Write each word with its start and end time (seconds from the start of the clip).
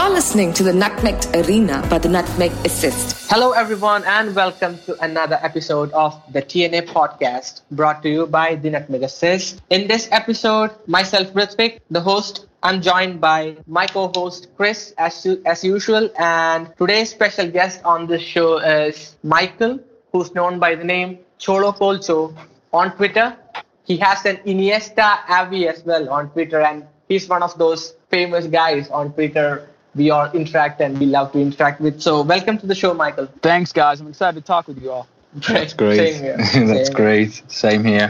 You're 0.00 0.08
listening 0.08 0.54
to 0.54 0.62
the 0.62 0.72
Nutmeg 0.72 1.14
Arena 1.34 1.86
by 1.90 1.98
the 1.98 2.08
Nutmeg 2.08 2.52
Assist. 2.64 3.28
Hello, 3.30 3.52
everyone, 3.52 4.02
and 4.04 4.34
welcome 4.34 4.78
to 4.86 4.98
another 5.04 5.38
episode 5.42 5.92
of 5.92 6.18
the 6.32 6.40
TNA 6.40 6.88
podcast 6.88 7.60
brought 7.70 8.02
to 8.04 8.08
you 8.08 8.26
by 8.26 8.54
the 8.54 8.70
Nutmeg 8.70 9.02
Assist. 9.02 9.60
In 9.68 9.88
this 9.88 10.08
episode, 10.10 10.70
myself, 10.86 11.34
Rithwik, 11.34 11.80
the 11.90 12.00
host, 12.00 12.46
I'm 12.62 12.80
joined 12.80 13.20
by 13.20 13.58
my 13.66 13.86
co-host 13.86 14.48
Chris, 14.56 14.94
as, 14.96 15.26
as 15.44 15.62
usual, 15.62 16.08
and 16.18 16.72
today's 16.78 17.10
special 17.10 17.50
guest 17.50 17.82
on 17.84 18.06
the 18.06 18.18
show 18.18 18.56
is 18.56 19.16
Michael, 19.22 19.80
who's 20.12 20.34
known 20.34 20.58
by 20.58 20.76
the 20.76 20.84
name 20.84 21.18
Cholo 21.36 21.72
Colcho 21.72 22.34
on 22.72 22.96
Twitter. 22.96 23.36
He 23.84 23.98
has 23.98 24.24
an 24.24 24.38
Iniesta 24.46 25.18
Avi 25.28 25.68
as 25.68 25.84
well 25.84 26.08
on 26.08 26.30
Twitter, 26.30 26.62
and 26.62 26.86
he's 27.06 27.28
one 27.28 27.42
of 27.42 27.58
those 27.58 27.92
famous 28.08 28.46
guys 28.46 28.88
on 28.88 29.12
Twitter 29.12 29.69
we 29.94 30.10
all 30.10 30.30
interact 30.32 30.80
and 30.80 30.98
we 30.98 31.06
love 31.06 31.32
to 31.32 31.40
interact 31.40 31.80
with. 31.80 32.00
So 32.00 32.22
welcome 32.22 32.58
to 32.58 32.66
the 32.66 32.74
show, 32.74 32.94
Michael. 32.94 33.26
Thanks, 33.42 33.72
guys. 33.72 34.00
I'm 34.00 34.08
excited 34.08 34.40
to 34.40 34.46
talk 34.46 34.68
with 34.68 34.82
you 34.82 34.90
all. 34.90 35.08
That's 35.48 35.72
great. 35.82 35.96
That's 35.96 36.52
Same 36.52 36.66
great. 36.92 37.30
Here. 37.32 37.44
Same 37.48 37.84
here. 37.84 38.08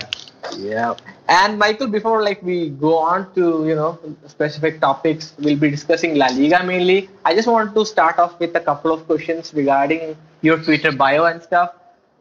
Yeah. 0.56 0.94
And 1.28 1.58
Michael, 1.58 1.86
before 1.86 2.22
like 2.22 2.42
we 2.42 2.70
go 2.70 2.98
on 2.98 3.32
to 3.34 3.66
you 3.66 3.74
know 3.74 3.98
specific 4.26 4.80
topics, 4.80 5.34
we'll 5.38 5.56
be 5.56 5.70
discussing 5.70 6.16
La 6.16 6.26
Liga 6.26 6.64
mainly. 6.64 7.08
I 7.24 7.34
just 7.34 7.46
want 7.46 7.74
to 7.74 7.84
start 7.86 8.18
off 8.18 8.38
with 8.40 8.56
a 8.56 8.60
couple 8.60 8.92
of 8.92 9.06
questions 9.06 9.54
regarding 9.54 10.16
your 10.40 10.58
Twitter 10.58 10.92
bio 10.92 11.24
and 11.26 11.42
stuff. 11.42 11.74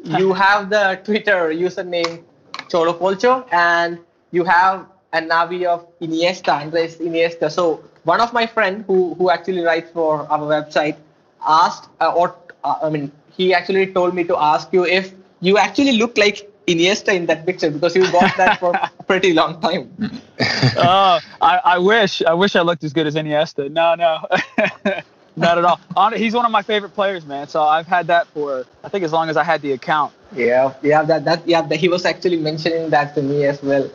you 0.04 0.34
have 0.46 0.70
the 0.70 1.02
Twitter 1.04 1.50
username 1.50 2.24
Cholo 2.70 2.94
Colcho, 2.94 3.48
and 3.52 4.00
you 4.32 4.44
have 4.44 4.86
a 5.14 5.22
Navi 5.22 5.66
of 5.66 5.88
Iniesta, 6.00 6.62
Andres 6.62 6.98
Iniesta. 6.98 7.50
So 7.52 7.84
one 8.10 8.22
of 8.26 8.34
my 8.34 8.46
friend 8.56 8.84
who 8.88 8.98
who 9.16 9.30
actually 9.36 9.64
writes 9.70 9.90
for 9.98 10.12
our 10.34 10.46
website 10.56 10.98
asked 11.62 11.90
uh, 12.02 12.22
or 12.22 12.36
uh, 12.64 12.88
I 12.88 12.90
mean 12.96 13.12
he 13.38 13.54
actually 13.60 13.88
told 13.98 14.16
me 14.20 14.24
to 14.32 14.38
ask 14.52 14.74
you 14.78 14.86
if 15.00 15.12
you 15.48 15.58
actually 15.58 15.94
look 16.04 16.18
like 16.18 16.46
Iniesta 16.72 17.14
in 17.20 17.26
that 17.28 17.46
picture 17.46 17.72
because 17.76 17.96
you 17.96 18.04
got 18.12 18.36
that 18.38 18.60
for 18.60 18.72
a 18.76 19.04
pretty 19.12 19.34
long 19.34 19.60
time. 19.62 19.86
oh, 20.78 21.20
I, 21.42 21.54
I 21.76 21.78
wish 21.92 22.22
I 22.34 22.34
wish 22.34 22.56
I 22.56 22.62
looked 22.62 22.84
as 22.84 22.94
good 22.94 23.08
as 23.08 23.16
Iniesta. 23.16 23.72
No, 23.72 23.96
no. 23.96 24.12
Not 25.36 25.58
at 25.58 25.66
all. 25.66 25.80
He's 26.24 26.34
one 26.34 26.46
of 26.46 26.52
my 26.52 26.62
favorite 26.62 26.94
players, 26.94 27.26
man. 27.26 27.48
So 27.48 27.64
I've 27.64 27.88
had 27.88 28.08
that 28.08 28.28
for 28.28 28.66
I 28.84 28.90
think 28.90 29.04
as 29.06 29.14
long 29.14 29.30
as 29.30 29.38
I 29.38 29.44
had 29.52 29.62
the 29.62 29.72
account. 29.72 30.14
Yeah, 30.36 30.74
yeah, 30.84 31.04
that 31.04 31.26
that 31.26 31.48
yeah, 31.48 31.62
that 31.62 31.80
he 31.84 31.88
was 31.88 32.06
actually 32.06 32.38
mentioning 32.38 32.90
that 32.90 33.16
to 33.16 33.22
me 33.22 33.46
as 33.46 33.64
well. 33.64 33.90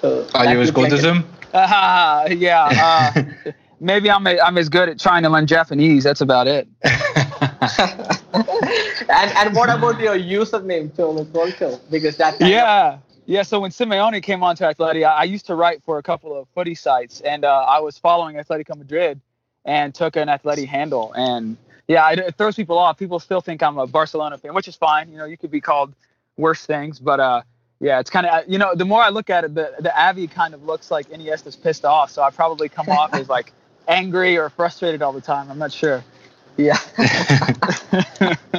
So 0.00 0.26
are 0.34 0.46
you 0.52 0.60
as 0.60 0.70
good 0.70 0.92
as 0.92 1.04
him? 1.04 1.24
Uh, 1.54 2.28
yeah. 2.36 3.12
Uh, 3.16 3.52
maybe 3.80 4.10
I'm 4.10 4.26
a, 4.26 4.38
I'm 4.40 4.58
as 4.58 4.68
good 4.68 4.88
at 4.88 4.98
trying 5.00 5.22
to 5.22 5.30
learn 5.30 5.46
Japanese. 5.46 6.04
That's 6.04 6.20
about 6.20 6.46
it. 6.46 6.68
and 9.08 9.30
and 9.36 9.54
what 9.54 9.70
about 9.70 10.00
your 10.00 10.18
username, 10.18 10.94
Cholo? 10.96 11.24
Because 11.90 12.16
that 12.18 12.40
yeah. 12.40 12.94
Of- 12.94 13.00
yeah, 13.26 13.42
so 13.42 13.58
when 13.58 13.70
Simeone 13.70 14.22
came 14.22 14.42
on 14.42 14.54
to 14.56 14.64
Atleti, 14.64 15.02
I, 15.02 15.12
I, 15.12 15.24
used 15.24 15.46
to 15.46 15.54
write 15.54 15.82
for 15.82 15.96
a 15.96 16.02
couple 16.02 16.38
of 16.38 16.46
footy 16.54 16.74
sites, 16.74 17.22
and 17.22 17.42
uh, 17.42 17.64
I 17.66 17.80
was 17.80 17.96
following 17.96 18.36
Atletico 18.36 18.76
Madrid 18.76 19.18
and 19.64 19.94
took 19.94 20.16
an 20.16 20.28
Atleti 20.28 20.66
handle. 20.66 21.10
And 21.14 21.56
yeah, 21.88 22.10
it, 22.10 22.18
it, 22.18 22.34
throws 22.36 22.54
people 22.54 22.76
off. 22.76 22.98
People 22.98 23.18
still 23.18 23.40
think 23.40 23.62
I'm 23.62 23.78
a 23.78 23.86
Barcelona 23.86 24.36
fan, 24.36 24.52
which 24.52 24.68
is 24.68 24.76
fine. 24.76 25.10
You 25.10 25.16
know, 25.16 25.24
you 25.24 25.38
could 25.38 25.50
be 25.50 25.62
called 25.62 25.94
worse 26.36 26.66
things, 26.66 26.98
but 26.98 27.18
uh, 27.18 27.42
yeah, 27.84 28.00
it's 28.00 28.08
kind 28.08 28.26
of 28.26 28.32
uh, 28.32 28.42
you 28.48 28.56
know 28.56 28.74
the 28.74 28.86
more 28.86 29.02
I 29.02 29.10
look 29.10 29.28
at 29.28 29.44
it, 29.44 29.54
the 29.54 29.74
the 29.78 29.92
Avi 29.94 30.26
kind 30.26 30.54
of 30.54 30.64
looks 30.64 30.90
like 30.90 31.10
Iniesta's 31.10 31.54
pissed 31.54 31.84
off, 31.84 32.10
so 32.10 32.22
I 32.22 32.30
probably 32.30 32.70
come 32.70 32.88
off 32.88 33.12
as 33.12 33.28
like 33.28 33.52
angry 33.88 34.38
or 34.38 34.48
frustrated 34.48 35.02
all 35.02 35.12
the 35.12 35.20
time. 35.20 35.50
I'm 35.50 35.58
not 35.58 35.70
sure. 35.70 36.02
Yeah. 36.56 36.78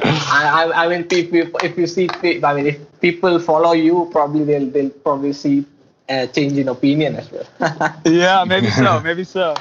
I, 0.00 0.70
I 0.74 0.88
mean, 0.88 1.06
if 1.10 1.32
you 1.32 1.50
if 1.62 1.76
you 1.76 1.88
see, 1.88 2.08
I 2.44 2.54
mean, 2.54 2.66
if 2.66 3.00
people 3.00 3.40
follow 3.40 3.72
you, 3.72 4.08
probably 4.12 4.44
they'll 4.44 4.70
they'll 4.70 4.90
probably 4.90 5.32
see 5.32 5.66
a 6.08 6.28
change 6.28 6.56
in 6.56 6.68
opinion 6.68 7.16
as 7.16 7.28
well. 7.32 7.48
yeah, 8.04 8.44
maybe 8.44 8.70
so. 8.70 9.00
Maybe 9.00 9.24
so. 9.24 9.54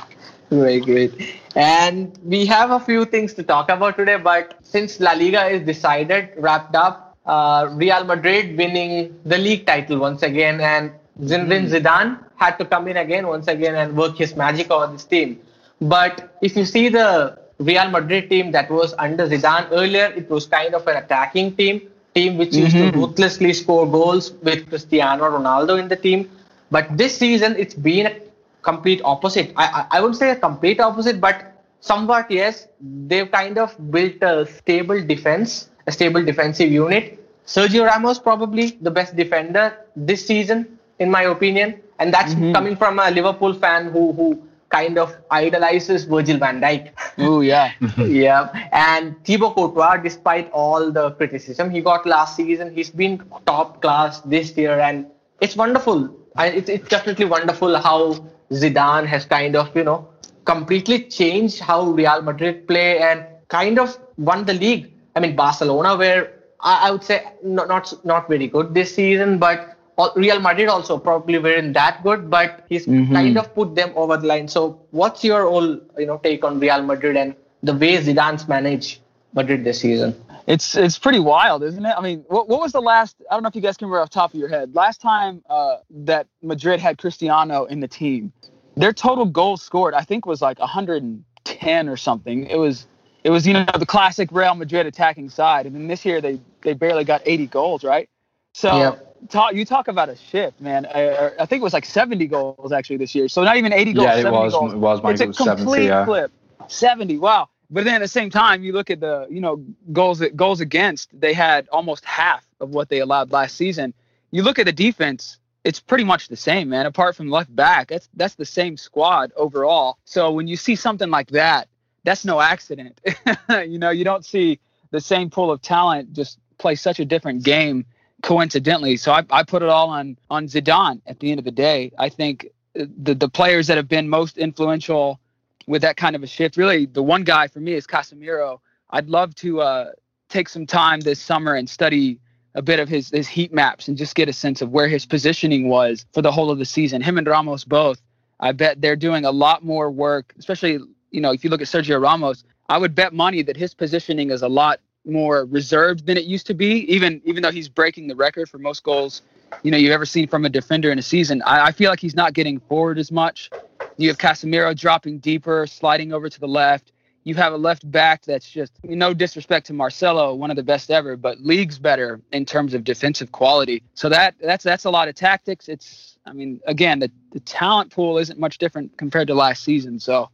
Very 0.51 0.79
great. 0.79 1.11
And 1.55 2.15
we 2.23 2.45
have 2.45 2.69
a 2.69 2.79
few 2.79 3.05
things 3.05 3.33
to 3.33 3.43
talk 3.43 3.69
about 3.69 3.97
today, 3.97 4.17
but 4.17 4.59
since 4.61 4.99
La 4.99 5.13
Liga 5.13 5.47
is 5.47 5.65
decided, 5.65 6.29
wrapped 6.37 6.75
up, 6.75 7.04
uh, 7.25 7.69
Real 7.73 8.03
Madrid 8.03 8.57
winning 8.57 9.19
the 9.25 9.37
league 9.37 9.65
title 9.65 9.99
once 9.99 10.21
again, 10.23 10.61
and 10.61 10.91
Zinedine 11.21 11.69
mm. 11.69 11.71
Zidane 11.71 12.19
had 12.35 12.57
to 12.57 12.65
come 12.65 12.87
in 12.87 12.97
again 12.97 13.27
once 13.27 13.47
again 13.47 13.75
and 13.75 13.95
work 13.95 14.17
his 14.17 14.35
magic 14.35 14.69
over 14.69 14.91
this 14.91 15.05
team. 15.05 15.39
But 15.81 16.37
if 16.41 16.55
you 16.55 16.65
see 16.65 16.89
the 16.89 17.37
Real 17.59 17.89
Madrid 17.89 18.29
team 18.29 18.51
that 18.51 18.69
was 18.69 18.93
under 18.99 19.27
Zidane 19.27 19.69
earlier, 19.71 20.13
it 20.15 20.29
was 20.29 20.45
kind 20.45 20.75
of 20.75 20.85
an 20.87 20.97
attacking 20.97 21.55
team, 21.55 21.89
team 22.13 22.37
which 22.37 22.53
used 22.53 22.75
mm-hmm. 22.75 22.91
to 22.91 22.97
ruthlessly 22.97 23.53
score 23.53 23.89
goals 23.89 24.31
with 24.43 24.67
Cristiano 24.69 25.23
Ronaldo 25.23 25.79
in 25.79 25.87
the 25.87 25.95
team. 25.95 26.29
But 26.69 26.97
this 26.97 27.17
season, 27.17 27.55
it's 27.57 27.73
been 27.73 28.07
a 28.07 28.15
complete 28.61 29.01
opposite. 29.05 29.53
I, 29.55 29.65
I, 29.65 29.97
I 29.97 30.01
would 30.01 30.15
say 30.15 30.31
a 30.31 30.35
complete 30.35 30.79
opposite, 30.79 31.21
but 31.21 31.53
somewhat 31.79 32.29
yes. 32.29 32.67
They've 32.81 33.31
kind 33.31 33.57
of 33.57 33.75
built 33.91 34.21
a 34.21 34.45
stable 34.45 35.01
defense 35.05 35.69
a 35.87 35.91
stable 35.91 36.23
defensive 36.23 36.71
unit. 36.71 37.21
Sergio 37.45 37.85
Ramos 37.85 38.19
probably 38.19 38.77
the 38.81 38.91
best 38.91 39.15
defender 39.15 39.77
this 39.95 40.25
season, 40.25 40.79
in 40.99 41.11
my 41.11 41.23
opinion, 41.23 41.79
and 41.99 42.13
that's 42.13 42.33
mm-hmm. 42.33 42.53
coming 42.53 42.75
from 42.75 42.99
a 42.99 43.11
Liverpool 43.11 43.53
fan 43.53 43.91
who 43.91 44.13
who 44.13 44.41
kind 44.69 44.97
of 44.97 45.15
idolizes 45.29 46.05
Virgil 46.05 46.37
van 46.37 46.59
Dijk. 46.59 46.89
Oh 47.19 47.41
yeah, 47.41 47.71
yeah. 47.97 48.67
And 48.71 49.15
Thibaut 49.23 49.55
Courtois, 49.55 49.97
despite 49.97 50.51
all 50.51 50.91
the 50.91 51.11
criticism 51.11 51.69
he 51.69 51.81
got 51.81 52.05
last 52.05 52.35
season, 52.35 52.73
he's 52.73 52.89
been 52.89 53.21
top 53.45 53.81
class 53.81 54.21
this 54.21 54.57
year, 54.57 54.79
and 54.79 55.05
it's 55.39 55.55
wonderful. 55.55 56.09
It's 56.37 56.69
it's 56.69 56.89
definitely 56.89 57.25
wonderful 57.25 57.77
how 57.77 58.25
Zidane 58.51 59.05
has 59.05 59.25
kind 59.25 59.55
of 59.55 59.75
you 59.75 59.83
know 59.83 60.09
completely 60.45 60.99
changed 61.19 61.59
how 61.59 61.81
Real 62.01 62.21
Madrid 62.21 62.67
play 62.67 62.99
and 62.99 63.25
kind 63.47 63.79
of 63.79 63.97
won 64.17 64.45
the 64.45 64.53
league 64.53 64.91
I 65.15 65.19
mean, 65.21 65.35
Barcelona 65.35 65.95
were 65.95 66.29
I, 66.59 66.87
I 66.87 66.91
would 66.91 67.03
say 67.03 67.23
not, 67.43 67.67
not 67.67 67.93
not 68.05 68.27
very 68.27 68.47
good 68.47 68.73
this 68.73 68.93
season, 68.95 69.37
but 69.37 69.77
Real 70.15 70.39
Madrid 70.39 70.67
also 70.67 70.97
probably 70.97 71.39
weren't 71.39 71.73
that 71.73 72.03
good, 72.03 72.29
but 72.29 72.65
he's 72.67 72.85
mm-hmm. 72.85 73.13
kind 73.13 73.37
of 73.37 73.53
put 73.55 73.75
them 73.75 73.93
over 73.95 74.17
the 74.17 74.27
line. 74.27 74.47
So, 74.47 74.81
what's 74.91 75.23
your 75.23 75.43
whole 75.43 75.79
you 75.97 76.05
know 76.05 76.17
take 76.17 76.43
on 76.43 76.59
Real 76.59 76.81
Madrid 76.81 77.15
and 77.15 77.35
the 77.63 77.73
way 77.73 77.97
Zidane's 77.97 78.47
managed 78.47 78.99
Madrid 79.33 79.63
this 79.63 79.79
season? 79.79 80.15
It's 80.47 80.75
it's 80.75 80.99
pretty 80.99 81.19
wild, 81.19 81.63
isn't 81.63 81.85
it? 81.85 81.93
I 81.97 82.01
mean, 82.01 82.25
what, 82.27 82.49
what 82.49 82.59
was 82.59 82.71
the 82.73 82.81
last? 82.81 83.15
I 83.31 83.35
don't 83.35 83.43
know 83.43 83.49
if 83.49 83.55
you 83.55 83.61
guys 83.61 83.77
can 83.77 83.87
remember 83.87 84.03
off 84.03 84.09
top 84.09 84.33
of 84.33 84.39
your 84.39 84.49
head. 84.49 84.75
Last 84.75 85.01
time 85.01 85.43
uh, 85.49 85.77
that 85.89 86.27
Madrid 86.41 86.79
had 86.79 86.97
Cristiano 86.97 87.65
in 87.65 87.79
the 87.79 87.87
team, 87.87 88.33
their 88.75 88.93
total 88.93 89.25
goals 89.25 89.61
scored 89.61 89.93
I 89.93 90.01
think 90.01 90.25
was 90.25 90.41
like 90.41 90.59
110 90.59 91.89
or 91.89 91.97
something. 91.97 92.47
It 92.47 92.57
was 92.57 92.85
it 93.25 93.31
was 93.31 93.47
you 93.47 93.53
know 93.53 93.65
the 93.79 93.87
classic 93.87 94.29
Real 94.31 94.53
Madrid 94.53 94.85
attacking 94.85 95.31
side, 95.31 95.65
and 95.65 95.75
then 95.75 95.87
this 95.87 96.05
year 96.05 96.21
they 96.21 96.39
they 96.61 96.73
barely 96.73 97.03
got 97.03 97.23
80 97.25 97.47
goals, 97.47 97.83
right? 97.83 98.07
So 98.53 98.77
yep. 98.77 99.29
talk, 99.29 99.55
you 99.55 99.65
talk 99.65 99.87
about 99.87 100.09
a 100.09 100.15
shift, 100.15 100.61
man. 100.61 100.85
I, 100.85 101.31
I, 101.39 101.45
think 101.47 101.61
it 101.61 101.63
was 101.63 101.73
like 101.73 101.85
70 101.85 102.27
goals 102.27 102.71
actually 102.71 102.97
this 102.97 103.15
year. 103.15 103.27
So 103.27 103.43
not 103.43 103.57
even 103.57 103.73
80 103.73 103.93
goals. 103.93 104.05
Yeah, 104.05 104.17
it 104.17 104.31
was. 104.31 104.53
Goals. 104.53 104.73
It 104.73 104.77
was. 104.77 105.01
It's 105.03 105.21
a 105.21 105.25
complete 105.25 105.57
70, 105.57 105.85
yeah. 105.85 106.05
flip. 106.05 106.31
70. 106.67 107.17
Wow. 107.17 107.49
But 107.71 107.83
then 107.83 107.95
at 107.95 107.99
the 107.99 108.07
same 108.07 108.29
time, 108.29 108.63
you 108.63 108.73
look 108.73 108.91
at 108.91 108.99
the 108.99 109.25
you 109.27 109.41
know 109.41 109.65
goals 109.91 110.21
goals 110.35 110.61
against. 110.61 111.19
They 111.19 111.33
had 111.33 111.67
almost 111.69 112.05
half 112.05 112.45
of 112.59 112.69
what 112.69 112.89
they 112.89 112.99
allowed 112.99 113.31
last 113.31 113.55
season. 113.55 113.95
You 114.29 114.43
look 114.43 114.59
at 114.59 114.67
the 114.67 114.71
defense. 114.71 115.39
It's 115.63 115.79
pretty 115.79 116.03
much 116.03 116.27
the 116.27 116.35
same, 116.35 116.69
man. 116.69 116.85
Apart 116.85 117.15
from 117.15 117.31
left 117.31 117.53
back, 117.55 117.87
that's 117.87 118.07
that's 118.13 118.35
the 118.35 118.45
same 118.45 118.77
squad 118.77 119.33
overall. 119.35 119.97
So 120.05 120.31
when 120.31 120.47
you 120.47 120.57
see 120.57 120.75
something 120.75 121.09
like 121.09 121.29
that, 121.29 121.67
that's 122.05 122.23
no 122.23 122.39
accident. 122.39 123.01
you 123.49 123.79
know, 123.79 123.89
you 123.89 124.05
don't 124.05 124.23
see 124.23 124.59
the 124.91 125.01
same 125.01 125.29
pool 125.29 125.51
of 125.51 125.61
talent 125.61 126.13
just 126.13 126.39
play 126.57 126.75
such 126.75 126.99
a 126.99 127.05
different 127.05 127.43
game 127.43 127.85
coincidentally. 128.21 128.95
So 128.95 129.11
I, 129.11 129.23
I 129.29 129.43
put 129.43 129.61
it 129.61 129.69
all 129.69 129.89
on 129.89 130.17
on 130.29 130.47
Zidane 130.47 131.01
at 131.05 131.19
the 131.19 131.31
end 131.31 131.39
of 131.39 131.45
the 131.45 131.51
day. 131.51 131.91
I 131.97 132.09
think 132.09 132.47
the 132.73 133.13
the 133.13 133.29
players 133.29 133.67
that 133.67 133.77
have 133.77 133.89
been 133.89 134.07
most 134.07 134.37
influential 134.37 135.19
with 135.67 135.81
that 135.81 135.97
kind 135.97 136.15
of 136.15 136.23
a 136.23 136.27
shift, 136.27 136.57
really 136.57 136.85
the 136.85 137.03
one 137.03 137.23
guy 137.23 137.47
for 137.47 137.59
me 137.59 137.73
is 137.73 137.87
Casemiro. 137.87 138.59
I'd 138.91 139.09
love 139.09 139.33
to 139.35 139.61
uh, 139.61 139.91
take 140.29 140.47
some 140.47 140.65
time 140.65 141.01
this 141.01 141.19
summer 141.19 141.55
and 141.55 141.69
study 141.69 142.19
a 142.53 142.61
bit 142.61 142.79
of 142.79 142.87
his 142.87 143.09
his 143.09 143.27
heat 143.27 143.51
maps 143.53 143.87
and 143.87 143.97
just 143.97 144.15
get 144.15 144.29
a 144.29 144.33
sense 144.33 144.61
of 144.61 144.69
where 144.69 144.87
his 144.87 145.05
positioning 145.05 145.67
was 145.67 146.05
for 146.13 146.21
the 146.21 146.31
whole 146.31 146.51
of 146.51 146.59
the 146.59 146.65
season. 146.65 147.01
Him 147.01 147.17
and 147.17 147.27
Ramos 147.27 147.63
both. 147.63 148.01
I 148.39 148.51
bet 148.51 148.81
they're 148.81 148.97
doing 148.97 149.23
a 149.25 149.31
lot 149.31 149.63
more 149.63 149.89
work, 149.89 150.33
especially 150.37 150.79
you 151.15 151.21
know, 151.21 151.31
if 151.31 151.43
you 151.43 151.49
look 151.49 151.61
at 151.61 151.67
Sergio 151.67 151.99
Ramos, 152.01 152.43
I 152.67 152.77
would 152.77 152.93
bet 152.93 153.13
money 153.13 153.41
that 153.43 153.55
his 153.55 153.73
positioning 153.73 154.31
is 154.31 154.41
a 154.41 154.49
lot 154.49 154.81
more 155.05 155.45
reserved 155.45 156.05
than 156.05 156.17
it 156.17 156.25
used 156.25 156.45
to 156.47 156.53
be. 156.53 156.91
Even 156.93 157.21
even 157.25 157.41
though 157.41 157.51
he's 157.51 157.69
breaking 157.69 158.07
the 158.07 158.15
record 158.15 158.49
for 158.49 158.57
most 158.57 158.83
goals, 158.83 159.21
you 159.63 159.71
know, 159.71 159.77
you've 159.77 159.93
ever 159.93 160.05
seen 160.05 160.27
from 160.27 160.45
a 160.45 160.49
defender 160.49 160.91
in 160.91 160.99
a 160.99 161.03
season. 161.03 161.41
I, 161.43 161.67
I 161.67 161.71
feel 161.71 161.89
like 161.89 161.99
he's 161.99 162.15
not 162.15 162.33
getting 162.33 162.59
forward 162.59 162.99
as 162.99 163.11
much. 163.11 163.49
You 163.97 164.09
have 164.09 164.17
Casemiro 164.17 164.75
dropping 164.75 165.19
deeper, 165.19 165.65
sliding 165.67 166.11
over 166.11 166.29
to 166.29 166.39
the 166.39 166.47
left. 166.47 166.91
you 167.23 167.33
have 167.35 167.53
a 167.53 167.57
left 167.57 167.89
back 167.89 168.23
that's 168.23 168.49
just 168.49 168.73
no 168.83 169.13
disrespect 169.13 169.67
to 169.67 169.73
Marcelo, 169.73 170.33
one 170.35 170.49
of 170.49 170.55
the 170.55 170.63
best 170.63 170.91
ever, 170.91 171.15
but 171.15 171.39
leagues 171.39 171.79
better 171.79 172.21
in 172.31 172.45
terms 172.45 172.73
of 172.73 172.83
defensive 172.83 173.31
quality. 173.31 173.83
So 173.93 174.09
that 174.09 174.35
that's 174.41 174.63
that's 174.63 174.85
a 174.85 174.91
lot 174.91 175.07
of 175.07 175.15
tactics. 175.15 175.69
It's 175.69 176.17
I 176.25 176.33
mean, 176.33 176.59
again, 176.65 176.99
the, 176.99 177.11
the 177.31 177.39
talent 177.41 177.91
pool 177.91 178.17
isn't 178.17 178.39
much 178.39 178.57
different 178.57 178.97
compared 178.97 179.27
to 179.27 179.35
last 179.35 179.63
season. 179.63 179.99
So 179.99 180.29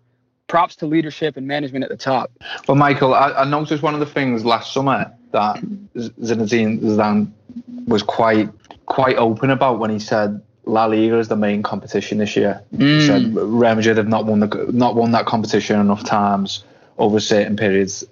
props 0.51 0.75
to 0.75 0.85
leadership 0.85 1.37
and 1.37 1.47
management 1.47 1.81
at 1.81 1.89
the 1.89 1.95
top. 1.95 2.29
Well, 2.67 2.75
Michael, 2.75 3.13
I, 3.13 3.31
I 3.31 3.45
noticed 3.45 3.81
one 3.81 3.93
of 3.93 4.01
the 4.01 4.05
things 4.05 4.43
last 4.43 4.73
summer 4.73 5.09
that 5.31 5.55
Zinedine 5.95 6.81
Zidane 6.81 7.31
was 7.87 8.03
quite 8.03 8.49
quite 8.85 9.15
open 9.15 9.49
about 9.49 9.79
when 9.79 9.89
he 9.89 9.97
said 9.97 10.41
La 10.65 10.85
Liga 10.85 11.17
is 11.19 11.29
the 11.29 11.37
main 11.37 11.63
competition 11.63 12.17
this 12.17 12.35
year. 12.35 12.61
Mm. 12.75 12.99
He 12.99 13.07
said 13.07 13.33
Real 13.33 13.75
Madrid 13.75 13.95
have 13.95 14.09
not 14.09 14.25
won 14.25 14.41
the 14.41 14.69
not 14.73 14.95
won 14.95 15.11
that 15.13 15.25
competition 15.25 15.79
enough 15.79 16.03
times 16.03 16.65
over 16.97 17.21
certain 17.21 17.55
periods 17.55 18.03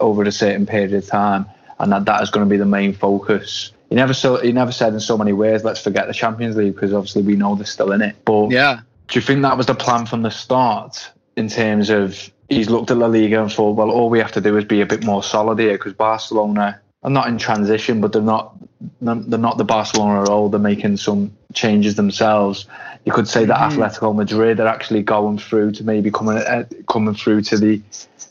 over 0.00 0.24
a 0.24 0.32
certain 0.32 0.66
period 0.66 0.92
of 0.94 1.06
time, 1.06 1.46
and 1.78 1.92
that 1.92 2.06
that 2.06 2.20
is 2.24 2.30
going 2.30 2.44
to 2.44 2.50
be 2.50 2.56
the 2.56 2.66
main 2.66 2.92
focus. 2.92 3.70
He 3.88 3.94
never 3.94 4.14
so 4.14 4.38
he 4.38 4.50
never 4.50 4.72
said 4.72 4.94
in 4.94 5.00
so 5.00 5.16
many 5.16 5.32
ways, 5.32 5.62
let's 5.62 5.80
forget 5.80 6.08
the 6.08 6.12
Champions 6.12 6.56
League 6.56 6.74
because 6.74 6.92
obviously 6.92 7.22
we 7.22 7.36
know 7.36 7.54
they're 7.54 7.66
still 7.66 7.92
in 7.92 8.02
it. 8.02 8.16
But 8.24 8.50
yeah, 8.50 8.80
do 9.06 9.20
you 9.20 9.24
think 9.24 9.42
that 9.42 9.56
was 9.56 9.66
the 9.66 9.76
plan 9.76 10.06
from 10.06 10.22
the 10.22 10.30
start 10.30 11.12
in 11.38 11.48
terms 11.48 11.88
of 11.88 12.30
he's 12.48 12.68
looked 12.68 12.90
at 12.90 12.96
La 12.98 13.06
Liga 13.06 13.40
and 13.40 13.52
thought, 13.52 13.76
well, 13.76 13.90
all 13.90 14.10
we 14.10 14.18
have 14.18 14.32
to 14.32 14.40
do 14.40 14.56
is 14.56 14.64
be 14.64 14.80
a 14.80 14.86
bit 14.86 15.04
more 15.04 15.22
solid 15.22 15.58
here 15.58 15.72
because 15.72 15.92
Barcelona 15.92 16.80
are 17.02 17.10
not 17.10 17.28
in 17.28 17.38
transition, 17.38 18.00
but 18.00 18.12
they're 18.12 18.22
not 18.22 18.56
they're 19.00 19.38
not 19.38 19.58
the 19.58 19.64
Barcelona 19.64 20.22
at 20.22 20.28
all. 20.28 20.48
They're 20.48 20.60
making 20.60 20.96
some 20.96 21.32
changes 21.54 21.94
themselves. 21.94 22.66
You 23.04 23.12
could 23.12 23.28
say 23.28 23.44
that 23.44 23.56
mm-hmm. 23.56 23.80
Atletico 23.80 24.14
Madrid 24.14 24.60
are 24.60 24.66
actually 24.66 25.02
going 25.02 25.38
through 25.38 25.72
to 25.72 25.84
maybe 25.84 26.10
coming 26.10 26.38
uh, 26.38 26.64
coming 26.88 27.14
through 27.14 27.42
to 27.42 27.56
the 27.56 27.80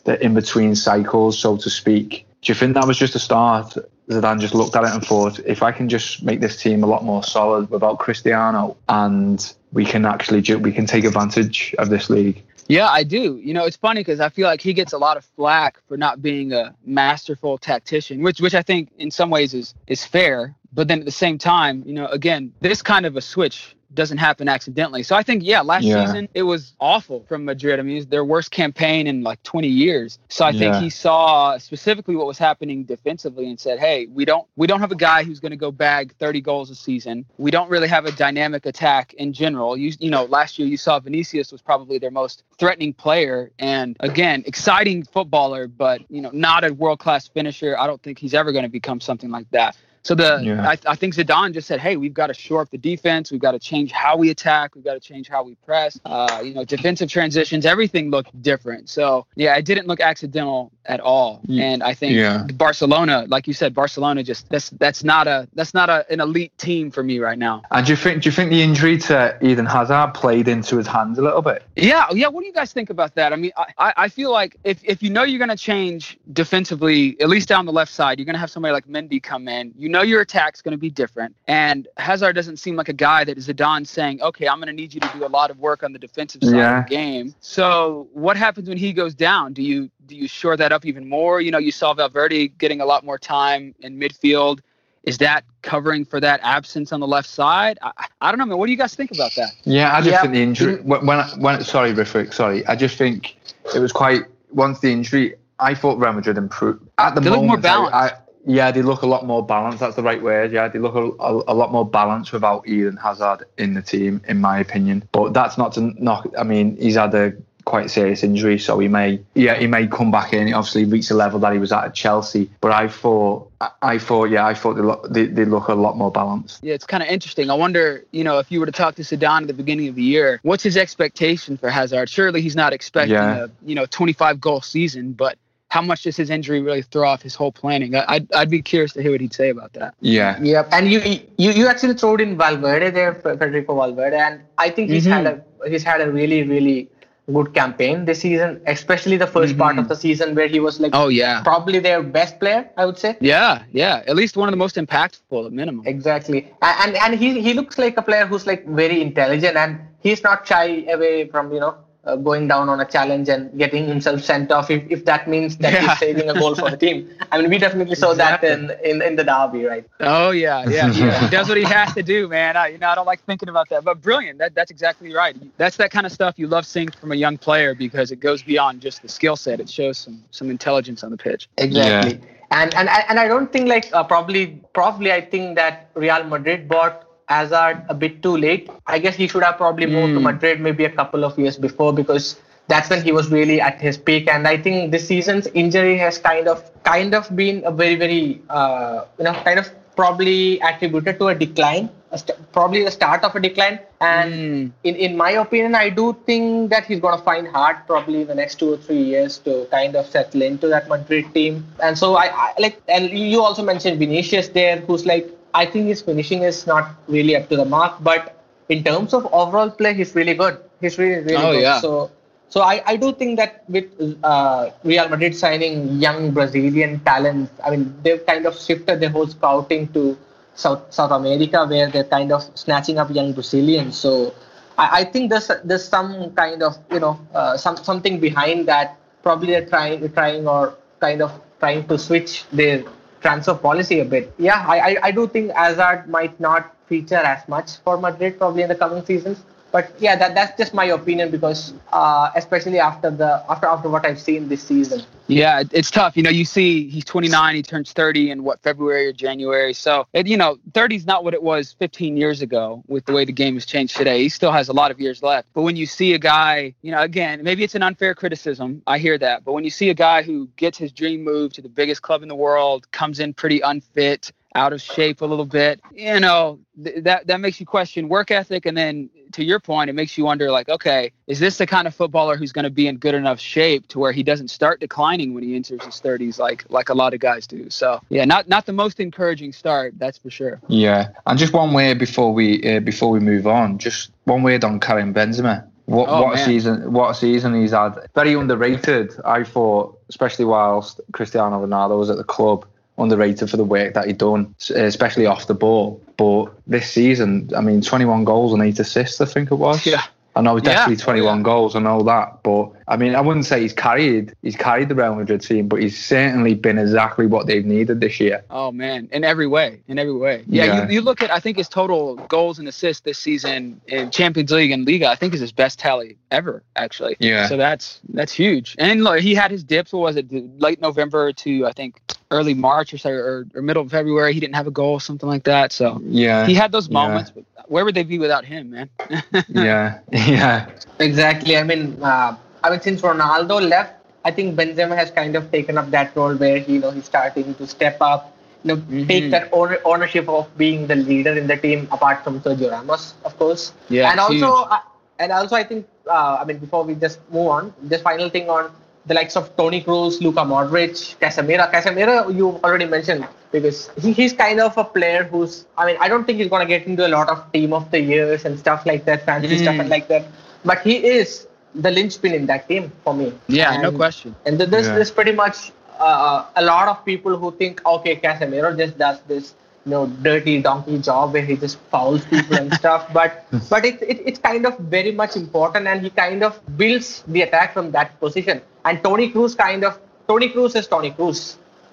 the 0.04 0.24
in 0.24 0.34
between 0.34 0.76
cycles, 0.76 1.40
so 1.40 1.58
to 1.58 1.70
speak. 1.70 2.26
Do 2.42 2.52
you 2.52 2.56
think 2.56 2.76
that 2.76 2.86
was 2.86 2.98
just 2.98 3.16
a 3.16 3.20
start? 3.20 3.78
Zidane 4.10 4.40
just 4.40 4.56
looked 4.56 4.76
at 4.76 4.84
it 4.86 4.92
and 4.92 5.04
thought, 5.04 5.40
if 5.40 5.62
I 5.62 5.74
can 5.74 5.90
just 5.90 6.24
make 6.24 6.40
this 6.40 6.62
team 6.62 6.82
a 6.84 6.88
lot 6.88 7.04
more 7.04 7.24
solid 7.24 7.70
without 7.70 8.00
Cristiano, 8.00 8.78
and 8.88 9.54
we 9.74 9.84
can 9.84 10.06
actually 10.06 10.40
we 10.56 10.72
can 10.72 10.86
take 10.86 11.04
advantage 11.04 11.76
of 11.78 11.90
this 11.90 12.10
league. 12.10 12.44
Yeah, 12.68 12.88
I 12.88 13.04
do. 13.04 13.38
You 13.38 13.54
know, 13.54 13.66
it's 13.66 13.78
funny 13.78 14.02
because 14.02 14.20
I 14.20 14.30
feel 14.30 14.48
like 14.48 14.62
he 14.62 14.74
gets 14.74 14.94
a 14.94 14.98
lot 14.98 15.16
of 15.18 15.24
flack 15.38 15.80
for 15.88 15.96
not 15.98 16.22
being 16.22 16.52
a 16.52 16.76
masterful 16.86 17.58
tactician, 17.58 18.22
which 18.22 18.42
which 18.42 18.56
I 18.56 18.62
think 18.62 18.90
in 18.98 19.10
some 19.10 19.30
ways 19.30 19.54
is 19.54 19.74
is 19.88 20.06
fair. 20.06 20.56
But 20.74 20.90
then 20.90 21.00
at 21.00 21.06
the 21.06 21.12
same 21.12 21.38
time, 21.38 21.84
you 21.86 21.94
know, 21.94 22.08
again, 22.08 22.54
this 22.60 22.82
kind 22.82 23.06
of 23.06 23.16
a 23.16 23.22
switch 23.22 23.77
doesn't 23.94 24.18
happen 24.18 24.48
accidentally. 24.48 25.04
So 25.04 25.16
I 25.16 25.24
think, 25.24 25.44
yeah, 25.44 25.62
last 25.62 25.84
yeah. 25.84 26.06
season 26.06 26.28
it 26.34 26.44
was 26.44 26.74
awful 26.80 27.26
from 27.28 27.46
Madrid. 27.46 27.80
I 27.80 27.84
mean, 27.84 27.96
it 27.96 28.00
was 28.00 28.08
their 28.08 28.26
worst 28.26 28.52
campaign 28.52 29.08
in 29.08 29.24
like 29.24 29.42
20 29.44 29.68
years. 29.68 30.20
So 30.30 30.46
I 30.46 30.52
think 30.52 30.74
yeah. 30.74 30.82
he 30.82 30.90
saw 30.90 31.58
specifically 31.58 32.16
what 32.16 32.28
was 32.28 32.38
happening 32.38 32.84
defensively 32.84 33.50
and 33.50 33.60
said, 33.60 33.80
"Hey, 33.80 34.08
we 34.08 34.26
don't 34.26 34.48
we 34.56 34.68
don't 34.68 34.80
have 34.80 34.92
a 34.92 34.96
guy 34.96 35.24
who's 35.24 35.40
going 35.40 35.52
to 35.52 35.58
go 35.58 35.72
bag 35.72 36.14
30 36.20 36.42
goals 36.42 36.70
a 36.70 36.76
season. 36.76 37.26
We 37.38 37.52
don't 37.52 37.70
really 37.70 37.88
have 37.88 38.06
a 38.06 38.12
dynamic 38.12 38.66
attack 38.66 39.14
in 39.14 39.34
general. 39.34 39.78
You 39.78 39.94
you 40.00 40.10
know, 40.10 40.26
last 40.26 40.60
year 40.60 40.68
you 40.68 40.78
saw 40.78 41.00
Vinicius 41.00 41.52
was 41.52 41.62
probably 41.62 41.98
their 41.98 42.12
most 42.12 42.44
threatening 42.58 42.94
player 42.94 43.52
and 43.60 43.98
again, 44.00 44.44
exciting 44.46 45.04
footballer, 45.04 45.68
but 45.68 46.02
you 46.10 46.22
know, 46.22 46.30
not 46.34 46.64
a 46.64 46.74
world-class 46.74 47.28
finisher. 47.28 47.78
I 47.78 47.88
don't 47.88 48.02
think 48.02 48.20
he's 48.20 48.34
ever 48.34 48.52
going 48.52 48.64
to 48.64 48.70
become 48.70 49.00
something 49.00 49.30
like 49.30 49.50
that. 49.52 49.78
So 50.08 50.16
the 50.16 50.40
yeah. 50.42 50.66
I, 50.66 50.78
I, 50.88 50.96
think 50.96 51.16
Zidane 51.16 51.54
just 51.54 51.68
said, 51.68 51.82
"Hey, 51.82 51.98
we've 51.98 52.14
got 52.14 52.28
to 52.28 52.34
shore 52.34 52.62
up 52.62 52.70
the 52.70 52.78
defense. 52.78 53.30
We've 53.30 53.42
got 53.42 53.52
to 53.52 53.60
change 53.60 53.92
how 53.92 54.16
we 54.16 54.30
attack. 54.30 54.74
We've 54.74 54.84
got 54.84 54.94
to 54.94 55.02
change 55.02 55.28
how 55.28 55.44
we 55.44 55.56
press. 55.56 56.00
Uh, 56.06 56.42
you 56.46 56.54
know, 56.54 56.64
defensive 56.64 57.10
transitions. 57.10 57.66
Everything 57.66 58.10
looked 58.10 58.42
different. 58.42 58.90
So 58.90 59.26
yeah, 59.36 59.58
it 59.58 59.66
didn't 59.66 59.86
look 59.86 60.00
accidental 60.00 60.72
at 60.86 61.02
all. 61.02 61.42
And 61.50 61.84
I 61.84 61.94
think 61.94 62.14
yeah. 62.14 62.48
Barcelona, 62.54 63.26
like 63.28 63.48
you 63.48 63.54
said, 63.54 63.74
Barcelona 63.74 64.24
just 64.24 64.50
that's 64.50 64.70
that's 64.70 65.04
not 65.04 65.28
a 65.28 65.46
that's 65.56 65.74
not 65.74 65.90
a, 65.90 66.10
an 66.10 66.22
elite 66.22 66.58
team 66.58 66.90
for 66.90 67.04
me 67.04 67.20
right 67.20 67.38
now. 67.38 67.64
And 67.72 67.86
do 67.86 67.92
you 67.92 67.98
think 67.98 68.24
do 68.24 68.30
you 68.30 68.32
think 68.32 68.50
the 68.50 68.62
injury 68.62 68.98
to 69.00 69.38
Eden 69.42 69.66
Hazard 69.66 70.14
played 70.14 70.48
into 70.48 70.78
his 70.78 70.88
hands 70.88 71.20
a 71.20 71.22
little 71.22 71.42
bit? 71.42 71.64
Yeah, 71.76 72.06
yeah. 72.14 72.30
What 72.30 72.42
do 72.42 72.48
you 72.48 72.54
guys 72.54 72.72
think 72.72 72.90
about 72.90 73.16
that? 73.16 73.34
I 73.34 73.36
mean, 73.36 73.52
I 73.58 73.94
I 73.98 74.08
feel 74.08 74.32
like 74.32 74.56
if 74.64 74.80
if 74.86 75.04
you 75.04 75.10
know 75.10 75.24
you're 75.24 75.46
going 75.46 75.50
to 75.50 75.58
change 75.58 76.18
defensively, 76.32 77.20
at 77.20 77.28
least 77.28 77.50
down 77.50 77.66
the 77.66 77.74
left 77.74 77.92
side, 77.92 78.20
you're 78.20 78.26
going 78.26 78.36
to 78.36 78.40
have 78.40 78.52
somebody 78.52 78.72
like 78.72 78.88
Mendy 78.88 79.22
come 79.22 79.50
in. 79.50 79.74
You 79.76 79.90
know 79.90 79.97
know 79.98 80.04
your 80.04 80.22
attack's 80.22 80.62
going 80.62 80.72
to 80.72 80.78
be 80.78 80.90
different. 80.90 81.36
And 81.48 81.88
Hazard 81.98 82.34
doesn't 82.34 82.58
seem 82.58 82.76
like 82.76 82.90
a 82.90 82.94
guy 82.94 83.24
that 83.24 83.38
is 83.38 83.50
a 83.50 83.54
Don 83.54 83.86
saying, 83.86 84.22
okay, 84.22 84.48
I'm 84.48 84.58
going 84.58 84.68
to 84.68 84.74
need 84.74 84.94
you 84.94 85.00
to 85.02 85.10
do 85.14 85.26
a 85.26 85.28
lot 85.28 85.50
of 85.50 85.60
work 85.60 85.84
on 85.84 85.94
the 85.94 86.00
defensive 86.00 86.44
side 86.44 86.56
yeah. 86.56 86.80
of 86.80 86.86
the 86.86 86.96
game. 86.96 87.36
So 87.40 88.08
what 88.14 88.38
happens 88.38 88.70
when 88.70 88.78
he 88.78 88.94
goes 88.94 89.14
down? 89.14 89.54
Do 89.54 89.62
you 89.62 89.90
do 90.06 90.16
you 90.16 90.28
shore 90.28 90.56
that 90.56 90.72
up 90.72 90.86
even 90.86 91.10
more? 91.10 91.42
You 91.42 91.52
know, 91.52 91.58
you 91.58 91.72
saw 91.72 91.94
Valverde 91.94 92.50
getting 92.50 92.80
a 92.80 92.86
lot 92.86 93.04
more 93.04 93.18
time 93.18 93.76
in 93.80 94.00
midfield. 94.00 94.60
Is 95.04 95.18
that 95.20 95.46
covering 95.62 96.04
for 96.04 96.20
that 96.20 96.40
absence 96.44 96.92
on 96.92 97.00
the 97.00 97.08
left 97.08 97.30
side? 97.30 97.78
I, 97.82 98.08
I 98.20 98.32
don't 98.32 98.40
know, 98.40 98.46
man. 98.46 98.58
What 98.58 98.66
do 98.66 98.72
you 98.74 98.78
guys 98.78 98.94
think 98.94 99.12
about 99.12 99.32
that? 99.36 99.52
Yeah, 99.64 99.96
I 99.96 100.00
just 100.00 100.12
yeah. 100.12 100.22
think 100.22 100.34
the 100.34 100.42
injury. 100.42 100.78
Mm-hmm. 100.78 100.88
When, 100.88 101.06
when, 101.06 101.26
when 101.40 101.64
sorry, 101.64 101.94
Rithwik, 101.94 102.34
sorry. 102.34 102.66
I 102.68 102.76
just 102.76 102.98
think 102.98 103.38
it 103.74 103.80
was 103.80 103.94
quite 103.94 104.24
once 104.52 104.80
the 104.80 104.92
injury. 104.92 105.36
I 105.60 105.76
thought 105.76 105.98
Real 105.98 106.14
Madrid 106.14 106.38
improved 106.38 106.88
at 106.98 107.16
the 107.16 107.22
they 107.22 107.30
moment. 107.30 107.48
more 107.48 107.58
balanced. 107.58 107.96
I, 107.96 108.08
I, 108.08 108.12
yeah, 108.48 108.72
they 108.72 108.82
look 108.82 109.02
a 109.02 109.08
lot 109.08 109.26
more 109.26 109.46
balanced. 109.46 109.80
That's 109.80 109.98
the 109.98 110.04
right 110.04 110.22
word. 110.22 110.54
Yeah, 110.54 110.70
they 110.70 110.80
look 110.80 110.96
a, 110.96 111.04
a, 111.22 111.44
a, 111.50 111.54
lot 111.54 111.74
more 111.74 111.86
balanced 111.86 112.32
without 112.32 112.66
Eden 112.66 112.96
Hazard 112.96 113.44
in 113.58 113.74
the 113.74 113.82
team, 113.82 114.22
in 114.26 114.40
my 114.40 114.60
opinion. 114.60 115.08
But 115.12 115.34
that's 115.34 115.58
not 115.58 115.74
to 115.74 115.94
knock. 116.02 116.34
I 116.38 116.44
mean, 116.44 116.78
he's 116.78 116.96
had 116.96 117.14
a 117.14 117.34
quite 117.66 117.92
serious 117.92 118.24
injury, 118.24 118.58
so 118.58 118.80
he 118.80 118.88
may, 118.88 119.20
yeah, 119.36 119.56
he 119.56 119.68
may 119.68 119.86
come 119.86 120.12
back 120.12 120.32
in. 120.32 120.54
Obviously, 120.54 120.86
reach 120.86 121.10
the 121.10 121.16
level 121.16 121.40
that 121.42 121.52
he 121.52 121.60
was 121.60 121.74
at 121.74 121.84
at 121.84 121.94
Chelsea. 121.94 122.50
But 122.62 122.72
I 122.72 122.88
thought, 122.88 123.52
I 123.82 123.98
thought, 123.98 124.30
yeah, 124.30 124.48
I 124.48 124.54
thought 124.54 124.76
they 124.76 124.82
look, 124.82 125.10
they, 125.10 125.26
they 125.26 125.44
look 125.44 125.68
a 125.68 125.74
lot 125.74 125.98
more 125.98 126.10
balanced. 126.10 126.64
Yeah, 126.64 126.74
it's 126.74 126.86
kind 126.86 127.04
of 127.04 127.10
interesting. 127.10 127.50
I 127.50 127.56
wonder, 127.56 128.06
you 128.12 128.24
know, 128.24 128.40
if 128.40 128.50
you 128.50 128.62
were 128.62 128.66
to 128.66 128.72
talk 128.72 128.96
to 128.96 129.02
Zidane 129.02 129.42
at 129.42 129.48
the 129.48 129.54
beginning 129.54 129.90
of 129.90 129.96
the 129.96 130.04
year, 130.04 130.40
what's 130.44 130.64
his 130.64 130.78
expectation 130.78 131.58
for 131.58 131.70
Hazard? 131.70 132.10
Surely 132.10 132.42
he's 132.42 132.56
not 132.56 132.72
expecting 132.72 133.16
yeah. 133.16 133.46
a, 133.46 133.50
you 133.66 133.76
know, 133.76 133.86
25 133.86 134.40
goal 134.40 134.62
season, 134.62 135.12
but 135.12 135.38
how 135.78 135.84
much 135.84 136.02
does 136.04 136.18
his 136.18 136.30
injury 136.38 136.60
really 136.68 136.82
throw 136.82 137.08
off 137.08 137.22
his 137.22 137.36
whole 137.36 137.52
planning? 137.52 137.96
I, 137.96 138.18
would 138.18 138.34
I'd 138.40 138.50
be 138.50 138.62
curious 138.74 138.94
to 138.94 139.02
hear 139.04 139.12
what 139.12 139.22
he'd 139.22 139.38
say 139.42 139.50
about 139.50 139.74
that. 139.74 139.94
Yeah. 140.02 140.42
Yep. 140.42 140.70
And 140.72 140.92
you 140.92 141.00
you 141.44 141.52
you 141.60 141.66
actually 141.68 141.96
threw 142.02 142.16
in 142.26 142.38
Valverde 142.44 142.90
there, 143.00 143.14
Federico 143.14 143.76
Valverde, 143.82 144.18
and 144.28 144.42
I 144.58 144.70
think 144.72 144.90
he's 144.90 145.06
mm-hmm. 145.06 145.26
had 145.26 145.28
a 145.34 145.70
he's 145.72 145.84
had 145.92 146.02
a 146.08 146.10
really 146.20 146.42
really 146.54 146.90
good 147.38 147.54
campaign 147.54 148.06
this 148.10 148.22
season, 148.22 148.62
especially 148.76 149.18
the 149.18 149.26
1st 149.26 149.50
mm-hmm. 149.50 149.64
part 149.64 149.78
of 149.78 149.88
the 149.90 149.96
season 149.96 150.34
where 150.34 150.48
he 150.48 150.60
was 150.68 150.80
like, 150.80 150.94
oh 150.96 151.10
yeah, 151.10 151.42
probably 151.44 151.80
their 151.88 152.02
best 152.02 152.40
player, 152.40 152.62
I 152.78 152.86
would 152.88 152.98
say. 152.98 153.18
Yeah, 153.20 153.64
yeah, 153.72 153.96
at 154.08 154.16
least 154.22 154.38
one 154.42 154.48
of 154.50 154.54
the 154.58 154.64
most 154.66 154.78
impactful 154.84 155.46
at 155.48 155.52
minimum. 155.62 155.86
Exactly, 155.96 156.40
and 156.62 156.96
and 156.96 157.20
he 157.24 157.42
he 157.48 157.54
looks 157.54 157.78
like 157.78 157.98
a 157.98 158.06
player 158.12 158.26
who's 158.26 158.48
like 158.48 158.66
very 158.84 159.02
intelligent 159.10 159.58
and 159.66 159.80
he's 160.00 160.24
not 160.30 160.48
shy 160.48 160.68
away 160.98 161.28
from 161.28 161.54
you 161.54 161.60
know 161.66 161.76
uh, 162.08 162.16
going 162.16 162.48
down 162.48 162.70
on 162.70 162.80
a 162.80 162.86
challenge 162.86 163.28
and 163.28 163.58
getting 163.58 163.86
himself 163.88 164.24
sent 164.24 164.52
off 164.52 164.72
if, 164.72 164.84
if 164.90 165.06
that 165.06 165.28
means 165.28 165.58
that 165.58 165.74
yeah. 165.74 165.90
he's 165.90 166.00
saving 166.00 166.30
a 166.30 166.34
goal 166.34 166.56
for 166.56 166.70
the 166.72 166.78
team. 166.78 167.10
I 167.32 167.42
mean, 167.42 167.50
we 167.50 167.58
definitely 167.58 167.96
saw 167.96 168.12
exactly. 168.12 168.50
that 168.50 168.60
in, 168.84 169.02
in 169.02 169.02
in 169.02 169.16
the 169.16 169.24
derby, 169.24 169.66
right? 169.66 169.86
Oh 170.00 170.32
yeah, 170.32 170.68
yeah. 170.68 170.92
yeah. 170.92 171.20
he 171.20 171.30
does 171.30 171.50
what 171.50 171.58
he 171.58 171.64
has 171.64 171.94
to 171.94 172.04
do, 172.04 172.28
man. 172.28 172.56
I, 172.56 172.68
you 172.70 172.78
know, 172.78 172.88
I 172.90 172.96
don't 172.96 173.06
like 173.06 173.22
thinking 173.26 173.50
about 173.50 173.70
that, 173.70 173.84
but 173.84 174.02
brilliant. 174.02 174.40
That 174.40 174.56
that's 174.56 174.72
exactly 174.72 175.14
right. 175.14 175.36
That's 175.58 175.78
that 175.78 175.92
kind 175.92 176.06
of 176.06 176.12
stuff 176.12 176.36
you 176.38 176.48
love 176.48 176.66
seeing 176.66 176.90
from 176.90 177.12
a 177.12 177.16
young 177.16 177.38
player 177.38 177.76
because 177.76 178.12
it 178.12 178.20
goes 178.20 178.42
beyond 178.42 178.82
just 178.82 179.02
the 179.02 179.10
skill 179.10 179.36
set. 179.36 179.60
It 179.60 179.70
shows 179.70 179.98
some 179.98 180.24
some 180.32 180.50
intelligence 180.50 181.04
on 181.04 181.12
the 181.12 181.18
pitch. 181.18 181.50
Exactly. 181.58 182.20
Yeah. 182.20 182.34
And, 182.52 182.74
and 182.76 182.88
and 182.88 183.20
I 183.20 183.28
don't 183.28 183.52
think 183.52 183.68
like 183.68 183.90
uh, 183.94 184.04
probably 184.04 184.62
probably 184.74 185.12
I 185.12 185.20
think 185.20 185.58
that 185.58 185.90
Real 185.96 186.24
Madrid 186.24 186.70
bought 186.70 187.07
Hazard 187.28 187.86
a 187.90 187.94
bit 187.94 188.24
too 188.24 188.38
late. 188.38 188.70
I 188.86 189.00
guess 189.00 189.16
he 189.16 189.28
should 189.28 189.44
have 189.44 189.58
probably 189.58 189.86
moved 189.86 190.12
mm. 190.12 190.16
to 190.16 190.20
hmm. 190.20 190.26
Madrid 190.26 190.62
maybe 190.62 190.86
a 190.86 190.90
couple 190.90 191.24
of 191.24 191.38
years 191.38 191.58
before 191.58 191.94
because 191.94 192.40
that's 192.68 192.90
when 192.90 193.02
he 193.02 193.12
was 193.12 193.30
really 193.30 193.60
at 193.62 193.80
his 193.82 193.98
peak. 193.98 194.28
And 194.28 194.48
I 194.48 194.58
think 194.58 194.92
this 194.92 195.08
season's 195.08 195.48
injury 195.48 195.98
has 195.98 196.18
kind 196.18 196.48
of 196.48 196.64
kind 196.84 197.14
of 197.14 197.34
been 197.36 197.64
a 197.66 197.72
very 197.72 197.96
very 197.96 198.42
uh, 198.50 199.06
you 199.18 199.26
know 199.26 199.34
kind 199.44 199.60
of 199.60 199.70
probably 199.96 200.60
attributed 200.60 201.18
to 201.20 201.28
a 201.28 201.36
decline, 201.36 201.90
a 202.12 202.18
st- 202.18 202.38
probably 202.54 202.84
the 202.84 202.92
start 202.92 203.24
of 203.24 203.36
a 203.36 203.40
decline. 203.40 203.80
And 204.00 204.34
mm. 204.34 204.72
in 204.84 204.96
in 204.96 205.18
my 205.18 205.32
opinion, 205.32 205.76
I 205.76 205.90
do 205.90 206.16
think 206.26 206.70
that 206.70 206.86
he's 206.86 207.00
gonna 207.00 207.22
find 207.22 207.48
hard 207.48 207.78
probably 207.88 208.22
in 208.22 208.28
the 208.28 208.36
next 208.36 208.56
two 208.60 208.74
or 208.74 208.78
three 208.78 209.04
years 209.04 209.40
to 209.40 209.68
kind 209.72 209.96
of 209.96 210.06
settle 210.06 210.44
into 210.44 210.68
that 210.68 210.88
Madrid 210.88 211.34
team. 211.34 211.66
And 211.82 211.98
so 211.98 212.16
I, 212.16 212.28
I 212.28 212.54
like 212.60 212.82
and 212.88 213.10
you 213.10 213.42
also 213.42 213.64
mentioned 213.64 214.00
Vinicius 214.00 214.50
there, 214.50 214.78
who's 214.78 215.06
like 215.06 215.37
I 215.58 215.66
think 215.66 215.88
his 215.88 216.02
finishing 216.02 216.44
is 216.44 216.68
not 216.68 216.92
really 217.08 217.36
up 217.36 217.50
to 217.50 217.56
the 217.56 217.66
mark, 217.66 217.98
but 218.02 218.38
in 218.70 218.84
terms 218.84 219.14
of 219.14 219.26
overall 219.34 219.72
play, 219.72 219.94
he's 219.94 220.14
really 220.14 220.36
good. 220.36 220.58
He's 220.82 220.98
really, 220.98 221.24
really 221.24 221.36
oh, 221.36 221.54
good. 221.54 221.62
Yeah. 221.62 221.80
So, 221.80 222.12
so 222.50 222.62
I, 222.62 222.82
I 222.86 222.96
do 222.96 223.12
think 223.14 223.38
that 223.38 223.64
with 223.68 223.90
uh, 224.24 224.70
Real 224.84 225.10
Madrid 225.10 225.36
signing 225.36 225.98
young 226.00 226.32
Brazilian 226.32 227.00
talent, 227.02 227.50
I 227.66 227.72
mean, 227.72 227.96
they've 228.04 228.24
kind 228.26 228.46
of 228.46 228.58
shifted 228.58 229.00
their 229.00 229.10
whole 229.10 229.28
scouting 229.28 229.88
to 229.94 230.18
South 230.54 230.94
South 230.94 231.12
America, 231.12 231.66
where 231.66 231.90
they're 231.90 232.12
kind 232.18 232.32
of 232.32 232.44
snatching 232.54 233.00
up 233.00 233.10
young 233.10 233.34
Brazilians. 233.34 233.98
So, 233.98 234.34
I, 234.78 235.02
I 235.02 235.04
think 235.06 235.32
there's 235.32 235.50
there's 235.64 235.88
some 235.88 236.34
kind 236.34 236.62
of 236.62 236.78
you 236.92 237.00
know 237.00 237.20
uh, 237.34 237.58
some 237.58 237.78
something 237.78 238.20
behind 238.20 238.68
that 238.68 238.98
probably 239.24 239.54
they're 239.54 239.70
trying, 239.70 240.08
trying 240.14 240.48
or 240.48 240.78
kind 241.00 241.22
of 241.22 241.32
trying 241.60 241.88
to 241.88 241.98
switch 241.98 242.46
their 242.52 242.84
transfer 243.22 243.54
policy 243.56 244.00
a 244.00 244.06
bit. 244.06 244.34
Yeah, 244.38 244.64
I, 244.68 244.80
I, 244.80 244.98
I 245.04 245.12
do 245.12 245.28
think 245.28 245.52
Hazard 245.52 246.08
might 246.08 246.40
not 246.40 246.76
feature 246.88 247.16
as 247.16 247.48
much 247.48 247.78
for 247.84 247.98
Madrid 247.98 248.38
probably 248.38 248.64
in 248.64 248.70
the 248.70 248.76
coming 248.76 249.06
seasons 249.06 249.44
but 249.72 249.92
yeah, 250.00 250.16
that 250.16 250.36
that's 250.36 250.58
just 250.58 250.74
my 250.74 250.86
opinion 250.86 251.32
because 251.32 251.74
uh, 251.92 252.32
especially 252.36 252.80
after 252.80 253.12
the 253.12 253.44
after 253.50 253.68
after 253.68 253.90
what 253.90 254.06
I've 254.06 254.20
seen 254.20 254.48
this 254.48 254.64
season. 254.64 255.02
Yeah, 255.28 255.64
it's 255.72 255.92
tough. 255.92 256.16
You 256.16 256.24
know, 256.24 256.30
you 256.30 256.46
see 256.46 256.90
he's 256.90 257.04
29, 257.04 257.56
he 257.56 257.62
turns 257.62 257.92
30 257.92 258.32
in 258.32 258.44
what 258.44 258.62
February 258.62 259.08
or 259.08 259.14
January. 259.14 259.74
So, 259.74 260.08
it, 260.14 260.26
you 260.26 260.38
know, 260.38 260.58
30 260.74 260.96
is 260.96 261.06
not 261.06 261.26
what 261.26 261.34
it 261.34 261.44
was 261.44 261.76
15 261.80 262.16
years 262.16 262.42
ago 262.42 262.82
with 262.88 263.06
the 263.06 263.12
way 263.12 263.26
the 263.26 263.34
game 263.34 263.56
has 263.56 263.66
changed 263.66 263.98
today. 263.98 264.22
He 264.22 264.30
still 264.30 264.54
has 264.54 264.70
a 264.70 264.74
lot 264.74 264.90
of 264.90 265.02
years 265.02 265.22
left. 265.22 265.50
But 265.54 265.64
when 265.64 265.76
you 265.76 265.86
see 265.86 266.14
a 266.14 266.18
guy, 266.18 266.74
you 266.82 266.92
know, 266.92 267.02
again, 267.02 267.44
maybe 267.44 267.66
it's 267.66 267.76
an 267.76 267.84
unfair 267.84 268.16
criticism. 268.16 268.82
I 268.88 269.00
hear 269.00 269.18
that. 269.18 269.44
But 269.44 269.52
when 269.52 269.66
you 269.66 269.70
see 269.70 269.90
a 269.90 269.94
guy 269.94 270.22
who 270.24 270.48
gets 270.56 270.78
his 270.78 270.94
dream 270.94 271.26
move 271.26 271.52
to 271.54 271.62
the 271.62 271.70
biggest 271.70 272.02
club 272.02 272.24
in 272.24 272.30
the 272.30 272.36
world, 272.36 272.90
comes 272.92 273.20
in 273.20 273.34
pretty 273.34 273.60
unfit, 273.60 274.32
out 274.58 274.74
of 274.74 274.82
shape 274.82 275.22
a 275.22 275.26
little 275.26 275.46
bit, 275.46 275.80
you 275.94 276.20
know, 276.20 276.60
th- 276.84 277.04
that 277.04 277.28
that 277.28 277.40
makes 277.40 277.60
you 277.60 277.66
question 277.66 278.10
work 278.10 278.32
ethic 278.32 278.66
and 278.66 278.76
then 278.76 279.10
to 279.34 279.44
your 279.44 279.60
point, 279.60 279.90
it 279.90 279.94
makes 279.94 280.18
you 280.18 280.26
wonder 280.26 280.50
like, 280.52 280.68
okay, 280.70 281.12
is 281.28 281.40
this 281.40 281.58
the 281.58 281.68
kind 281.68 281.86
of 281.86 281.94
footballer 281.94 282.38
who's 282.38 282.52
going 282.52 282.64
to 282.64 282.70
be 282.72 282.88
in 282.88 282.98
good 282.98 283.14
enough 283.14 283.40
shape 283.40 283.88
to 283.90 284.00
where 284.00 284.12
he 284.12 284.24
doesn't 284.24 284.48
start 284.48 284.80
declining 284.80 285.34
when 285.34 285.44
he 285.44 285.56
enters 285.56 285.84
his 285.84 285.96
30s 285.96 286.40
like 286.40 286.66
like 286.70 286.90
a 286.90 286.94
lot 286.94 287.14
of 287.14 287.20
guys 287.20 287.46
do? 287.46 287.70
So 287.70 288.02
yeah, 288.10 288.26
not 288.26 288.50
not 288.50 288.66
the 288.66 288.74
most 288.74 289.00
encouraging 289.00 289.54
start, 289.54 289.94
that's 289.98 290.18
for 290.18 290.32
sure. 290.32 290.60
Yeah, 290.68 291.10
and 291.28 291.38
just 291.38 291.54
one 291.54 291.72
word 291.74 292.00
before 292.00 292.34
we 292.34 292.64
uh, 292.64 292.80
before 292.80 293.12
we 293.12 293.20
move 293.20 293.46
on, 293.46 293.78
just 293.78 294.12
one 294.24 294.42
word 294.44 294.64
on 294.64 294.80
Karim 294.80 295.14
Benzema. 295.14 295.68
What, 295.86 296.10
Oh, 296.10 296.24
what 296.24 296.36
a 296.38 296.44
season! 296.44 296.92
What 296.92 297.12
a 297.12 297.14
season 297.14 297.62
he's 297.62 297.72
had. 297.72 297.94
Very 298.14 298.34
underrated, 298.34 299.14
I 299.24 299.46
thought, 299.46 299.98
especially 300.10 300.44
whilst 300.44 301.00
Cristiano 301.14 301.66
Ronaldo 301.66 301.98
was 301.98 302.10
at 302.10 302.18
the 302.18 302.26
club. 302.26 302.66
Underrated 302.98 303.50
for 303.50 303.58
the 303.58 303.64
work 303.64 303.94
that 303.94 304.08
he'd 304.08 304.18
done, 304.18 304.56
uh, 304.72 304.84
especially 304.84 305.26
off 305.26 305.48
the 305.48 305.54
ball. 305.54 306.02
But 306.18 306.48
this 306.66 306.92
season, 306.92 307.52
I 307.56 307.62
mean, 307.62 307.82
21 307.82 308.24
goals 308.24 308.54
and 308.54 308.64
eight 308.64 308.80
assists, 308.80 309.22
I 309.22 309.26
think 309.26 309.52
it 309.52 309.56
was. 309.56 309.86
Yeah. 309.86 310.04
I 310.38 310.42
know 310.42 310.60
definitely 310.60 310.96
oh, 310.96 311.00
Yeah. 311.00 311.04
21 311.04 311.44
goals. 311.44 311.76
and 311.76 311.88
all 311.88 312.04
that, 312.04 312.44
but 312.44 312.70
I 312.88 312.96
mean, 312.96 313.16
I 313.16 313.22
wouldn't 313.22 313.46
say 313.46 313.62
he's 313.62 313.74
carried. 313.74 314.34
He's 314.44 314.56
carried 314.56 314.88
the 314.90 314.96
Real 314.96 315.16
Madrid 315.16 315.42
team, 315.42 315.68
but 315.68 315.82
he's 315.82 315.98
certainly 315.98 316.54
been 316.54 316.78
exactly 316.78 317.26
what 317.26 317.48
they've 317.48 317.66
needed 317.66 318.00
this 318.00 318.20
year. 318.20 318.44
Oh 318.50 318.72
man, 318.72 319.10
in 319.12 319.24
every 319.24 319.48
way, 319.48 319.82
in 319.88 319.98
every 320.00 320.14
way. 320.14 320.44
Yeah, 320.48 320.66
Yeah. 320.66 320.84
You, 320.88 320.94
you 320.96 321.02
look 321.02 321.22
at 321.22 321.32
I 321.32 321.40
think 321.40 321.58
his 321.58 321.68
total 321.68 322.16
goals 322.28 322.60
and 322.60 322.68
assists 322.68 323.02
this 323.02 323.18
season 323.18 323.82
in 323.88 324.12
Champions 324.12 324.52
League 324.52 324.72
and 324.72 324.86
Liga. 324.88 325.08
I 325.10 325.16
think 325.16 325.34
is 325.34 325.42
his 325.42 325.52
best 325.52 325.80
tally 325.80 326.18
ever, 326.32 326.64
actually. 326.76 327.18
Yeah. 327.20 327.48
So 327.48 327.58
that's 327.58 328.00
that's 328.14 328.32
huge. 328.34 328.76
And 328.78 329.04
look, 329.04 329.20
he 329.20 329.34
had 329.36 329.52
his 329.52 329.64
dips. 329.64 329.92
What 329.92 330.02
was 330.02 330.16
it? 330.18 330.32
Late 330.62 330.80
November 330.82 331.34
to 331.34 331.66
I 331.66 331.72
think 331.74 332.00
early 332.30 332.54
March 332.54 332.94
or 332.94 332.98
so, 332.98 333.10
or, 333.10 333.48
or 333.56 333.62
middle 333.62 333.84
of 333.84 333.90
February. 333.92 334.34
He 334.34 334.40
didn't 334.40 334.56
have 334.56 334.68
a 334.68 334.72
goal, 334.72 335.00
something 335.00 335.28
like 335.30 335.44
that. 335.46 335.72
So 335.72 336.00
Yeah, 336.04 336.46
he 336.46 336.54
had 336.54 336.72
those 336.72 336.88
Yeah. 336.88 336.94
moments. 336.94 337.32
But 337.32 337.44
where 337.68 337.86
would 337.86 337.96
they 337.96 338.04
be 338.04 338.20
without 338.20 338.46
him, 338.46 338.72
man? 338.72 338.90
yeah, 339.50 340.00
yeah, 340.12 340.70
Exactly. 341.00 341.58
I 341.58 341.64
mean, 341.64 341.98
uh, 342.02 342.36
I 342.64 342.70
mean, 342.70 342.82
since 342.82 343.02
Ronaldo 343.02 343.68
left, 343.68 343.94
I 344.26 344.32
think 344.32 344.56
Benzema 344.56 344.96
has 344.96 345.12
kind 345.12 345.36
of 345.36 345.52
taken 345.52 345.78
up 345.78 345.90
that 345.92 346.16
role 346.16 346.36
where 346.36 346.58
you 346.58 346.80
know 346.80 346.92
he's 346.92 347.06
starting 347.06 347.54
to 347.56 347.68
step 347.68 347.98
up, 348.02 348.36
you 348.64 348.76
know, 348.76 348.82
take 349.08 349.26
Mhm. 349.26 349.32
that 349.32 349.50
own, 349.52 349.76
ownership 349.86 350.28
of 350.30 350.50
being 350.58 350.88
the 350.88 350.96
leader 350.96 351.34
in 351.38 351.48
the 351.48 351.58
team, 351.58 351.88
apart 351.92 352.24
from 352.24 352.40
Sergio 352.42 352.72
Ramos, 352.72 353.14
of 353.26 353.38
course. 353.38 353.74
Yeah, 353.90 354.12
and 354.12 354.20
also, 354.20 354.52
uh, 354.70 354.80
and 355.20 355.32
also, 355.32 355.56
I 355.56 355.64
think, 355.64 355.88
uh, 356.10 356.38
I 356.42 356.46
mean, 356.46 356.58
before 356.58 356.84
we 356.84 356.96
just 356.96 357.20
move 357.32 357.48
on, 357.48 357.74
just 357.90 358.04
final 358.04 358.30
thing 358.30 358.50
on 358.50 358.72
the 359.08 359.14
likes 359.14 359.36
of 359.36 359.56
Toni 359.58 359.82
Kroos, 359.84 360.22
Luka 360.22 360.42
Modric, 360.42 361.16
Casemiro. 361.20 361.72
Casemiro, 361.72 362.36
you 362.36 362.50
already 362.64 362.86
mentioned 362.86 363.28
because 363.52 363.90
he, 364.02 364.12
he's 364.12 364.34
kind 364.34 364.60
of 364.60 364.78
a 364.78 364.84
player 364.84 365.24
who's, 365.24 365.66
I 365.78 365.86
mean, 365.86 365.98
I 366.00 366.08
don't 366.10 366.26
think 366.26 366.40
he's 366.40 366.50
going 366.50 366.66
to 366.68 366.68
get 366.68 366.86
into 366.88 367.06
a 367.08 367.12
lot 367.18 367.30
of 367.30 367.52
team 367.54 367.74
of 367.74 367.90
the 367.92 368.00
years 368.02 368.46
and 368.46 368.60
stuff 368.60 368.86
like 368.86 369.06
that, 369.06 369.26
fancy 369.26 369.58
stuff 369.58 369.76
Mm. 369.76 369.80
and 369.82 369.90
like 369.90 370.08
that. 370.10 370.26
But 370.66 370.80
he 370.82 370.98
is 370.98 371.48
the 371.76 371.92
linchpin 371.92 372.34
in 372.34 372.46
that 372.48 372.68
team 372.68 372.92
for 373.04 373.14
me. 373.14 373.34
yeah, 373.48 373.78
no 373.82 373.92
question. 373.92 374.36
And 374.46 374.58
th- 374.58 374.70
this 374.70 374.88
Yeah. 374.88 374.98
is 374.98 375.12
pretty 375.12 375.32
much 375.32 375.72
uh, 376.00 376.46
a 376.56 376.64
lot 376.64 376.88
of 376.88 377.04
people 377.06 377.38
who 377.38 377.52
think, 377.54 377.86
okay, 377.86 378.16
Casemiro 378.18 378.76
just 378.78 378.98
does 378.98 379.20
this, 379.28 379.56
you 379.86 379.92
know, 379.92 380.06
dirty 380.08 380.62
donkey 380.62 381.00
job 381.00 381.34
where 381.34 381.42
he 381.42 381.56
just 381.56 381.78
fouls 381.92 382.24
people 382.26 382.58
and 382.58 382.74
stuff. 382.82 383.08
But 383.14 383.46
but 383.70 383.86
it, 383.86 384.02
it 384.02 384.22
it's 384.26 384.40
kind 384.40 384.66
of 384.66 384.78
very 384.80 385.12
much 385.12 385.36
important, 385.38 385.88
and 385.88 386.02
he 386.02 386.10
kind 386.10 386.44
of 386.44 386.60
builds 386.78 387.24
the 387.28 387.42
attack 387.44 387.74
from 387.74 387.92
that 387.92 388.20
position. 388.20 388.62
And 388.88 389.04
Toni 389.04 389.28
Kroos 389.36 389.58
kind 389.66 389.84
of 389.92 390.00
Toni 390.28 390.50
Kroos 390.56 390.76
is 390.82 390.88
Toni 390.96 391.12
Kroos, 391.12 391.44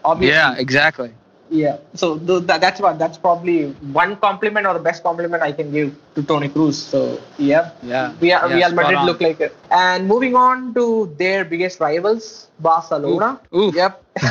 obviously. 0.05 0.35
Yeah, 0.37 0.55
exactly. 0.65 1.13
Yeah. 1.51 1.77
So 1.95 2.19
th- 2.19 2.45
that, 2.49 2.61
that's 2.63 2.81
what 2.85 2.99
that's 2.99 3.19
probably 3.25 3.59
one 4.03 4.17
compliment 4.17 4.67
or 4.67 4.73
the 4.75 4.85
best 4.87 5.03
compliment 5.09 5.43
I 5.43 5.53
can 5.53 5.71
give 5.73 5.91
to 6.15 6.23
Toni 6.31 6.49
Kroos. 6.49 6.75
So 6.93 7.21
yeah. 7.39 7.71
Yeah. 7.83 8.15
We 8.21 8.33
are, 8.33 8.49
Yeah, 8.49 8.57
Real 8.57 8.73
Madrid 8.79 8.99
on. 9.01 9.07
look 9.07 9.21
like 9.21 9.41
it. 9.41 9.55
And 9.71 10.09
moving 10.09 10.35
on 10.35 10.73
to 10.75 10.87
their 11.19 11.45
biggest 11.45 11.81
rivals, 11.81 12.49
Barcelona. 12.61 13.41
Oof. 13.55 13.69
Oof. 13.69 13.75
Yep. 13.83 13.93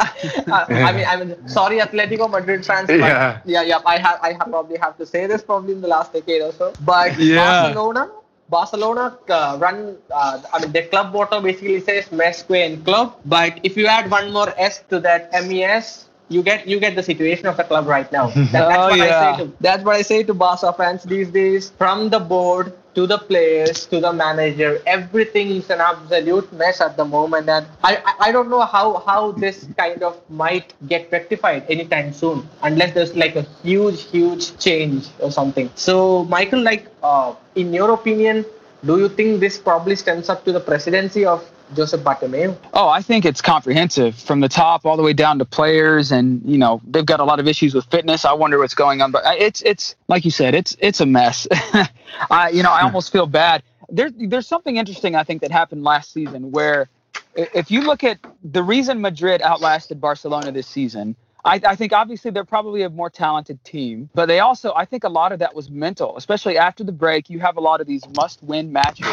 I 0.00 0.92
mean, 0.96 1.06
I 1.12 1.16
mean, 1.16 1.48
sorry, 1.48 1.78
Atletico 1.80 2.30
Madrid 2.30 2.64
fans. 2.64 2.86
But 2.86 2.98
Yeah. 2.98 3.40
yeah, 3.44 3.62
yeah. 3.62 3.80
I 3.84 3.98
have, 3.98 4.18
I 4.22 4.32
have 4.38 4.48
probably 4.48 4.78
have 4.78 4.96
to 4.98 5.06
say 5.06 5.26
this 5.26 5.42
probably 5.42 5.72
in 5.72 5.80
the 5.80 5.88
last 5.88 6.12
decade 6.12 6.42
or 6.42 6.52
so. 6.52 6.72
But 6.84 7.18
Yeah. 7.18 7.36
Barcelona, 7.44 8.10
Barcelona 8.48 9.16
uh, 9.28 9.58
run. 9.60 9.96
Uh, 10.10 10.40
I 10.52 10.60
mean, 10.60 10.72
the 10.72 10.82
club 10.82 11.12
motto 11.12 11.40
basically 11.40 11.80
says 11.80 12.10
Més 12.10 12.42
que 12.42 12.64
un 12.64 12.82
Club. 12.84 13.14
But 13.24 13.60
if 13.62 13.76
you 13.76 13.86
add 13.86 14.10
one 14.10 14.32
more 14.32 14.52
S 14.56 14.82
to 14.90 15.00
that 15.00 15.30
MES, 15.32 16.06
you 16.28 16.42
get 16.42 16.66
you 16.66 16.78
get 16.80 16.94
the 16.96 17.02
situation 17.02 17.46
of 17.46 17.56
the 17.56 17.64
club 17.64 17.86
right 17.86 18.10
now. 18.12 18.28
That- 18.34 18.52
that's 18.52 18.78
Oh, 18.78 18.88
what 18.88 19.00
I 19.00 19.10
say 19.20 19.36
to 19.44 19.52
that's 19.60 19.84
what 19.84 19.96
I 19.96 20.02
say 20.02 20.22
to 20.24 20.34
Barca 20.34 20.72
fans 20.72 21.02
these 21.04 21.28
days. 21.30 21.70
From 21.78 22.08
the 22.10 22.18
board 22.20 22.72
to 22.98 23.06
the 23.06 23.18
players 23.30 23.86
to 23.86 24.00
the 24.00 24.12
manager, 24.12 24.82
everything 24.84 25.50
is 25.54 25.70
an 25.70 25.80
absolute 25.80 26.52
mess 26.52 26.80
at 26.80 26.96
the 26.96 27.04
moment, 27.04 27.48
and 27.48 27.64
I 27.84 28.02
I, 28.26 28.32
don't 28.34 28.50
know 28.50 28.66
how 28.66 28.98
how 29.06 29.30
this 29.30 29.68
kind 29.78 30.02
of 30.02 30.18
might 30.28 30.74
get 30.88 31.06
rectified 31.14 31.62
anytime 31.70 32.12
soon, 32.12 32.42
unless 32.66 32.94
there's 32.94 33.14
like 33.14 33.36
a 33.36 33.46
huge 33.62 34.10
huge 34.10 34.58
change 34.58 35.06
or 35.20 35.30
something. 35.30 35.70
So 35.76 36.24
Michael, 36.24 36.66
like 36.70 36.90
uh, 37.04 37.38
in 37.54 37.72
your 37.72 37.94
opinion, 37.94 38.44
do 38.84 38.98
you 38.98 39.08
think 39.08 39.38
this 39.38 39.62
probably 39.62 39.94
stands 39.94 40.28
up 40.28 40.44
to 40.50 40.50
the 40.50 40.64
presidency 40.72 41.24
of 41.24 41.46
Joseph 41.74 42.02
Bartomeu? 42.02 42.56
Oh, 42.72 42.88
I 42.88 43.02
think 43.02 43.24
it's 43.24 43.40
comprehensive 43.40 44.16
from 44.16 44.40
the 44.40 44.48
top 44.48 44.86
all 44.86 44.96
the 44.96 45.02
way 45.02 45.12
down 45.12 45.38
to 45.38 45.44
players, 45.44 46.12
and 46.12 46.42
you 46.44 46.58
know 46.58 46.80
they've 46.86 47.06
got 47.06 47.20
a 47.20 47.24
lot 47.24 47.40
of 47.40 47.48
issues 47.48 47.74
with 47.74 47.84
fitness. 47.86 48.24
I 48.24 48.32
wonder 48.32 48.58
what's 48.58 48.74
going 48.74 49.02
on, 49.02 49.12
but 49.12 49.22
it's 49.38 49.62
it's 49.62 49.96
like 50.08 50.24
you 50.24 50.30
said, 50.30 50.54
it's 50.54 50.76
it's 50.80 51.00
a 51.00 51.06
mess. 51.06 51.46
I 52.30 52.50
you 52.50 52.62
know 52.62 52.72
I 52.72 52.80
hmm. 52.80 52.86
almost 52.86 53.12
feel 53.12 53.26
bad. 53.26 53.62
There's 53.88 54.12
there's 54.16 54.46
something 54.46 54.76
interesting 54.76 55.14
I 55.14 55.24
think 55.24 55.42
that 55.42 55.50
happened 55.50 55.82
last 55.84 56.12
season 56.12 56.50
where 56.52 56.88
if 57.34 57.70
you 57.70 57.82
look 57.82 58.04
at 58.04 58.18
the 58.42 58.62
reason 58.62 59.00
Madrid 59.00 59.42
outlasted 59.42 60.00
Barcelona 60.00 60.52
this 60.52 60.66
season. 60.66 61.16
I, 61.44 61.60
I 61.64 61.76
think 61.76 61.92
obviously 61.92 62.30
they're 62.30 62.44
probably 62.44 62.82
a 62.82 62.90
more 62.90 63.10
talented 63.10 63.62
team, 63.64 64.10
but 64.14 64.26
they 64.26 64.40
also 64.40 64.72
I 64.74 64.84
think 64.84 65.04
a 65.04 65.08
lot 65.08 65.32
of 65.32 65.38
that 65.38 65.54
was 65.54 65.70
mental, 65.70 66.16
especially 66.16 66.58
after 66.58 66.84
the 66.84 66.92
break. 66.92 67.30
You 67.30 67.38
have 67.40 67.56
a 67.56 67.60
lot 67.60 67.80
of 67.80 67.86
these 67.86 68.02
must-win 68.16 68.72
matches, 68.72 69.06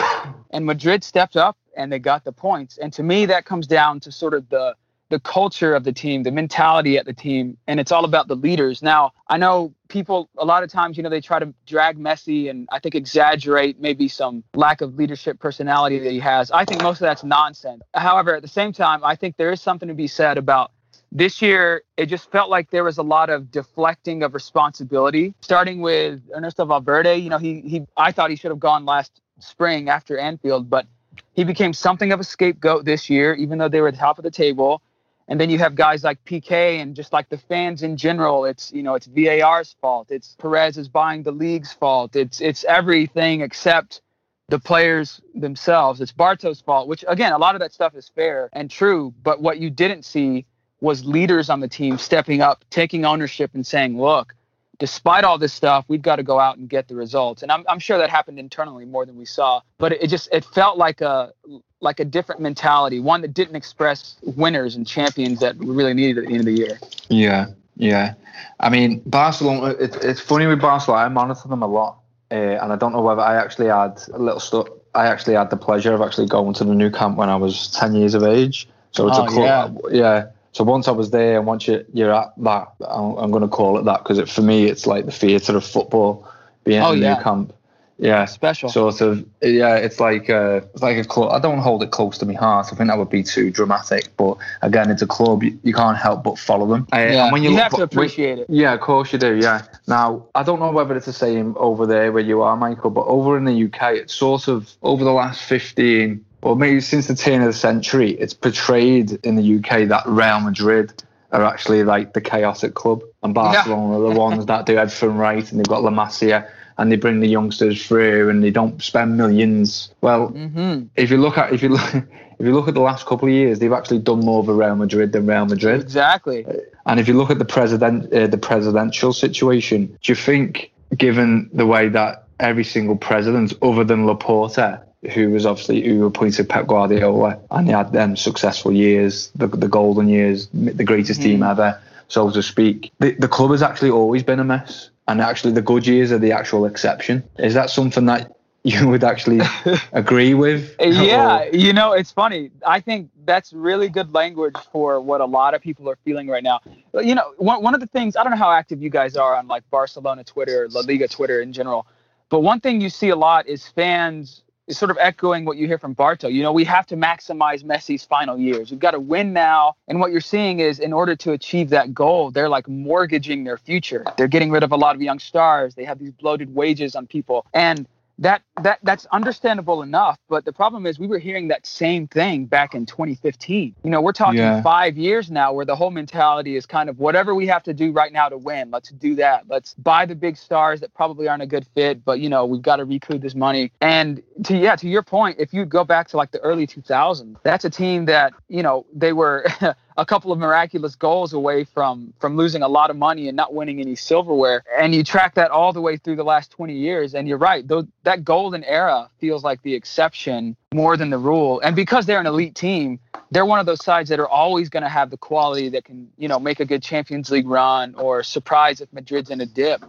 and 0.52 0.66
Madrid 0.66 1.04
stepped 1.04 1.38
up 1.38 1.58
and 1.78 1.92
they 1.92 2.00
got 2.00 2.24
the 2.24 2.32
points. 2.32 2.78
And 2.78 2.92
to 2.94 3.04
me, 3.04 3.26
that 3.28 3.46
comes 3.46 3.68
down 3.68 4.00
to 4.02 4.12
sort 4.12 4.34
of 4.34 4.50
the 4.50 4.76
the 5.10 5.20
culture 5.20 5.76
of 5.76 5.84
the 5.84 5.94
team, 5.94 6.24
the 6.24 6.32
mentality 6.32 6.98
at 6.98 7.06
the 7.06 7.14
team, 7.14 7.58
and 7.68 7.80
it's 7.80 7.92
all 7.92 8.06
about 8.06 8.28
the 8.28 8.36
leaders. 8.36 8.82
Now, 8.82 9.12
I 9.28 9.38
know 9.38 9.74
people 9.88 10.30
a 10.38 10.46
lot 10.46 10.64
of 10.64 10.72
times, 10.72 10.98
you 10.98 11.04
know, 11.04 11.10
they 11.10 11.22
try 11.22 11.38
to 11.38 11.54
drag 11.68 12.00
Messi 12.00 12.50
and 12.50 12.68
I 12.72 12.80
think 12.80 12.96
exaggerate 12.96 13.80
maybe 13.80 14.08
some 14.08 14.44
lack 14.56 14.82
of 14.82 14.96
leadership 14.96 15.40
personality 15.40 16.00
that 16.00 16.12
he 16.12 16.20
has. 16.20 16.50
I 16.50 16.66
think 16.66 16.82
most 16.82 16.98
of 16.98 17.02
that's 17.02 17.24
nonsense. 17.24 17.84
However, 17.94 18.36
at 18.36 18.42
the 18.42 18.48
same 18.48 18.74
time, 18.74 19.04
I 19.04 19.16
think 19.16 19.38
there 19.38 19.52
is 19.52 19.62
something 19.62 19.88
to 19.90 19.94
be 19.94 20.08
said 20.08 20.40
about 20.40 20.72
this 21.16 21.42
year 21.42 21.82
it 21.96 22.08
just 22.08 22.30
felt 22.30 22.50
like 22.50 22.70
there 22.72 22.84
was 22.84 22.98
a 22.98 23.04
lot 23.04 23.30
of 23.30 23.50
deflecting 23.50 24.22
of 24.22 24.34
responsibility 24.34 25.34
starting 25.40 25.80
with 25.82 26.22
ernesto 26.36 26.66
valverde. 26.66 27.16
You 27.16 27.30
know 27.30 27.38
he 27.38 27.62
he 27.62 27.86
i 27.96 28.12
thought 28.12 28.30
he 28.30 28.36
should 28.36 28.52
have 28.52 28.60
gone 28.60 28.86
last 28.86 29.22
spring 29.40 29.90
after 29.90 30.18
anfield 30.18 30.70
but 30.70 30.86
he 31.34 31.46
became 31.46 31.74
something 31.74 32.12
of 32.12 32.20
a 32.20 32.24
scapegoat 32.24 32.84
this 32.84 33.10
year 33.10 33.34
even 33.36 33.58
though 33.58 33.70
they 33.70 33.80
were 33.80 33.88
at 33.88 33.94
the 33.94 34.00
top 34.00 34.18
of 34.18 34.24
the 34.24 34.32
table. 34.32 34.82
And 35.28 35.42
then 35.42 35.50
you 35.50 35.58
have 35.58 35.74
guys 35.74 36.04
like 36.04 36.24
Piqué 36.24 36.80
and 36.80 36.96
just 36.96 37.12
like 37.12 37.30
the 37.30 37.38
fans 37.40 37.82
in 37.82 37.98
general. 37.98 38.46
It's 38.46 38.72
you 38.72 38.84
know 38.84 38.94
it's 38.94 39.08
VAR's 39.08 39.76
fault. 39.82 40.12
It's 40.12 40.36
perez 40.36 40.78
is 40.78 40.88
buying 40.88 41.24
the 41.24 41.32
league's 41.32 41.74
fault. 41.74 42.16
It's 42.16 42.42
it's 42.42 42.64
everything 42.66 43.42
except 43.42 44.02
the 44.50 44.60
players 44.60 45.20
themselves. 45.34 46.00
It's 46.00 46.12
barto's 46.12 46.62
fault 46.62 46.88
which 46.88 47.04
again 47.08 47.32
a 47.32 47.40
lot 47.40 47.56
of 47.56 47.62
that 47.62 47.74
stuff 47.74 47.96
is 47.96 48.08
fair 48.08 48.50
and 48.54 48.70
true 48.70 49.14
but 49.24 49.42
what 49.42 49.58
you 49.58 49.72
didn't 49.72 50.06
see 50.06 50.46
was 50.86 51.04
leaders 51.04 51.50
on 51.50 51.60
the 51.60 51.68
team 51.68 51.98
stepping 51.98 52.42
up, 52.42 52.64
taking 52.70 53.06
ownership 53.06 53.50
and 53.56 53.66
saying, 53.66 54.00
look, 54.00 54.36
despite 54.78 55.24
all 55.24 55.38
this 55.40 55.52
stuff, 55.52 55.84
we've 55.88 56.04
got 56.04 56.18
to 56.18 56.24
go 56.24 56.40
out 56.40 56.58
and 56.58 56.70
get 56.70 56.88
the 56.88 56.96
results. 56.96 57.42
And 57.42 57.52
I'm, 57.52 57.66
I'm 57.68 57.80
sure 57.80 57.98
that 57.98 58.12
happened 58.12 58.38
internally 58.38 58.86
more 58.86 59.04
than 59.04 59.18
we 59.18 59.26
saw. 59.26 59.62
But 59.80 59.94
it, 59.94 60.08
just 60.10 60.30
it 60.32 60.46
felt 60.46 60.78
like 60.78 61.02
a 61.02 61.34
like 61.82 62.00
a 62.00 62.06
different 62.06 62.40
mentality, 62.40 63.00
one 63.00 63.22
that 63.22 63.34
didn't 63.34 63.56
express 63.56 64.18
winners 64.22 64.76
and 64.76 64.86
champions 64.86 65.40
that 65.40 65.58
we 65.58 65.74
really 65.74 65.94
needed 65.94 66.24
at 66.24 66.28
the 66.28 66.34
end 66.34 66.42
of 66.42 66.46
the 66.46 66.54
year. 66.54 66.80
Yeah, 67.10 67.48
yeah. 67.76 68.14
I 68.60 68.70
mean, 68.70 69.02
Barcelona. 69.08 69.74
It, 69.80 69.98
it's 70.04 70.22
funny 70.22 70.46
with 70.46 70.62
Barcelona. 70.62 71.04
I 71.04 71.10
monitor 71.10 71.48
them 71.48 71.64
a 71.64 71.68
lot, 71.68 71.98
uh, 72.30 72.36
and 72.36 72.72
I 72.72 72.76
don't 72.76 72.94
know 72.94 73.02
whether 73.02 73.22
I 73.22 73.36
actually 73.42 73.68
had 73.68 74.02
a 74.14 74.20
little 74.20 74.40
stuff. 74.40 74.68
I 74.94 75.08
actually 75.08 75.34
had 75.34 75.50
the 75.50 75.58
pleasure 75.58 75.94
of 75.94 76.02
actually 76.02 76.28
going 76.28 76.54
to 76.54 76.64
the 76.64 76.76
Nou 76.76 76.92
Camp 76.92 77.18
when 77.18 77.30
I 77.30 77.36
was 77.36 77.72
ten 77.72 77.96
years 77.96 78.14
of 78.14 78.24
age. 78.24 78.68
So 78.92 79.08
it's 79.10 79.18
Oh, 79.18 79.26
a 79.26 79.28
club. 79.28 79.82
Yeah. 79.90 79.98
yeah. 79.98 80.26
So 80.56 80.64
once 80.64 80.88
I 80.88 80.92
was 80.92 81.10
there, 81.12 81.38
and 81.38 81.46
once 81.46 81.68
you, 81.68 81.84
you're 81.94 82.14
at 82.16 82.32
that, 82.38 82.70
I'm, 82.88 83.18
I'm 83.18 83.30
going 83.30 83.42
to 83.42 83.50
call 83.50 83.78
it 83.78 83.84
that 83.84 83.98
because 84.04 84.20
it, 84.20 84.30
for 84.30 84.42
me, 84.42 84.68
it's 84.68 84.88
like 84.88 85.06
the 85.06 85.12
theatre 85.12 85.58
of 85.58 85.66
football 85.66 86.26
being 86.64 86.82
Oh, 86.82 86.94
the 86.96 87.00
yeah. 87.00 87.16
Nou 87.16 87.24
Camp. 87.24 87.54
Yeah. 87.98 88.24
Special. 88.24 88.70
Sort 88.70 89.02
of, 89.02 89.26
yeah. 89.42 89.76
It's 89.76 90.00
like 90.00 90.30
uh, 90.30 90.62
it's 90.74 90.82
like 90.82 90.96
a 90.96 91.04
club. 91.04 91.34
I 91.34 91.40
don't 91.40 91.58
hold 91.58 91.84
it 91.84 91.92
close 91.92 92.18
to 92.20 92.26
my 92.26 92.36
heart. 92.36 92.68
I 92.72 92.76
think 92.78 92.88
that 92.90 92.98
would 92.98 93.10
be 93.10 93.22
too 93.22 93.52
dramatic. 93.52 94.16
But 94.16 94.38
again, 94.62 94.90
it's 94.90 95.02
a 95.02 95.08
club. 95.08 95.44
You, 95.44 95.60
you 95.64 95.74
can't 95.74 95.98
help 95.98 96.24
but 96.24 96.40
follow 96.40 96.68
them. 96.68 96.88
Uh, 96.94 97.00
yeah, 97.00 97.24
and 97.26 97.34
when 97.34 97.44
you, 97.44 97.50
look- 97.50 97.60
have 97.60 97.74
to 97.74 97.84
appreciate 97.84 98.40
it. 98.40 98.46
yeah, 98.50 98.74
of 98.74 98.80
course 98.80 99.12
you 99.12 99.20
do. 99.20 99.36
Yeah. 99.36 99.62
Now, 99.90 100.26
I 100.36 100.44
don't 100.44 100.62
know 100.62 100.72
whether 100.72 100.96
it's 100.96 101.06
the 101.06 101.12
same 101.12 101.54
over 101.58 101.86
there 101.86 102.14
where 102.14 102.24
you 102.24 102.42
are, 102.44 102.56
Michael, 102.56 102.92
but 102.92 103.08
over 103.08 103.38
in 103.38 103.44
the 103.44 103.66
UK, 103.66 103.96
it's 103.96 104.16
sort 104.16 104.48
of 104.48 104.72
over 104.84 105.04
the 105.04 105.12
last 105.12 105.42
15 105.44 106.24
or 106.46 106.56
maybe 106.56 106.80
since 106.80 107.08
the 107.08 107.16
turn 107.16 107.42
of 107.42 107.48
the 107.48 107.54
century, 107.54 108.12
it's 108.12 108.36
portrayed 108.36 109.14
in 109.26 109.36
the 109.36 109.58
UK 109.58 109.88
that 109.88 110.04
Real 110.06 110.40
Madrid 110.42 110.94
are 111.32 111.44
actually 111.44 111.84
like 111.84 112.14
the 112.14 112.22
chaotic 112.22 112.76
club 112.76 113.02
and 113.24 113.34
Barcelona 113.34 113.98
are 113.98 114.14
the 114.14 114.20
ones 114.20 114.46
that 114.46 114.68
do 114.68 114.78
everything 114.78 115.18
right 115.18 115.50
and 115.50 115.60
they've 115.60 115.68
got 115.68 115.82
La 115.82 115.90
Masia 115.90 116.48
and 116.78 116.92
they 116.92 116.98
bring 116.98 117.20
the 117.20 117.28
youngsters 117.28 117.84
through 117.88 118.30
and 118.30 118.44
they 118.44 118.52
don't 118.52 118.80
spend 118.84 119.18
millions. 119.18 119.92
Well, 120.02 120.28
hmm 120.28 120.84
if 120.96 121.10
you 121.10 121.18
look 121.18 121.40
at 121.40 121.52
if 121.52 121.64
you 121.64 121.70
look 121.70 121.96
if 122.40 122.46
you 122.46 122.54
look 122.54 122.68
at 122.68 122.76
the 122.76 122.82
last 122.82 123.08
couple 123.08 123.28
of 123.28 123.34
years, 123.34 123.58
they've 123.58 123.74
actually 123.74 124.00
done 124.00 124.20
more 124.20 124.46
for 124.46 124.54
Real 124.54 124.76
Madrid 124.76 125.14
than 125.14 125.26
Real 125.26 125.48
Madrid. 125.48 125.82
Exactly. 125.82 126.46
And 126.86 127.00
if 127.00 127.08
you 127.08 127.16
look 127.16 127.32
at 127.32 127.40
the 127.40 127.46
president, 127.46 128.14
uh, 128.14 128.28
the 128.28 128.38
presidential 128.38 129.14
situation, 129.14 129.98
do 130.04 130.12
you 130.12 130.16
think, 130.16 130.72
given 130.96 131.50
the 131.54 131.66
way 131.66 131.90
that 131.90 132.28
every 132.40 132.66
single 132.66 132.98
president, 132.98 133.54
other 133.64 133.84
than 133.84 134.06
Laporta, 134.06 134.84
who 135.12 135.32
was 135.32 135.46
obviously 135.46 135.82
who 135.88 136.06
appointed 136.06 136.50
Pep 136.50 136.68
Guardiola, 136.68 137.40
and 137.52 137.68
they 137.68 137.74
had 137.74 137.92
them 137.92 138.16
successful 138.16 138.72
years, 138.72 139.32
the, 139.36 139.48
the 139.48 139.68
golden 139.68 140.08
years, 140.08 140.48
the 140.54 140.84
greatest 140.84 141.22
team 141.22 141.40
mm-hmm. 141.40 141.52
ever, 141.52 141.82
so 142.08 142.30
to 142.32 142.44
speak, 142.44 142.92
the, 143.00 143.12
the 143.12 143.28
club 143.28 143.52
has 143.52 143.62
actually 143.62 143.90
always 143.90 144.24
been 144.24 144.40
a 144.40 144.44
mess, 144.44 144.90
and 145.08 145.22
actually 145.22 145.54
the 145.54 145.62
good 145.62 145.88
years 145.88 146.12
are 146.12 146.20
the 146.20 146.32
actual 146.32 146.66
exception. 146.66 147.24
Is 147.40 147.54
that 147.54 147.70
something 147.70 148.06
that 148.06 148.32
you 148.64 148.88
would 148.88 149.04
actually 149.04 149.42
agree 149.94 150.34
with? 150.34 150.76
Yeah, 150.80 151.42
Or- 151.42 151.56
you 151.56 151.74
know, 151.74 151.94
it's 151.94 152.12
funny. 152.12 152.52
I 152.66 152.80
think 152.80 153.10
that's 153.26 153.54
really 153.54 153.90
good 153.90 154.14
language 154.14 154.56
for 154.72 155.02
what 155.02 155.22
a 155.22 155.26
lot 155.26 155.54
of 155.54 155.62
people 155.62 155.90
are 155.90 155.98
feeling 156.04 156.28
right 156.28 156.44
now. 156.44 156.62
You 156.94 157.16
know, 157.16 157.34
one, 157.38 157.62
one 157.62 157.74
of 157.74 157.80
the 157.80 157.88
things, 157.88 158.16
I 158.16 158.24
don't 158.24 158.32
know 158.32 158.38
how 158.38 158.52
active 158.52 158.82
you 158.82 158.90
guys 158.90 159.16
are 159.16 159.36
on 159.36 159.48
like 159.48 159.70
Barcelona 159.70 160.24
Twitter, 160.24 160.68
La 160.72 160.82
Liga 160.82 161.08
Twitter 161.08 161.42
in 161.42 161.54
general, 161.54 161.88
but 162.30 162.40
one 162.40 162.60
thing 162.60 162.82
you 162.82 162.90
see 162.90 163.10
a 163.10 163.16
lot 163.16 163.48
is 163.48 163.68
fans 163.68 164.42
is 164.68 164.78
sort 164.78 164.92
of 164.92 164.98
echoing 165.00 165.46
what 165.46 165.58
you 165.58 165.68
hear 165.68 165.78
from 165.78 165.94
Barto. 165.94 166.28
You 166.28 166.42
know, 166.42 166.52
we 166.52 166.64
have 166.64 166.86
to 166.88 166.96
maximize 166.96 167.64
Messi's 167.64 168.04
final 168.04 168.38
years. 168.38 168.72
We've 168.72 168.80
got 168.80 168.92
to 168.92 169.00
win 169.00 169.34
now. 169.34 169.76
And 169.88 170.00
what 170.00 170.12
you're 170.12 170.22
seeing 170.22 170.60
is 170.60 170.80
in 170.80 170.94
order 170.94 171.16
to 171.18 171.32
achieve 171.34 171.70
that 171.70 171.94
goal, 171.94 172.32
they're 172.32 172.50
like 172.50 172.68
mortgaging 172.68 173.44
their 173.44 173.58
future. 173.58 174.06
They're 174.18 174.28
getting 174.28 174.52
rid 174.52 174.64
of 174.64 174.72
a 174.72 174.76
lot 174.76 174.96
of 174.96 175.02
young 175.02 175.20
stars. 175.20 175.76
They 175.76 175.86
have 175.86 176.00
these 176.00 176.12
bloated 176.12 176.54
wages 176.54 176.96
on 176.96 177.06
people. 177.06 177.46
And 177.54 177.88
that 178.20 178.42
that 178.62 178.80
that's 178.84 179.06
understandable 179.08 179.82
enough 179.82 180.18
but 180.30 180.46
the 180.46 180.54
problem 180.54 180.86
is 180.86 180.98
we 181.00 181.08
were 181.08 181.20
hearing 181.20 181.50
that 181.50 181.66
same 181.66 182.08
thing 182.08 182.46
back 182.46 182.74
in 182.74 182.86
2015 182.86 183.76
you 183.84 183.90
know 183.90 184.02
we're 184.02 184.12
talking 184.14 184.36
Yeah. 184.40 184.62
five 184.62 184.98
years 184.98 185.30
now 185.30 185.52
where 185.54 185.66
the 185.66 185.76
whole 185.76 185.92
mentality 185.92 186.56
is 186.56 186.66
kind 186.66 186.90
of 186.90 186.98
whatever 187.00 187.36
we 187.36 187.46
have 187.48 187.64
to 187.64 187.74
do 187.74 187.92
right 187.92 188.14
now 188.14 188.30
to 188.30 188.38
win 188.38 188.72
let's 188.72 188.90
do 188.90 189.16
that. 189.16 189.44
Let's 189.50 189.74
buy 189.76 190.06
the 190.06 190.16
big 190.16 190.38
stars 190.38 190.80
that 190.82 190.94
probably 190.94 191.28
aren't 191.28 191.44
a 191.44 191.48
good 191.48 191.68
fit 191.76 192.06
but 192.06 192.20
you 192.20 192.30
know 192.30 192.46
we've 192.46 192.62
got 192.62 192.78
to 192.78 192.86
recoup 192.86 193.22
this 193.22 193.36
money. 193.36 193.72
And 193.82 194.22
to 194.46 194.56
yeah 194.58 194.76
to 194.78 194.88
your 194.88 195.04
point 195.04 195.38
if 195.40 195.54
you 195.54 195.66
go 195.66 195.84
back 195.84 196.08
to 196.10 196.18
like 196.18 196.32
the 196.32 196.40
early 196.40 196.66
2000s 196.68 197.36
that's 197.44 197.66
a 197.66 197.70
team 197.70 198.06
that 198.06 198.34
you 198.48 198.64
know 198.64 198.86
they 198.94 199.12
were 199.14 199.46
a 199.98 200.06
couple 200.06 200.32
of 200.32 200.40
miraculous 200.40 200.96
goals 200.96 201.34
away 201.34 201.64
from 201.64 202.14
from 202.20 202.36
losing 202.36 202.62
a 202.62 202.68
lot 202.68 202.90
of 202.90 202.96
money 202.98 203.28
and 203.28 203.36
not 203.36 203.54
winning 203.54 203.80
any 203.80 203.96
silverware 203.96 204.64
and 204.78 204.94
you 204.94 205.04
track 205.04 205.36
that 205.36 205.52
all 205.52 205.72
the 205.74 205.82
way 205.82 205.96
through 205.98 206.16
the 206.16 206.24
last 206.24 206.52
20 206.52 206.74
years 206.74 207.16
and 207.16 207.28
you're 207.28 207.38
right 207.38 207.68
though 207.68 207.88
that 208.04 208.24
golden 208.24 208.64
era 208.66 209.10
feels 209.20 209.44
like 209.44 209.62
the 209.64 209.74
exception 209.74 210.56
more 210.74 210.98
than 210.98 211.10
the 211.10 211.18
rule 211.18 211.60
and 211.62 211.76
because 211.76 212.06
they're 212.06 212.20
an 212.20 212.26
elite 212.28 212.56
team 212.56 213.00
they're 213.32 213.46
one 213.46 213.60
of 213.60 213.66
those 213.66 213.84
sides 213.84 214.10
that 214.10 214.20
are 214.20 214.28
always 214.28 214.70
going 214.70 214.84
to 214.84 214.90
have 214.90 215.10
the 215.10 215.18
quality 215.18 215.70
that 215.70 215.86
can 215.86 216.10
you 216.18 216.28
know 216.28 216.40
make 216.40 216.60
a 216.60 216.66
good 216.66 216.84
champions 216.84 217.30
league 217.32 217.48
run 217.48 217.96
or 217.96 218.22
surprise 218.24 218.82
if 218.82 218.92
madrid's 218.92 219.30
in 219.30 219.40
a 219.42 219.46
dip 219.46 219.84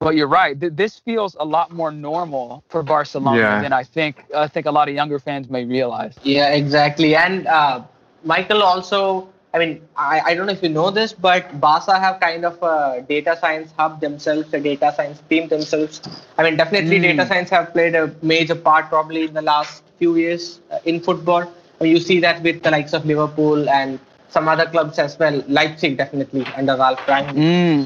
but 0.00 0.14
you're 0.14 0.28
right. 0.28 0.58
Th- 0.60 0.72
This 0.72 1.00
feels 1.00 1.36
a 1.40 1.44
lot 1.44 1.72
more 1.72 1.90
normal 1.90 2.62
for 2.68 2.84
Barcelona 2.84 3.36
Yeah. 3.36 3.60
than 3.62 3.72
I 3.72 3.82
think. 3.82 4.24
I 4.32 4.46
think 4.46 4.66
a 4.66 4.70
lot 4.70 4.88
of 4.88 4.94
younger 4.94 5.18
fans 5.18 5.50
may 5.50 5.64
realize. 5.64 6.14
Yeah, 6.22 6.50
exactly. 6.52 7.16
And 7.16 7.48
uh, 7.48 7.82
Michael 8.22 8.62
also, 8.62 9.28
I 9.54 9.58
mean, 9.58 9.80
I, 9.96 10.20
I 10.26 10.34
don't 10.34 10.46
know 10.46 10.52
if 10.52 10.62
you 10.62 10.68
know 10.68 10.90
this, 10.90 11.12
but 11.12 11.58
Barca 11.60 11.98
have 11.98 12.20
kind 12.20 12.44
of 12.44 12.62
a 12.62 13.04
data 13.08 13.36
science 13.40 13.72
hub 13.78 14.00
themselves, 14.00 14.52
a 14.52 14.60
data 14.60 14.92
science 14.94 15.22
team 15.28 15.48
themselves. 15.48 16.02
I 16.36 16.42
mean, 16.42 16.56
definitely 16.56 16.98
Mm. 16.98 17.02
data 17.02 17.26
science 17.26 17.48
have 17.50 17.72
played 17.72 17.94
a 17.94 18.14
major 18.22 18.54
part 18.54 18.88
probably 18.90 19.24
in 19.24 19.32
the 19.34 19.42
last 19.42 19.82
few 19.98 20.16
years 20.16 20.60
uh, 20.70 20.78
in 20.84 21.00
football. 21.00 21.42
I 21.42 21.84
mean, 21.84 21.92
you 21.92 22.00
see 22.00 22.20
that 22.20 22.42
with 22.42 22.62
the 22.62 22.70
likes 22.70 22.92
of 22.92 23.06
Liverpool 23.06 23.68
and 23.70 23.98
some 24.28 24.48
other 24.48 24.66
clubs 24.66 24.98
as 24.98 25.18
well. 25.18 25.42
Leipzig 25.48 25.96
definitely 25.96 26.44
under 26.56 26.76
Ralf 26.76 26.98
Rangnick. 27.06 27.34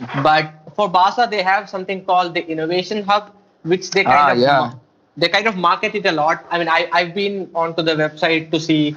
Mm. 0.01 0.23
But 0.23 0.53
for 0.75 0.89
Barca, 0.89 1.29
they 1.31 1.43
have 1.43 1.69
something 1.71 2.05
called 2.05 2.35
the 2.35 2.45
Innovation 2.49 3.05
Hub, 3.05 3.31
which 3.63 3.91
they 3.91 4.03
kind 4.05 4.17
Ah, 4.19 4.33
of 4.33 4.39
yeah. 4.39 4.73
they 5.17 5.29
kind 5.29 5.47
of 5.47 5.57
market 5.57 5.95
it 5.95 6.07
a 6.07 6.13
lot. 6.13 6.45
I 6.51 6.59
mean, 6.59 6.69
I 6.69 6.89
I've 6.93 7.15
been 7.15 7.51
onto 7.55 7.83
the 7.83 7.95
website 7.95 8.51
to 8.51 8.59
see, 8.59 8.97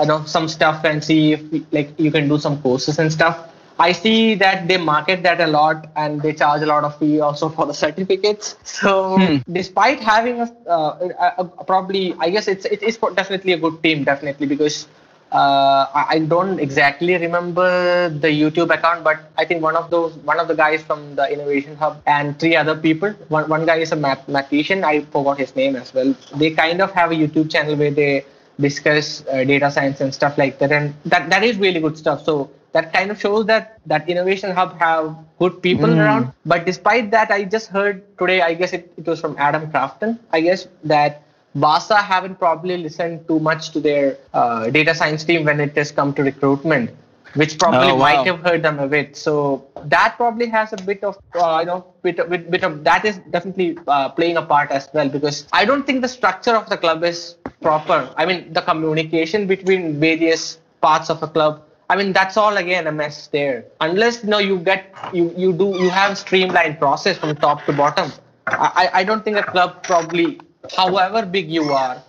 you 0.00 0.06
know, 0.06 0.24
some 0.24 0.48
stuff 0.48 0.84
and 0.84 1.02
see 1.02 1.32
if 1.32 1.42
like 1.72 1.98
you 1.98 2.10
can 2.10 2.28
do 2.28 2.38
some 2.38 2.60
courses 2.62 2.98
and 2.98 3.12
stuff. 3.12 3.48
I 3.78 3.92
see 3.92 4.34
that 4.36 4.68
they 4.68 4.76
market 4.76 5.22
that 5.22 5.40
a 5.40 5.46
lot 5.46 5.88
and 5.96 6.20
they 6.22 6.32
charge 6.34 6.62
a 6.62 6.66
lot 6.66 6.84
of 6.84 6.98
fee 6.98 7.20
also 7.20 7.48
for 7.48 7.66
the 7.66 7.74
certificates. 7.74 8.56
So 8.62 9.32
Hmm. 9.32 9.36
despite 9.50 10.00
having 10.00 10.40
a, 10.40 10.44
uh, 10.68 11.08
a, 11.38 11.42
a 11.42 11.64
probably, 11.64 12.14
I 12.18 12.30
guess 12.30 12.48
it's 12.48 12.64
it 12.66 12.82
is 12.82 12.96
definitely 13.14 13.52
a 13.52 13.58
good 13.58 13.82
team, 13.82 14.04
definitely 14.04 14.46
because 14.46 14.86
uh, 15.32 15.86
I, 15.94 16.04
I 16.10 16.18
don't 16.20 16.58
exactly 16.60 17.14
remember 17.16 18.08
the 18.08 18.28
YouTube 18.28 18.72
account, 18.72 19.02
but 19.04 19.30
I 19.38 19.44
think 19.44 19.62
one 19.62 19.76
of 19.76 19.90
those 19.90 20.12
one 20.30 20.38
of 20.38 20.48
the 20.48 20.54
guys 20.54 20.82
from 20.82 21.14
the 21.16 21.30
Innovation 21.32 21.74
Hub 21.76 22.02
and 22.06 22.38
three 22.38 22.54
other 22.56 22.76
people. 22.76 23.10
One 23.28 23.48
one 23.48 23.66
guy 23.66 23.76
is 23.76 23.92
a 23.92 23.96
mathematician. 23.96 24.84
I 24.84 25.00
forgot 25.04 25.38
his 25.38 25.54
name 25.56 25.76
as 25.76 25.92
well. 25.94 26.14
They 26.36 26.50
kind 26.50 26.80
of 26.82 26.92
have 26.92 27.10
a 27.12 27.14
YouTube 27.14 27.50
channel 27.50 27.76
where 27.76 27.90
they 27.90 28.24
discuss 28.62 29.24
uh, 29.26 29.44
data 29.44 29.70
science 29.70 30.00
and 30.00 30.14
stuff 30.14 30.38
like 30.38 30.58
that, 30.60 30.72
and 30.72 30.94
that 31.06 31.28
that 31.30 31.42
is 31.44 31.58
really 31.58 31.80
good 31.80 31.98
stuff. 31.98 32.24
So 32.24 32.50
that 32.72 32.92
kind 32.92 33.10
of 33.10 33.20
shows 33.20 33.46
that 33.46 33.78
that 33.86 34.08
Innovation 34.08 34.50
Hub 34.52 34.78
have 34.78 35.16
good 35.38 35.60
people 35.62 35.90
Mm. 35.90 35.98
around. 36.04 36.32
But 36.46 36.64
despite 36.66 37.10
that, 37.10 37.30
I 37.30 37.44
just 37.44 37.68
heard 37.68 38.02
today. 38.18 38.40
I 38.40 38.54
guess 38.54 38.72
it, 38.72 38.92
it 38.96 39.06
was 39.06 39.20
from 39.20 39.36
Adam 39.38 39.70
Crafton. 39.70 40.18
I 40.32 40.40
guess 40.40 40.66
that 40.84 41.22
Barca 41.54 41.96
haven't 41.96 42.38
probably 42.38 42.78
listened 42.78 43.26
too 43.28 43.38
much 43.40 43.70
to 43.72 43.80
their 43.80 44.16
uh, 44.32 44.70
data 44.70 44.94
science 44.94 45.24
team 45.24 45.44
when 45.44 45.60
it 45.60 45.76
has 45.76 45.92
come 45.92 46.14
to 46.14 46.22
recruitment, 46.22 46.90
which 47.34 47.58
probably 47.58 47.90
Oh, 47.90 47.94
wow. 47.96 47.98
might 47.98 48.26
have 48.26 48.40
hurt 48.40 48.62
them 48.62 48.78
a 48.78 48.86
bit. 48.88 49.16
So 49.16 49.66
that 49.84 50.16
probably 50.16 50.46
has 50.48 50.72
a 50.72 50.76
bit 50.76 51.02
of, 51.04 51.16
uh, 51.34 51.58
you 51.60 51.66
know, 51.66 51.84
bit 52.02 52.18
of, 52.18 52.28
bit, 52.30 52.50
bit 52.50 52.62
of 52.64 52.84
that 52.84 53.04
is 53.04 53.18
definitely 53.30 53.78
uh, 53.88 54.08
playing 54.10 54.36
a 54.36 54.42
part 54.42 54.70
as 54.70 54.88
well 54.92 55.08
because 55.08 55.46
I 55.52 55.64
don't 55.64 55.86
think 55.86 56.02
the 56.02 56.08
structure 56.08 56.54
of 56.54 56.68
the 56.68 56.76
club 56.76 57.02
is 57.04 57.36
proper. 57.60 58.12
I 58.16 58.26
mean, 58.26 58.52
the 58.52 58.62
communication 58.62 59.46
between 59.46 59.98
various 60.00 60.58
parts 60.80 61.10
of 61.10 61.22
a 61.22 61.28
club. 61.28 61.62
I 61.88 61.96
mean, 61.96 62.12
that's 62.12 62.36
all 62.36 62.56
again 62.56 62.86
a 62.86 62.92
mess 62.92 63.26
there. 63.28 63.64
Unless 63.80 64.24
you 64.24 64.30
know 64.30 64.38
you 64.38 64.58
get 64.58 64.94
you 65.12 65.32
you 65.36 65.52
do 65.52 65.76
you 65.78 65.90
have 65.90 66.16
streamlined 66.18 66.78
process 66.78 67.18
from 67.18 67.36
top 67.36 67.64
to 67.66 67.72
bottom. 67.72 68.10
I 68.46 68.88
I 68.94 69.04
don't 69.04 69.22
think 69.24 69.36
a 69.36 69.42
club 69.42 69.82
probably, 69.82 70.40
however 70.74 71.24
big 71.26 71.50
you 71.50 71.70
are, 71.72 72.02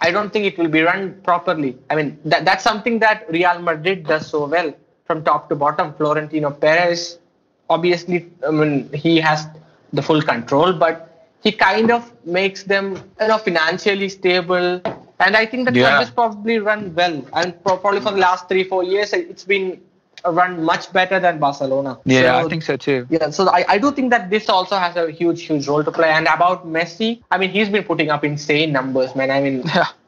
I 0.00 0.10
don't 0.10 0.32
think 0.32 0.44
it 0.46 0.58
will 0.58 0.68
be 0.68 0.82
run 0.82 1.20
properly. 1.22 1.76
I 1.90 1.96
mean, 1.96 2.18
that, 2.24 2.44
that's 2.44 2.62
something 2.64 2.98
that 3.00 3.30
Real 3.30 3.58
Madrid 3.60 4.06
does 4.06 4.26
so 4.28 4.46
well 4.46 4.72
from 5.06 5.24
top 5.24 5.48
to 5.48 5.56
bottom. 5.56 5.94
Florentino 5.94 6.50
Perez, 6.50 7.18
obviously, 7.70 8.26
I 8.46 8.50
mean, 8.50 8.92
he 8.92 9.18
has 9.20 9.46
the 9.92 10.02
full 10.02 10.22
control, 10.22 10.72
but 10.72 11.28
he 11.42 11.52
kind 11.52 11.90
of 11.90 12.10
makes 12.26 12.64
them, 12.64 12.94
you 13.20 13.28
know, 13.28 13.38
financially 13.38 14.08
stable. 14.08 14.80
And 15.20 15.36
I 15.36 15.46
think 15.46 15.68
the 15.68 15.74
Yeah. 15.74 15.88
club 15.88 16.02
is 16.02 16.10
probably 16.10 16.58
run 16.58 16.94
well. 16.94 17.24
And 17.32 17.62
probably 17.64 18.00
for 18.00 18.12
the 18.12 18.18
last 18.18 18.48
three, 18.48 18.64
four 18.64 18.84
years, 18.84 19.12
it's 19.12 19.44
been 19.44 19.80
run 20.24 20.64
much 20.64 20.92
better 20.92 21.20
than 21.20 21.38
Barcelona. 21.38 21.98
Yeah, 22.04 22.40
So- 22.40 22.46
I 22.46 22.48
think 22.48 22.62
so 22.62 22.76
too. 22.76 23.06
yeah, 23.10 23.30
so 23.30 23.48
I, 23.48 23.64
I 23.68 23.78
do 23.78 23.92
think 23.92 24.10
that 24.10 24.30
this 24.30 24.48
also 24.48 24.76
has 24.76 24.96
a 24.96 25.10
huge, 25.10 25.42
huge 25.42 25.68
role 25.68 25.84
to 25.84 25.92
play. 25.92 26.10
And 26.10 26.26
about 26.26 26.66
Messi, 26.66 27.22
I 27.30 27.38
mean, 27.38 27.50
he's 27.50 27.68
been 27.68 27.84
putting 27.84 28.10
up 28.10 28.24
insane 28.24 28.72
numbers, 28.72 29.14
man. 29.14 29.30
I 29.30 29.40
mean, 29.40 29.64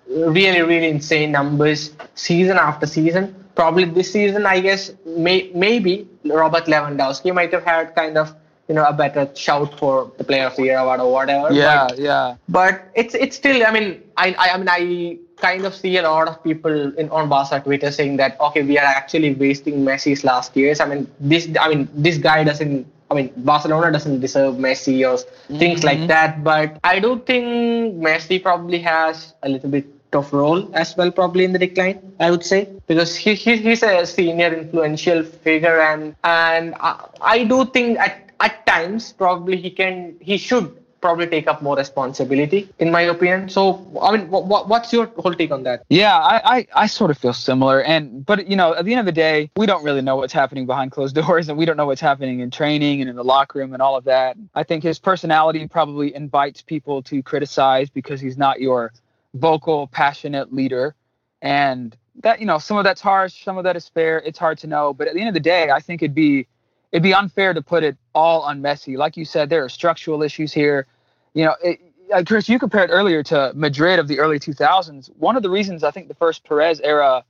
really, 0.09 0.63
really 0.63 0.89
insane 0.89 1.33
numbers 1.33 1.93
season 2.15 2.57
after 2.57 2.87
season. 2.87 3.35
Probably 3.55 3.85
this 3.85 4.13
season, 4.13 4.47
I 4.47 4.61
guess, 4.61 4.93
may, 5.05 5.51
maybe 5.55 6.09
Robert 6.25 6.67
Lewandowski 6.67 7.35
might 7.35 7.53
have 7.53 7.65
had 7.65 7.95
kind 7.97 8.17
of, 8.17 8.35
you 8.69 8.75
know, 8.75 8.85
a 8.85 8.93
better 8.93 9.29
shout 9.35 9.79
for 9.79 10.13
the 10.19 10.25
player 10.25 10.47
of 10.47 10.55
the 10.57 10.63
year 10.65 10.79
award 10.79 11.01
or 11.01 11.11
whatever. 11.13 11.53
Yeah, 11.53 11.87
But, 11.89 11.99
yeah. 11.99 12.37
but 12.49 12.83
it's 12.95 13.15
it's 13.15 13.37
still, 13.37 13.67
I 13.67 13.71
mean, 13.73 14.03
I, 14.17 14.35
I, 14.39 14.49
I 14.51 14.57
mean, 14.59 14.69
I 14.69 15.19
kind 15.41 15.65
of 15.65 15.75
see 15.75 15.97
a 15.97 16.03
lot 16.03 16.29
of 16.29 16.43
people 16.43 16.97
in 16.99 17.09
on 17.11 17.29
Barca 17.29 17.61
Twitter 17.61 17.91
saying 17.91 18.17
that 18.19 18.41
okay, 18.41 18.63
we 18.63 18.79
are 18.79 18.85
actually 18.85 19.35
wasting 19.35 19.85
Messi's 19.85 20.25
last 20.25 20.57
years. 20.57 20.81
I 20.81 20.87
mean, 20.87 21.11
this, 21.21 21.49
I 21.61 21.69
mean, 21.69 21.89
this 21.95 22.19
guy 22.19 22.45
doesn't. 22.45 22.87
I 23.11 23.15
mean, 23.15 23.33
Barcelona 23.39 23.91
doesn't 23.91 24.21
deserve 24.21 24.57
Messi 24.57 25.01
or 25.09 25.17
things 25.59 25.83
like 25.83 25.97
mm-hmm. 25.97 26.09
that. 26.09 26.45
But 26.45 26.79
I 26.85 26.99
do 27.01 27.19
think 27.21 27.97
Messi 27.97 28.43
probably 28.43 28.81
has 28.81 29.33
a 29.43 29.49
little 29.49 29.71
bit 29.71 29.87
of 30.13 30.33
role 30.33 30.71
as 30.75 30.97
well, 30.97 31.11
probably 31.11 31.45
in 31.45 31.53
the 31.53 31.59
decline. 31.59 32.15
I 32.21 32.31
would 32.31 32.45
say 32.45 32.69
because 32.87 33.17
he, 33.17 33.35
he 33.35 33.57
he's 33.57 33.83
a 33.83 34.05
senior 34.07 34.53
influential 34.53 35.23
figure, 35.23 35.81
and 35.81 36.15
and 36.25 36.75
I, 36.81 37.09
I 37.21 37.45
do 37.45 37.65
think 37.67 37.99
at 37.99 38.31
at 38.41 38.67
times 38.67 39.13
probably 39.13 39.57
he 39.57 39.71
can 39.71 40.17
he 40.21 40.37
should 40.39 40.77
probably 41.01 41.27
take 41.27 41.47
up 41.47 41.63
more 41.63 41.77
responsibility 41.77 42.69
in 42.79 42.91
my 42.91 43.03
opinion 43.03 43.49
so 43.49 43.87
i 44.03 44.17
mean 44.17 44.29
what, 44.31 44.69
what's 44.69 44.93
your 44.93 45.07
whole 45.17 45.35
take 45.35 45.51
on 45.51 45.63
that 45.63 45.85
Yeah, 45.89 46.17
I, 46.17 46.57
I, 46.57 46.67
I 46.75 46.87
sort 46.87 47.11
of 47.11 47.19
feel 47.19 47.33
similar. 47.33 47.83
And 47.83 48.25
but 48.25 48.49
you 48.49 48.57
know, 48.57 48.75
at 48.75 48.85
the 48.85 48.93
end 48.93 49.01
of 49.01 49.07
the 49.07 49.13
day, 49.13 49.51
we 49.57 49.67
don't 49.67 49.83
really 49.85 50.03
know 50.03 50.17
what's 50.17 50.33
happening 50.33 50.67
behind 50.67 50.93
closed 50.93 51.15
doors 51.23 51.49
and 51.49 51.57
we 51.57 51.65
don't 51.65 51.77
know 51.77 51.87
what's 51.87 52.01
happening 52.01 52.41
in 52.41 52.51
training 52.51 53.01
and 53.01 53.11
in 53.11 53.17
the 53.17 53.25
locker 53.25 53.59
room 53.59 53.73
and 53.73 53.83
all 53.83 53.97
of 53.97 54.05
that. 54.05 54.37
I 54.55 54.63
think 54.63 54.83
his 54.83 54.99
personality 54.99 55.67
probably 55.67 56.15
invites 56.15 56.63
people 56.63 57.03
to 57.05 57.23
criticize 57.23 57.91
because 57.91 58.21
he's 58.21 58.37
not 58.37 58.61
your 58.61 58.93
vocal, 59.35 59.87
passionate 59.89 60.53
leader. 60.53 60.95
And 61.41 61.97
that, 62.23 62.41
you 62.41 62.47
know, 62.47 62.59
some 62.59 62.77
of 62.77 62.85
that's 62.85 63.01
harsh, 63.01 63.45
some 63.45 63.59
of 63.59 63.65
that 63.65 63.77
is 63.77 63.89
fair. 63.89 64.19
It's 64.19 64.39
hard 64.39 64.59
to 64.59 64.67
know. 64.67 64.93
But 64.93 65.09
at 65.09 65.15
the 65.15 65.21
end 65.21 65.29
of 65.29 65.35
the 65.35 65.41
day, 65.41 65.71
I 65.71 65.81
think 65.81 66.03
it'd 66.03 66.15
be 66.15 66.47
it'd 66.93 67.03
be 67.03 67.15
unfair 67.15 67.55
to 67.55 67.63
put 67.63 67.85
it 67.85 67.97
all 68.15 68.43
on 68.43 68.63
Messi. 68.63 68.97
Like 68.97 69.17
you 69.17 69.25
said, 69.25 69.51
there 69.51 69.65
are 69.65 69.69
structural 69.69 70.23
issues 70.23 70.53
here. 70.53 70.87
You 71.35 71.45
know, 71.47 71.55
it, 71.63 71.81
uh, 72.13 72.23
Chris, 72.27 72.49
you 72.49 72.59
compared 72.59 72.91
earlier 72.91 73.23
to 73.25 73.53
Madrid 73.55 73.99
of 73.99 74.09
the 74.09 74.19
early 74.19 74.39
2000s. 74.39 75.11
One 75.19 75.37
of 75.37 75.43
the 75.43 75.51
reasons 75.51 75.85
I 75.85 75.91
think 75.91 76.09
the 76.09 76.15
first 76.15 76.45
Perez 76.45 76.81
era, 76.81 77.25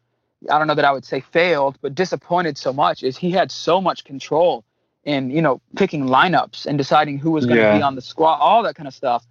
I 0.51 0.59
don't 0.59 0.69
know 0.69 0.75
that 0.75 0.85
I 0.85 0.93
would 0.93 1.05
say 1.05 1.21
failed, 1.21 1.79
but 1.81 1.95
disappointed 1.95 2.57
so 2.57 2.73
much 2.73 3.03
is 3.03 3.17
he 3.17 3.31
had 3.31 3.51
so 3.51 3.81
much 3.81 4.05
control 4.05 4.65
in, 5.05 5.31
you 5.31 5.43
know, 5.43 5.61
picking 5.77 6.05
lineups 6.07 6.67
and 6.67 6.79
deciding 6.79 7.19
who 7.19 7.33
was 7.33 7.47
going 7.47 7.59
to 7.59 7.65
Yeah. 7.65 7.77
be 7.77 7.83
on 7.83 7.95
the 7.95 8.03
squad, 8.03 8.37
all 8.37 8.63
that 8.63 8.75
kind 8.75 8.87
of 8.87 8.95
stuff. 8.95 9.27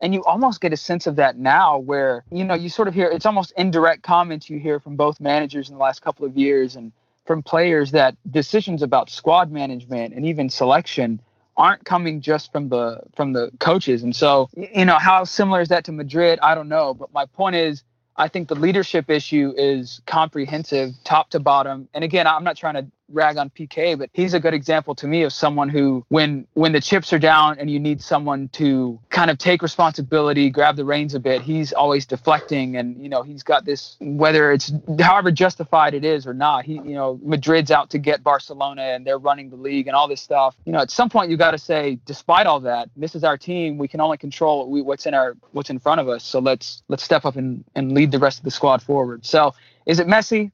And 0.00 0.12
you 0.12 0.24
almost 0.24 0.60
get 0.60 0.72
a 0.72 0.76
sense 0.76 1.06
of 1.06 1.16
that 1.16 1.36
now 1.38 1.78
where, 1.78 2.24
you 2.30 2.44
know, 2.44 2.54
you 2.54 2.68
sort 2.68 2.88
of 2.88 2.94
hear 2.94 3.08
it's 3.08 3.24
almost 3.26 3.52
indirect 3.56 4.02
comments 4.02 4.50
you 4.50 4.58
hear 4.58 4.80
from 4.80 4.96
both 4.96 5.20
managers 5.20 5.68
in 5.68 5.76
the 5.76 5.80
last 5.80 6.02
couple 6.02 6.26
of 6.26 6.36
years 6.36 6.74
and 6.76 6.92
from 7.24 7.42
players 7.42 7.92
that 7.92 8.16
decisions 8.30 8.82
about 8.82 9.10
squad 9.10 9.50
management 9.50 10.14
and 10.14 10.26
even 10.26 10.48
selection 10.48 11.20
aren't 11.56 11.84
coming 11.84 12.20
just 12.20 12.50
from 12.52 12.68
the 12.68 13.00
from 13.14 13.32
the 13.32 13.50
coaches. 13.60 14.02
And 14.02 14.14
so, 14.14 14.48
you 14.56 14.84
know, 14.84 14.98
how 14.98 15.24
similar 15.24 15.60
is 15.60 15.68
that 15.68 15.84
to 15.84 15.92
Madrid? 15.92 16.38
I 16.42 16.54
don't 16.54 16.68
know, 16.68 16.94
but 16.94 17.12
my 17.12 17.26
point 17.26 17.56
is 17.56 17.84
I 18.16 18.28
think 18.28 18.48
the 18.48 18.54
leadership 18.54 19.10
issue 19.10 19.52
is 19.56 20.00
comprehensive, 20.06 20.92
top 21.04 21.30
to 21.30 21.40
bottom. 21.40 21.88
And 21.94 22.04
again, 22.04 22.26
I'm 22.26 22.44
not 22.44 22.56
trying 22.56 22.74
to 22.74 22.86
rag 23.08 23.36
on 23.36 23.50
Piqué, 23.50 23.98
but 23.98 24.10
he's 24.12 24.34
a 24.34 24.40
good 24.40 24.54
example 24.54 24.94
to 24.96 25.06
me 25.06 25.22
of 25.22 25.32
someone 25.32 25.68
who, 25.68 26.04
when 26.08 26.46
when 26.54 26.72
the 26.72 26.80
chips 26.80 27.12
are 27.12 27.18
down 27.18 27.58
and 27.58 27.70
you 27.70 27.78
need 27.78 28.02
someone 28.02 28.48
to 28.48 28.98
kind 29.10 29.30
of 29.30 29.38
take 29.38 29.62
responsibility, 29.62 30.50
grab 30.50 30.76
the 30.76 30.84
reins 30.84 31.14
a 31.14 31.20
bit, 31.20 31.42
he's 31.42 31.72
always 31.72 32.06
deflecting, 32.06 32.76
and 32.76 33.02
you 33.02 33.08
know 33.08 33.22
he's 33.22 33.42
got 33.42 33.64
this 33.64 33.96
whether 34.00 34.52
it's 34.52 34.72
however 35.00 35.30
justified 35.30 35.94
it 35.94 36.04
is 36.04 36.26
or 36.26 36.34
not. 36.34 36.64
He, 36.64 36.74
you 36.74 36.94
know, 36.94 37.18
Madrid's 37.22 37.70
out 37.70 37.90
to 37.90 37.98
get 37.98 38.22
Barcelona 38.22 38.82
and 38.82 39.06
they're 39.06 39.18
running 39.18 39.50
the 39.50 39.56
league 39.56 39.86
and 39.86 39.96
all 39.96 40.08
this 40.08 40.20
stuff. 40.20 40.56
You 40.64 40.72
know, 40.72 40.80
at 40.80 40.90
some 40.90 41.08
point 41.08 41.30
you 41.30 41.36
got 41.36 41.52
to 41.52 41.58
say, 41.58 41.98
despite 42.04 42.46
all 42.46 42.60
that, 42.60 42.88
this 42.96 43.14
is 43.14 43.24
our 43.24 43.38
team. 43.38 43.78
We 43.78 43.88
can 43.88 44.00
only 44.00 44.16
control 44.16 44.68
what's 44.84 45.06
in 45.06 45.14
our 45.14 45.36
what's 45.52 45.70
in 45.70 45.78
front 45.78 46.00
of 46.00 46.08
us. 46.08 46.24
So 46.24 46.38
let's 46.38 46.82
let's 46.88 47.02
step 47.02 47.24
up 47.24 47.36
and 47.36 47.64
and 47.74 47.92
lead 47.92 48.10
the 48.10 48.18
rest 48.18 48.38
of 48.38 48.44
the 48.44 48.50
squad 48.50 48.82
forward. 48.82 49.24
So 49.26 49.54
is 49.86 49.98
it 49.98 50.06
Messi? 50.06 50.52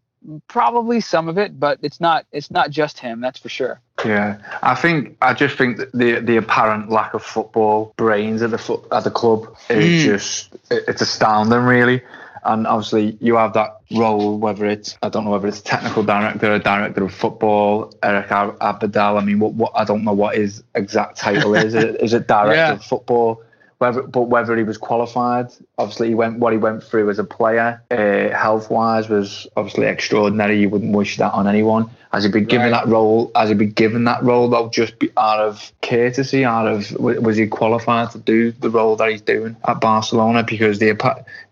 Probably 0.48 1.00
some 1.00 1.28
of 1.28 1.38
it, 1.38 1.58
but 1.58 1.78
it's 1.82 2.00
not 2.00 2.26
it's 2.32 2.50
not 2.50 2.70
just 2.70 2.98
him. 2.98 3.20
That's 3.20 3.38
for 3.38 3.48
sure. 3.48 3.80
Yeah, 4.04 4.38
I 4.62 4.74
think 4.74 5.16
I 5.22 5.32
just 5.32 5.56
think 5.56 5.76
that 5.78 5.92
the 5.92 6.20
the 6.20 6.36
apparent 6.36 6.90
lack 6.90 7.14
of 7.14 7.22
football 7.22 7.94
brains 7.96 8.42
at 8.42 8.50
the 8.50 8.58
foot 8.58 8.84
at 8.92 9.04
the 9.04 9.10
club 9.10 9.56
is 9.70 10.02
Mm. 10.02 10.04
just 10.04 10.56
it's 10.70 11.00
astounding, 11.02 11.60
really. 11.62 12.02
And 12.44 12.66
obviously, 12.66 13.18
you 13.20 13.34
have 13.36 13.52
that 13.54 13.78
role, 13.92 14.38
whether 14.38 14.64
it's 14.66 14.96
I 15.02 15.08
don't 15.08 15.24
know 15.24 15.30
whether 15.30 15.48
it's 15.48 15.60
technical 15.60 16.02
director 16.02 16.52
or 16.54 16.58
director 16.58 17.04
of 17.04 17.12
football, 17.12 17.92
Eric 18.02 18.30
Ab- 18.30 18.58
Abidal. 18.60 19.20
I 19.20 19.24
mean, 19.24 19.38
what, 19.40 19.52
what 19.54 19.72
I 19.74 19.84
don't 19.84 20.04
know 20.04 20.12
what 20.12 20.36
his 20.36 20.62
exact 20.74 21.16
title 21.18 21.54
is. 21.54 21.74
Is 21.74 21.84
it, 21.84 22.00
is 22.00 22.12
it 22.14 22.26
director 22.36 22.54
Yeah. 22.54 22.72
of 22.74 22.84
football? 22.84 23.42
Whether, 23.78 24.02
but 24.02 24.22
whether 24.22 24.56
he 24.56 24.64
was 24.64 24.76
qualified, 24.76 25.52
obviously 25.78 26.08
he 26.08 26.14
went 26.14 26.40
what 26.40 26.52
he 26.52 26.58
went 26.58 26.82
through 26.82 27.10
as 27.10 27.20
a 27.20 27.24
player, 27.24 27.80
uh, 27.92 28.36
health 28.36 28.70
wise, 28.70 29.08
was 29.08 29.46
obviously 29.56 29.86
extraordinary. 29.86 30.58
You 30.60 30.68
wouldn't 30.68 30.92
wish 30.92 31.16
that 31.18 31.32
on 31.32 31.46
anyone. 31.46 31.88
Has 32.12 32.24
he 32.24 32.30
been 32.30 32.46
given 32.46 32.72
Right. 32.72 32.84
that 32.84 32.88
role? 32.88 33.30
Has 33.36 33.50
he 33.50 33.54
been 33.54 33.70
given 33.70 34.02
that 34.04 34.24
role 34.24 34.48
though, 34.48 34.68
just 34.68 34.98
be, 34.98 35.10
out 35.16 35.38
of 35.38 35.70
courtesy? 35.80 36.44
Out 36.44 36.66
of 36.66 36.90
was 36.98 37.36
he 37.36 37.46
qualified 37.46 38.10
to 38.10 38.18
do 38.18 38.50
the 38.50 38.68
role 38.68 38.96
that 38.96 39.10
he's 39.10 39.20
doing 39.20 39.54
at 39.68 39.80
Barcelona? 39.80 40.42
Because 40.42 40.80
the 40.80 40.92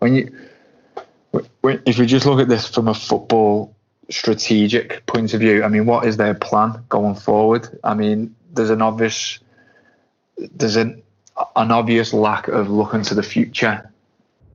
when 0.01 0.15
you 0.15 0.33
when, 1.61 1.81
if 1.87 1.99
you 1.99 2.07
just 2.07 2.27
look 2.27 2.41
at 2.41 2.49
this 2.49 2.67
from 2.67 2.89
a 2.89 2.95
football 2.95 3.73
strategic 4.11 5.07
point 5.07 5.33
of 5.33 5.41
view, 5.41 5.63
I 5.63 5.69
mean, 5.69 5.87
what 5.87 6.07
is 6.07 6.17
their 6.17 6.35
plan 6.35 6.83
going 6.89 7.15
forward? 7.15 7.69
I 7.85 7.95
mean, 7.95 8.35
there's 8.53 8.71
an 8.71 8.83
obvious 8.83 9.39
there's 10.39 10.77
an 10.77 11.03
an 11.57 11.71
obvious 11.71 12.13
lack 12.13 12.49
of 12.49 12.69
looking 12.71 13.03
to 13.03 13.15
the 13.15 13.23
future. 13.23 13.91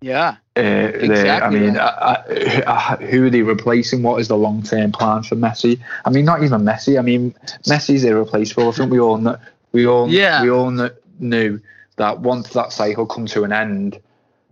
Yeah. 0.02 0.30
Uh, 0.56 0.62
there. 0.62 0.88
I 0.88 0.98
Exactly 1.04 1.60
mean, 1.60 1.78
uh, 1.78 2.24
uh, 2.66 2.98
who 2.98 3.28
are 3.28 3.30
they 3.30 3.44
replacing? 3.44 4.02
What 4.02 4.20
is 4.20 4.28
the 4.28 4.38
long 4.38 4.64
term 4.64 4.92
plan 4.92 5.24
for 5.24 5.36
Messi? 5.36 5.80
I 6.06 6.10
mean, 6.10 6.26
not 6.26 6.44
even 6.44 6.62
Messi. 6.62 6.98
I 6.98 7.02
mean, 7.04 7.36
Messi's 7.68 8.04
irreplaceable. 8.04 8.70
I 8.70 8.72
think 8.72 8.92
we 8.92 9.00
all 9.00 9.18
know, 9.18 9.38
we 9.74 9.86
all 9.86 10.10
Yeah. 10.10 10.42
we 10.42 10.50
all 10.50 10.76
kn- 10.76 10.92
knew 11.20 11.60
that 11.98 12.20
once 12.22 12.50
that 12.50 12.74
cycle 12.74 13.06
come 13.06 13.28
to 13.28 13.44
an 13.44 13.54
end, 13.54 14.00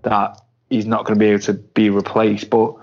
that 0.04 0.40
he's 0.70 0.86
not 0.86 1.06
going 1.06 1.18
to 1.18 1.20
be 1.26 1.32
able 1.32 1.42
to 1.44 1.54
be 1.54 1.90
replaced. 1.90 2.50
But 2.52 2.76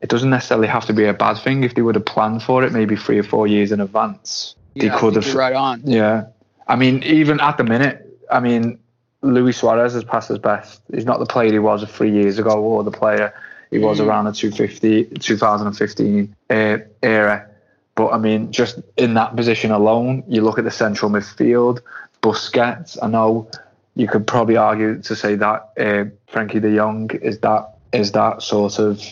it 0.00 0.08
doesn't 0.08 0.30
necessarily 0.30 0.68
have 0.68 0.86
to 0.86 0.94
be 0.94 1.04
a 1.04 1.12
bad 1.12 1.36
thing 1.36 1.64
if 1.64 1.74
they 1.74 1.82
would 1.82 1.96
have 1.96 2.06
planned 2.06 2.42
for 2.42 2.64
it, 2.64 2.72
maybe 2.72 2.96
three 2.96 3.18
or 3.18 3.22
four 3.24 3.46
years 3.46 3.72
in 3.72 3.80
advance. 3.80 4.54
yeah 4.74 4.90
they 4.90 4.98
could 4.98 5.16
have 5.16 5.34
right 5.34 5.52
on. 5.54 5.82
yeah. 5.84 6.24
I 6.66 6.76
mean, 6.76 7.02
even 7.02 7.40
at 7.40 7.58
the 7.58 7.64
minute, 7.64 8.09
I 8.30 8.40
mean, 8.40 8.78
Luis 9.22 9.58
Suarez 9.58 9.92
has 9.94 10.04
passed 10.04 10.28
his 10.28 10.38
best. 10.38 10.80
He's 10.94 11.04
not 11.04 11.18
the 11.18 11.26
player 11.26 11.52
he 11.52 11.58
was 11.58 11.84
three 11.84 12.10
years 12.12 12.38
ago 12.38 12.60
or 12.62 12.82
the 12.82 12.90
player 12.90 13.34
he 13.70 13.78
was 13.78 14.00
Mm. 14.00 14.06
around 14.06 14.24
the 14.24 14.32
250, 14.32 15.04
2015 15.18 16.34
uh, 16.50 16.78
era. 17.02 17.46
But 17.94 18.08
I 18.12 18.18
mean, 18.18 18.50
just 18.50 18.80
in 18.96 19.14
that 19.14 19.36
position 19.36 19.70
alone, 19.70 20.24
you 20.26 20.42
look 20.42 20.58
at 20.58 20.64
the 20.64 20.70
central 20.70 21.10
midfield, 21.10 21.80
Busquets. 22.22 22.96
I 23.02 23.08
know 23.08 23.48
you 23.94 24.06
could 24.08 24.26
probably 24.26 24.56
argue 24.56 25.00
to 25.02 25.16
say 25.16 25.34
that 25.36 25.70
uh, 25.78 26.04
Frenkie 26.32 26.60
de 26.60 26.74
Jong 26.76 27.10
is 27.22 27.38
that 27.40 27.76
is 27.92 28.12
that 28.12 28.42
sort 28.42 28.78
of 28.78 29.02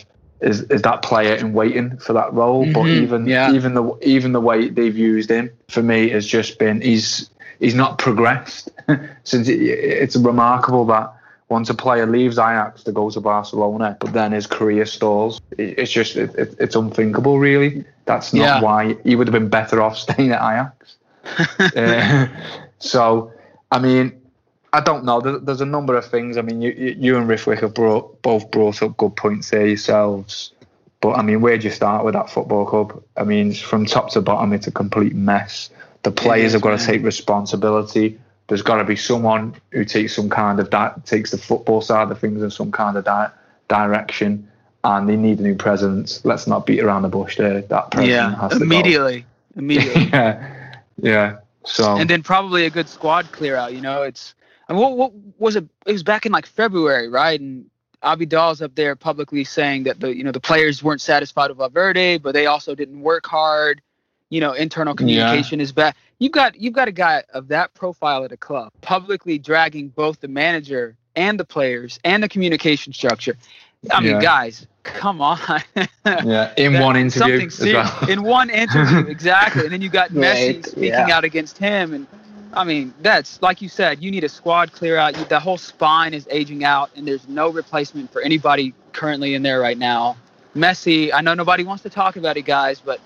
is, 0.41 0.61
is 0.63 0.81
that 0.83 1.01
player 1.01 1.35
in 1.35 1.53
waiting 1.53 1.97
for 1.97 2.13
that 2.13 2.33
role. 2.33 2.65
But 2.65 2.85
Mhm, 2.85 3.01
even 3.03 3.27
yeah. 3.27 3.51
even 3.51 3.73
the 3.73 3.93
even 4.01 4.31
the 4.31 4.41
way 4.41 4.69
they've 4.69 4.97
used 4.97 5.29
him 5.29 5.51
for 5.67 5.83
me 5.83 6.09
has 6.09 6.25
just 6.25 6.57
been 6.59 6.81
he's 6.81 7.29
he's 7.59 7.75
not 7.75 7.97
progressed 7.97 8.69
since 9.23 9.47
it, 9.47 9.61
it's 9.61 10.15
remarkable 10.15 10.85
that 10.85 11.13
once 11.49 11.69
a 11.69 11.73
player 11.73 12.05
leaves 12.05 12.37
Ajax 12.37 12.83
to 12.83 12.91
go 12.91 13.09
to 13.09 13.19
Barcelona, 13.19 13.97
but 13.99 14.13
then 14.13 14.31
his 14.31 14.45
career 14.45 14.85
stalls. 14.85 15.41
It, 15.57 15.79
it's 15.79 15.91
just 15.91 16.15
it, 16.15 16.33
it, 16.35 16.55
it's 16.59 16.75
unthinkable, 16.75 17.39
really. 17.39 17.83
That's 18.05 18.33
not 18.33 18.43
Yeah. 18.43 18.61
why 18.61 18.97
he 19.03 19.15
would 19.15 19.27
have 19.27 19.33
been 19.33 19.49
better 19.49 19.81
off 19.81 19.97
staying 20.05 20.31
at 20.31 20.41
Ajax. 20.41 20.95
Uh, 21.75 22.27
so, 22.79 23.31
I 23.71 23.79
mean, 23.79 24.19
I 24.73 24.79
don't 24.79 25.03
know. 25.03 25.19
There, 25.21 25.37
there's 25.39 25.61
a 25.61 25.65
number 25.65 25.95
of 25.97 26.05
things. 26.05 26.37
I 26.37 26.41
mean, 26.41 26.61
you, 26.61 26.71
you 26.71 27.17
and 27.17 27.27
Rithwik 27.29 27.59
have 27.61 27.73
brought, 27.73 28.21
both 28.21 28.49
brought 28.51 28.81
up 28.81 28.95
good 28.97 29.15
points 29.15 29.49
there 29.49 29.65
yourselves. 29.67 30.53
But 31.01 31.13
I 31.13 31.21
mean, 31.21 31.41
where'd 31.41 31.63
you 31.63 31.71
start 31.71 32.05
with 32.05 32.13
that 32.13 32.29
football 32.29 32.65
club? 32.65 33.03
I 33.17 33.23
mean, 33.23 33.53
from 33.53 33.85
top 33.85 34.11
to 34.11 34.21
bottom, 34.21 34.53
it's 34.53 34.67
a 34.67 34.71
complete 34.71 35.15
mess. 35.15 35.69
The 36.03 36.11
players 36.11 36.53
have 36.53 36.61
got 36.61 36.79
to 36.79 36.85
take 36.85 37.03
responsibility. 37.03 38.19
There's 38.47 38.61
got 38.61 38.77
to 38.77 38.83
be 38.83 38.95
someone 38.95 39.55
who 39.71 39.85
takes 39.85 40.15
some 40.15 40.29
kind 40.29 40.59
of 40.59 40.69
di- 40.69 40.93
takes 41.05 41.31
the 41.31 41.37
football 41.37 41.81
side 41.81 42.09
of 42.09 42.19
things 42.19 42.41
in 42.41 42.49
some 42.49 42.71
kind 42.71 42.97
of 42.97 43.05
di- 43.05 43.31
direction. 43.67 44.47
and 44.83 45.09
they 45.09 45.15
need 45.15 45.39
a 45.39 45.43
new 45.43 45.55
president. 45.55 46.21
Let's 46.23 46.47
not 46.47 46.65
beat 46.65 46.79
around 46.79 47.01
the 47.01 47.09
bush 47.09 47.37
there. 47.37 47.61
That 47.61 47.91
person 47.91 48.09
yeah, 48.09 48.35
has 48.39 48.53
to 48.53 48.59
go. 48.59 48.63
immediately, 48.65 49.25
immediately. 49.55 50.03
yeah, 50.13 50.71
yeah. 50.97 51.37
So 51.65 51.97
and 51.97 52.09
then 52.09 52.23
probably 52.23 52.65
a 52.65 52.69
good 52.69 52.87
squad 52.87 53.31
clear 53.31 53.55
out. 53.55 53.73
You 53.73 53.81
know, 53.81 54.03
it's 54.03 54.33
and 54.69 54.77
what 54.77 54.95
what 54.97 55.11
was 55.37 55.55
it? 55.55 55.65
It 55.85 55.91
was 55.91 56.03
back 56.03 56.25
in 56.25 56.31
like 56.31 56.45
February, 56.45 57.09
right? 57.09 57.39
And 57.39 57.69
Abidal's 58.01 58.61
up 58.61 58.75
there 58.75 58.95
publicly 58.95 59.43
saying 59.43 59.83
that 59.83 59.99
the 59.99 60.15
you 60.15 60.23
know 60.23 60.31
the 60.31 60.39
players 60.39 60.81
weren't 60.81 61.01
satisfied 61.01 61.49
with 61.49 61.57
Valverde, 61.57 62.19
but 62.19 62.33
they 62.33 62.45
also 62.45 62.75
didn't 62.75 63.01
work 63.01 63.25
hard. 63.25 63.81
You 64.29 64.41
know, 64.41 64.53
internal 64.53 64.93
communication 64.95 65.59
is 65.59 65.71
bad. 65.71 65.95
You've 66.19 66.31
got 66.33 66.55
you've 66.59 66.73
got 66.73 66.87
a 66.87 66.91
guy 66.91 67.23
of 67.33 67.47
that 67.47 67.73
profile 67.73 68.23
at 68.23 68.31
a 68.31 68.37
club 68.37 68.71
publicly 68.81 69.39
dragging 69.39 69.89
both 69.89 70.19
the 70.19 70.27
manager 70.27 70.95
and 71.15 71.39
the 71.39 71.45
players 71.45 71.99
and 72.03 72.21
the 72.21 72.29
communication 72.29 72.93
structure. 72.93 73.35
I 73.91 74.01
mean, 74.01 74.11
Yeah. 74.15 74.21
guys, 74.21 74.67
come 74.83 75.19
on. 75.21 75.39
yeah, 76.05 76.53
in 76.57 76.73
That- 76.73 76.83
one 76.83 76.95
interview 76.95 77.09
something 77.19 77.47
as 77.47 77.53
serious. 77.55 77.89
well. 78.01 78.09
in 78.09 78.21
one 78.23 78.49
interview, 78.51 79.05
exactly. 79.07 79.63
And 79.63 79.71
then 79.71 79.81
you 79.81 79.89
got 79.89 80.09
Messi 80.11 80.55
Right, 80.55 80.65
speaking 80.65 80.89
yeah. 80.89 81.15
out 81.15 81.23
against 81.23 81.57
him, 81.57 81.93
and 81.93 82.05
I 82.53 82.63
mean, 82.65 82.93
that's 83.01 83.41
like 83.41 83.61
you 83.63 83.69
said, 83.69 84.03
you 84.03 84.11
need 84.11 84.23
a 84.23 84.29
squad 84.29 84.71
clear 84.73 84.97
out. 84.97 85.17
You, 85.17 85.25
the 85.25 85.39
whole 85.39 85.57
spine 85.57 86.13
is 86.13 86.27
aging 86.29 86.63
out, 86.63 86.91
and 86.95 87.07
there's 87.07 87.27
no 87.27 87.49
replacement 87.49 88.11
for 88.13 88.21
anybody 88.21 88.73
currently 88.93 89.33
in 89.33 89.41
there 89.41 89.59
right 89.59 89.77
now. 89.77 90.17
Messi, 90.55 91.11
I 91.13 91.21
know 91.21 91.33
nobody 91.33 91.63
wants 91.63 91.81
to 91.83 91.89
talk 91.89 92.15
about 92.15 92.37
it, 92.37 92.43
guys, 92.43 92.79
but 92.79 92.99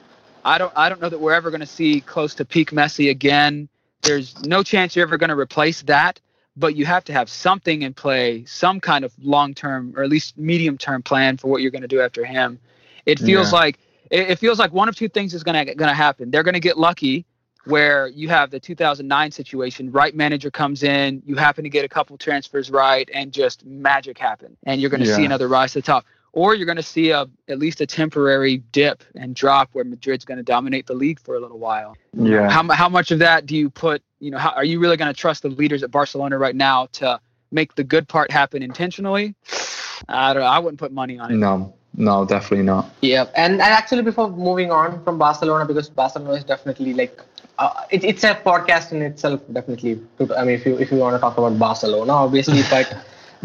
I 0.44 0.58
don't, 0.58 0.74
I 0.76 0.90
don't 0.90 1.02
know 1.02 1.10
that 1.10 1.20
we're 1.20 1.34
ever 1.34 1.50
going 1.52 1.62
to 1.62 1.66
see 1.68 2.02
close 2.02 2.36
to 2.36 2.46
peak 2.46 2.72
Messi 2.72 3.10
again. 3.10 3.70
There's 4.02 4.44
no 4.44 4.64
chance 4.64 4.96
you're 4.96 5.08
ever 5.08 5.18
going 5.18 5.30
to 5.30 5.40
replace 5.40 5.82
that, 5.84 6.20
but 6.58 6.76
you 6.76 6.86
have 6.86 7.06
to 7.06 7.14
have 7.14 7.30
something 7.30 7.84
in 7.84 7.94
play, 7.94 8.44
some 8.46 8.80
kind 8.80 9.06
of 9.06 9.14
long-term 9.22 9.94
or 9.96 10.04
at 10.04 10.10
least 10.10 10.38
medium-term 10.38 11.04
plan 11.04 11.38
for 11.38 11.48
what 11.48 11.62
you're 11.62 11.72
going 11.72 11.84
to 11.84 11.88
do 11.88 12.02
after 12.02 12.26
him. 12.26 12.60
It 13.06 13.20
feels 13.20 13.52
Yeah. 13.52 13.60
like 13.60 13.80
it, 14.12 14.32
it 14.32 14.40
feels 14.40 14.60
like 14.60 14.74
one 14.74 14.90
of 14.90 14.96
two 14.96 15.08
things 15.08 15.34
is 15.34 15.44
going 15.44 15.66
to 15.66 15.76
going 15.76 15.90
to 15.90 15.96
happen. 15.96 16.32
They're 16.32 16.44
going 16.44 16.54
to 16.54 16.60
get 16.60 16.78
lucky 16.78 17.26
where 17.66 18.08
you 18.08 18.28
have 18.28 18.52
the 18.52 18.60
2009 18.60 19.32
situation, 19.32 19.90
right 19.92 20.14
manager 20.14 20.52
comes 20.52 20.84
in, 20.84 21.24
you 21.26 21.36
happen 21.36 21.64
to 21.64 21.70
get 21.70 21.86
a 21.86 21.88
couple 21.88 22.18
transfers 22.18 22.70
right, 22.70 23.10
and 23.14 23.32
just 23.32 23.66
magic 23.66 24.18
happen, 24.18 24.58
and 24.66 24.82
you're 24.82 24.90
going 24.90 25.00
to 25.00 25.06
see 25.16 25.24
another 25.26 25.48
rise 25.48 25.72
to 25.72 25.80
the 25.80 25.84
top. 25.84 26.06
Or 26.34 26.56
you're 26.56 26.66
going 26.66 26.78
to 26.78 26.84
see 26.84 27.12
a 27.12 27.28
at 27.48 27.60
least 27.60 27.80
a 27.80 27.86
temporary 27.86 28.58
dip 28.72 29.04
and 29.16 29.36
drop 29.36 29.70
where 29.74 29.84
Madrid's 29.86 30.26
going 30.26 30.38
to 30.40 30.44
dominate 30.44 30.88
the 30.88 30.96
league 30.96 31.20
for 31.20 31.36
a 31.36 31.40
little 31.40 31.60
while. 31.60 31.96
yeah, 32.14 32.50
How, 32.50 32.68
how 32.74 32.90
much 32.90 33.12
of 33.12 33.20
that 33.20 33.46
do 33.46 33.56
you 33.56 33.70
put? 33.70 34.02
You 34.20 34.32
know, 34.32 34.40
how, 34.40 34.50
are 34.50 34.66
you 34.66 34.80
really 34.80 34.98
going 34.98 35.14
to 35.14 35.20
trust 35.20 35.44
the 35.44 35.50
leaders 35.50 35.84
at 35.84 35.92
Barcelona 35.92 36.38
right 36.40 36.56
now 36.56 36.88
to 36.94 37.20
make 37.52 37.76
the 37.76 37.84
good 37.84 38.08
part 38.08 38.32
happen 38.32 38.64
intentionally? 38.64 39.36
I 40.10 40.34
don't. 40.34 40.42
know. 40.42 40.50
I 40.50 40.58
wouldn't 40.60 40.80
put 40.80 40.92
money 40.92 41.20
on 41.20 41.32
it. 41.32 41.36
no, 41.36 41.74
no, 41.96 42.26
definitely 42.26 42.66
not. 42.66 42.90
Yeah, 43.02 43.26
and, 43.36 43.54
and 43.54 43.62
actually, 43.62 44.02
before 44.02 44.30
moving 44.30 44.72
on 44.72 45.04
from 45.04 45.20
Barcelona, 45.20 45.66
because 45.66 45.88
Barcelona 45.88 46.34
is 46.34 46.44
definitely 46.44 46.94
like 46.96 47.22
uh, 47.60 47.84
it, 47.92 48.04
it's 48.04 48.24
a 48.24 48.34
podcast 48.34 48.92
in 48.92 49.04
itself. 49.04 49.40
Definitely, 49.54 50.02
to- 50.18 50.36
I 50.36 50.44
mean, 50.46 50.56
if 50.56 50.66
you 50.66 50.78
if 50.80 50.92
you 50.92 50.98
want 50.98 51.16
to 51.16 51.20
talk 51.20 51.38
about 51.38 51.60
Barcelona, 51.60 52.12
obviously, 52.14 52.64
but 52.72 52.92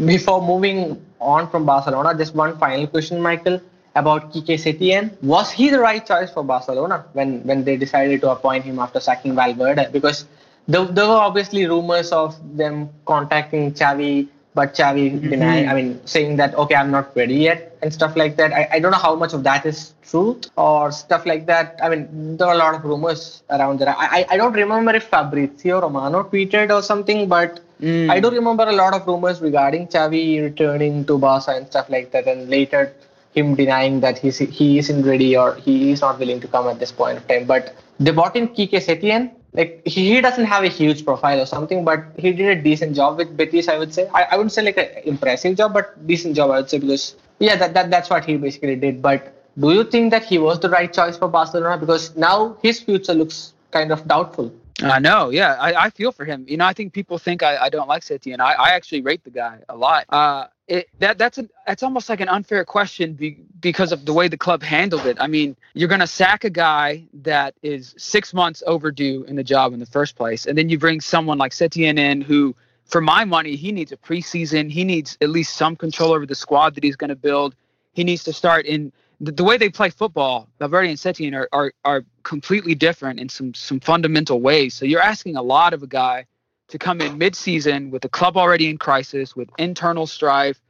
before 0.05 0.41
moving 0.43 1.05
on 1.21 1.51
from 1.51 1.67
Barcelona, 1.67 2.17
just 2.17 2.35
one 2.35 2.57
final 2.59 2.87
question, 2.87 3.21
Michael, 3.21 3.61
about 3.95 4.33
Kike 4.33 4.57
Setien. 4.65 5.21
Was 5.23 5.51
he 5.51 5.71
the 5.71 5.79
right 5.79 6.05
choice 6.05 6.31
for 6.31 6.45
Barcelona 6.45 7.05
when 7.13 7.43
when 7.45 7.65
they 7.65 7.77
decided 7.77 8.21
to 8.23 8.31
appoint 8.31 8.65
him 8.65 8.79
after 8.79 9.01
sacking 9.01 9.35
Valverde? 9.35 9.91
Because 9.93 10.27
there, 10.69 10.85
there 10.85 11.09
were 11.09 11.23
obviously 11.29 11.67
rumors 11.67 12.13
of 12.13 12.37
them 12.57 12.91
contacting 13.07 13.73
Xavi, 13.73 14.29
but 14.55 14.75
Xavi 14.75 15.13
mm-hmm. 15.13 15.31
denied. 15.31 15.67
I 15.67 15.75
mean, 15.75 16.01
saying 16.07 16.37
that 16.37 16.55
okay, 16.55 16.75
I'm 16.75 16.91
not 16.91 17.17
ready 17.17 17.35
yet 17.35 17.77
and 17.83 17.93
stuff 17.93 18.17
like 18.17 18.37
that. 18.37 18.53
I, 18.53 18.69
I 18.73 18.79
don't 18.81 18.93
know 18.93 18.99
how 18.99 19.17
much 19.17 19.33
of 19.33 19.43
that 19.45 19.67
is 19.67 19.95
truth 20.03 20.47
or 20.57 20.93
stuff 20.93 21.27
like 21.27 21.47
that. 21.47 21.79
I 21.83 21.89
mean, 21.89 22.37
there 22.37 22.47
are 22.49 22.55
a 22.55 22.59
lot 22.59 22.75
of 22.75 22.85
rumors 22.85 23.43
around 23.51 23.81
there. 23.81 23.89
I 23.89 24.07
I, 24.19 24.27
I 24.31 24.37
don't 24.37 24.53
remember 24.53 24.95
if 24.95 25.05
Fabrizio 25.05 25.81
Romano 25.81 26.23
tweeted 26.23 26.71
or 26.71 26.83
something, 26.83 27.29
but 27.29 27.61
Mm. 27.81 28.11
I 28.11 28.21
do 28.21 28.31
remember 28.31 28.65
a 28.65 28.73
lot 28.73 28.95
of 28.95 29.07
rumors 29.07 29.41
regarding 29.41 29.87
Xavi 29.87 30.43
returning 30.43 31.05
to 31.07 31.19
Barca 31.19 31.53
and 31.53 31.67
stuff 31.67 31.89
like 31.89 32.11
that, 32.11 32.27
and 32.27 32.49
later 32.49 32.93
him 33.35 33.55
denying 33.55 34.01
that 34.01 34.19
he's 34.19 34.39
he 34.39 34.79
isn't 34.79 35.05
ready 35.05 35.37
or 35.37 35.55
he 35.55 35.93
is 35.93 36.01
not 36.01 36.19
willing 36.19 36.41
to 36.41 36.49
come 36.49 36.69
at 36.69 36.79
this 36.79 36.91
point 36.91 37.19
of 37.19 37.29
time. 37.29 37.45
But 37.47 37.75
they 38.01 38.11
bought 38.11 38.37
in 38.37 38.49
Kike 38.49 38.81
Setien. 38.89 39.31
Like 39.53 39.83
he, 39.87 40.15
he 40.15 40.21
doesn't 40.21 40.45
have 40.45 40.65
a 40.65 40.69
huge 40.69 41.05
profile 41.05 41.41
or 41.41 41.47
something, 41.47 41.85
but 41.85 42.05
he 42.19 42.33
did 42.33 42.59
a 42.59 42.63
decent 42.63 42.97
job 42.97 43.17
with 43.17 43.37
Betis. 43.37 43.69
I 43.69 43.79
would 43.79 43.95
say. 43.95 44.09
I, 44.13 44.25
I 44.25 44.37
wouldn't 44.37 44.53
say 44.53 44.63
like 44.63 44.77
an 44.77 44.89
impressive 45.05 45.57
job, 45.57 45.73
but 45.73 46.07
decent 46.07 46.37
job. 46.37 46.51
I 46.51 46.61
would 46.61 46.71
say 46.71 46.79
because 46.79 47.15
yeah, 47.39 47.57
that, 47.57 47.75
that 47.75 47.91
that's 47.91 48.11
what 48.11 48.25
he 48.25 48.37
basically 48.37 48.77
did. 48.77 49.01
But 49.01 49.35
do 49.59 49.73
you 49.73 49.85
think 49.85 50.11
that 50.11 50.25
he 50.25 50.39
was 50.39 50.61
the 50.61 50.69
right 50.69 50.93
choice 50.93 51.17
for 51.17 51.29
Barcelona? 51.29 51.79
Because 51.79 52.15
now 52.17 52.57
his 52.63 52.81
future 52.81 53.15
looks 53.15 53.53
kind 53.71 53.93
of 53.93 54.07
doubtful. 54.07 54.53
I 54.83 54.99
know, 54.99 55.31
yeah. 55.31 55.55
I, 55.55 55.87
I 55.87 55.91
feel 55.91 56.13
for 56.13 56.25
him. 56.25 56.45
You 56.49 56.57
know, 56.57 56.65
I 56.65 56.73
think 56.73 56.93
people 56.93 57.19
think 57.19 57.43
I, 57.43 57.57
I 57.57 57.69
don't 57.69 57.89
like 57.89 58.03
Setien. 58.03 58.41
I, 58.41 58.53
I 58.55 58.71
actually 58.71 59.01
rate 59.01 59.25
the 59.25 59.31
guy 59.31 59.59
a 59.69 59.77
lot. 59.77 60.07
Uh, 60.09 60.47
it, 60.69 60.89
that 60.99 61.19
that's 61.19 61.39
that's 61.67 61.83
almost 61.83 62.09
like 62.09 62.21
an 62.21 62.29
unfair 62.29 62.65
question 62.65 63.15
be, 63.15 63.39
because 63.61 63.91
of 63.91 64.05
the 64.05 64.13
way 64.13 64.29
the 64.29 64.37
club 64.37 64.63
handled 64.63 65.07
it. 65.07 65.17
I 65.21 65.27
mean, 65.27 65.57
you're 65.75 65.89
going 65.89 66.01
to 66.01 66.07
sack 66.07 66.45
a 66.45 66.51
guy 66.51 67.05
that 67.23 67.55
is 67.63 67.95
six 67.99 68.33
months 68.33 68.63
overdue 68.67 69.25
in 69.25 69.35
the 69.35 69.45
job 69.45 69.73
in 69.73 69.81
the 69.81 69.87
first 69.87 70.15
place, 70.15 70.47
and 70.47 70.57
then 70.57 70.69
you 70.69 70.79
bring 70.79 71.01
someone 71.01 71.39
like 71.39 71.53
Setien 71.53 71.99
in 71.99 72.21
who, 72.21 72.55
for 72.85 73.01
my 73.01 73.25
money, 73.25 73.57
he 73.57 73.73
needs 73.73 73.93
a 73.93 73.97
preseason. 73.97 74.71
He 74.71 74.85
needs 74.85 75.17
at 75.21 75.31
least 75.31 75.57
some 75.57 75.75
control 75.75 76.13
over 76.13 76.27
the 76.27 76.35
squad 76.35 76.75
that 76.75 76.85
he's 76.85 76.97
going 76.97 77.11
to 77.11 77.17
build. 77.17 77.55
He 77.95 78.05
needs 78.05 78.23
to 78.25 78.33
start 78.33 78.67
in 78.67 78.93
the, 79.21 79.33
the 79.33 79.45
way 79.45 79.57
they 79.57 79.69
play 79.69 79.91
football, 79.91 80.49
Valverde 80.59 80.91
and 80.91 80.99
Setien 80.99 81.35
are, 81.35 81.49
are 81.53 81.73
are 81.85 82.05
completely 82.23 82.75
different 82.75 83.21
in 83.21 83.29
some 83.29 83.55
some 83.55 83.81
fundamental 83.81 84.41
ways. 84.41 84.75
So 84.75 84.85
you're 84.85 85.03
asking 85.03 85.37
a 85.37 85.43
lot 85.43 85.75
of 85.75 85.83
a 85.83 85.87
guy 85.87 86.27
to 86.69 86.79
come 86.79 87.01
in 87.01 87.17
mid-season 87.17 87.91
with 87.91 88.03
the 88.03 88.09
club 88.09 88.37
already 88.37 88.69
in 88.69 88.77
crisis, 88.77 89.35
with 89.35 89.49
internal 89.59 90.07
strife, 90.07 90.61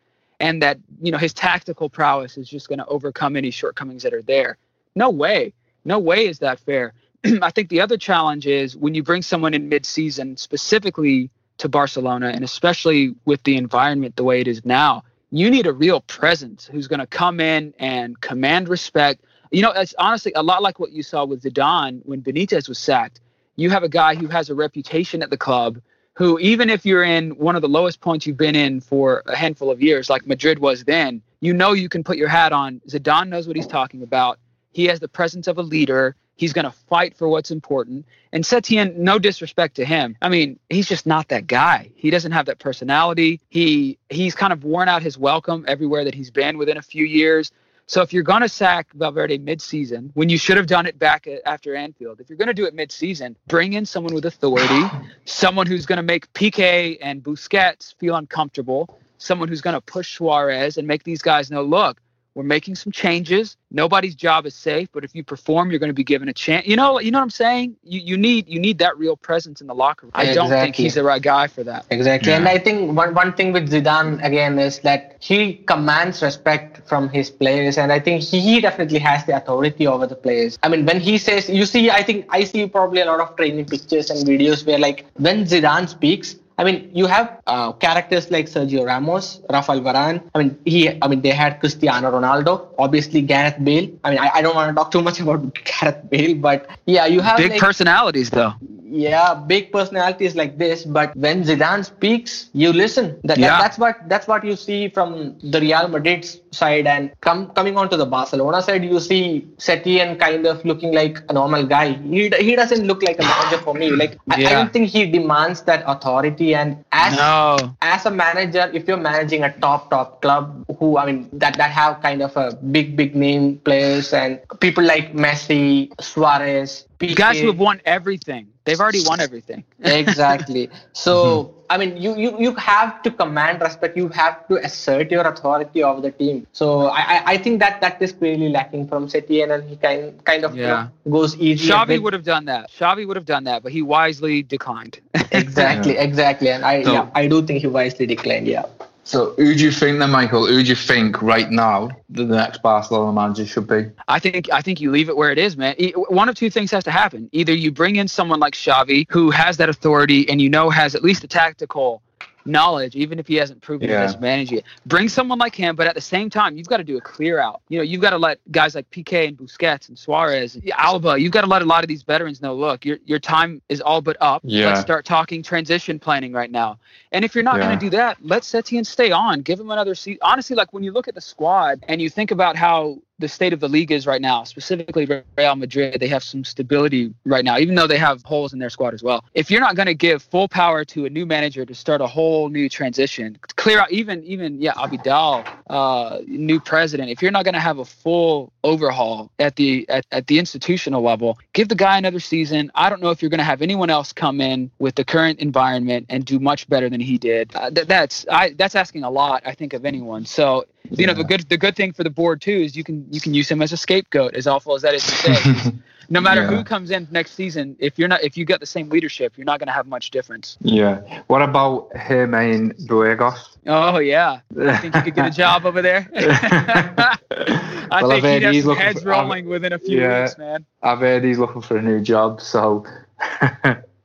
and 0.41 0.63
that 0.63 0.79
you 1.01 1.13
know 1.13 1.19
his 1.19 1.35
tactical 1.35 1.91
prowess 1.91 2.39
is 2.39 2.49
just 2.49 2.69
going 2.69 2.79
to 2.79 2.87
overcome 2.87 3.37
any 3.37 3.51
shortcomings 3.51 4.03
that 4.03 4.15
are 4.15 4.23
there. 4.23 4.57
No 4.95 5.11
way, 5.11 5.53
no 5.85 5.99
way 5.99 6.27
is 6.27 6.39
that 6.39 6.61
fair. 6.61 6.95
I 7.43 7.51
think 7.51 7.69
the 7.69 7.81
other 7.81 7.99
challenge 7.99 8.47
is 8.47 8.77
when 8.77 8.95
you 8.95 9.03
bring 9.03 9.23
someone 9.23 9.53
in 9.53 9.69
mid-season, 9.69 10.37
specifically 10.37 11.31
to 11.59 11.69
Barcelona, 11.69 12.29
and 12.29 12.45
especially 12.45 13.15
with 13.25 13.43
the 13.43 13.57
environment 13.57 14.17
the 14.17 14.25
way 14.25 14.41
it 14.41 14.49
is 14.49 14.65
now 14.65 15.03
you 15.31 15.51
need 15.51 15.67
a 15.67 15.73
real 15.73 16.01
presence 16.03 16.67
who's 16.67 16.89
going 16.89 17.01
to 17.01 17.07
come 17.07 17.41
in 17.41 17.75
and 17.79 18.21
command 18.21 18.69
respect. 18.69 19.25
You 19.51 19.63
know, 19.63 19.73
it's 19.73 19.95
honestly 19.99 20.33
a 20.35 20.43
lot 20.43 20.63
like 20.63 20.79
what 20.79 20.93
you 20.93 21.03
saw 21.03 21.25
with 21.25 21.43
Zidane 21.43 22.01
when 22.05 22.23
Benitez 22.23 22.69
was 22.69 22.79
sacked. 22.79 23.21
You 23.57 23.71
have 23.71 23.83
a 23.83 23.89
guy 23.89 24.15
who 24.15 24.29
has 24.29 24.51
a 24.51 24.55
reputation 24.55 25.23
at 25.23 25.31
the 25.31 25.37
club 25.37 25.81
who, 26.15 26.39
even 26.41 26.69
if 26.69 26.85
you're 26.85 27.05
in 27.05 27.31
one 27.31 27.55
of 27.55 27.63
the 27.63 27.69
lowest 27.69 28.01
points 28.01 28.27
you've 28.27 28.37
been 28.37 28.57
in 28.57 28.81
for 28.81 29.23
a 29.27 29.37
handful 29.37 29.71
of 29.71 29.81
years, 29.81 30.11
like 30.11 30.27
Madrid 30.27 30.59
was 30.59 30.85
then, 30.85 31.23
you 31.41 31.53
know 31.53 31.73
you 31.73 31.89
can 31.89 32.03
put 32.03 32.17
your 32.17 32.29
hat 32.29 32.53
on. 32.53 32.81
Zidane 32.89 33.29
knows 33.29 33.47
what 33.47 33.57
he's 33.57 33.69
talking 33.69 34.03
about. 34.03 34.39
He 34.73 34.87
has 34.87 34.99
the 34.99 35.09
presence 35.09 35.47
of 35.47 35.59
a 35.59 35.63
leader. 35.63 36.17
He's 36.39 36.53
going 36.53 36.67
to 36.67 36.71
fight 36.71 37.17
for 37.17 37.29
what's 37.29 37.51
important. 37.51 38.07
And 38.33 38.45
Setien, 38.45 38.95
no 38.95 39.19
disrespect 39.19 39.75
to 39.77 39.85
him. 39.85 40.17
I 40.23 40.29
mean, 40.29 40.61
he's 40.71 40.87
just 40.87 41.05
not 41.05 41.29
that 41.29 41.49
guy. 41.49 41.91
He 41.97 42.11
doesn't 42.11 42.31
have 42.31 42.47
that 42.47 42.61
personality. 42.61 43.41
He 43.49 43.99
he's 44.09 44.37
kind 44.37 44.53
of 44.53 44.63
worn 44.63 44.89
out 44.89 45.03
his 45.03 45.19
welcome 45.19 45.65
everywhere 45.67 46.05
that 46.05 46.15
he's 46.15 46.31
been 46.31 46.57
within 46.57 46.77
a 46.77 46.83
few 46.83 47.05
years. 47.05 47.51
So 47.87 48.03
if 48.03 48.13
you're 48.13 48.23
going 48.23 48.43
to 48.43 48.49
sack 48.49 48.87
Valverde 48.93 49.39
mid-season, 49.39 50.13
when 50.15 50.29
you 50.29 50.39
should 50.39 50.59
have 50.59 50.69
done 50.69 50.87
it 50.87 50.97
back 50.97 51.27
at, 51.27 51.41
after 51.45 51.75
Anfield, 51.75 52.21
if 52.21 52.29
you're 52.29 52.39
going 52.39 52.49
to 52.49 52.55
do 52.55 52.67
it 52.67 52.75
mid-season, 52.75 53.35
bring 53.49 53.73
in 53.73 53.85
someone 53.85 54.15
with 54.15 54.27
authority, 54.27 54.85
someone 55.25 55.67
who's 55.67 55.87
going 55.87 55.97
to 55.97 56.05
make 56.05 56.33
Piqué 56.35 56.99
and 57.01 57.25
Busquets 57.25 57.95
feel 57.99 58.15
uncomfortable, 58.15 59.01
someone 59.17 59.49
who's 59.49 59.63
going 59.63 59.75
to 59.75 59.81
push 59.81 60.17
Suarez 60.17 60.77
and 60.77 60.87
make 60.87 61.03
these 61.03 61.23
guys 61.23 61.51
know, 61.51 61.63
look, 61.63 62.01
we're 62.39 62.45
making 62.45 62.77
some 62.77 62.93
changes. 62.93 63.57
Nobody's 63.73 64.15
job 64.15 64.47
is 64.47 64.55
safe, 64.55 64.89
but 64.93 65.03
if 65.03 65.13
you 65.13 65.25
perform, 65.25 65.73
you're 65.73 65.81
going 65.81 65.89
to 65.89 66.01
be 66.05 66.05
given 66.05 66.29
a 66.29 66.33
chance. 66.33 66.69
You 66.69 66.77
know, 66.77 67.01
you 67.01 67.11
know 67.11 67.19
what 67.19 67.25
I'm 67.25 67.31
saying? 67.31 67.75
You 67.83 67.99
you 67.99 68.17
need 68.17 68.49
you 68.49 68.61
need 68.61 68.79
that 68.79 68.97
real 68.97 69.17
presence 69.17 69.61
in 69.61 69.67
the 69.67 69.75
locker 69.75 70.07
room. 70.07 70.13
I 70.15 70.33
don't 70.33 70.49
think 70.49 70.77
he's 70.77 70.95
the 70.95 71.03
right 71.03 71.21
guy 71.21 71.49
for 71.49 71.65
that. 71.65 71.85
Exactly. 71.91 72.33
And 72.33 72.47
I 72.47 72.59
think 72.59 72.97
one, 72.97 73.13
one 73.13 73.33
thing 73.33 73.53
with 73.53 73.69
Zidane 73.73 74.25
again 74.25 74.57
is 74.61 74.79
that 74.81 75.17
he 75.19 75.55
commands 75.67 76.23
respect 76.23 76.89
from 76.89 77.09
his 77.09 77.29
players. 77.29 77.77
And 77.77 77.91
I 77.91 77.99
think 77.99 78.23
he, 78.23 78.39
he 78.39 78.61
definitely 78.61 79.01
has 79.01 79.25
the 79.25 79.35
authority 79.37 79.89
over 79.89 80.07
the 80.07 80.15
players. 80.15 80.61
I 80.63 80.69
mean, 80.69 80.87
when 80.87 81.01
he 81.01 81.19
says, 81.19 81.51
you 81.51 81.67
see, 81.67 81.91
I 81.91 82.05
think 82.05 82.27
I 82.29 82.45
see 82.45 82.69
probably 82.69 83.01
a 83.01 83.07
lot 83.07 83.19
of 83.19 83.37
training 83.37 83.65
pictures 83.65 84.11
and 84.11 84.25
videos 84.25 84.65
where, 84.65 84.79
like, 84.79 85.07
when 85.15 85.45
Zidane 85.45 85.89
speaks, 85.89 86.37
I 86.59 86.65
mean, 86.65 86.91
you 86.93 87.07
have 87.07 87.41
uh, 87.47 87.73
characters 87.73 88.31
like 88.33 88.47
Sergio 88.47 88.85
Ramos, 88.85 89.41
Rafael 89.49 89.81
Varane. 89.81 90.21
I 90.35 90.39
mean, 90.39 90.59
he, 90.65 90.99
I 91.01 91.07
mean, 91.07 91.23
they 91.23 91.31
had 91.31 91.61
Cristiano 91.61 92.11
Ronaldo, 92.11 92.75
obviously 92.79 93.23
Gareth 93.23 93.63
Bale. 93.63 93.89
I 94.03 94.11
mean, 94.11 94.19
I, 94.19 94.31
I 94.35 94.43
don't 94.43 94.57
want 94.57 94.69
to 94.71 94.75
talk 94.75 94.91
too 94.91 95.03
much 95.03 95.21
about 95.25 95.57
Gareth 95.65 96.11
Bale, 96.11 96.35
but 96.35 96.69
yeah, 96.87 97.07
you 97.07 97.21
have 97.21 97.37
Big 97.37 97.53
like, 97.53 97.61
personalities, 97.61 98.31
though. 98.31 98.55
Yeah, 98.91 99.35
big 99.35 99.71
personalities 99.73 100.35
like 100.35 100.59
this, 100.59 100.85
but 100.85 101.15
when 101.17 101.43
Zidane 101.45 101.85
speaks, 101.85 102.51
you 102.53 102.73
listen. 102.73 103.19
That, 103.25 103.39
that- 103.39 103.39
Yeah. 103.39 103.59
that's 103.61 103.79
what 103.79 103.97
that's 104.09 104.27
what 104.27 104.45
you 104.45 104.57
see 104.57 104.89
from 104.89 105.39
the 105.43 105.61
Real 105.61 105.89
Madrid 105.89 106.27
side 106.51 106.87
and 106.87 107.11
come 107.21 107.51
coming 107.51 107.77
on 107.77 107.89
to 107.91 107.97
the 107.97 108.07
Barcelona 108.07 108.63
side, 108.63 108.85
you 108.85 108.99
see 109.01 109.47
Setien 109.59 110.19
kind 110.19 110.47
of 110.47 110.65
looking 110.65 110.93
like 110.95 111.19
a 111.29 111.33
normal 111.33 111.67
guy. 111.67 111.93
He, 111.93 112.31
he 112.41 112.57
doesn't 112.57 112.87
look 112.87 113.03
like 113.03 113.19
a 113.19 113.23
manager 113.23 113.59
for 113.59 113.75
me. 113.75 113.91
Like 113.91 114.19
I, 114.31 114.47
I 114.47 114.53
don't 114.53 114.73
think 114.73 114.89
he 114.89 115.07
demands 115.11 115.63
that 115.63 115.85
authority. 115.87 116.55
And 116.55 116.85
as 116.93 117.17
No. 117.17 117.75
as 117.83 118.07
a 118.07 118.11
manager, 118.11 118.71
if 118.73 118.89
you're 118.89 118.97
managing 118.97 119.45
a 119.45 119.53
top 119.61 119.91
top 119.91 120.23
club, 120.23 120.65
who 120.79 120.97
I 120.99 121.07
mean 121.07 121.29
that 121.35 121.57
that 121.59 121.71
have 121.71 122.01
kind 122.01 122.23
of 122.23 122.37
a 122.37 122.55
big 122.73 122.97
big 122.97 123.15
name 123.15 123.59
players 123.59 124.13
and 124.13 124.41
people 124.61 124.83
like 124.85 125.13
Messi, 125.13 125.93
Suarez, 126.01 126.88
You 127.01 127.15
guys 127.15 127.39
who 127.41 127.47
have 127.47 127.59
won 127.59 127.81
everything. 127.85 128.49
They've 128.65 128.81
already 128.81 129.01
won 129.01 129.21
everything. 129.21 129.65
exactly 129.83 130.69
so 130.93 131.55
i 131.71 131.77
mean 131.79 131.97
you, 131.97 132.17
you 132.17 132.31
you 132.45 132.55
have 132.55 133.03
to 133.03 133.11
command 133.11 133.61
respect 133.61 133.97
you 133.97 134.09
have 134.09 134.47
to 134.49 134.57
assert 134.69 135.11
your 135.11 135.23
authority 135.23 135.83
over 135.83 136.01
the 136.01 136.11
team 136.11 136.47
so 136.53 136.87
i 136.89 137.03
i, 137.15 137.23
I 137.33 137.37
think 137.39 137.61
that 137.61 137.81
that 137.81 138.01
is 138.03 138.13
clearly 138.13 138.49
lacking 138.49 138.87
from 138.89 139.07
Setien 139.09 139.55
and 139.55 139.69
he 139.69 139.77
kind 139.77 140.23
kind 140.25 140.45
of 140.45 140.55
you 140.57 140.63
Yeah. 140.63 140.89
know, 141.07 141.11
goes 141.19 141.37
easy 141.37 141.71
a 141.71 141.73
Xavi 141.73 142.01
would 142.03 142.13
have 142.13 142.25
done 142.25 142.45
that. 142.47 142.71
Xavi 142.71 143.07
would 143.07 143.17
have 143.17 143.25
done 143.27 143.45
that, 143.45 143.63
but 143.63 143.73
he 143.73 143.83
wisely 143.83 144.43
declined. 144.43 145.01
exactly 145.33 145.97
exactly 146.09 146.51
and 146.51 146.65
i 146.65 146.83
So- 146.83 146.93
yeah 146.93 147.07
i 147.15 147.27
do 147.27 147.43
think 147.47 147.61
he 147.61 147.67
wisely 147.67 148.07
declined 148.07 148.47
yeah 148.47 148.65
So 149.09 149.33
who 149.39 149.55
do 149.55 149.65
you 149.65 149.73
think 149.73 150.01
then, 150.01 150.11
Michael? 150.11 150.47
Who 150.47 150.63
do 150.63 150.69
you 150.69 150.75
think 150.75 151.23
right 151.23 151.51
now 151.51 151.89
the 152.11 152.27
next 152.27 152.61
Barcelona 152.61 153.11
manager 153.11 153.47
should 153.47 153.67
be? 153.67 153.87
I 154.07 154.19
think 154.19 154.53
I 154.53 154.61
think 154.61 154.83
you 154.83 154.91
leave 154.91 155.09
it 155.09 155.17
where 155.17 155.33
it 155.33 155.39
is, 155.39 155.57
man. 155.57 155.77
One 156.11 156.29
of 156.29 156.35
two 156.35 156.51
things 156.51 156.71
has 156.73 156.85
to 156.85 156.91
happen. 156.91 157.31
Either 157.33 157.55
you 157.55 157.73
bring 157.73 157.97
in 157.97 158.07
someone 158.07 158.39
like 158.39 158.53
Xavi 158.53 159.07
who 159.09 159.31
has 159.31 159.57
that 159.57 159.71
authority 159.71 160.29
and 160.29 160.43
you 160.43 160.51
know 160.51 160.69
has 160.69 160.95
at 160.95 161.03
least 161.03 161.25
a 161.25 161.27
tactical 161.27 162.03
knowledge, 162.49 162.97
even 162.97 163.19
if 163.19 163.27
he 163.29 163.37
hasn't 163.37 163.61
proven 163.61 163.89
Yeah. 163.89 163.97
he 163.97 164.03
has 164.03 164.19
managed 164.19 164.53
it. 164.53 164.65
Bring 164.87 165.09
someone 165.09 165.39
like 165.39 165.55
him, 165.55 165.77
but 165.77 165.87
at 165.87 165.95
the 165.95 166.01
same 166.01 166.31
time, 166.31 166.57
you've 166.57 166.69
got 166.69 166.79
to 166.79 166.85
do 166.85 166.97
a 166.97 167.01
clear 167.01 167.39
out. 167.39 167.61
You 167.69 167.79
know, 167.79 167.85
you've 167.85 168.01
got 168.01 168.11
to 168.11 168.19
let 168.19 168.41
guys 168.51 168.75
like 168.75 168.91
Piqué 168.91 169.29
and 169.29 169.37
Busquets 169.37 169.89
and 169.89 169.99
Suarez, 169.99 170.55
and 170.57 170.71
Alba, 170.77 171.19
you've 171.21 171.33
got 171.33 171.43
to 171.43 171.47
let 171.47 171.63
a 171.63 171.67
lot 171.67 171.85
of 171.85 171.89
these 171.89 172.03
veterans 172.03 172.41
know, 172.43 172.55
look, 172.55 172.85
your 172.85 172.99
your 173.05 173.19
time 173.19 173.61
is 173.69 173.81
all 173.81 174.01
but 174.01 174.17
up. 174.21 174.43
Yeah. 174.45 174.67
Let's 174.67 174.81
start 174.81 175.05
talking 175.05 175.43
transition 175.43 175.99
planning 175.99 176.33
right 176.33 176.51
now. 176.51 176.79
And 177.13 177.25
if 177.25 177.35
you're 177.35 177.45
not 177.45 177.57
Yeah. 177.59 177.67
going 177.67 177.79
to 177.79 177.85
do 177.87 177.91
that, 177.91 178.17
let 178.23 178.43
Setien 178.43 178.85
stay 178.87 179.11
on. 179.11 179.43
Give 179.43 179.61
him 179.61 179.71
another 179.71 179.95
seat. 179.95 180.19
Honestly, 180.23 180.57
like 180.57 180.73
when 180.73 180.83
you 180.83 180.93
look 180.93 181.09
at 181.09 181.15
the 181.15 181.21
squad 181.21 181.85
and 181.89 182.01
you 182.01 182.09
think 182.11 182.31
about 182.31 182.57
how 182.57 182.99
the 183.19 183.29
state 183.29 183.53
of 183.53 183.61
the 183.61 183.69
league 183.69 183.91
is 183.91 184.07
right 184.07 184.21
now, 184.21 184.45
specifically 184.45 185.07
Real 185.37 185.57
Madrid, 185.57 185.99
they 186.01 186.09
have 186.09 186.23
some 186.23 186.45
stability 186.45 187.13
right 187.25 187.45
now, 187.45 187.59
even 187.59 187.75
though 187.75 187.87
they 187.87 187.99
have 187.99 188.23
holes 188.25 188.53
in 188.53 188.59
their 188.59 188.71
squad 188.71 188.95
as 188.95 189.03
well. 189.03 189.25
If 189.35 189.51
you're 189.51 189.61
not 189.61 189.75
going 189.77 189.87
to 189.87 189.95
give 189.95 190.23
full 190.23 190.49
power 190.49 190.85
to 190.87 191.05
a 191.05 191.11
new 191.11 191.27
manager 191.27 191.65
to 191.65 191.75
start 191.75 192.01
a 192.01 192.07
whole 192.07 192.49
new 192.49 192.69
transition, 192.69 193.39
clear 193.57 193.81
out 193.81 193.91
even 193.91 194.23
even 194.25 194.61
yeah 194.61 194.73
Abidal, 194.75 195.47
uh, 195.69 196.21
new 196.27 196.61
president. 196.61 197.11
If 197.11 197.23
you're 197.23 197.31
not 197.31 197.45
going 197.45 197.55
to 197.55 197.61
have 197.61 197.79
a 197.79 197.85
full 197.85 198.53
overhaul 198.63 199.31
at 199.39 199.57
the 199.57 199.89
at, 199.89 200.07
at 200.13 200.27
the 200.27 200.39
institutional 200.39 201.03
level, 201.03 201.39
give 201.53 201.69
the 201.69 201.75
guy 201.75 201.99
another 201.99 202.21
season. 202.21 202.71
I 202.75 202.89
don't 202.89 203.03
know 203.03 203.11
if 203.11 203.21
you're 203.21 203.31
going 203.31 203.39
to 203.39 203.45
have 203.45 203.63
anyone 203.63 203.91
else 203.91 204.13
come 204.13 204.41
in 204.41 204.71
with 204.79 204.95
the 204.95 205.05
current 205.05 205.41
environment 205.41 206.07
and 206.09 206.25
do 206.25 206.39
much 206.39 206.69
better 206.69 206.89
than 206.89 207.01
he 207.01 207.19
did. 207.19 207.51
Uh, 207.55 207.71
th- 207.71 207.87
that's 207.87 208.27
I 208.31 208.51
that's 208.51 208.75
asking 208.75 209.03
a 209.03 209.11
lot, 209.11 209.43
I 209.45 209.55
think, 209.55 209.73
of 209.73 209.85
anyone. 209.85 210.25
So 210.25 210.67
you 210.91 211.07
know 211.07 211.15
the 211.15 211.25
good 211.25 211.49
the 211.49 211.57
good 211.59 211.77
thing 211.77 211.93
for 211.93 212.05
the 212.05 212.11
board 212.11 212.41
too 212.41 212.51
is 212.53 212.77
you 212.77 212.85
can 212.85 213.07
you 213.11 213.21
can 213.21 213.35
use 213.35 213.51
him 213.51 213.61
as 213.63 213.73
a 213.73 213.77
scapegoat 213.77 214.35
as 214.35 214.47
awful 214.47 214.75
as 214.75 214.83
that 214.83 214.95
is 214.95 215.05
to 215.05 215.11
say 215.13 215.73
no 216.11 216.21
matter 216.21 216.43
Yeah. 216.43 216.49
who 216.57 216.65
comes 216.65 216.91
in 216.91 217.07
next 217.11 217.33
season 217.33 217.77
if 217.79 217.99
you're 217.99 218.09
not 218.09 218.23
if 218.25 218.37
you 218.37 218.45
get 218.47 218.61
the 218.61 218.67
same 218.67 218.89
leadership 218.89 219.35
you're 219.37 219.45
not 219.45 219.59
going 219.61 219.67
to 219.67 219.73
have 219.73 219.87
much 219.87 220.11
difference 220.11 220.57
Yeah. 220.63 221.23
What 221.27 221.43
about 221.43 221.91
Germán 221.93 222.87
Burgos? 222.87 223.59
oh 223.67 223.99
yeah 223.99 224.41
i 224.59 224.77
think 224.79 224.95
you 224.95 225.03
could 225.03 225.15
get 225.15 225.27
a 225.27 225.31
job 225.31 225.67
over 225.67 225.83
there 225.83 226.09
i 226.15 228.03
Well, 228.03 228.11
think 228.11 228.25
he'd 228.25 228.43
have 228.43 228.55
he's 228.55 228.65
heads 228.65 229.03
for- 229.03 229.13
I've- 229.13 229.21
rolling 229.23 229.47
within 229.47 229.73
a 229.73 229.79
few 229.79 230.01
Yeah. 230.01 230.23
weeks 230.25 230.39
man 230.39 230.65
I've 230.83 231.01
heard 231.01 231.25
he's 231.25 231.39
looking 231.39 231.61
for 231.63 231.77
a 231.77 231.83
new 231.83 232.01
job, 232.01 232.41
so 232.41 232.85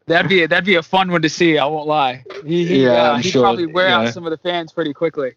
that'd 0.07 0.27
be 0.27 0.43
a, 0.43 0.47
that'd 0.47 0.65
be 0.65 0.75
a 0.75 0.83
fun 0.83 1.11
one 1.11 1.21
to 1.21 1.29
see 1.29 1.57
i 1.57 1.65
won't 1.65 1.87
lie 1.87 2.23
he, 2.45 2.65
he, 2.65 2.83
Yeah, 2.83 2.91
uh, 2.91 3.17
he'd 3.17 3.29
sure, 3.29 3.43
probably 3.43 3.67
wear 3.67 3.87
yeah. 3.89 3.99
out 3.99 4.13
some 4.13 4.25
of 4.25 4.31
the 4.31 4.37
fans 4.37 4.71
pretty 4.73 4.93
quickly 4.93 5.33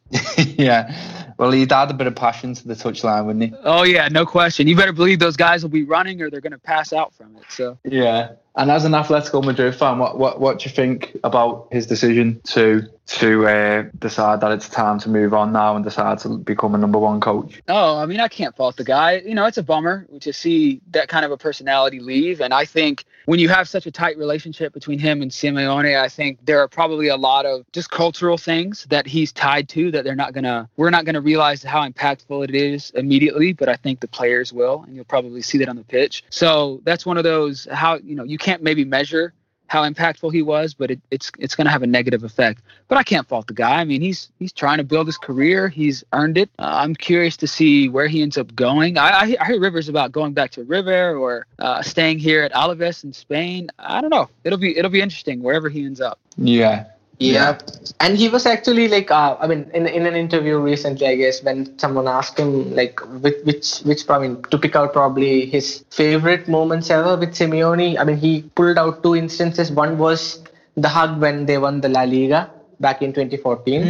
yeah. 0.58 1.34
Well, 1.38 1.50
he'd 1.50 1.72
add 1.72 1.90
a 1.90 1.94
bit 1.94 2.06
of 2.06 2.14
passion 2.14 2.54
to 2.54 2.66
the 2.66 2.74
touchline, 2.74 3.26
wouldn't 3.26 3.44
he? 3.44 3.52
oh 3.64 3.82
yeah 3.82 4.08
no 4.08 4.24
question 4.24 4.66
you 4.66 4.76
better 4.76 4.92
believe 4.92 5.18
those 5.18 5.36
guys 5.36 5.62
will 5.62 5.70
be 5.70 5.84
running 5.84 6.22
or 6.22 6.30
they're 6.30 6.40
going 6.40 6.52
to 6.52 6.58
pass 6.58 6.92
out 6.92 7.14
from 7.14 7.36
it 7.36 7.44
so 7.48 7.78
Yeah. 7.84 8.32
And 8.58 8.70
as 8.70 8.86
an 8.86 8.92
Atletico 8.92 9.44
Madrid 9.44 9.74
fan, 9.74 9.98
what 9.98 10.16
what 10.16 10.40
what 10.40 10.58
do 10.58 10.64
you 10.64 10.74
think 10.74 11.14
about 11.22 11.68
his 11.70 11.86
decision 11.86 12.40
to 12.44 12.88
to 13.08 13.46
uh, 13.46 13.84
decide 13.98 14.40
that 14.40 14.50
it's 14.50 14.68
time 14.68 14.98
to 15.00 15.10
move 15.10 15.34
on 15.34 15.52
now 15.52 15.76
and 15.76 15.84
decide 15.84 16.18
to 16.20 16.38
become 16.38 16.74
a 16.74 16.78
number 16.78 16.98
one 16.98 17.20
coach? 17.20 17.60
Oh, 17.68 17.98
I 17.98 18.06
mean, 18.06 18.18
I 18.18 18.28
can't 18.28 18.56
fault 18.56 18.78
the 18.78 18.84
guy. 18.84 19.18
You 19.18 19.34
know, 19.34 19.44
it's 19.44 19.58
a 19.58 19.62
bummer 19.62 20.06
to 20.20 20.32
see 20.32 20.80
that 20.92 21.08
kind 21.08 21.26
of 21.26 21.32
a 21.32 21.36
personality 21.36 22.00
leave. 22.00 22.40
And 22.40 22.54
I 22.54 22.64
think 22.64 23.04
when 23.26 23.38
you 23.40 23.50
have 23.50 23.68
such 23.68 23.84
a 23.84 23.90
tight 23.90 24.16
relationship 24.16 24.72
between 24.72 24.98
him 24.98 25.20
and 25.20 25.30
Simeone, 25.30 26.00
I 26.00 26.08
think 26.08 26.38
there 26.46 26.60
are 26.60 26.68
probably 26.68 27.08
a 27.08 27.16
lot 27.16 27.44
of 27.44 27.70
just 27.72 27.90
cultural 27.90 28.38
things 28.38 28.86
that 28.88 29.06
he's 29.06 29.32
tied 29.32 29.68
to 29.70 29.90
that 29.90 30.02
they're 30.02 30.16
not 30.16 30.32
gonna. 30.32 30.70
We're 30.78 30.88
not 30.88 31.04
gonna 31.04 31.20
realize 31.26 31.62
how 31.62 31.86
impactful 31.86 32.44
it 32.48 32.54
is 32.54 32.90
immediately, 32.94 33.52
but 33.52 33.68
I 33.68 33.76
think 33.76 34.00
the 34.00 34.08
players 34.08 34.52
will, 34.52 34.84
and 34.86 34.94
you'll 34.94 35.04
probably 35.04 35.42
see 35.42 35.58
that 35.58 35.68
on 35.68 35.76
the 35.76 35.84
pitch. 35.84 36.24
So 36.30 36.80
that's 36.84 37.04
one 37.04 37.18
of 37.18 37.24
those 37.24 37.68
how 37.70 37.96
you 37.96 38.14
know 38.14 38.24
you 38.24 38.38
can't 38.38 38.62
maybe 38.62 38.84
measure 38.84 39.34
how 39.68 39.88
impactful 39.88 40.32
he 40.32 40.42
was, 40.42 40.74
but 40.74 40.90
it, 40.90 41.00
it's 41.10 41.30
it's 41.38 41.54
going 41.54 41.64
to 41.64 41.70
have 41.70 41.82
a 41.82 41.86
negative 41.86 42.22
effect. 42.22 42.62
But 42.88 42.98
I 42.98 43.02
can't 43.02 43.26
fault 43.26 43.48
the 43.48 43.54
guy. 43.54 43.80
I 43.80 43.84
mean, 43.84 44.00
he's 44.00 44.30
he's 44.38 44.52
trying 44.52 44.78
to 44.78 44.84
build 44.84 45.06
his 45.06 45.18
career. 45.18 45.68
He's 45.68 46.04
earned 46.12 46.38
it. 46.38 46.50
Uh, 46.58 46.70
I'm 46.82 46.94
curious 46.94 47.36
to 47.38 47.46
see 47.46 47.88
where 47.88 48.06
he 48.06 48.22
ends 48.22 48.38
up 48.38 48.54
going. 48.54 48.98
I, 48.98 49.08
I, 49.08 49.36
I 49.40 49.46
hear 49.46 49.60
Rivers 49.60 49.88
about 49.88 50.12
going 50.12 50.32
back 50.32 50.52
to 50.52 50.64
River 50.64 51.16
or 51.16 51.46
uh, 51.58 51.82
staying 51.82 52.18
here 52.18 52.42
at 52.42 52.52
Alaves 52.52 53.04
in 53.04 53.12
Spain. 53.12 53.68
I 53.78 54.00
don't 54.00 54.10
know. 54.10 54.28
It'll 54.44 54.58
be 54.58 54.76
it'll 54.76 54.90
be 54.90 55.00
interesting 55.00 55.42
wherever 55.42 55.68
he 55.68 55.84
ends 55.84 56.00
up. 56.00 56.18
Yeah. 56.36 56.86
Yeah. 57.18 57.58
And 58.00 58.16
he 58.18 58.28
was 58.28 58.44
actually 58.44 58.88
like, 58.88 59.10
uh, 59.10 59.36
I 59.40 59.46
mean, 59.46 59.70
in, 59.72 59.86
in 59.86 60.06
an 60.06 60.14
interview 60.14 60.58
recently, 60.58 61.06
I 61.06 61.16
guess, 61.16 61.42
when 61.42 61.78
someone 61.78 62.06
asked 62.08 62.38
him, 62.38 62.74
like, 62.74 63.00
which, 63.22 63.42
which, 63.44 63.78
which, 63.80 64.10
I 64.10 64.18
mean, 64.18 64.42
to 64.50 64.58
pick 64.58 64.76
out 64.76 64.92
probably 64.92 65.46
his 65.46 65.84
favorite 65.90 66.46
moments 66.46 66.90
ever 66.90 67.16
with 67.16 67.30
Simeone, 67.30 67.98
I 67.98 68.04
mean, 68.04 68.18
he 68.18 68.42
pulled 68.54 68.76
out 68.76 69.02
two 69.02 69.16
instances. 69.16 69.70
One 69.72 69.96
was 69.96 70.44
the 70.76 70.88
hug 70.88 71.18
when 71.20 71.46
they 71.46 71.56
won 71.56 71.80
the 71.80 71.88
La 71.88 72.02
Liga 72.02 72.50
back 72.80 73.02
in 73.02 73.12
2014. 73.12 73.82
Hmm. 73.82 73.86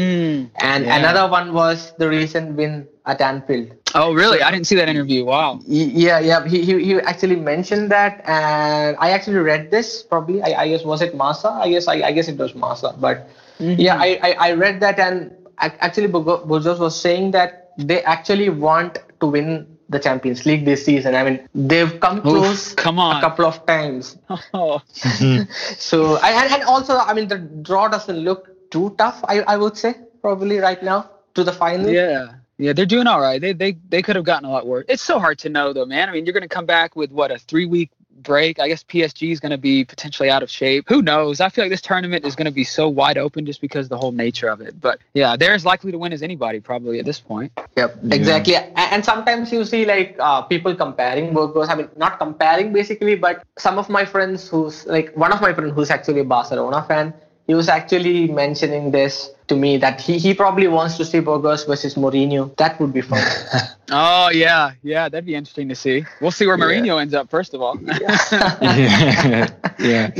And 0.58 0.84
yeah. 0.84 0.96
another 0.96 1.30
one 1.30 1.52
was 1.52 1.92
the 1.98 2.08
recent 2.08 2.56
win 2.56 2.86
at 3.06 3.20
Anfield. 3.20 3.72
Oh, 3.94 4.12
really? 4.12 4.42
I 4.42 4.50
didn't 4.50 4.66
see 4.66 4.74
that 4.76 4.88
interview. 4.88 5.24
Wow. 5.24 5.60
Yeah, 5.66 6.18
yeah. 6.20 6.46
He, 6.46 6.62
he, 6.62 6.84
he 6.84 6.94
actually 7.00 7.36
mentioned 7.36 7.90
that, 7.90 8.22
and 8.26 8.96
I 8.98 9.10
actually 9.10 9.38
read 9.38 9.70
this. 9.70 10.02
Probably, 10.02 10.42
I, 10.42 10.62
I 10.62 10.68
guess 10.68 10.84
was 10.84 11.02
it 11.02 11.16
Massa? 11.16 11.50
I 11.50 11.70
guess 11.70 11.88
I, 11.88 12.02
I 12.02 12.12
guess 12.12 12.28
it 12.28 12.36
was 12.36 12.54
Massa. 12.54 12.94
But 12.98 13.28
mm-hmm. 13.58 13.80
yeah, 13.80 13.96
I, 13.96 14.18
I, 14.22 14.30
I 14.32 14.52
read 14.52 14.80
that, 14.80 14.98
and 14.98 15.34
actually, 15.58 16.08
Burgos 16.08 16.78
was 16.78 17.00
saying 17.00 17.30
that 17.32 17.72
they 17.78 18.02
actually 18.02 18.50
want 18.50 18.98
to 19.20 19.26
win 19.26 19.66
the 19.88 20.00
Champions 20.00 20.44
League 20.44 20.64
this 20.64 20.84
season. 20.84 21.14
I 21.14 21.22
mean, 21.22 21.48
they've 21.54 21.98
come 22.00 22.20
close 22.20 22.74
come 22.74 22.98
on. 22.98 23.16
a 23.16 23.20
couple 23.20 23.46
of 23.46 23.64
times. 23.66 24.18
Oh, 24.52 24.82
So, 25.78 26.16
I- 26.16 26.32
and, 26.42 26.52
and 26.54 26.62
also, 26.64 26.98
I 26.98 27.14
mean, 27.14 27.28
the 27.28 27.38
draw 27.38 27.88
doesn't 27.88 28.16
look 28.16 28.55
too 28.70 28.94
tough. 28.98 29.24
I, 29.28 29.40
I 29.42 29.56
would 29.56 29.76
say 29.76 29.94
probably 30.22 30.58
right 30.58 30.82
now 30.82 31.10
to 31.34 31.44
the 31.44 31.52
final. 31.52 31.88
yeah. 31.90 32.34
Yeah, 32.58 32.72
they're 32.72 32.86
doing 32.86 33.06
all 33.06 33.20
right. 33.20 33.38
They 33.38 33.52
they 33.52 33.76
they 33.90 34.00
could 34.00 34.16
have 34.16 34.24
gotten 34.24 34.48
a 34.48 34.50
lot 34.50 34.66
worse. 34.66 34.86
It's 34.88 35.02
so 35.02 35.18
hard 35.20 35.38
to 35.40 35.50
know 35.50 35.74
though, 35.74 35.84
man. 35.84 36.08
I 36.08 36.12
mean, 36.12 36.24
you're 36.24 36.32
going 36.32 36.42
to 36.42 36.48
come 36.48 36.64
back 36.64 36.96
with 36.96 37.10
what 37.12 37.30
a 37.30 37.36
three 37.38 37.66
week 37.66 37.90
break. 38.22 38.58
I 38.58 38.66
guess 38.68 38.82
PSG 38.82 39.30
is 39.30 39.40
going 39.40 39.50
to 39.50 39.58
be 39.58 39.84
potentially 39.84 40.30
out 40.30 40.42
of 40.42 40.48
shape. 40.50 40.86
Who 40.88 41.02
knows? 41.02 41.42
I 41.42 41.50
feel 41.50 41.64
like 41.64 41.70
this 41.70 41.82
tournament 41.82 42.24
is 42.24 42.34
going 42.34 42.46
to 42.46 42.50
be 42.50 42.64
so 42.64 42.88
wide 42.88 43.18
open 43.18 43.44
just 43.44 43.60
because 43.60 43.84
of 43.86 43.90
the 43.90 43.98
whole 43.98 44.10
nature 44.10 44.48
of 44.48 44.62
it. 44.62 44.80
But 44.80 45.00
yeah, 45.12 45.36
they're 45.36 45.52
as 45.52 45.66
likely 45.66 45.92
to 45.92 45.98
win 45.98 46.14
as 46.14 46.22
anybody 46.22 46.60
probably 46.60 46.98
at 46.98 47.04
this 47.04 47.20
point. 47.20 47.52
Yep, 47.76 47.98
exactly. 48.10 48.54
A- 48.54 48.72
And, 48.78 49.04
sometimes 49.04 49.52
you 49.52 49.62
see 49.66 49.84
like 49.84 50.16
uh, 50.18 50.40
people 50.40 50.74
comparing 50.74 51.34
Burgos. 51.34 51.68
I 51.68 51.74
mean, 51.74 51.90
not 51.94 52.18
comparing 52.18 52.72
basically, 52.72 53.16
but 53.16 53.44
some 53.58 53.78
of 53.78 53.90
my 53.90 54.06
friends 54.06 54.48
who's 54.48 54.86
like 54.86 55.12
one 55.14 55.30
of 55.30 55.42
my 55.42 55.52
friends 55.52 55.74
who's 55.74 55.90
actually 55.90 56.20
a 56.20 56.24
Barcelona 56.24 56.82
fan, 56.88 57.12
he 57.46 57.54
was 57.54 57.68
actually 57.68 58.26
mentioning 58.28 58.90
this 58.90 59.30
to 59.48 59.56
me 59.56 59.76
that 59.76 60.00
he, 60.00 60.18
he 60.18 60.34
probably 60.34 60.66
wants 60.66 60.96
to 60.96 61.04
see 61.04 61.20
Burgos 61.20 61.64
versus 61.64 61.94
Mourinho. 61.94 62.54
That 62.56 62.80
would 62.80 62.92
be 62.92 63.00
fun. 63.00 63.22
Oh 63.88 64.30
yeah, 64.30 64.72
yeah, 64.82 65.08
that'd 65.08 65.24
be 65.24 65.36
interesting 65.36 65.68
to 65.68 65.76
see. 65.76 66.04
We'll 66.20 66.32
see 66.32 66.44
where 66.44 66.58
Mourinho 66.58 67.00
ends 67.00 67.14
up 67.14 67.30
first 67.30 67.54
of 67.54 67.62
all. 67.62 67.78
yeah. 68.00 69.48
yeah. 69.78 70.10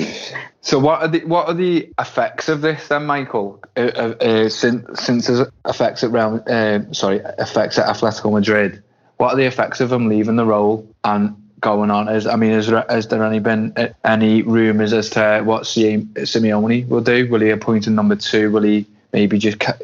So 0.60 0.78
what 0.78 1.02
are 1.02 1.08
the 1.08 1.24
what 1.24 1.48
are 1.48 1.54
the 1.54 1.92
effects 1.98 2.48
of 2.48 2.60
this 2.60 2.86
then, 2.86 3.06
Michael? 3.06 3.60
Uh, 3.76 3.80
uh, 3.80 4.24
uh, 4.24 4.48
since 4.48 5.02
since 5.02 5.26
there's 5.26 5.48
effects 5.66 6.04
at 6.04 6.12
Real, 6.12 6.44
uh, 6.46 6.78
sorry, 6.92 7.22
effects 7.38 7.76
at 7.76 7.88
Atletico 7.88 8.32
Madrid. 8.32 8.84
What 9.16 9.32
are 9.32 9.36
the 9.36 9.46
effects 9.46 9.80
of 9.80 9.90
him 9.90 10.08
leaving 10.08 10.36
the 10.36 10.46
role 10.46 10.88
and 11.02 11.34
going 11.60 11.90
on? 11.90 12.08
Is 12.08 12.26
I 12.26 12.36
mean, 12.36 12.52
is 12.52 12.66
there, 12.68 12.84
has 12.88 13.08
there 13.08 13.24
any 13.24 13.38
been 13.38 13.72
uh, 13.76 13.88
any 14.04 14.42
rumours 14.42 14.92
as 14.92 15.10
to 15.10 15.42
what 15.44 15.62
Simeone 15.64 16.88
will 16.88 17.00
do? 17.00 17.28
Will 17.28 17.40
he 17.40 17.50
appoint 17.50 17.86
a 17.86 17.90
number 17.90 18.16
two? 18.16 18.50
Will 18.50 18.62
he 18.62 18.86
maybe 19.12 19.38
just 19.38 19.60
ca- 19.60 19.78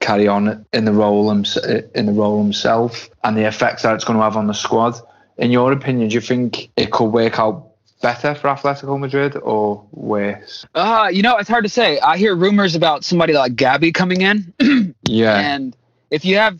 carry 0.00 0.28
on 0.28 0.64
in 0.72 0.84
the 0.84 0.92
role 0.92 1.30
in 1.30 2.06
the 2.06 2.12
role 2.12 2.42
himself 2.42 3.10
and 3.24 3.36
the 3.36 3.46
effects 3.46 3.82
that 3.82 3.94
it's 3.94 4.04
going 4.04 4.18
to 4.18 4.22
have 4.22 4.36
on 4.36 4.46
the 4.46 4.54
squad. 4.54 4.94
In 5.36 5.50
your 5.50 5.72
opinion, 5.72 6.08
do 6.08 6.14
you 6.14 6.20
think 6.20 6.70
it 6.76 6.90
could 6.90 7.10
work 7.12 7.38
out 7.38 7.68
better 8.00 8.34
for 8.34 8.48
Atletico 8.48 8.98
Madrid 8.98 9.36
or 9.36 9.84
worse? 9.92 10.66
Uh, 10.74 11.08
you 11.12 11.22
know, 11.22 11.36
it's 11.36 11.48
hard 11.48 11.64
to 11.64 11.70
say. 11.70 11.98
I 12.00 12.16
hear 12.16 12.34
rumors 12.34 12.74
about 12.74 13.04
somebody 13.04 13.34
like 13.34 13.54
Gabi 13.54 13.92
coming 13.92 14.22
in. 14.22 14.54
yeah. 15.02 15.38
And 15.38 15.76
if 16.10 16.24
you 16.24 16.36
have 16.36 16.58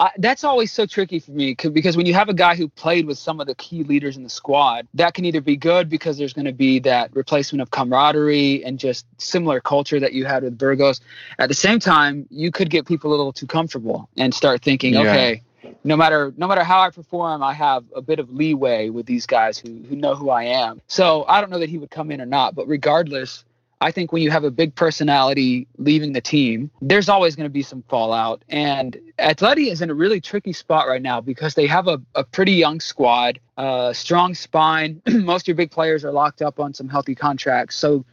I, 0.00 0.12
that's 0.16 0.44
always 0.44 0.72
so 0.72 0.86
tricky 0.86 1.18
for 1.18 1.32
me 1.32 1.54
because 1.54 1.94
when 1.94 2.06
you 2.06 2.14
have 2.14 2.30
a 2.30 2.34
guy 2.34 2.56
who 2.56 2.68
played 2.68 3.04
with 3.04 3.18
some 3.18 3.38
of 3.38 3.46
the 3.46 3.54
key 3.54 3.82
leaders 3.82 4.16
in 4.16 4.22
the 4.22 4.30
squad, 4.30 4.88
that 4.94 5.12
can 5.12 5.26
either 5.26 5.42
be 5.42 5.58
good 5.58 5.90
because 5.90 6.16
there's 6.16 6.32
going 6.32 6.46
to 6.46 6.52
be 6.52 6.78
that 6.80 7.14
replacement 7.14 7.60
of 7.60 7.70
camaraderie 7.70 8.64
and 8.64 8.78
just 8.78 9.04
similar 9.18 9.60
culture 9.60 10.00
that 10.00 10.14
you 10.14 10.24
had 10.24 10.42
with 10.42 10.56
Burgos. 10.56 11.02
At 11.38 11.48
the 11.48 11.54
same 11.54 11.80
time, 11.80 12.26
you 12.30 12.50
could 12.50 12.70
get 12.70 12.86
people 12.86 13.10
a 13.10 13.14
little 13.14 13.34
too 13.34 13.46
comfortable 13.46 14.08
and 14.16 14.32
start 14.32 14.62
thinking, 14.62 14.94
yeah. 14.94 15.00
okay, 15.00 15.42
no 15.84 15.98
matter 15.98 16.32
no 16.38 16.48
matter 16.48 16.64
how 16.64 16.80
I 16.80 16.88
perform, 16.88 17.42
I 17.42 17.52
have 17.52 17.84
a 17.94 18.00
bit 18.00 18.18
of 18.18 18.30
leeway 18.30 18.88
with 18.88 19.04
these 19.04 19.26
guys 19.26 19.58
who 19.58 19.82
who 19.82 19.96
know 19.96 20.14
who 20.14 20.30
I 20.30 20.44
am. 20.44 20.80
So 20.86 21.26
I 21.28 21.42
don't 21.42 21.50
know 21.50 21.58
that 21.58 21.68
he 21.68 21.76
would 21.76 21.90
come 21.90 22.10
in 22.10 22.22
or 22.22 22.26
not, 22.26 22.54
but 22.54 22.66
regardless, 22.66 23.44
I 23.80 23.90
think 23.90 24.12
when 24.12 24.22
you 24.22 24.30
have 24.30 24.44
a 24.44 24.50
big 24.50 24.74
personality 24.74 25.66
leaving 25.78 26.12
the 26.12 26.20
team, 26.20 26.70
there's 26.82 27.08
always 27.08 27.34
going 27.34 27.46
to 27.46 27.52
be 27.52 27.62
some 27.62 27.82
fallout. 27.88 28.44
And 28.48 28.98
Atleti 29.18 29.70
is 29.70 29.80
in 29.80 29.88
a 29.88 29.94
really 29.94 30.20
tricky 30.20 30.52
spot 30.52 30.86
right 30.86 31.00
now 31.00 31.20
because 31.20 31.54
they 31.54 31.66
have 31.66 31.88
a, 31.88 32.00
a 32.14 32.22
pretty 32.22 32.52
young 32.52 32.80
squad, 32.80 33.40
a 33.56 33.60
uh, 33.60 33.92
strong 33.92 34.34
spine. 34.34 35.00
Most 35.08 35.44
of 35.44 35.48
your 35.48 35.56
big 35.56 35.70
players 35.70 36.04
are 36.04 36.12
locked 36.12 36.42
up 36.42 36.60
on 36.60 36.74
some 36.74 36.88
healthy 36.88 37.14
contracts. 37.14 37.76
So 37.76 38.04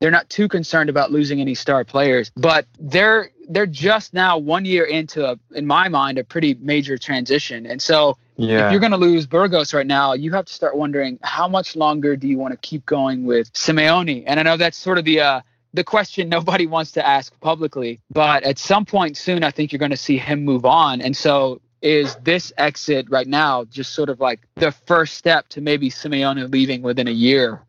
they're 0.00 0.10
not 0.10 0.28
too 0.28 0.48
concerned 0.48 0.90
about 0.90 1.10
losing 1.10 1.40
any 1.40 1.54
star 1.54 1.84
players, 1.84 2.30
but 2.36 2.66
they're 2.78 3.30
they're 3.48 3.66
just 3.66 4.14
now 4.14 4.38
one 4.38 4.64
year 4.64 4.84
into 4.84 5.26
a, 5.26 5.38
in 5.54 5.66
my 5.66 5.88
mind, 5.88 6.18
a 6.18 6.24
pretty 6.24 6.54
major 6.54 6.98
transition. 6.98 7.66
And 7.66 7.80
so 7.80 8.16
yeah. 8.36 8.66
If 8.66 8.72
you're 8.72 8.80
going 8.80 8.92
to 8.92 8.98
lose 8.98 9.26
Burgos 9.26 9.72
right 9.72 9.86
now, 9.86 10.12
you 10.12 10.32
have 10.32 10.46
to 10.46 10.52
start 10.52 10.76
wondering 10.76 11.18
how 11.22 11.46
much 11.46 11.76
longer 11.76 12.16
do 12.16 12.26
you 12.26 12.38
want 12.38 12.52
to 12.52 12.58
keep 12.68 12.84
going 12.84 13.24
with 13.24 13.52
Simeone? 13.52 14.24
And 14.26 14.40
I 14.40 14.42
know 14.42 14.56
that's 14.56 14.76
sort 14.76 14.98
of 14.98 15.04
the 15.04 15.20
uh, 15.20 15.40
the 15.72 15.84
question 15.84 16.28
nobody 16.28 16.66
wants 16.66 16.92
to 16.92 17.06
ask 17.06 17.38
publicly, 17.40 18.00
but 18.10 18.42
at 18.42 18.58
some 18.58 18.84
point 18.84 19.16
soon, 19.16 19.44
I 19.44 19.50
think 19.50 19.72
you're 19.72 19.78
going 19.78 19.90
to 19.90 19.96
see 19.96 20.18
him 20.18 20.44
move 20.44 20.64
on. 20.64 21.00
And 21.00 21.16
so, 21.16 21.60
is 21.80 22.16
this 22.16 22.52
exit 22.56 23.06
right 23.10 23.26
now 23.26 23.64
just 23.64 23.94
sort 23.94 24.08
of 24.08 24.18
like 24.18 24.40
the 24.56 24.72
first 24.72 25.16
step 25.16 25.48
to 25.50 25.60
maybe 25.60 25.90
Simeone 25.90 26.50
leaving 26.50 26.82
within 26.82 27.06
a 27.06 27.12
year? 27.12 27.60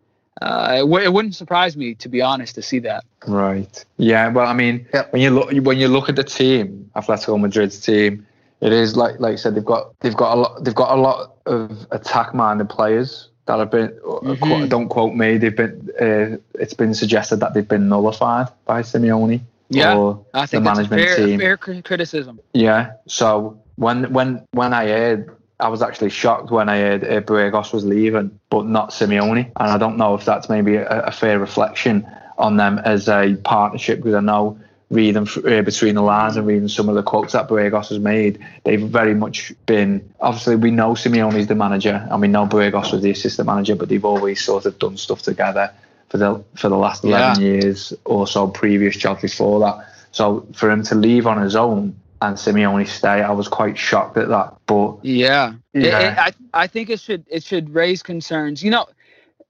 Uh, 0.42 0.74
it, 0.76 0.80
w- 0.80 1.04
it, 1.04 1.14
wouldn't 1.14 1.36
surprise 1.36 1.78
me, 1.78 1.96
to 1.96 2.10
be 2.10 2.22
honest, 2.22 2.56
to 2.56 2.62
see 2.62 2.80
that. 2.80 3.06
Right. 3.26 3.86
Yeah. 3.98 4.28
Well, 4.30 4.48
I 4.48 4.54
mean, 4.54 4.88
yep. 4.94 5.14
when 5.14 5.22
you 5.22 5.30
look 5.30 5.52
when 5.66 5.78
you 5.78 5.88
look 5.88 6.10
at 6.10 6.16
the 6.16 6.24
team, 6.24 6.92
Atletico 6.96 7.40
Madrid's 7.40 7.80
team 7.80 8.26
it 8.62 8.74
is 8.74 8.96
like 8.96 9.20
like 9.20 9.34
I 9.34 9.36
said, 9.36 9.56
they've 9.56 9.66
got 9.66 9.98
they've 10.00 10.16
got 10.16 10.34
a 10.34 10.40
lot 10.42 10.64
they've 10.64 10.76
got 10.76 10.98
a 10.98 11.02
lot 11.02 11.36
of 11.46 11.88
attack 11.92 12.34
minded 12.34 12.70
players 12.70 13.30
that 13.46 13.60
have 13.60 13.70
been 13.70 13.90
uh, 14.04 14.20
mm-hmm. 14.22 14.68
don't 14.68 14.90
quote 14.90 15.14
me 15.14 15.38
they've 15.38 15.56
been 15.56 15.90
uh, 16.02 16.38
it's 16.60 16.74
been 16.74 16.94
suggested 16.94 17.38
that 17.38 17.54
they've 17.54 17.68
been 17.68 17.90
nullified 17.90 18.48
by 18.66 18.82
Simeone 18.82 19.42
yeah 19.70 19.96
or 19.96 20.26
I 20.34 20.46
think 20.46 20.64
the 20.64 20.72
management 20.72 21.02
fair, 21.02 21.16
team. 21.16 21.40
Fair 21.40 21.58
criticism. 21.58 22.40
Yeah. 22.54 22.94
So 23.08 23.62
when 23.76 24.12
when 24.14 24.46
when 24.52 24.74
I 24.74 24.88
heard 24.88 25.36
I 25.60 25.70
was 25.70 25.82
actually 25.82 26.10
shocked 26.10 26.52
when 26.52 26.68
I 26.68 26.80
heard 26.80 27.04
uh, 27.04 27.22
Burgos 27.22 27.72
was 27.72 27.86
leaving, 27.86 28.40
but 28.50 28.66
not 28.66 28.90
Simeone, 28.90 29.52
and 29.56 29.72
I 29.72 29.78
don't 29.78 29.98
know 29.98 30.16
if 30.16 30.26
that's 30.26 30.50
maybe 30.50 30.76
a, 30.76 31.04
a 31.04 31.12
fair 31.12 31.40
reflection 31.40 32.06
on 32.38 32.58
them 32.58 32.80
as 32.80 33.08
a 33.08 33.36
partnership 33.44 34.00
because 34.00 34.16
I 34.16 34.20
know 34.20 34.60
reading 34.90 35.28
uh, 35.28 35.62
between 35.62 35.96
the 35.96 36.02
lines 36.02 36.36
and 36.38 36.46
reading 36.46 36.68
some 36.68 36.90
of 36.90 36.96
the 36.96 37.04
quotes 37.04 37.34
that 37.34 37.48
Burgos 37.48 37.90
has 37.90 38.00
made, 38.00 38.44
they've 38.64 38.82
very 38.82 39.16
much 39.16 39.54
been. 39.66 40.14
Obviously, 40.20 40.58
we 40.58 40.72
know 40.72 40.92
Simeone's 40.92 41.48
the 41.48 41.56
manager, 41.56 42.06
and 42.10 42.22
we 42.22 42.28
know 42.28 42.46
Burgos 42.46 42.92
was 42.92 43.02
the 43.02 43.12
assistant 43.12 43.48
manager, 43.48 43.76
but 43.76 43.90
they've 43.90 44.06
always 44.06 44.44
sort 44.44 44.66
of 44.66 44.78
done 44.78 44.98
stuff 44.98 45.22
together 45.22 45.72
for 46.10 46.18
the 46.18 46.44
for 46.56 46.70
the 46.70 46.78
last 46.78 47.04
eleven 47.04 47.42
yeah. 47.42 47.48
years 47.48 47.94
or 48.04 48.28
so. 48.28 48.48
Previous 48.48 48.98
jobs 48.98 49.22
before 49.22 49.62
that, 49.62 49.88
so 50.12 50.46
for 50.54 50.70
him 50.70 50.84
to 50.84 50.96
leave 50.96 51.28
on 51.28 51.42
his 51.42 51.56
own 51.56 51.96
and 52.22 52.38
Simeone 52.38 52.88
stay, 52.88 53.22
I 53.22 53.32
was 53.32 53.48
quite 53.48 53.78
shocked 53.78 54.18
at 54.18 54.30
that. 54.30 54.56
But 54.66 55.04
yeah, 55.04 55.54
yeah. 55.74 55.82
It, 55.82 55.86
it, 55.86 56.18
I 56.18 56.34
I 56.54 56.68
think 56.68 56.90
it 56.90 57.00
should 57.00 57.26
it 57.30 57.44
should 57.44 57.74
raise 57.74 58.02
concerns. 58.02 58.64
You 58.64 58.72
know, 58.72 58.88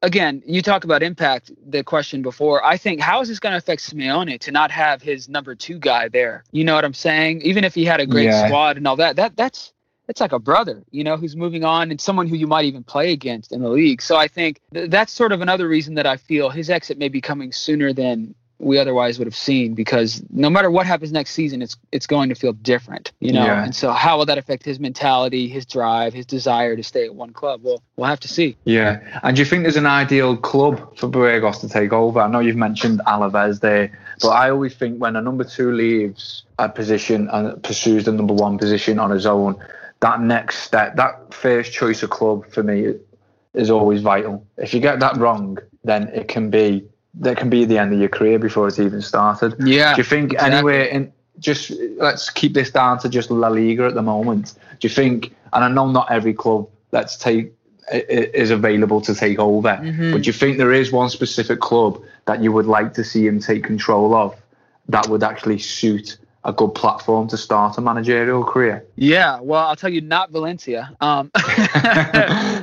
again, 0.02 0.42
you 0.46 0.62
talk 0.62 0.84
about 0.84 1.04
impact, 1.04 1.52
the 1.66 1.84
question 1.84 2.22
before. 2.22 2.64
I 2.66 2.78
think 2.78 3.02
how 3.02 3.22
is 3.22 3.28
this 3.28 3.40
going 3.40 3.54
to 3.54 3.58
affect 3.58 3.82
Simeone 3.82 4.40
to 4.40 4.52
not 4.52 4.72
have 4.72 5.02
his 5.02 5.30
number 5.30 5.56
two 5.56 5.80
guy 5.80 6.08
there? 6.10 6.44
You 6.52 6.64
know 6.64 6.76
what 6.76 6.86
I'm 6.86 6.94
saying? 6.94 7.42
Even 7.42 7.64
if 7.64 7.76
he 7.76 7.86
had 7.86 8.00
a 8.00 8.06
great 8.06 8.26
yeah. 8.26 8.48
squad 8.48 8.78
and 8.78 8.88
all 8.88 8.96
that, 8.98 9.16
that 9.18 9.36
that's 9.36 9.74
that's 10.08 10.22
like 10.22 10.34
a 10.34 10.40
brother, 10.40 10.84
you 10.92 11.04
know, 11.04 11.18
who's 11.18 11.36
moving 11.36 11.64
on 11.64 11.90
and 11.92 12.00
someone 12.00 12.28
who 12.28 12.36
you 12.36 12.48
might 12.48 12.66
even 12.66 12.84
play 12.84 13.12
against 13.12 13.52
in 13.52 13.62
the 13.62 13.70
league. 13.70 14.02
So 14.02 14.16
I 14.16 14.28
think 14.28 14.62
th- 14.74 14.90
that's 14.90 15.12
sort 15.12 15.32
of 15.32 15.42
another 15.42 15.68
reason 15.68 15.96
that 15.96 16.06
I 16.06 16.18
feel 16.18 16.50
his 16.50 16.70
exit 16.70 16.98
may 16.98 17.10
be 17.10 17.22
coming 17.22 17.52
sooner 17.52 17.92
than 17.92 18.36
we 18.60 18.78
otherwise 18.78 19.20
would 19.20 19.28
have 19.28 19.36
seen 19.36 19.74
because 19.74 20.24
no 20.32 20.50
matter 20.50 20.72
what 20.72 20.86
happens 20.86 21.12
next 21.12 21.32
season, 21.32 21.62
it's 21.62 21.76
it's 21.92 22.08
going 22.08 22.30
to 22.30 22.36
feel 22.36 22.54
different, 22.54 23.12
you 23.20 23.34
know. 23.34 23.46
Yeah. 23.46 23.64
And 23.64 23.76
so, 23.76 23.92
how 23.92 24.18
will 24.18 24.26
that 24.26 24.38
affect 24.38 24.64
his 24.64 24.80
mentality, 24.80 25.48
his 25.48 25.66
drive, 25.66 26.14
his 26.14 26.26
desire 26.26 26.76
to 26.76 26.84
stay 26.84 27.06
at 27.06 27.16
one 27.16 27.34
club? 27.34 27.62
Well, 27.64 27.82
we'll 27.98 28.08
have 28.08 28.22
to 28.22 28.28
see. 28.28 28.56
Yeah. 28.64 29.02
And 29.24 29.36
do 29.36 29.42
you 29.42 29.46
think 29.46 29.64
there's 29.64 29.76
an 29.76 29.86
ideal 29.86 30.38
club 30.38 30.98
for 30.98 31.08
Burgos 31.08 31.60
to 31.60 31.70
take 31.70 31.92
over? 31.92 32.22
I 32.22 32.28
know 32.28 32.40
you've 32.40 32.56
mentioned 32.56 33.02
Alaves 33.08 33.60
there, 33.60 33.98
but 34.22 34.30
I 34.30 34.50
always 34.50 34.74
think 34.74 35.00
when 35.00 35.16
a 35.16 35.22
number 35.22 35.44
two 35.44 35.72
leaves 35.72 36.44
a 36.58 36.70
position 36.70 37.30
and 37.32 37.62
pursues 37.62 38.06
the 38.06 38.14
number 38.14 38.34
one 38.34 38.58
position 38.58 39.00
on 39.00 39.12
his 39.12 39.26
own, 39.26 39.58
that 40.00 40.22
next 40.22 40.60
step, 40.60 40.96
that 40.96 41.34
first 41.34 41.74
choice 41.74 42.04
of 42.04 42.10
club 42.10 42.50
for 42.52 42.64
me 42.64 42.94
is 43.54 43.70
always 43.70 44.02
vital. 44.02 44.46
If 44.58 44.74
you 44.74 44.80
get 44.80 45.00
that 45.00 45.18
wrong, 45.18 45.58
then 45.84 46.08
it 46.10 46.28
can 46.28 46.50
be 46.50 46.88
that 47.20 47.38
can 47.38 47.50
be 47.50 47.66
the 47.66 47.78
end 47.78 47.94
of 47.94 48.00
your 48.00 48.10
career 48.10 48.40
before 48.40 48.68
it's 48.68 48.80
even 48.80 49.02
started. 49.02 49.56
Yeah. 49.60 49.96
Do 49.96 50.00
you 50.00 50.04
think 50.04 50.34
exactly. 50.34 50.58
anywhere 50.58 50.84
in 50.84 51.14
just 51.40 51.72
let's 51.98 52.30
keep 52.30 52.54
this 52.54 52.72
down 52.72 53.00
to 53.00 53.10
just 53.10 53.30
La 53.32 53.48
Liga 53.48 53.86
at 53.86 53.94
the 53.94 54.02
moment? 54.02 54.54
Do 54.80 54.88
you 54.88 54.94
think? 54.94 55.36
And 55.54 55.64
I 55.64 55.68
know 55.70 55.90
not 55.90 56.12
every 56.12 56.34
club 56.34 56.70
let's 56.92 57.18
take 57.18 57.54
is 57.92 58.50
available 58.50 59.00
to 59.02 59.14
take 59.14 59.38
over, 59.38 59.70
mm-hmm. 59.70 60.12
but 60.12 60.24
do 60.24 60.28
you 60.28 60.34
think 60.34 60.58
there 60.58 60.74
is 60.74 60.92
one 60.92 61.10
specific 61.10 61.60
club 61.60 62.02
that 62.26 62.42
you 62.42 62.52
would 62.52 62.66
like 62.66 62.94
to 62.96 63.04
see 63.04 63.28
him 63.28 63.40
take 63.40 63.64
control 63.64 64.16
of 64.16 64.36
that 64.90 65.08
would 65.08 65.24
actually 65.24 65.60
suit 65.60 66.18
a 66.44 66.54
good 66.54 66.74
platform 66.74 67.28
to 67.28 67.38
start 67.38 67.78
a 67.78 67.82
managerial 67.82 68.44
career? 68.44 68.86
Yeah, 68.96 69.40
well, 69.40 69.68
I'll 69.68 69.76
tell 69.76 69.92
you, 69.92 70.02
not 70.02 70.32
Valencia. 70.32 70.96
Um, 71.02 71.32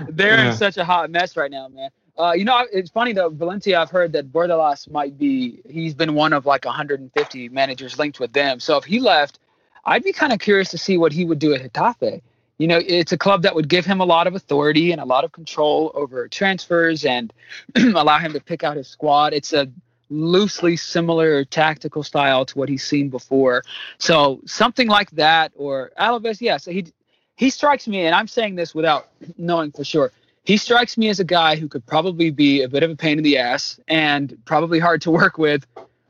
they're 0.09 0.37
yeah. 0.37 0.51
in 0.51 0.57
such 0.57 0.77
a 0.77 0.85
hot 0.85 1.11
mess 1.11 1.37
right 1.37 1.51
now, 1.51 1.69
man. 1.69 1.91
Uh, 2.23 2.33
you 2.35 2.45
know, 2.45 2.65
it's 2.73 2.89
funny 2.89 3.13
though. 3.13 3.31
Valencia, 3.31 3.81
I've 3.81 3.91
heard 3.91 4.13
that 4.13 4.33
Bordalas 4.33 4.89
might 4.89 5.19
be. 5.19 5.61
He's 5.69 5.93
been 5.93 6.15
one 6.15 6.33
of 6.33 6.47
like 6.47 6.65
150 6.65 7.49
managers 7.49 7.99
linked 7.99 8.21
with 8.21 8.33
them. 8.33 8.61
So 8.61 8.77
if 8.77 8.85
he 8.85 9.01
left, 9.01 9.41
I'd 9.85 10.05
be 10.05 10.13
kind 10.13 10.33
of 10.33 10.39
curious 10.39 10.71
to 10.71 10.79
see 10.79 10.97
what 10.97 11.13
he 11.13 11.25
would 11.25 11.41
do 11.41 11.53
at 11.53 11.73
Getafe. 11.73 12.23
You 12.59 12.69
know, 12.69 12.81
it's 12.81 13.11
a 13.11 13.19
club 13.19 13.43
that 13.43 13.57
would 13.57 13.69
give 13.69 13.85
him 13.85 14.01
a 14.01 14.05
lot 14.05 14.29
of 14.29 14.37
authority 14.37 14.93
and 14.93 15.01
a 15.01 15.05
lot 15.05 15.25
of 15.25 15.33
control 15.33 15.91
over 15.97 16.29
transfers 16.29 17.05
and 17.05 17.33
allow 17.75 18.19
him 18.19 18.33
to 18.35 18.41
pick 18.41 18.63
out 18.63 18.77
his 18.77 18.87
squad. 18.87 19.33
It's 19.33 19.53
a 19.53 19.67
loosely 20.09 20.77
similar 20.77 21.45
tactical 21.45 22.05
style 22.05 22.45
to 22.45 22.57
what 22.57 22.69
he's 22.69 22.85
seen 22.85 23.09
before. 23.09 23.65
So 23.99 24.41
something 24.47 24.87
like 24.87 25.11
that, 25.13 25.51
or 25.57 25.91
Alaves, 25.99 26.41
yeah. 26.41 26.59
So 26.59 26.71
he 26.71 26.87
he 27.35 27.51
strikes 27.51 27.89
me, 27.89 28.07
and 28.07 28.15
I'm 28.15 28.29
saying 28.29 28.55
this 28.55 28.77
without 28.77 29.09
knowing 29.37 29.73
for 29.73 29.83
sure 29.83 30.13
he 30.45 30.57
strikes 30.57 30.99
me 30.99 31.09
as 31.09 31.21
a 31.21 31.25
guy 31.25 31.57
who 31.57 31.69
could 31.69 31.87
probably 31.87 32.31
be 32.31 32.63
a 32.63 32.69
bit 32.69 32.83
of 32.83 32.91
a 32.91 32.97
pain 32.97 33.19
in 33.19 33.25
the 33.25 33.39
ass 33.39 33.79
and 33.89 34.37
probably 34.45 34.79
hard 34.79 35.03
to 35.03 35.11
work 35.11 35.39
with 35.39 35.67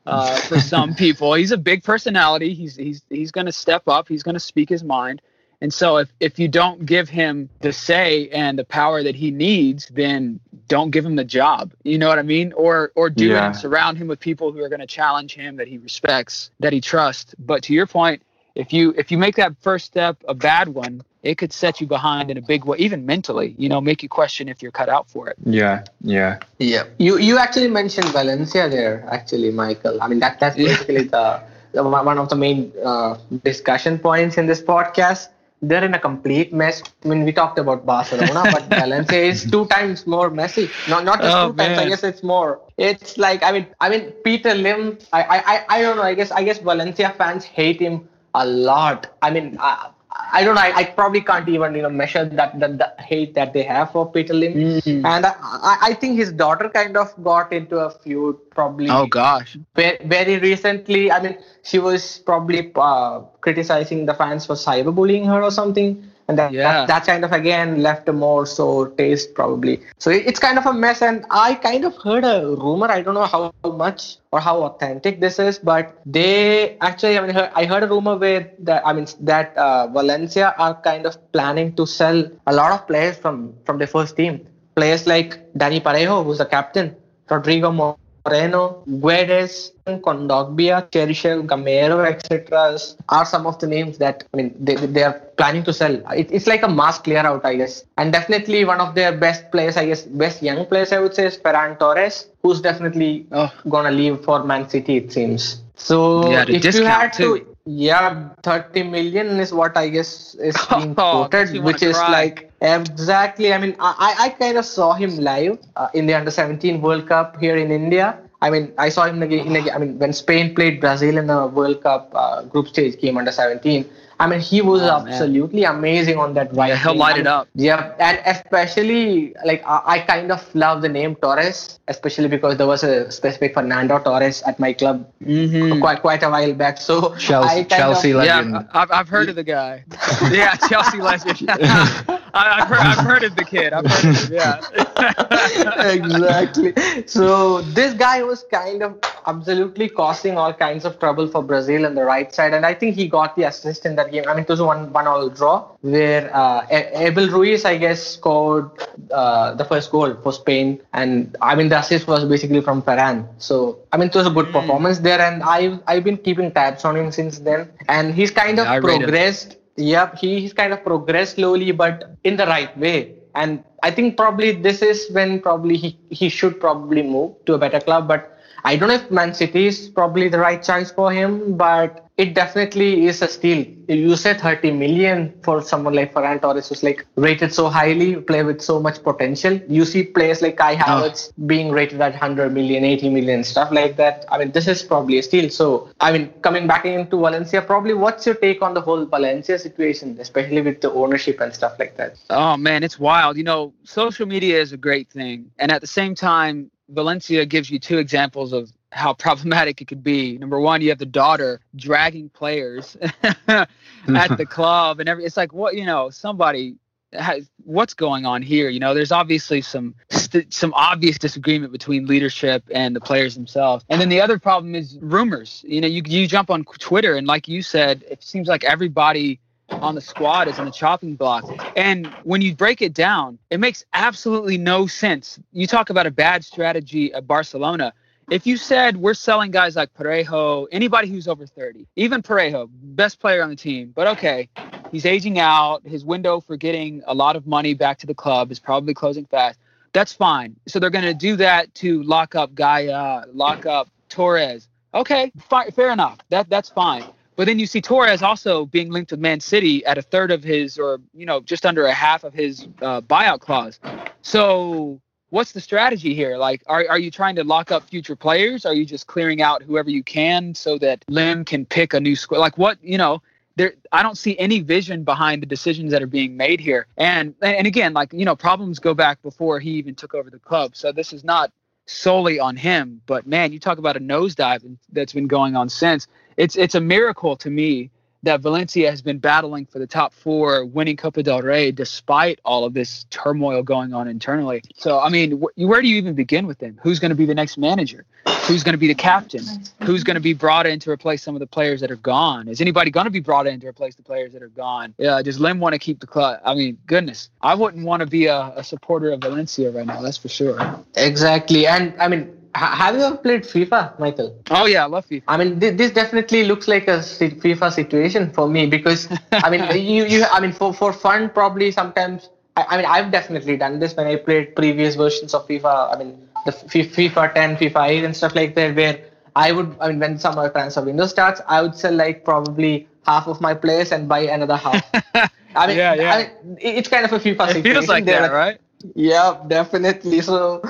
uh, 0.06 0.36
for 0.42 0.58
some 0.60 0.94
people. 0.94 1.34
He's 1.34 1.52
a 1.52 1.58
big 1.58 1.84
personality. 1.84 2.54
He's 2.54 2.76
he's 2.76 3.02
he's 3.08 3.30
going 3.30 3.46
to 3.46 3.52
step 3.52 3.88
up. 3.88 4.08
He's 4.08 4.22
going 4.22 4.34
to 4.34 4.40
speak 4.40 4.68
his 4.68 4.82
mind. 4.82 5.20
And 5.60 5.72
so 5.72 5.98
if 5.98 6.12
if 6.18 6.38
you 6.38 6.48
don't 6.48 6.84
give 6.86 7.08
him 7.08 7.48
the 7.60 7.72
say 7.72 8.28
and 8.30 8.58
the 8.58 8.64
power 8.64 9.02
that 9.02 9.14
he 9.14 9.30
needs, 9.30 9.86
then 9.88 10.40
don't 10.66 10.90
give 10.90 11.04
him 11.04 11.14
the 11.14 11.24
job. 11.24 11.72
You 11.84 11.98
know 11.98 12.08
what 12.08 12.18
I 12.18 12.22
mean? 12.22 12.52
Or 12.54 12.90
or 12.96 13.10
do 13.10 13.26
yeah. 13.26 13.44
it 13.44 13.46
and 13.48 13.56
surround 13.56 13.98
him 13.98 14.08
with 14.08 14.18
people 14.18 14.50
who 14.50 14.62
are 14.64 14.68
going 14.68 14.80
to 14.80 14.86
challenge 14.86 15.34
him 15.34 15.56
that 15.56 15.68
he 15.68 15.78
respects, 15.78 16.50
that 16.58 16.72
he 16.72 16.80
trusts. 16.80 17.34
But 17.38 17.62
to 17.64 17.74
your 17.74 17.86
point, 17.86 18.22
if 18.54 18.72
you 18.72 18.94
if 18.96 19.10
you 19.10 19.18
make 19.18 19.36
that 19.36 19.54
first 19.60 19.86
step 19.86 20.22
a 20.28 20.34
bad 20.34 20.68
one, 20.68 21.02
it 21.22 21.38
could 21.38 21.52
set 21.52 21.80
you 21.80 21.86
behind 21.86 22.30
in 22.30 22.36
a 22.36 22.42
big 22.42 22.64
way, 22.64 22.76
even 22.78 23.06
mentally. 23.06 23.54
You 23.58 23.68
know, 23.68 23.80
make 23.80 24.02
you 24.02 24.08
question 24.08 24.48
if 24.48 24.62
you're 24.62 24.72
cut 24.72 24.88
out 24.88 25.08
for 25.08 25.28
it. 25.28 25.36
Yeah, 25.44 25.84
yeah, 26.02 26.38
yeah. 26.58 26.84
You 26.98 27.18
you 27.18 27.38
actually 27.38 27.68
mentioned 27.68 28.08
Valencia 28.08 28.68
there, 28.68 29.06
actually, 29.10 29.50
Michael. 29.50 30.02
I 30.02 30.08
mean 30.08 30.20
that 30.20 30.38
that's 30.40 30.56
basically 30.56 31.04
the, 31.04 31.42
the 31.72 31.82
one 31.82 32.18
of 32.18 32.28
the 32.28 32.36
main 32.36 32.72
uh, 32.84 33.16
discussion 33.44 33.98
points 33.98 34.36
in 34.36 34.46
this 34.46 34.62
podcast. 34.62 35.28
They're 35.64 35.84
in 35.84 35.94
a 35.94 35.98
complete 36.00 36.52
mess. 36.52 36.82
I 37.04 37.08
mean, 37.08 37.22
we 37.22 37.32
talked 37.32 37.56
about 37.56 37.86
Barcelona, 37.86 38.42
but 38.52 38.64
Valencia 38.64 39.22
is 39.22 39.48
two 39.48 39.64
times 39.66 40.08
more 40.08 40.28
messy. 40.28 40.68
Not 40.88 41.04
not 41.04 41.22
just 41.22 41.36
oh, 41.36 41.50
two 41.50 41.54
man. 41.54 41.76
times. 41.76 41.78
I 41.78 41.88
guess 41.88 42.02
it's 42.02 42.22
more. 42.24 42.60
It's 42.76 43.16
like 43.16 43.44
I 43.44 43.52
mean 43.52 43.66
I 43.80 43.88
mean 43.88 44.10
Peter 44.24 44.54
Lim. 44.54 44.98
I, 45.12 45.22
I 45.22 45.38
I 45.38 45.64
I 45.68 45.82
don't 45.82 45.96
know. 45.96 46.02
I 46.02 46.14
guess 46.14 46.32
I 46.32 46.42
guess 46.42 46.58
Valencia 46.58 47.14
fans 47.16 47.44
hate 47.44 47.80
him 47.80 48.08
a 48.34 48.46
lot. 48.46 49.16
I 49.22 49.30
mean, 49.30 49.56
I, 49.60 49.90
I 50.32 50.44
don't 50.44 50.54
know. 50.54 50.60
I, 50.60 50.72
I, 50.76 50.84
probably 50.84 51.20
can't 51.22 51.48
even 51.48 51.74
you 51.74 51.82
know 51.82 51.90
measure 51.90 52.24
that 52.24 52.58
the, 52.58 52.68
the 52.68 53.02
hate 53.02 53.34
that 53.34 53.52
they 53.52 53.62
have 53.62 53.92
for 53.92 54.10
Peter 54.10 54.34
Lim, 54.34 54.54
mm-hmm. 54.54 55.06
and 55.06 55.26
I, 55.26 55.76
I 55.82 55.94
think 55.94 56.18
his 56.18 56.32
daughter 56.32 56.68
kind 56.68 56.96
of 56.96 57.12
got 57.22 57.52
into 57.52 57.78
a 57.78 57.90
feud 57.90 58.36
probably. 58.50 58.88
Oh 58.90 59.06
gosh. 59.06 59.56
Very, 59.74 59.98
very 60.04 60.38
recently, 60.38 61.10
I 61.10 61.22
mean, 61.22 61.38
she 61.62 61.78
was 61.78 62.18
probably 62.18 62.70
uh, 62.74 63.20
criticizing 63.40 64.06
the 64.06 64.14
fans 64.14 64.46
for 64.46 64.54
cyberbullying 64.54 65.26
her 65.26 65.42
or 65.42 65.50
something 65.50 66.11
and 66.28 66.38
that, 66.38 66.52
yeah. 66.52 66.62
that, 66.62 66.88
that, 66.88 67.06
kind 67.06 67.24
of 67.24 67.32
again 67.32 67.82
left 67.82 68.08
a 68.08 68.12
more 68.12 68.46
sour 68.46 68.90
taste 68.90 69.34
probably 69.34 69.80
so 69.98 70.10
it, 70.10 70.26
it's 70.26 70.38
kind 70.38 70.58
of 70.58 70.66
a 70.66 70.72
mess 70.72 71.02
and 71.02 71.24
i 71.30 71.54
kind 71.54 71.84
of 71.84 71.94
heard 71.96 72.24
a 72.24 72.46
rumor 72.46 72.86
i 72.90 73.00
don't 73.02 73.14
know 73.14 73.24
how 73.24 73.52
much 73.64 74.16
or 74.32 74.40
how 74.40 74.62
authentic 74.62 75.20
this 75.20 75.38
is 75.38 75.58
but 75.58 76.00
they 76.06 76.76
actually 76.80 77.18
i 77.18 77.26
mean 77.26 77.36
i 77.36 77.64
heard 77.64 77.82
a 77.82 77.88
rumor 77.88 78.16
where 78.16 78.52
that 78.58 78.86
i 78.86 78.92
mean 78.92 79.06
that 79.20 79.56
uh, 79.56 79.86
valencia 79.88 80.54
are 80.58 80.74
kind 80.82 81.06
of 81.06 81.16
planning 81.32 81.74
to 81.74 81.86
sell 81.86 82.24
a 82.46 82.52
lot 82.52 82.72
of 82.72 82.86
players 82.86 83.16
from 83.16 83.52
from 83.64 83.78
the 83.78 83.86
first 83.86 84.16
team 84.16 84.46
players 84.74 85.06
like 85.06 85.52
Dani 85.52 85.82
Parejo 85.82 86.24
who's 86.24 86.38
the 86.38 86.46
captain 86.46 86.96
rodrigo 87.28 87.98
Moreno, 88.24 88.84
Guedes, 88.88 89.72
Kondogbia, 89.86 90.88
Cheryshev, 90.90 91.46
Gameiro, 91.46 92.06
etc. 92.06 92.78
are 93.08 93.26
some 93.26 93.46
of 93.46 93.58
the 93.58 93.66
names 93.66 93.98
that 93.98 94.24
I 94.32 94.36
mean 94.36 94.54
they, 94.58 94.76
they 94.76 95.02
are 95.02 95.18
planning 95.36 95.64
to 95.64 95.72
sell. 95.72 95.94
It, 96.12 96.30
it's 96.30 96.46
like 96.46 96.62
a 96.62 96.68
mass 96.68 96.98
clear 96.98 97.18
out, 97.18 97.44
I 97.44 97.56
guess. 97.56 97.84
And 97.98 98.12
definitely 98.12 98.64
one 98.64 98.80
of 98.80 98.94
their 98.94 99.16
best 99.16 99.50
players, 99.50 99.76
I 99.76 99.86
guess, 99.86 100.02
best 100.02 100.42
young 100.42 100.66
players, 100.66 100.92
I 100.92 101.00
would 101.00 101.14
say, 101.14 101.26
is 101.26 101.36
Ferran 101.36 101.78
Torres, 101.78 102.28
who's 102.42 102.60
definitely 102.60 103.26
oh. 103.32 103.52
gonna 103.68 103.90
leave 103.90 104.24
for 104.24 104.44
Man 104.44 104.68
City, 104.68 104.96
it 104.96 105.12
seems. 105.12 105.62
So 105.74 106.30
yeah, 106.30 106.44
if 106.46 106.74
you 106.74 106.84
had 106.84 107.12
to, 107.14 107.51
yeah, 107.64 108.30
30 108.42 108.82
million 108.84 109.38
is 109.38 109.52
what 109.52 109.76
I 109.76 109.88
guess 109.88 110.34
is 110.34 110.56
being 110.70 110.94
oh, 110.98 111.28
quoted, 111.28 111.62
which 111.62 111.82
is 111.82 111.96
cry. 111.96 112.10
like 112.10 112.50
exactly. 112.60 113.52
I 113.52 113.58
mean, 113.58 113.76
I, 113.78 114.14
I 114.18 114.28
kind 114.30 114.58
of 114.58 114.64
saw 114.64 114.92
him 114.94 115.16
live 115.18 115.58
uh, 115.76 115.88
in 115.94 116.06
the 116.06 116.14
under 116.14 116.30
17 116.30 116.80
World 116.80 117.06
Cup 117.08 117.38
here 117.38 117.56
in 117.56 117.70
India. 117.70 118.18
I 118.40 118.50
mean, 118.50 118.72
I 118.76 118.88
saw 118.88 119.04
him 119.04 119.22
in 119.22 119.28
the, 119.28 119.38
in 119.38 119.52
the 119.52 119.72
I 119.72 119.78
mean, 119.78 119.98
when 120.00 120.12
Spain 120.12 120.54
played 120.54 120.80
Brazil 120.80 121.16
in 121.16 121.28
the 121.28 121.46
World 121.46 121.82
Cup 121.82 122.10
uh, 122.14 122.42
group 122.42 122.66
stage 122.66 123.00
game 123.00 123.16
under 123.16 123.30
17. 123.30 123.88
I 124.22 124.28
mean, 124.28 124.38
he 124.38 124.62
was 124.62 124.82
oh, 124.82 125.04
absolutely 125.04 125.62
man. 125.62 125.74
amazing 125.74 126.16
on 126.16 126.34
that 126.34 126.54
right. 126.54 126.68
Yeah, 126.68 126.76
he'll 126.76 126.94
light 126.94 127.18
it 127.18 127.26
up. 127.26 127.48
Yeah, 127.56 127.92
and 127.98 128.20
especially 128.24 129.34
like 129.44 129.66
I, 129.66 129.82
I, 129.84 129.98
kind 129.98 130.30
of 130.30 130.54
love 130.54 130.80
the 130.80 130.88
name 130.88 131.16
Torres, 131.16 131.80
especially 131.88 132.28
because 132.28 132.56
there 132.56 132.68
was 132.68 132.84
a 132.84 133.10
specific 133.10 133.52
Fernando 133.52 133.98
Torres 133.98 134.40
at 134.42 134.60
my 134.60 134.74
club 134.74 135.10
mm-hmm. 135.20 135.80
quite 135.80 136.02
quite 136.02 136.22
a 136.22 136.30
while 136.30 136.54
back. 136.54 136.78
So 136.78 137.16
Chelsea, 137.16 137.64
Chelsea 137.64 138.12
of, 138.12 138.18
legend. 138.18 138.52
Yeah, 138.52 138.62
I've, 138.72 138.92
I've 138.92 139.08
heard 139.08 139.28
of 139.28 139.34
the 139.34 139.42
guy. 139.42 139.84
yeah, 140.30 140.54
Chelsea 140.54 140.98
legend. 140.98 141.50
I, 142.34 142.60
have 142.60 142.68
heard, 142.68 142.78
I've 142.78 143.06
heard 143.06 143.24
of 143.24 143.36
the 143.36 143.44
kid. 143.44 143.72
I've 143.72 143.86
heard 143.86 144.04
of 144.04 144.22
him. 144.24 144.32
Yeah. 144.32 145.92
exactly. 145.92 146.72
So 147.06 147.60
this 147.62 147.94
guy 147.94 148.22
was 148.22 148.44
kind 148.50 148.82
of 148.82 148.98
absolutely 149.26 149.88
causing 149.88 150.36
all 150.38 150.52
kinds 150.52 150.84
of 150.84 150.98
trouble 150.98 151.28
for 151.28 151.42
Brazil 151.42 151.86
on 151.86 151.94
the 151.94 152.04
right 152.04 152.32
side, 152.34 152.54
and 152.54 152.64
I 152.64 152.74
think 152.74 152.96
he 152.96 153.08
got 153.08 153.36
the 153.36 153.44
assist 153.44 153.86
in 153.86 153.96
that 153.96 154.12
game. 154.12 154.24
I 154.28 154.34
mean, 154.34 154.44
it 154.44 154.48
was 154.48 154.60
a 154.60 154.64
one 154.64 154.92
one 154.92 155.06
all 155.06 155.28
draw 155.28 155.68
where 155.80 156.34
uh, 156.34 156.66
Abel 156.70 157.28
Ruiz, 157.28 157.64
I 157.64 157.76
guess, 157.76 158.02
scored 158.02 158.70
uh, 159.10 159.54
the 159.54 159.64
first 159.64 159.90
goal 159.90 160.14
for 160.14 160.32
Spain, 160.32 160.80
and 160.92 161.36
I 161.40 161.54
mean 161.54 161.68
the 161.68 161.78
assist 161.78 162.06
was 162.06 162.24
basically 162.24 162.60
from 162.60 162.82
Ferran. 162.82 163.28
So 163.38 163.78
I 163.92 163.96
mean, 163.96 164.08
it 164.08 164.14
was 164.14 164.26
a 164.26 164.30
good 164.30 164.46
mm. 164.46 164.52
performance 164.52 164.98
there, 164.98 165.20
and 165.20 165.42
I've 165.42 165.80
I've 165.86 166.04
been 166.04 166.16
keeping 166.16 166.52
tabs 166.52 166.84
on 166.84 166.96
him 166.96 167.12
since 167.12 167.38
then, 167.38 167.70
and 167.88 168.14
he's 168.14 168.30
kind 168.30 168.58
of 168.58 168.66
progressed. 168.82 169.58
Yep, 169.76 170.18
he, 170.18 170.40
he's 170.40 170.52
kind 170.52 170.72
of 170.72 170.84
progressed 170.84 171.36
slowly, 171.36 171.72
but 171.72 172.16
in 172.24 172.36
the 172.36 172.46
right 172.46 172.76
way. 172.78 173.14
And 173.34 173.64
I 173.82 173.90
think 173.90 174.16
probably 174.16 174.52
this 174.52 174.82
is 174.82 175.10
when 175.10 175.40
probably 175.40 175.76
he, 175.76 175.98
he 176.10 176.28
should 176.28 176.60
probably 176.60 177.02
move 177.02 177.32
to 177.46 177.54
a 177.54 177.58
better 177.58 177.80
club. 177.80 178.06
But 178.06 178.38
I 178.64 178.76
don't 178.76 178.88
know 178.88 178.94
if 178.94 179.10
Man 179.10 179.32
City 179.32 179.66
is 179.66 179.88
probably 179.88 180.28
the 180.28 180.38
right 180.38 180.62
choice 180.62 180.90
for 180.90 181.10
him, 181.10 181.56
but 181.56 182.01
it 182.18 182.34
definitely 182.34 183.06
is 183.06 183.22
a 183.22 183.28
steal. 183.28 183.66
You 183.88 184.16
said 184.16 184.40
30 184.40 184.72
million 184.72 185.32
for 185.42 185.62
someone 185.62 185.94
like 185.94 186.12
Ferran 186.12 186.42
Torres, 186.42 186.68
who's 186.68 186.82
like 186.82 187.06
rated 187.16 187.54
so 187.54 187.68
highly, 187.68 188.16
play 188.16 188.42
with 188.44 188.60
so 188.60 188.80
much 188.80 189.02
potential. 189.02 189.58
You 189.66 189.84
see 189.86 190.04
players 190.04 190.42
like 190.42 190.58
Kai 190.58 190.74
oh. 190.74 190.76
Havertz 190.76 191.30
oh. 191.30 191.46
being 191.46 191.70
rated 191.70 192.00
at 192.00 192.12
100 192.12 192.52
million, 192.52 192.84
80 192.84 193.08
million, 193.08 193.42
stuff 193.44 193.72
like 193.72 193.96
that. 193.96 194.26
I 194.30 194.38
mean, 194.38 194.52
this 194.52 194.68
is 194.68 194.82
probably 194.82 195.18
a 195.18 195.22
steal. 195.22 195.48
So, 195.48 195.88
I 196.00 196.12
mean, 196.12 196.28
coming 196.42 196.66
back 196.66 196.84
into 196.84 197.16
Valencia, 197.16 197.62
probably 197.62 197.94
what's 197.94 198.26
your 198.26 198.34
take 198.34 198.60
on 198.60 198.74
the 198.74 198.82
whole 198.82 199.06
Valencia 199.06 199.58
situation, 199.58 200.18
especially 200.20 200.60
with 200.60 200.82
the 200.82 200.92
ownership 200.92 201.40
and 201.40 201.54
stuff 201.54 201.78
like 201.78 201.96
that? 201.96 202.18
Oh, 202.28 202.58
man, 202.58 202.82
it's 202.82 202.98
wild. 202.98 203.38
You 203.38 203.44
know, 203.44 203.72
social 203.84 204.26
media 204.26 204.60
is 204.60 204.72
a 204.72 204.76
great 204.76 205.08
thing. 205.10 205.50
And 205.58 205.72
at 205.72 205.80
the 205.80 205.86
same 205.86 206.14
time, 206.14 206.70
Valencia 206.90 207.46
gives 207.46 207.70
you 207.70 207.78
two 207.78 207.98
examples 207.98 208.52
of 208.52 208.70
how 208.92 209.14
problematic 209.26 209.80
it 209.80 209.86
could 209.86 210.04
be. 210.04 210.38
Number 210.38 210.60
one, 210.60 210.80
you 210.80 210.90
have 210.90 210.98
the 210.98 211.06
daughter 211.06 211.60
dragging 211.74 212.28
players 212.28 212.96
at 213.48 213.68
the 214.06 214.46
club, 214.48 215.00
and 215.00 215.08
every. 215.08 215.24
It's 215.24 215.36
like 215.36 215.52
what 215.52 215.74
you 215.74 215.86
know. 215.86 216.10
Somebody 216.10 216.76
has 217.12 217.50
what's 217.64 217.94
going 217.94 218.24
on 218.24 218.42
here. 218.42 218.68
You 218.68 218.80
know, 218.80 218.94
there's 218.94 219.12
obviously 219.12 219.60
some 219.60 219.94
st- 220.10 220.52
some 220.52 220.72
obvious 220.74 221.18
disagreement 221.18 221.72
between 221.72 222.06
leadership 222.06 222.64
and 222.72 222.94
the 222.94 223.00
players 223.00 223.34
themselves. 223.34 223.84
And 223.88 224.00
then 224.00 224.08
the 224.08 224.20
other 224.20 224.38
problem 224.38 224.74
is 224.74 224.98
rumors. 225.00 225.64
You 225.66 225.80
know, 225.80 225.88
you 225.88 226.02
you 226.06 226.26
jump 226.28 226.50
on 226.50 226.64
Twitter, 226.64 227.16
and 227.16 227.26
like 227.26 227.48
you 227.48 227.62
said, 227.62 228.04
it 228.10 228.22
seems 228.22 228.48
like 228.48 228.64
everybody 228.64 229.40
on 229.68 229.94
the 229.94 230.00
squad 230.00 230.48
is 230.48 230.58
in 230.58 230.66
the 230.66 230.70
chopping 230.70 231.14
block. 231.14 231.44
And 231.76 232.06
when 232.24 232.42
you 232.42 232.54
break 232.54 232.82
it 232.82 232.92
down, 232.92 233.38
it 233.50 233.58
makes 233.58 233.84
absolutely 233.94 234.58
no 234.58 234.86
sense. 234.86 235.38
You 235.52 235.66
talk 235.66 235.88
about 235.88 236.06
a 236.06 236.10
bad 236.10 236.44
strategy 236.44 237.12
at 237.14 237.26
Barcelona 237.26 237.94
if 238.30 238.46
you 238.46 238.56
said 238.56 238.96
we're 238.96 239.14
selling 239.14 239.50
guys 239.50 239.76
like 239.76 239.92
Parejo, 239.94 240.66
anybody 240.72 241.08
who's 241.08 241.28
over 241.28 241.46
30, 241.46 241.86
even 241.96 242.22
Parejo, 242.22 242.68
best 242.70 243.20
player 243.20 243.42
on 243.42 243.50
the 243.50 243.56
team, 243.56 243.92
but 243.94 244.06
okay, 244.08 244.48
he's 244.90 245.06
aging 245.06 245.38
out. 245.38 245.86
His 245.86 246.04
window 246.04 246.40
for 246.40 246.56
getting 246.56 247.02
a 247.06 247.14
lot 247.14 247.36
of 247.36 247.46
money 247.46 247.74
back 247.74 247.98
to 247.98 248.06
the 248.06 248.14
club 248.14 248.50
is 248.52 248.58
probably 248.58 248.94
closing 248.94 249.24
fast. 249.26 249.58
That's 249.92 250.12
fine. 250.12 250.56
So 250.66 250.78
they're 250.78 250.90
going 250.90 251.04
to 251.04 251.14
do 251.14 251.36
that 251.36 251.74
to 251.76 252.02
lock 252.02 252.34
up 252.34 252.54
Gaya, 252.54 253.24
lock 253.32 253.66
up 253.66 253.88
Torres. 254.08 254.68
Okay, 254.94 255.32
fi- 255.48 255.70
fair 255.70 255.90
enough. 255.90 256.18
That 256.30 256.48
that's 256.48 256.68
fine. 256.68 257.04
But 257.36 257.46
then 257.46 257.58
you 257.58 257.66
see 257.66 257.80
Torres 257.80 258.22
also 258.22 258.66
being 258.66 258.90
linked 258.90 259.10
with 259.10 259.20
Man 259.20 259.40
City 259.40 259.84
at 259.86 259.96
a 259.96 260.02
third 260.02 260.30
of 260.30 260.42
his, 260.42 260.78
or 260.78 261.00
you 261.14 261.24
know, 261.24 261.40
just 261.40 261.64
under 261.64 261.86
a 261.86 261.92
half 261.92 262.24
of 262.24 262.34
his 262.34 262.68
uh, 262.82 263.00
buyout 263.00 263.40
clause. 263.40 263.80
So 264.20 265.00
what's 265.32 265.52
the 265.52 265.60
strategy 265.60 266.14
here? 266.14 266.36
Like, 266.36 266.62
are, 266.66 266.84
are 266.90 266.98
you 266.98 267.10
trying 267.10 267.36
to 267.36 267.44
lock 267.44 267.72
up 267.72 267.88
future 267.88 268.14
players? 268.14 268.66
Are 268.66 268.74
you 268.74 268.84
just 268.84 269.06
clearing 269.06 269.40
out 269.40 269.62
whoever 269.62 269.88
you 269.88 270.02
can 270.02 270.54
so 270.54 270.76
that 270.78 271.06
Lim 271.08 271.46
can 271.46 271.64
pick 271.64 271.94
a 271.94 272.00
new 272.00 272.14
squad? 272.14 272.38
Like, 272.38 272.58
what, 272.58 272.76
you 272.82 272.98
know, 272.98 273.22
there, 273.56 273.72
I 273.92 274.02
don't 274.02 274.18
see 274.18 274.38
any 274.38 274.60
vision 274.60 275.04
behind 275.04 275.40
the 275.40 275.46
decisions 275.46 275.90
that 275.92 276.02
are 276.02 276.06
being 276.06 276.36
made 276.36 276.60
here. 276.60 276.86
And, 276.98 277.34
and 277.40 277.66
again, 277.66 277.94
like, 277.94 278.12
you 278.12 278.26
know, 278.26 278.36
problems 278.36 278.78
go 278.78 278.92
back 278.92 279.22
before 279.22 279.58
he 279.58 279.70
even 279.70 279.94
took 279.94 280.14
over 280.14 280.28
the 280.28 280.38
club. 280.38 280.76
So 280.76 280.92
this 280.92 281.14
is 281.14 281.24
not 281.24 281.50
solely 281.86 282.38
on 282.38 282.54
him, 282.54 283.00
but 283.06 283.26
man, 283.26 283.52
you 283.54 283.58
talk 283.58 283.78
about 283.78 283.96
a 283.96 284.00
nosedive 284.00 284.76
that's 284.92 285.14
been 285.14 285.28
going 285.28 285.56
on 285.56 285.70
since. 285.70 286.08
It's, 286.36 286.56
it's 286.56 286.74
a 286.74 286.80
miracle 286.80 287.36
to 287.36 287.48
me 287.48 287.90
that 288.24 288.40
Valencia 288.40 288.90
has 288.90 289.02
been 289.02 289.18
battling 289.18 289.66
for 289.66 289.78
the 289.78 289.86
top 289.86 290.12
four, 290.12 290.64
winning 290.64 290.96
Copa 290.96 291.22
del 291.22 291.42
Rey, 291.42 291.72
despite 291.72 292.40
all 292.44 292.64
of 292.64 292.74
this 292.74 293.04
turmoil 293.10 293.62
going 293.62 293.92
on 293.92 294.06
internally. 294.08 294.62
So, 294.76 295.00
I 295.00 295.08
mean, 295.08 295.40
wh- 295.40 295.58
where 295.58 295.82
do 295.82 295.88
you 295.88 295.96
even 295.96 296.14
begin 296.14 296.46
with 296.46 296.58
them? 296.58 296.78
Who's 296.82 297.00
going 297.00 297.10
to 297.10 297.16
be 297.16 297.26
the 297.26 297.34
next 297.34 297.58
manager? 297.58 298.04
Who's 298.46 298.62
going 298.62 298.74
to 298.74 298.78
be 298.78 298.86
the 298.88 298.94
captain? 298.94 299.44
Who's 299.82 300.04
going 300.04 300.14
to 300.14 300.20
be 300.20 300.34
brought 300.34 300.66
in 300.66 300.78
to 300.80 300.90
replace 300.90 301.22
some 301.22 301.34
of 301.34 301.40
the 301.40 301.46
players 301.46 301.80
that 301.80 301.90
are 301.90 301.96
gone? 301.96 302.48
Is 302.48 302.60
anybody 302.60 302.90
going 302.90 303.04
to 303.04 303.10
be 303.10 303.20
brought 303.20 303.46
in 303.46 303.60
to 303.60 303.68
replace 303.68 303.94
the 303.94 304.02
players 304.02 304.32
that 304.32 304.42
are 304.42 304.48
gone? 304.48 304.94
Yeah, 304.98 305.20
does 305.22 305.40
Lim 305.40 305.58
want 305.58 305.74
to 305.74 305.78
keep 305.78 306.00
the 306.00 306.06
club? 306.06 306.40
I 306.44 306.54
mean, 306.54 306.78
goodness, 306.86 307.30
I 307.40 307.54
wouldn't 307.54 307.84
want 307.84 308.00
to 308.00 308.06
be 308.06 308.26
a, 308.26 308.52
a 308.56 308.64
supporter 308.64 309.10
of 309.10 309.20
Valencia 309.20 309.70
right 309.70 309.86
now. 309.86 310.00
That's 310.00 310.16
for 310.16 310.28
sure. 310.28 310.84
Exactly, 310.96 311.66
and 311.66 311.94
I 312.00 312.08
mean, 312.08 312.36
have 312.54 312.94
you 312.96 313.02
ever 313.02 313.16
played 313.16 313.42
FIFA, 313.42 313.98
Michael? 313.98 314.36
Oh 314.50 314.66
yeah, 314.66 314.84
I 314.84 314.86
love 314.86 315.06
FIFA. 315.06 315.22
I 315.28 315.36
mean, 315.36 315.58
this 315.58 315.90
definitely 315.90 316.44
looks 316.44 316.68
like 316.68 316.88
a 316.88 316.98
FIFA 316.98 317.72
situation 317.72 318.30
for 318.32 318.48
me 318.48 318.66
because 318.66 319.08
I 319.32 319.50
mean, 319.50 319.64
you, 319.72 320.04
you, 320.04 320.24
I 320.24 320.40
mean, 320.40 320.52
for 320.52 320.72
for 320.74 320.92
fun, 320.92 321.30
probably 321.30 321.70
sometimes. 321.70 322.28
I, 322.54 322.66
I, 322.68 322.76
mean, 322.76 322.84
I've 322.84 323.10
definitely 323.10 323.56
done 323.56 323.78
this 323.78 323.96
when 323.96 324.06
I 324.06 324.16
played 324.16 324.54
previous 324.54 324.94
versions 324.94 325.32
of 325.32 325.48
FIFA. 325.48 325.94
I 325.94 325.98
mean, 325.98 326.28
the 326.44 326.52
FIFA 326.52 327.32
10, 327.32 327.56
FIFA 327.56 327.88
8, 327.88 328.04
and 328.04 328.14
stuff 328.14 328.34
like 328.34 328.54
that, 328.56 328.76
where 328.76 329.00
I 329.34 329.52
would, 329.52 329.74
I 329.80 329.88
mean, 329.88 330.00
when 330.00 330.18
summer 330.18 330.50
transfer 330.50 330.82
window 330.82 331.06
starts, 331.06 331.40
I 331.48 331.62
would 331.62 331.74
sell 331.74 331.94
like 331.94 332.26
probably 332.26 332.88
half 333.06 333.26
of 333.26 333.40
my 333.40 333.54
players 333.54 333.90
and 333.90 334.06
buy 334.06 334.20
another 334.20 334.56
half. 334.56 334.84
I 335.56 335.66
mean, 335.66 335.78
yeah, 335.78 335.94
yeah. 335.94 336.14
I 336.14 336.18
mean, 336.18 336.58
it's 336.60 336.88
kind 336.88 337.06
of 337.06 337.12
a 337.12 337.18
FIFA 337.18 337.24
it 337.24 337.52
situation. 337.54 337.62
feels 337.62 337.88
like 337.88 338.04
that, 338.04 338.32
right? 338.32 338.60
Yeah, 338.94 339.42
definitely. 339.48 340.20
So 340.20 340.62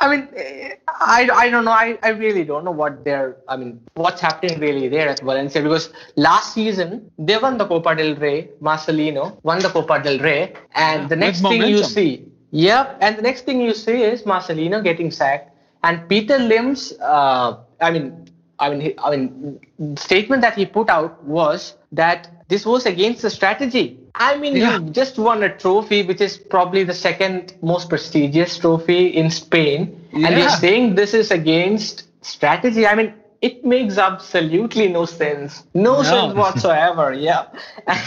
I 0.00 0.08
mean, 0.10 0.28
eh, 0.36 0.74
I, 0.88 1.28
I 1.32 1.50
don't 1.50 1.64
know. 1.64 1.72
I, 1.72 1.98
I 2.02 2.10
really 2.10 2.44
don't 2.44 2.64
know 2.64 2.70
what 2.70 3.04
they're. 3.04 3.36
I 3.48 3.56
mean, 3.56 3.80
what's 3.94 4.20
happening 4.20 4.60
really 4.60 4.88
there 4.88 5.08
at 5.08 5.20
Valencia 5.20 5.60
because 5.60 5.90
last 6.16 6.54
season 6.54 7.10
they 7.18 7.36
won 7.36 7.58
the 7.58 7.66
Copa 7.66 7.94
del 7.96 8.14
Rey. 8.16 8.50
Marcelino 8.60 9.38
won 9.42 9.58
the 9.58 9.68
Copa 9.68 10.00
del 10.00 10.18
Rey, 10.18 10.54
and 10.74 11.02
Yeah, 11.02 11.06
the 11.08 11.16
next 11.16 11.40
thing 11.42 11.62
you 11.62 11.82
see, 11.82 12.26
yep, 12.50 12.96
and 13.00 13.16
the 13.18 13.22
next 13.22 13.42
thing 13.42 13.60
you 13.60 13.74
see 13.74 14.02
is 14.02 14.22
Marcelino 14.22 14.82
getting 14.82 15.10
sacked, 15.10 15.50
and 15.82 16.08
Peter 16.08 16.38
Lim's. 16.38 16.92
Uh, 17.00 17.58
I 17.80 17.90
mean, 17.90 18.28
I 18.58 18.70
mean, 18.70 18.94
I 18.98 19.16
mean, 19.16 19.96
statement 19.96 20.42
that 20.42 20.54
he 20.54 20.66
put 20.66 20.88
out 20.90 21.22
was 21.24 21.74
that 21.92 22.28
this 22.48 22.64
was 22.66 22.86
against 22.86 23.22
the 23.22 23.30
strategy. 23.30 23.98
I 24.14 24.36
mean, 24.36 24.56
Yeah. 24.56 24.78
you 24.78 24.90
just 24.90 25.18
won 25.18 25.42
a 25.42 25.56
trophy, 25.56 26.02
which 26.02 26.20
is 26.20 26.36
probably 26.36 26.84
the 26.84 26.94
second 26.94 27.54
most 27.62 27.88
prestigious 27.88 28.58
trophy 28.58 29.08
in 29.08 29.30
Spain, 29.30 30.00
and 30.12 30.38
you're 30.38 30.50
saying 30.50 30.94
this 30.94 31.14
is 31.14 31.30
against 31.30 32.04
strategy. 32.22 32.86
I 32.86 32.94
mean, 32.94 33.14
it 33.40 33.64
makes 33.64 33.98
absolutely 33.98 34.88
no 34.88 35.04
sense. 35.04 35.64
No, 35.74 35.96
No. 35.98 36.02
sense 36.02 36.34
whatsoever. 36.34 37.12
Yeah. 37.18 37.46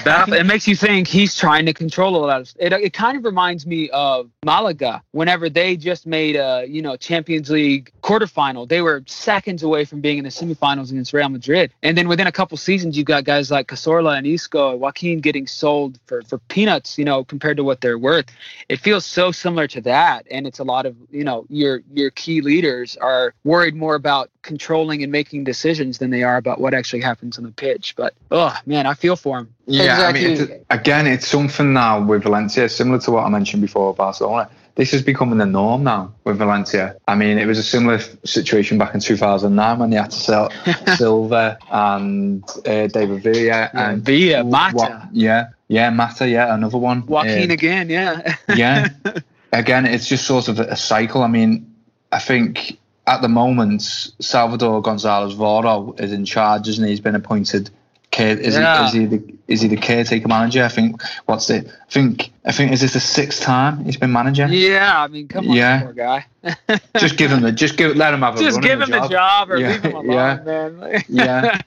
That, 0.06 0.30
it 0.30 0.46
makes 0.46 0.68
you 0.68 0.76
think 0.76 1.08
he's 1.08 1.36
trying 1.36 1.66
to 1.66 1.74
control 1.74 2.16
a 2.16 2.22
lot 2.26 2.42
of 2.42 2.52
it. 2.60 2.74
It 2.74 2.94
kind 2.94 3.18
of 3.18 3.24
reminds 3.24 3.66
me 3.66 3.90
of 3.92 4.30
Malaga 4.46 5.02
whenever 5.12 5.50
they 5.50 5.76
just 5.76 6.06
made 6.06 6.36
a 6.36 6.66
you 6.68 6.82
know 6.82 6.96
Champions 6.98 7.50
League 7.50 7.92
quarterfinal. 8.04 8.68
They 8.68 8.82
were 8.82 9.04
seconds 9.08 9.64
away 9.64 9.86
from 9.86 10.02
being 10.02 10.18
in 10.18 10.24
the 10.24 10.30
semifinals 10.30 10.92
against 10.92 11.14
Real 11.14 11.30
Madrid, 11.30 11.72
and 11.84 11.98
then 11.98 12.08
within 12.08 12.28
a 12.28 12.32
couple 12.32 12.58
seasons, 12.58 12.98
you've 12.98 13.06
got 13.08 13.24
guys 13.24 13.52
like 13.52 13.68
Cazorla 13.68 14.18
and 14.18 14.26
Isco, 14.28 14.76
Joaquin 14.76 15.20
getting 15.20 15.48
sold 15.48 16.00
for 16.06 16.22
for 16.24 16.38
peanuts, 16.40 16.98
you 16.98 17.06
know, 17.06 17.24
compared 17.24 17.58
to 17.58 17.64
what 17.64 17.82
they're 17.82 18.00
worth. 18.00 18.26
It 18.70 18.78
feels 18.80 19.06
so 19.06 19.32
similar 19.32 19.68
to 19.68 19.82
that, 19.82 20.26
and 20.32 20.46
it's 20.48 20.60
a 20.60 20.64
lot 20.64 20.86
of 20.86 20.96
you 21.10 21.24
know 21.24 21.46
your 21.50 21.82
your 21.94 22.12
key 22.12 22.42
leaders 22.42 22.98
are 22.98 23.34
worried 23.44 23.76
more 23.76 23.96
about 23.96 24.30
controlling 24.42 25.04
and 25.04 25.12
making 25.12 25.44
decisions 25.44 25.98
than 26.00 26.10
they 26.10 26.24
are 26.24 26.38
about 26.38 26.60
what 26.60 26.74
actually 26.74 27.02
happens 27.02 27.38
on 27.38 27.44
the 27.44 27.52
pitch. 27.52 27.96
But 27.96 28.14
oh 28.32 28.56
man, 28.66 28.86
I 28.86 28.94
feel 28.94 29.16
for 29.16 29.40
him. 29.40 29.54
Yeah, 29.66 30.08
I 30.08 30.12
mean, 30.14 30.32
it's, 30.32 30.52
again, 30.70 31.08
it's 31.08 31.28
something 31.28 31.74
now 31.74 32.04
with 32.04 32.24
Valencia, 32.24 32.68
similar 32.70 33.00
to 33.00 33.12
what 33.12 33.26
I 33.26 33.30
mentioned 33.30 33.62
before, 33.62 33.94
Barcelona. 33.94 34.50
This 34.76 34.94
is 34.94 35.02
becoming 35.02 35.38
the 35.38 35.46
norm 35.46 35.84
now 35.84 36.14
with 36.24 36.38
Valencia. 36.38 36.96
I 37.06 37.16
mean, 37.16 37.38
it 37.38 37.46
was 37.46 37.58
a 37.58 37.64
similar 37.64 38.00
situation 38.24 38.78
back 38.78 38.94
in 38.96 39.02
2009 39.02 39.80
when 39.80 39.90
they 39.90 39.98
had 39.98 40.12
to 40.12 40.18
sell 40.20 40.50
Silva 40.96 41.58
and 41.70 42.42
uh, 42.66 42.88
David 42.88 43.22
Villa 43.22 43.70
and 43.74 44.02
Villa, 44.02 44.46
what- 44.46 44.74
Mata. 44.76 45.10
yeah, 45.12 45.50
yeah, 45.68 45.90
Mata, 45.90 46.28
yeah, 46.28 46.54
another 46.56 46.78
one. 46.78 47.06
Joaquin 47.06 47.52
Uh, 47.52 47.54
again, 47.54 47.90
yeah. 47.90 48.36
yeah. 48.56 48.88
Again, 49.54 49.86
it's 49.86 50.08
just 50.08 50.26
sort 50.26 50.48
of 50.48 50.62
a 50.62 50.78
cycle. 50.78 51.22
I 51.24 51.28
mean, 51.28 51.76
I 52.14 52.20
think 52.20 52.80
at 53.12 53.22
the 53.22 53.28
moment, 53.28 53.82
Salvador 54.20 54.82
Gonzalez 54.82 55.34
Voro 55.36 56.00
is 56.00 56.14
in 56.14 56.24
charge, 56.26 56.68
isn't 56.70 56.84
he? 56.84 56.92
He's 56.92 57.02
been 57.02 57.16
appointed. 57.16 57.70
Care, 58.12 58.38
is, 58.38 58.56
Yeah. 58.58 58.80
he, 58.82 58.86
is 58.88 58.94
he 58.94 59.06
the 59.06 59.34
is 59.48 59.62
he 59.62 59.68
the 59.70 59.78
caretaker 59.78 60.28
manager? 60.28 60.64
I 60.64 60.68
think 60.68 61.02
what's 61.26 61.50
it? 61.50 61.68
I 61.68 61.92
think 61.92 62.32
I 62.46 62.52
think 62.52 62.72
is 62.74 62.82
this 62.82 62.94
the 62.94 63.00
sixth 63.00 63.42
time 63.42 63.86
he's 63.86 63.96
been 63.98 64.12
manager? 64.12 64.48
yeah, 64.48 65.02
I 65.04 65.08
mean, 65.08 65.28
come 65.30 65.50
on, 65.50 65.56
Yeah. 65.56 65.82
poor 65.82 65.94
guy. 65.94 66.26
Just 66.98 67.16
give 67.18 67.32
him 67.32 67.42
the 67.42 67.52
just 67.54 67.78
give 67.78 67.96
let 67.96 68.14
him 68.14 68.22
have 68.22 68.36
a 68.36 68.40
Just 68.40 68.62
give 68.62 68.82
him 68.82 68.90
the 68.92 69.08
job 69.08 69.50
or 69.52 69.58
Yeah, 69.58 69.70
leave 69.72 69.84
him 69.84 69.96
alone, 69.96 70.12
yeah. 70.12 70.40
man. 70.46 71.04
Yeah. 71.10 71.60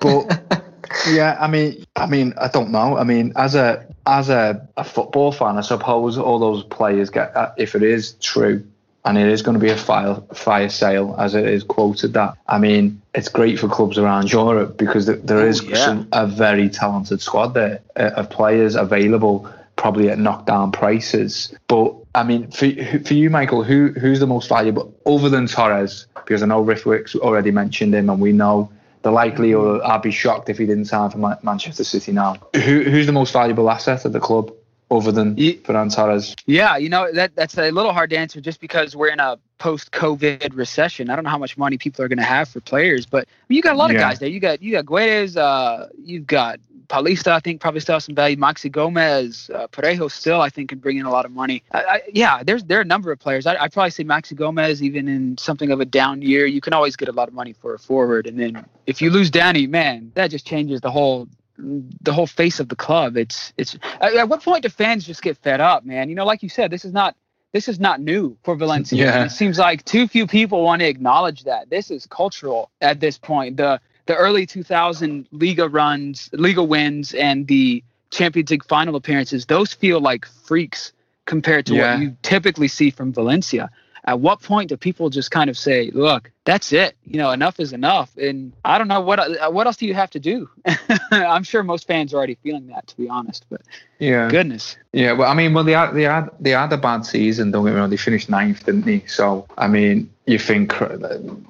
But 0.00 0.62
yeah, 1.08 1.36
I 1.40 1.48
mean, 1.48 1.84
I 1.96 2.06
mean, 2.06 2.32
I 2.40 2.48
don't 2.48 2.70
know. 2.70 2.96
I 2.96 3.04
mean, 3.04 3.32
as 3.36 3.54
a 3.56 3.84
as 4.06 4.28
a, 4.28 4.68
a 4.76 4.84
football 4.84 5.32
fan, 5.32 5.58
I 5.58 5.62
suppose 5.62 6.16
all 6.18 6.38
those 6.38 6.62
players 6.64 7.10
get 7.10 7.36
uh, 7.36 7.52
if 7.56 7.74
it 7.74 7.82
is 7.82 8.12
true, 8.20 8.64
and 9.04 9.18
it 9.18 9.28
is 9.28 9.42
going 9.42 9.54
to 9.54 9.60
be 9.60 9.70
a 9.70 9.76
fire 9.76 10.16
fire 10.34 10.68
sale 10.68 11.14
as 11.18 11.34
it 11.34 11.46
is 11.46 11.64
quoted. 11.64 12.12
That 12.14 12.36
I 12.46 12.58
mean, 12.58 13.02
it's 13.14 13.28
great 13.28 13.58
for 13.58 13.68
clubs 13.68 13.98
around 13.98 14.30
Europe 14.32 14.76
because 14.76 15.06
there 15.06 15.46
is 15.46 15.60
Oh, 15.60 15.68
yeah. 15.68 15.76
some, 15.76 16.08
a 16.12 16.26
very 16.26 16.68
talented 16.68 17.20
squad 17.20 17.54
there 17.54 17.80
uh, 17.96 18.10
of 18.16 18.30
players 18.30 18.74
available, 18.76 19.48
probably 19.76 20.08
at 20.08 20.18
knockdown 20.18 20.72
prices. 20.72 21.54
But 21.68 21.94
I 22.14 22.22
mean, 22.22 22.50
for 22.50 22.68
for 23.04 23.14
you, 23.14 23.30
Michael, 23.30 23.64
who 23.64 23.88
who's 24.00 24.20
the 24.20 24.26
most 24.26 24.48
valuable 24.48 24.94
other 25.06 25.28
than 25.28 25.46
Torres? 25.46 26.06
Because 26.14 26.42
I 26.42 26.46
know 26.46 26.64
Rithwik's 26.64 27.16
already 27.16 27.50
mentioned 27.50 27.94
him, 27.94 28.08
and 28.08 28.20
we 28.20 28.32
know 28.32 28.70
the 29.02 29.10
likelihood. 29.10 29.80
I'd 29.82 30.02
be 30.02 30.12
shocked 30.12 30.48
if 30.48 30.58
he 30.58 30.66
didn't 30.66 30.84
sign 30.84 31.10
for 31.10 31.18
Manchester 31.42 31.82
City 31.82 32.12
now. 32.12 32.36
Who 32.54 32.82
who's 32.84 33.06
the 33.06 33.12
most 33.12 33.32
valuable 33.32 33.68
asset 33.68 34.04
at 34.06 34.12
the 34.12 34.20
club 34.20 34.52
other 34.96 35.12
than 35.12 35.36
Ye- 35.36 35.58
Ferran 35.58 35.94
Torres? 35.94 36.34
Yeah, 36.46 36.76
you 36.76 36.88
know 36.88 37.10
that 37.12 37.34
that's 37.34 37.56
a 37.58 37.70
little 37.70 37.92
hard 37.92 38.10
to 38.10 38.16
answer 38.16 38.40
just 38.40 38.60
because 38.60 38.94
we're 38.96 39.08
in 39.12 39.20
a 39.20 39.38
post-COVID 39.58 40.56
recession. 40.56 41.08
I 41.10 41.14
don't 41.14 41.24
know 41.24 41.30
how 41.30 41.38
much 41.38 41.56
money 41.56 41.78
people 41.78 42.04
are 42.04 42.08
going 42.08 42.18
to 42.18 42.24
have 42.24 42.48
for 42.48 42.60
players, 42.60 43.06
but 43.06 43.24
I 43.28 43.44
mean, 43.48 43.56
you 43.56 43.62
got 43.62 43.74
a 43.74 43.78
lot 43.78 43.90
of 43.90 43.94
Yeah. 43.94 44.00
guys 44.02 44.18
there. 44.18 44.28
You 44.28 44.40
got 44.40 44.62
you 44.62 44.72
got 44.72 44.84
Guedes, 44.86 45.36
uh, 45.36 45.86
you've 46.02 46.26
got 46.26 46.58
Paulista. 46.88 47.28
I 47.32 47.40
think 47.40 47.60
probably 47.60 47.80
still 47.80 47.94
has 47.94 48.04
some 48.04 48.14
value. 48.14 48.36
Maxi 48.36 48.70
Gomez, 48.70 49.50
uh, 49.54 49.66
Parejo 49.68 50.10
still 50.10 50.40
I 50.40 50.48
think 50.50 50.68
can 50.70 50.78
bring 50.78 50.98
in 50.98 51.06
a 51.06 51.10
lot 51.10 51.24
of 51.24 51.32
money. 51.32 51.62
I, 51.72 51.82
I, 51.84 52.02
yeah, 52.12 52.42
there's 52.42 52.64
there 52.64 52.78
are 52.78 52.82
a 52.82 52.84
number 52.84 53.10
of 53.12 53.18
players. 53.18 53.46
I, 53.46 53.56
I'd 53.56 53.72
probably 53.72 53.90
say 53.90 54.04
Maxi 54.04 54.34
Gomez, 54.34 54.82
even 54.82 55.08
in 55.08 55.38
something 55.38 55.70
of 55.70 55.80
a 55.80 55.84
down 55.84 56.22
year, 56.22 56.44
you 56.46 56.60
can 56.60 56.72
always 56.74 56.96
get 56.96 57.08
a 57.08 57.12
lot 57.12 57.28
of 57.28 57.34
money 57.34 57.52
for 57.52 57.72
a 57.74 57.78
forward. 57.78 58.26
And 58.26 58.38
then 58.38 58.64
if 58.86 59.00
you 59.00 59.10
lose 59.10 59.30
Dani, 59.30 59.68
man, 59.68 60.12
that 60.14 60.28
just 60.30 60.46
changes 60.46 60.80
the 60.80 60.90
whole 60.90 61.28
the 61.62 62.12
whole 62.12 62.26
face 62.26 62.60
of 62.60 62.68
the 62.68 62.76
club. 62.76 63.16
It's 63.16 63.52
it's 63.56 63.76
at, 64.00 64.14
at 64.14 64.28
what 64.28 64.42
point 64.42 64.62
do 64.62 64.68
fans 64.68 65.06
just 65.06 65.22
get 65.22 65.36
fed 65.38 65.60
up, 65.60 65.84
man? 65.84 66.08
You 66.08 66.14
know, 66.14 66.24
like 66.24 66.42
you 66.42 66.48
said, 66.48 66.70
this 66.70 66.84
is 66.84 66.92
not 66.92 67.16
this 67.52 67.68
is 67.68 67.78
not 67.78 68.00
new 68.00 68.36
for 68.42 68.56
Valencia. 68.56 68.98
Yeah. 68.98 69.24
It 69.24 69.30
seems 69.30 69.58
like 69.58 69.84
too 69.84 70.08
few 70.08 70.26
people 70.26 70.62
want 70.62 70.80
to 70.80 70.88
acknowledge 70.88 71.44
that. 71.44 71.70
This 71.70 71.90
is 71.90 72.06
cultural 72.06 72.70
at 72.80 73.00
this 73.00 73.18
point. 73.18 73.56
The 73.56 73.80
the 74.06 74.16
early 74.16 74.46
2000 74.46 75.28
Liga 75.30 75.68
runs, 75.68 76.28
Liga 76.32 76.62
wins, 76.62 77.14
and 77.14 77.46
the 77.46 77.84
Champions 78.10 78.50
League 78.50 78.64
final 78.64 78.96
appearances, 78.96 79.46
those 79.46 79.72
feel 79.72 80.00
like 80.00 80.26
freaks 80.26 80.92
compared 81.24 81.66
to 81.66 81.74
Yeah. 81.74 81.94
what 81.94 82.02
you 82.02 82.16
typically 82.22 82.68
see 82.68 82.90
from 82.90 83.12
Valencia. 83.12 83.70
At 84.04 84.18
what 84.18 84.42
point 84.42 84.68
do 84.68 84.76
people 84.76 85.10
just 85.10 85.30
kind 85.30 85.48
of 85.48 85.56
say, 85.56 85.90
"Look, 85.92 86.32
that's 86.44 86.72
it. 86.72 86.96
You 87.04 87.18
know, 87.18 87.30
enough 87.30 87.60
is 87.60 87.72
enough." 87.72 88.16
And 88.16 88.52
I 88.64 88.76
don't 88.78 88.88
know 88.88 89.00
what 89.00 89.18
uh, 89.20 89.50
what 89.50 89.66
else 89.66 89.76
do 89.76 89.86
you 89.86 89.94
have 89.94 90.10
to 90.10 90.20
do. 90.20 90.50
I'm 91.12 91.44
sure 91.44 91.62
most 91.62 91.86
fans 91.86 92.12
are 92.12 92.16
already 92.16 92.36
feeling 92.42 92.66
that, 92.68 92.88
to 92.88 92.96
be 92.96 93.08
honest. 93.08 93.46
But 93.48 93.62
Yeah, 94.00 94.28
goodness, 94.28 94.76
yeah. 94.92 95.12
Well, 95.12 95.30
I 95.30 95.34
mean, 95.34 95.54
well, 95.54 95.62
they 95.62 95.72
had 95.72 95.92
they 95.92 96.02
had 96.02 96.30
they 96.40 96.50
had 96.50 96.72
a 96.72 96.78
bad 96.78 97.06
season. 97.06 97.52
Don't 97.52 97.64
get 97.64 97.74
me 97.74 97.78
wrong. 97.78 97.90
They 97.90 97.96
finished 97.96 98.28
ninth, 98.28 98.66
didn't 98.66 98.82
they? 98.82 99.04
So 99.06 99.46
I 99.56 99.68
mean, 99.68 100.11
you 100.24 100.38
think 100.38 100.80
uh, 100.80 100.88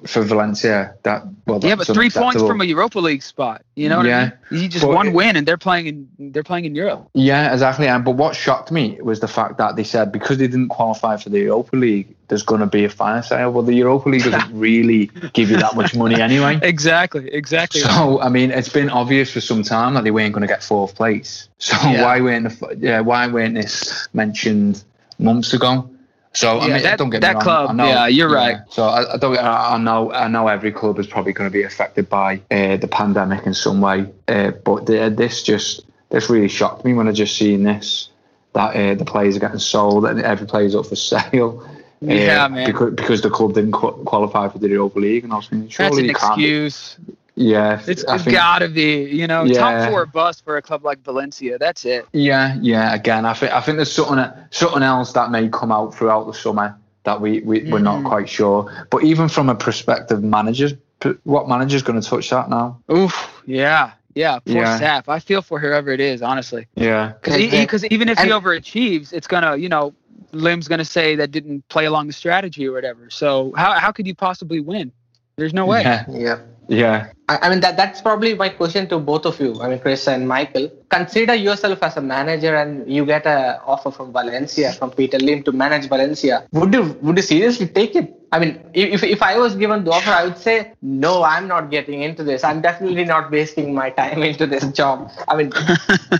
for 0.07 0.23
Valencia 0.23 0.95
that 1.03 1.23
well, 1.45 1.59
yeah, 1.61 1.75
but 1.75 1.85
three 1.85 2.09
points 2.09 2.41
from 2.41 2.59
a 2.59 2.63
Europa 2.63 2.97
League 2.99 3.21
spot. 3.21 3.61
You 3.75 3.87
know 3.87 3.97
what 3.97 4.07
Yeah. 4.07 4.31
I 4.49 4.53
mean? 4.53 4.63
You 4.63 4.67
just 4.67 4.83
But 4.83 4.95
one 4.95 5.07
it- 5.09 5.13
win, 5.13 5.35
and 5.35 5.47
they're 5.47 5.59
playing 5.59 5.85
in 5.85 6.31
they're 6.31 6.43
playing 6.43 6.65
in 6.65 6.73
Europe. 6.73 7.07
Yeah, 7.13 7.53
exactly. 7.53 7.87
And 7.87 8.03
but 8.03 8.11
what 8.15 8.35
shocked 8.35 8.71
me 8.71 8.97
was 9.01 9.19
the 9.19 9.27
fact 9.27 9.57
that 9.59 9.75
they 9.75 9.83
said 9.83 10.11
because 10.11 10.39
they 10.39 10.47
didn't 10.47 10.69
qualify 10.69 11.17
for 11.17 11.29
the 11.29 11.39
Europa 11.41 11.75
League, 11.75 12.15
there's 12.29 12.41
going 12.41 12.61
to 12.61 12.65
be 12.67 12.83
a 12.83 12.89
fire 12.89 13.21
sale. 13.21 13.51
Well, 13.51 13.61
the 13.63 13.75
Europa 13.75 14.09
League 14.09 14.23
doesn't 14.23 14.57
really 14.59 15.11
give 15.33 15.51
you 15.51 15.57
that 15.57 15.75
much 15.75 15.95
money 15.95 16.19
anyway. 16.19 16.59
Exactly, 16.63 17.29
exactly. 17.31 17.81
So 17.81 18.19
I 18.21 18.29
mean, 18.29 18.49
it's 18.49 18.69
been 18.69 18.89
obvious 18.89 19.31
for 19.31 19.41
some 19.41 19.61
time 19.61 19.93
that 19.93 20.03
they 20.03 20.11
weren't 20.11 20.33
going 20.33 20.41
to 20.41 20.47
get 20.47 20.63
fourth 20.63 20.95
place. 20.95 21.47
So 21.59 21.77
Yeah. 21.89 22.03
why 22.03 22.21
weren't 22.21 22.59
the, 22.59 22.75
yeah 22.79 23.01
why 23.01 23.27
weren't 23.27 23.53
this 23.53 24.07
mentioned 24.13 24.83
months 25.19 25.53
ago? 25.53 25.89
So 26.35 26.59
I 26.59 26.67
mean, 26.67 26.81
that- 26.83 26.97
don't 26.97 27.09
get 27.11 27.17
me 27.17 27.27
that 27.27 27.35
wrong. 27.35 27.43
club, 27.43 27.75
know, 27.75 27.85
yeah, 27.87 28.07
you're 28.07 28.29
right. 28.29 28.57
So 28.69 28.83
I, 28.83 29.13
I 29.13 29.17
don't. 29.17 29.37
I, 29.37 29.75
I 29.75 29.77
know. 29.77 30.11
I 30.11 30.27
know 30.27 30.47
every 30.47 30.71
club 30.71 30.97
is 30.99 31.05
probably 31.07 31.31
going 31.33 31.49
to 31.49 31.53
be 31.53 31.63
affected 31.63 32.09
by 32.09 32.41
uh, 32.49 32.77
the 32.77 32.87
pandemic 32.87 33.45
in 33.45 33.53
some 33.53 33.81
way. 33.81 34.07
Uh, 34.27 34.51
but 34.51 34.85
the, 34.87 35.13
this 35.15 35.43
just 35.43 35.81
this 36.09 36.29
really 36.29 36.47
shocked 36.47 36.85
me 36.85 36.93
when 36.93 37.07
I 37.07 37.11
just 37.11 37.37
seen 37.37 37.63
this 37.63 38.09
that 38.53 38.75
uh, 38.75 38.95
the 38.95 39.05
players 39.05 39.35
are 39.35 39.39
getting 39.39 39.59
sold 39.59 40.05
and 40.05 40.21
every 40.21 40.45
player's 40.47 40.75
up 40.75 40.85
for 40.87 40.95
sale. 41.11 41.63
uh, 41.65 42.05
Yeah, 42.13 42.47
man. 42.47 42.65
Because, 42.67 42.93
because 42.93 43.21
the 43.21 43.29
club 43.31 43.53
didn't 43.55 43.71
qu- 43.71 44.03
qualify 44.03 44.47
for 44.49 44.59
the 44.59 44.67
Europa 44.69 44.99
League, 44.99 45.23
and 45.23 45.33
I 45.33 45.37
was 45.37 45.47
thinking, 45.47 45.69
surely 45.69 45.89
That's 45.89 45.99
an 45.99 46.05
you 46.05 46.13
can't. 46.15 46.37
be- 46.37 46.65
excuse. 46.65 46.97
Yeah, 47.35 47.81
It's, 47.87 48.05
I 48.05 48.15
it's 48.15 48.23
think- 48.25 48.35
got 48.35 48.59
to 48.59 48.69
be, 48.69 49.03
you 49.05 49.25
know, 49.25 49.43
Yeah. 49.43 49.59
top 49.59 49.89
four 49.89 50.05
bust 50.05 50.43
for 50.45 50.57
a 50.57 50.61
club 50.61 50.83
like 50.85 51.03
Valencia. 51.03 51.57
That's 51.57 51.83
it. 51.85 52.05
Yeah, 52.13 52.55
yeah. 52.61 52.93
Again, 52.93 53.25
I 53.25 53.33
think 53.33 53.51
I 53.51 53.59
think 53.61 53.77
there's 53.77 53.91
something 53.91 54.23
something 54.51 54.83
else 54.83 55.13
that 55.13 55.31
may 55.31 55.47
come 55.49 55.71
out 55.71 55.95
throughout 55.95 56.27
the 56.27 56.33
summer 56.33 56.75
that 57.05 57.19
we, 57.19 57.41
we 57.41 57.63
we're 57.71 57.79
not 57.79 58.01
Mhm. 58.01 58.07
quite 58.07 58.29
sure. 58.29 58.71
But 58.91 59.03
even 59.03 59.27
from 59.29 59.49
a 59.49 59.55
perspective, 59.55 60.23
managers, 60.23 60.73
p- 60.99 61.15
what 61.23 61.49
manager's 61.49 61.81
going 61.81 61.99
to 61.99 62.07
touch 62.07 62.29
that 62.29 62.49
now? 62.49 62.77
Oof. 62.91 63.41
Yeah. 63.45 63.91
Yeah. 64.15 64.37
Poor 64.39 64.55
Yeah. 64.55 64.79
Saf. 64.79 65.09
I 65.09 65.17
feel 65.19 65.41
for 65.41 65.59
whoever 65.59 65.89
it 65.91 65.99
is, 65.99 66.21
honestly. 66.21 66.67
Yeah, 66.75 67.13
Because 67.19 67.35
Exactly. 67.37 67.87
even 67.91 68.09
if 68.09 68.19
he 68.19 68.29
overachieves, 68.29 69.11
it's 69.11 69.27
gonna, 69.27 69.57
you 69.57 69.69
know, 69.69 69.93
Lim's 70.31 70.67
gonna 70.67 70.85
say 70.85 71.15
that 71.15 71.31
didn't 71.31 71.67
play 71.67 71.85
along 71.85 72.07
the 72.07 72.13
strategy 72.13 72.67
or 72.67 72.71
whatever. 72.73 73.09
So 73.09 73.53
how 73.57 73.73
how 73.73 73.91
could 73.91 74.05
you 74.07 74.15
possibly 74.15 74.59
win? 74.61 74.91
There's 75.35 75.53
no 75.53 75.65
way. 75.65 75.81
Yeah, 75.81 76.05
Yeah. 76.09 76.37
Yeah. 76.67 77.11
I, 77.29 77.49
mean 77.49 77.61
that 77.61 77.77
that's 77.77 78.01
probably 78.01 78.35
my 78.35 78.49
question 78.49 78.87
to 78.89 78.99
both 78.99 79.25
of 79.25 79.39
you. 79.39 79.59
I 79.61 79.69
mean 79.69 79.79
Chris 79.79 80.07
and 80.07 80.27
Michael. 80.27 80.69
Consider 80.89 81.35
yourself 81.35 81.81
as 81.81 81.97
a 81.97 82.01
manager 82.01 82.55
and 82.55 82.91
you 82.91 83.05
get 83.05 83.25
a 83.25 83.61
offer 83.65 83.91
from 83.91 84.11
Valencia 84.11 84.73
from 84.73 84.91
Peter 84.91 85.17
Lim 85.17 85.43
to 85.43 85.51
manage 85.51 85.87
Valencia. 85.87 86.47
Would 86.51 86.73
you 86.73 86.97
would 87.01 87.17
you 87.17 87.23
seriously 87.23 87.67
take 87.67 87.95
it? 87.95 88.13
I 88.31 88.39
mean, 88.39 88.59
if 88.73 89.03
if 89.03 89.21
I 89.21 89.37
was 89.37 89.55
given 89.55 89.83
the 89.83 89.91
offer, 89.91 90.09
I 90.09 90.25
would 90.25 90.37
say 90.37 90.73
no. 90.81 91.23
I'm 91.23 91.47
not 91.47 91.69
getting 91.69 92.01
into 92.01 92.23
this. 92.23 92.43
I'm 92.43 92.61
definitely 92.61 93.05
not 93.05 93.31
wasting 93.31 93.73
my 93.73 93.89
time 93.91 94.23
into 94.31 94.45
this 94.47 94.65
job. 94.71 95.11
I 95.27 95.35
mean, 95.37 95.53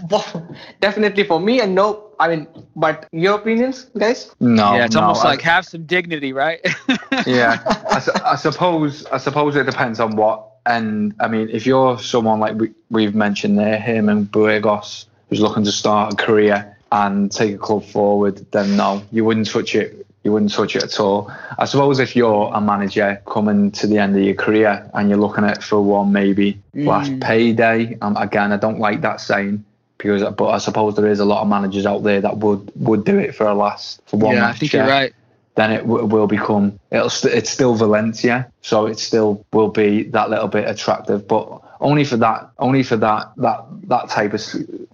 definitely 0.80 1.24
for 1.24 1.40
me, 1.40 1.60
and 1.60 1.76
no. 1.76 2.13
I 2.24 2.34
mean, 2.34 2.48
but 2.74 3.10
your 3.12 3.36
opinions, 3.36 3.84
guys? 3.98 4.34
No. 4.40 4.76
yeah, 4.76 4.86
it's 4.86 4.96
no, 4.96 5.02
almost 5.02 5.26
I- 5.26 5.32
like 5.32 5.42
have 5.42 5.66
some 5.66 5.86
dignity, 5.86 6.32
right? 6.32 6.62
yeah, 7.28 7.62
I, 7.92 8.00
su- 8.00 8.12
I 8.24 8.36
suppose 8.38 9.06
I 9.08 9.18
suppose 9.18 9.58
it 9.58 9.66
depends 9.66 10.00
on 10.00 10.16
what. 10.16 10.48
And 10.66 11.14
I 11.20 11.28
mean, 11.28 11.50
if 11.50 11.66
you're 11.66 12.00
someone 12.00 12.40
like 12.40 12.56
we, 12.56 12.72
we've 12.90 13.14
mentioned 13.14 13.60
there, 13.60 13.78
him 13.78 14.08
and 14.08 14.32
Burgos, 14.32 15.08
who's 15.30 15.42
looking 15.42 15.66
to 15.66 15.72
start 15.74 16.14
a 16.14 16.16
career 16.16 16.78
and 16.94 17.30
take 17.30 17.56
a 17.56 17.58
club 17.58 17.84
forward, 17.84 18.50
then 18.54 18.78
no, 18.78 19.04
you 19.12 19.26
wouldn't 19.26 19.50
touch 19.52 19.76
it. 19.76 20.08
You 20.24 20.32
wouldn't 20.32 20.54
touch 20.54 20.78
it 20.78 20.84
at 20.84 20.98
all. 21.02 21.30
I 21.60 21.66
suppose 21.66 22.00
if 22.00 22.16
you're 22.16 22.50
a 22.54 22.62
manager 22.62 23.22
coming 23.28 23.72
to 23.72 23.88
the 23.88 23.98
end 23.98 24.16
of 24.16 24.24
your 24.24 24.36
career 24.36 24.90
and 24.94 25.10
you're 25.10 25.20
looking 25.20 25.44
at 25.44 25.62
for 25.62 25.82
one 25.82 26.14
maybe 26.14 26.58
last 26.74 27.20
payday, 27.20 27.98
um, 28.02 28.16
again, 28.16 28.54
I 28.54 28.58
don't 28.58 28.80
like 28.80 29.02
that 29.02 29.20
saying 29.20 29.66
because, 29.98 30.24
but 30.36 30.50
I 30.50 30.58
suppose 30.58 30.96
there 30.96 31.08
is 31.08 31.20
a 31.20 31.26
lot 31.26 31.42
of 31.42 31.48
managers 31.48 31.86
out 31.86 32.04
there 32.04 32.22
that 32.22 32.38
would 32.38 32.72
would 32.76 33.06
do 33.06 33.18
it 33.18 33.36
for 33.36 33.46
a 33.46 33.54
last 33.54 34.02
for 34.06 34.18
one 34.18 34.36
yeah, 34.36 34.48
I 34.48 34.54
think 34.54 34.72
check 34.72 34.80
you're 34.80 34.88
right. 34.88 35.14
then 35.56 35.72
it 35.72 35.82
w- 35.82 36.06
will 36.06 36.28
become 36.28 36.80
it'll 36.92 37.10
st- 37.10 37.34
it's 37.34 37.50
still 37.50 37.76
Valencia, 37.76 38.52
so 38.62 38.86
it 38.86 39.00
still 39.00 39.46
will 39.54 39.70
be 39.70 40.04
that 40.04 40.30
little 40.30 40.48
bit 40.48 40.68
attractive, 40.68 41.28
but 41.28 41.62
only 41.80 42.04
for 42.04 42.18
that 42.18 42.50
only 42.60 42.84
for 42.84 42.98
that 42.98 43.32
that 43.38 43.66
that 43.88 44.10
type 44.10 44.34
of 44.34 44.42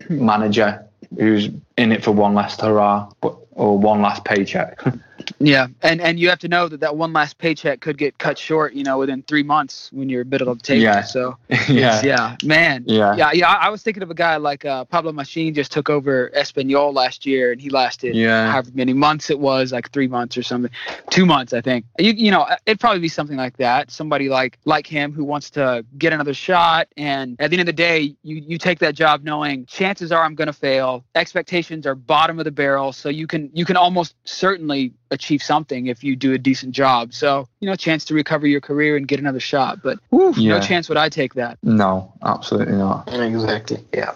manager 0.09 0.85
who's 1.17 1.49
in 1.77 1.91
it 1.91 2.03
for 2.03 2.11
one 2.11 2.33
last 2.33 2.61
hurrah, 2.61 3.09
but 3.21 3.37
or 3.51 3.77
one 3.77 4.01
last 4.01 4.23
paycheck. 4.25 4.81
Yeah, 5.39 5.67
and 5.81 6.01
and 6.01 6.19
you 6.19 6.29
have 6.29 6.39
to 6.39 6.47
know 6.49 6.67
that 6.67 6.81
that 6.81 6.97
one 6.97 7.13
last 7.13 7.37
paycheck 7.37 7.79
could 7.79 7.97
get 7.97 8.17
cut 8.17 8.37
short, 8.37 8.73
you 8.73 8.83
know, 8.83 8.97
within 8.97 9.21
three 9.23 9.43
months 9.43 9.89
when 9.93 10.09
you're 10.09 10.21
a 10.23 10.25
bit 10.25 10.41
of 10.41 10.47
the 10.47 10.63
table. 10.63 10.83
Yeah. 10.83 11.01
So 11.01 11.37
yeah, 11.69 12.01
yeah, 12.03 12.35
man. 12.43 12.83
Yeah. 12.85 13.15
yeah, 13.15 13.31
yeah. 13.33 13.49
I, 13.49 13.67
I 13.67 13.69
was 13.69 13.81
thinking 13.81 14.03
of 14.03 14.11
a 14.11 14.15
guy 14.15 14.35
like 14.35 14.65
uh, 14.65 14.83
Pablo 14.85 15.11
Machín 15.13 15.55
just 15.55 15.71
took 15.71 15.89
over 15.89 16.29
Espanyol 16.35 16.93
last 16.93 17.25
year, 17.25 17.51
and 17.53 17.61
he 17.61 17.69
lasted 17.69 18.15
Yeah. 18.15 18.51
however 18.51 18.71
many 18.73 18.91
months 18.93 19.29
it 19.29 19.39
was, 19.39 19.71
like 19.71 19.91
three 19.91 20.07
months 20.07 20.37
or 20.37 20.43
something, 20.43 20.71
two 21.09 21.25
months, 21.25 21.53
I 21.53 21.61
think. 21.61 21.85
You 21.97 22.11
you 22.11 22.31
know, 22.31 22.45
it'd 22.65 22.79
probably 22.79 22.99
be 22.99 23.07
something 23.07 23.37
like 23.37 23.55
that. 23.57 23.91
Somebody 23.91 24.27
like 24.27 24.59
like 24.65 24.87
him 24.87 25.13
who 25.13 25.23
wants 25.23 25.49
to 25.51 25.85
get 25.97 26.11
another 26.11 26.33
shot, 26.33 26.89
and 26.97 27.37
at 27.39 27.49
the 27.49 27.55
end 27.55 27.61
of 27.61 27.67
the 27.67 27.81
day, 27.81 28.13
you 28.23 28.35
you 28.45 28.57
take 28.57 28.79
that 28.79 28.93
job 28.93 29.23
knowing 29.23 29.65
chances 29.67 30.11
are 30.11 30.21
I'm 30.23 30.35
going 30.35 30.47
to 30.47 30.53
fail. 30.53 31.05
Expectations 31.15 31.87
are 31.87 31.95
bottom 31.95 32.39
of 32.39 32.45
the 32.45 32.51
barrel, 32.51 32.91
so 32.91 33.07
you 33.07 33.25
can 33.25 33.49
you 33.53 33.63
can 33.63 33.77
almost 33.77 34.15
certainly 34.25 34.91
achieve 35.11 35.28
something 35.37 35.87
if 35.87 36.03
you 36.03 36.15
do 36.15 36.33
a 36.33 36.37
decent 36.37 36.71
job. 36.71 37.13
So 37.13 37.47
you 37.59 37.69
know, 37.69 37.75
chance 37.75 38.05
to 38.05 38.13
recover 38.13 38.47
your 38.47 38.61
career 38.61 38.97
and 38.97 39.07
get 39.07 39.19
another 39.19 39.39
shot. 39.39 39.79
But 39.83 39.99
whew, 40.09 40.33
no 40.37 40.59
chance 40.59 40.89
would 40.89 40.97
I 40.97 41.09
take 41.09 41.35
that. 41.35 41.57
No, 41.61 42.11
absolutely 42.23 42.75
not. 42.75 43.13
Exactly. 43.13 43.83
Yeah. 43.93 44.13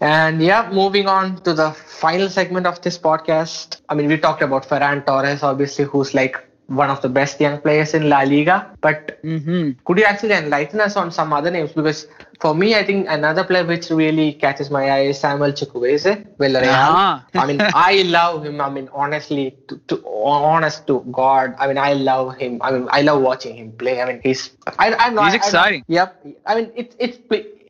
And 0.00 0.40
yeah, 0.40 0.70
moving 0.72 1.08
on 1.08 1.42
to 1.42 1.52
the 1.52 1.72
final 1.72 2.28
segment 2.28 2.66
of 2.66 2.80
this 2.82 2.96
podcast. 2.96 3.80
I 3.88 3.94
mean, 3.94 4.06
we 4.06 4.16
talked 4.16 4.42
about 4.42 4.64
Ferran 4.68 5.04
Torres, 5.04 5.42
obviously, 5.42 5.84
who's 5.84 6.14
like 6.14 6.38
one 6.68 6.90
of 6.90 7.00
the 7.02 7.08
best 7.08 7.40
young 7.40 7.60
players 7.60 7.94
in 7.94 8.08
La 8.08 8.20
Liga. 8.22 8.70
But 8.80 9.18
hmm 9.22 9.72
could 9.84 9.98
you 9.98 10.04
actually 10.04 10.34
enlighten 10.34 10.80
us 10.80 10.96
on 10.96 11.10
some 11.10 11.32
other 11.32 11.50
names? 11.50 11.72
Because 11.72 12.06
for 12.40 12.54
me, 12.54 12.74
I 12.74 12.84
think 12.84 13.06
another 13.08 13.42
player 13.44 13.64
which 13.64 13.90
really 13.90 14.32
catches 14.32 14.70
my 14.70 14.88
eye 14.90 15.00
is 15.10 15.18
Samuel 15.18 15.52
Chukwueze, 15.52 16.36
Villarreal. 16.36 17.24
I 17.34 17.46
mean, 17.46 17.60
I 17.60 18.02
love 18.02 18.44
him. 18.44 18.60
I 18.60 18.70
mean, 18.70 18.88
honestly, 18.92 19.56
to, 19.68 19.76
to 19.88 20.06
honest 20.06 20.86
to 20.86 21.00
God, 21.10 21.54
I 21.58 21.66
mean, 21.66 21.78
I 21.78 21.94
love 21.94 22.36
him. 22.36 22.60
I 22.62 22.70
mean, 22.70 22.86
I 22.90 23.02
love 23.02 23.22
watching 23.22 23.56
him 23.56 23.72
play. 23.72 24.00
I 24.00 24.06
mean, 24.06 24.20
he's 24.22 24.50
I, 24.78 24.94
I'm 24.94 25.14
not, 25.14 25.24
He's 25.26 25.34
I- 25.34 25.36
exciting. 25.36 25.84
yep. 25.88 26.24
I 26.46 26.54
mean, 26.54 26.70
it's 26.76 26.94
it's 27.00 27.18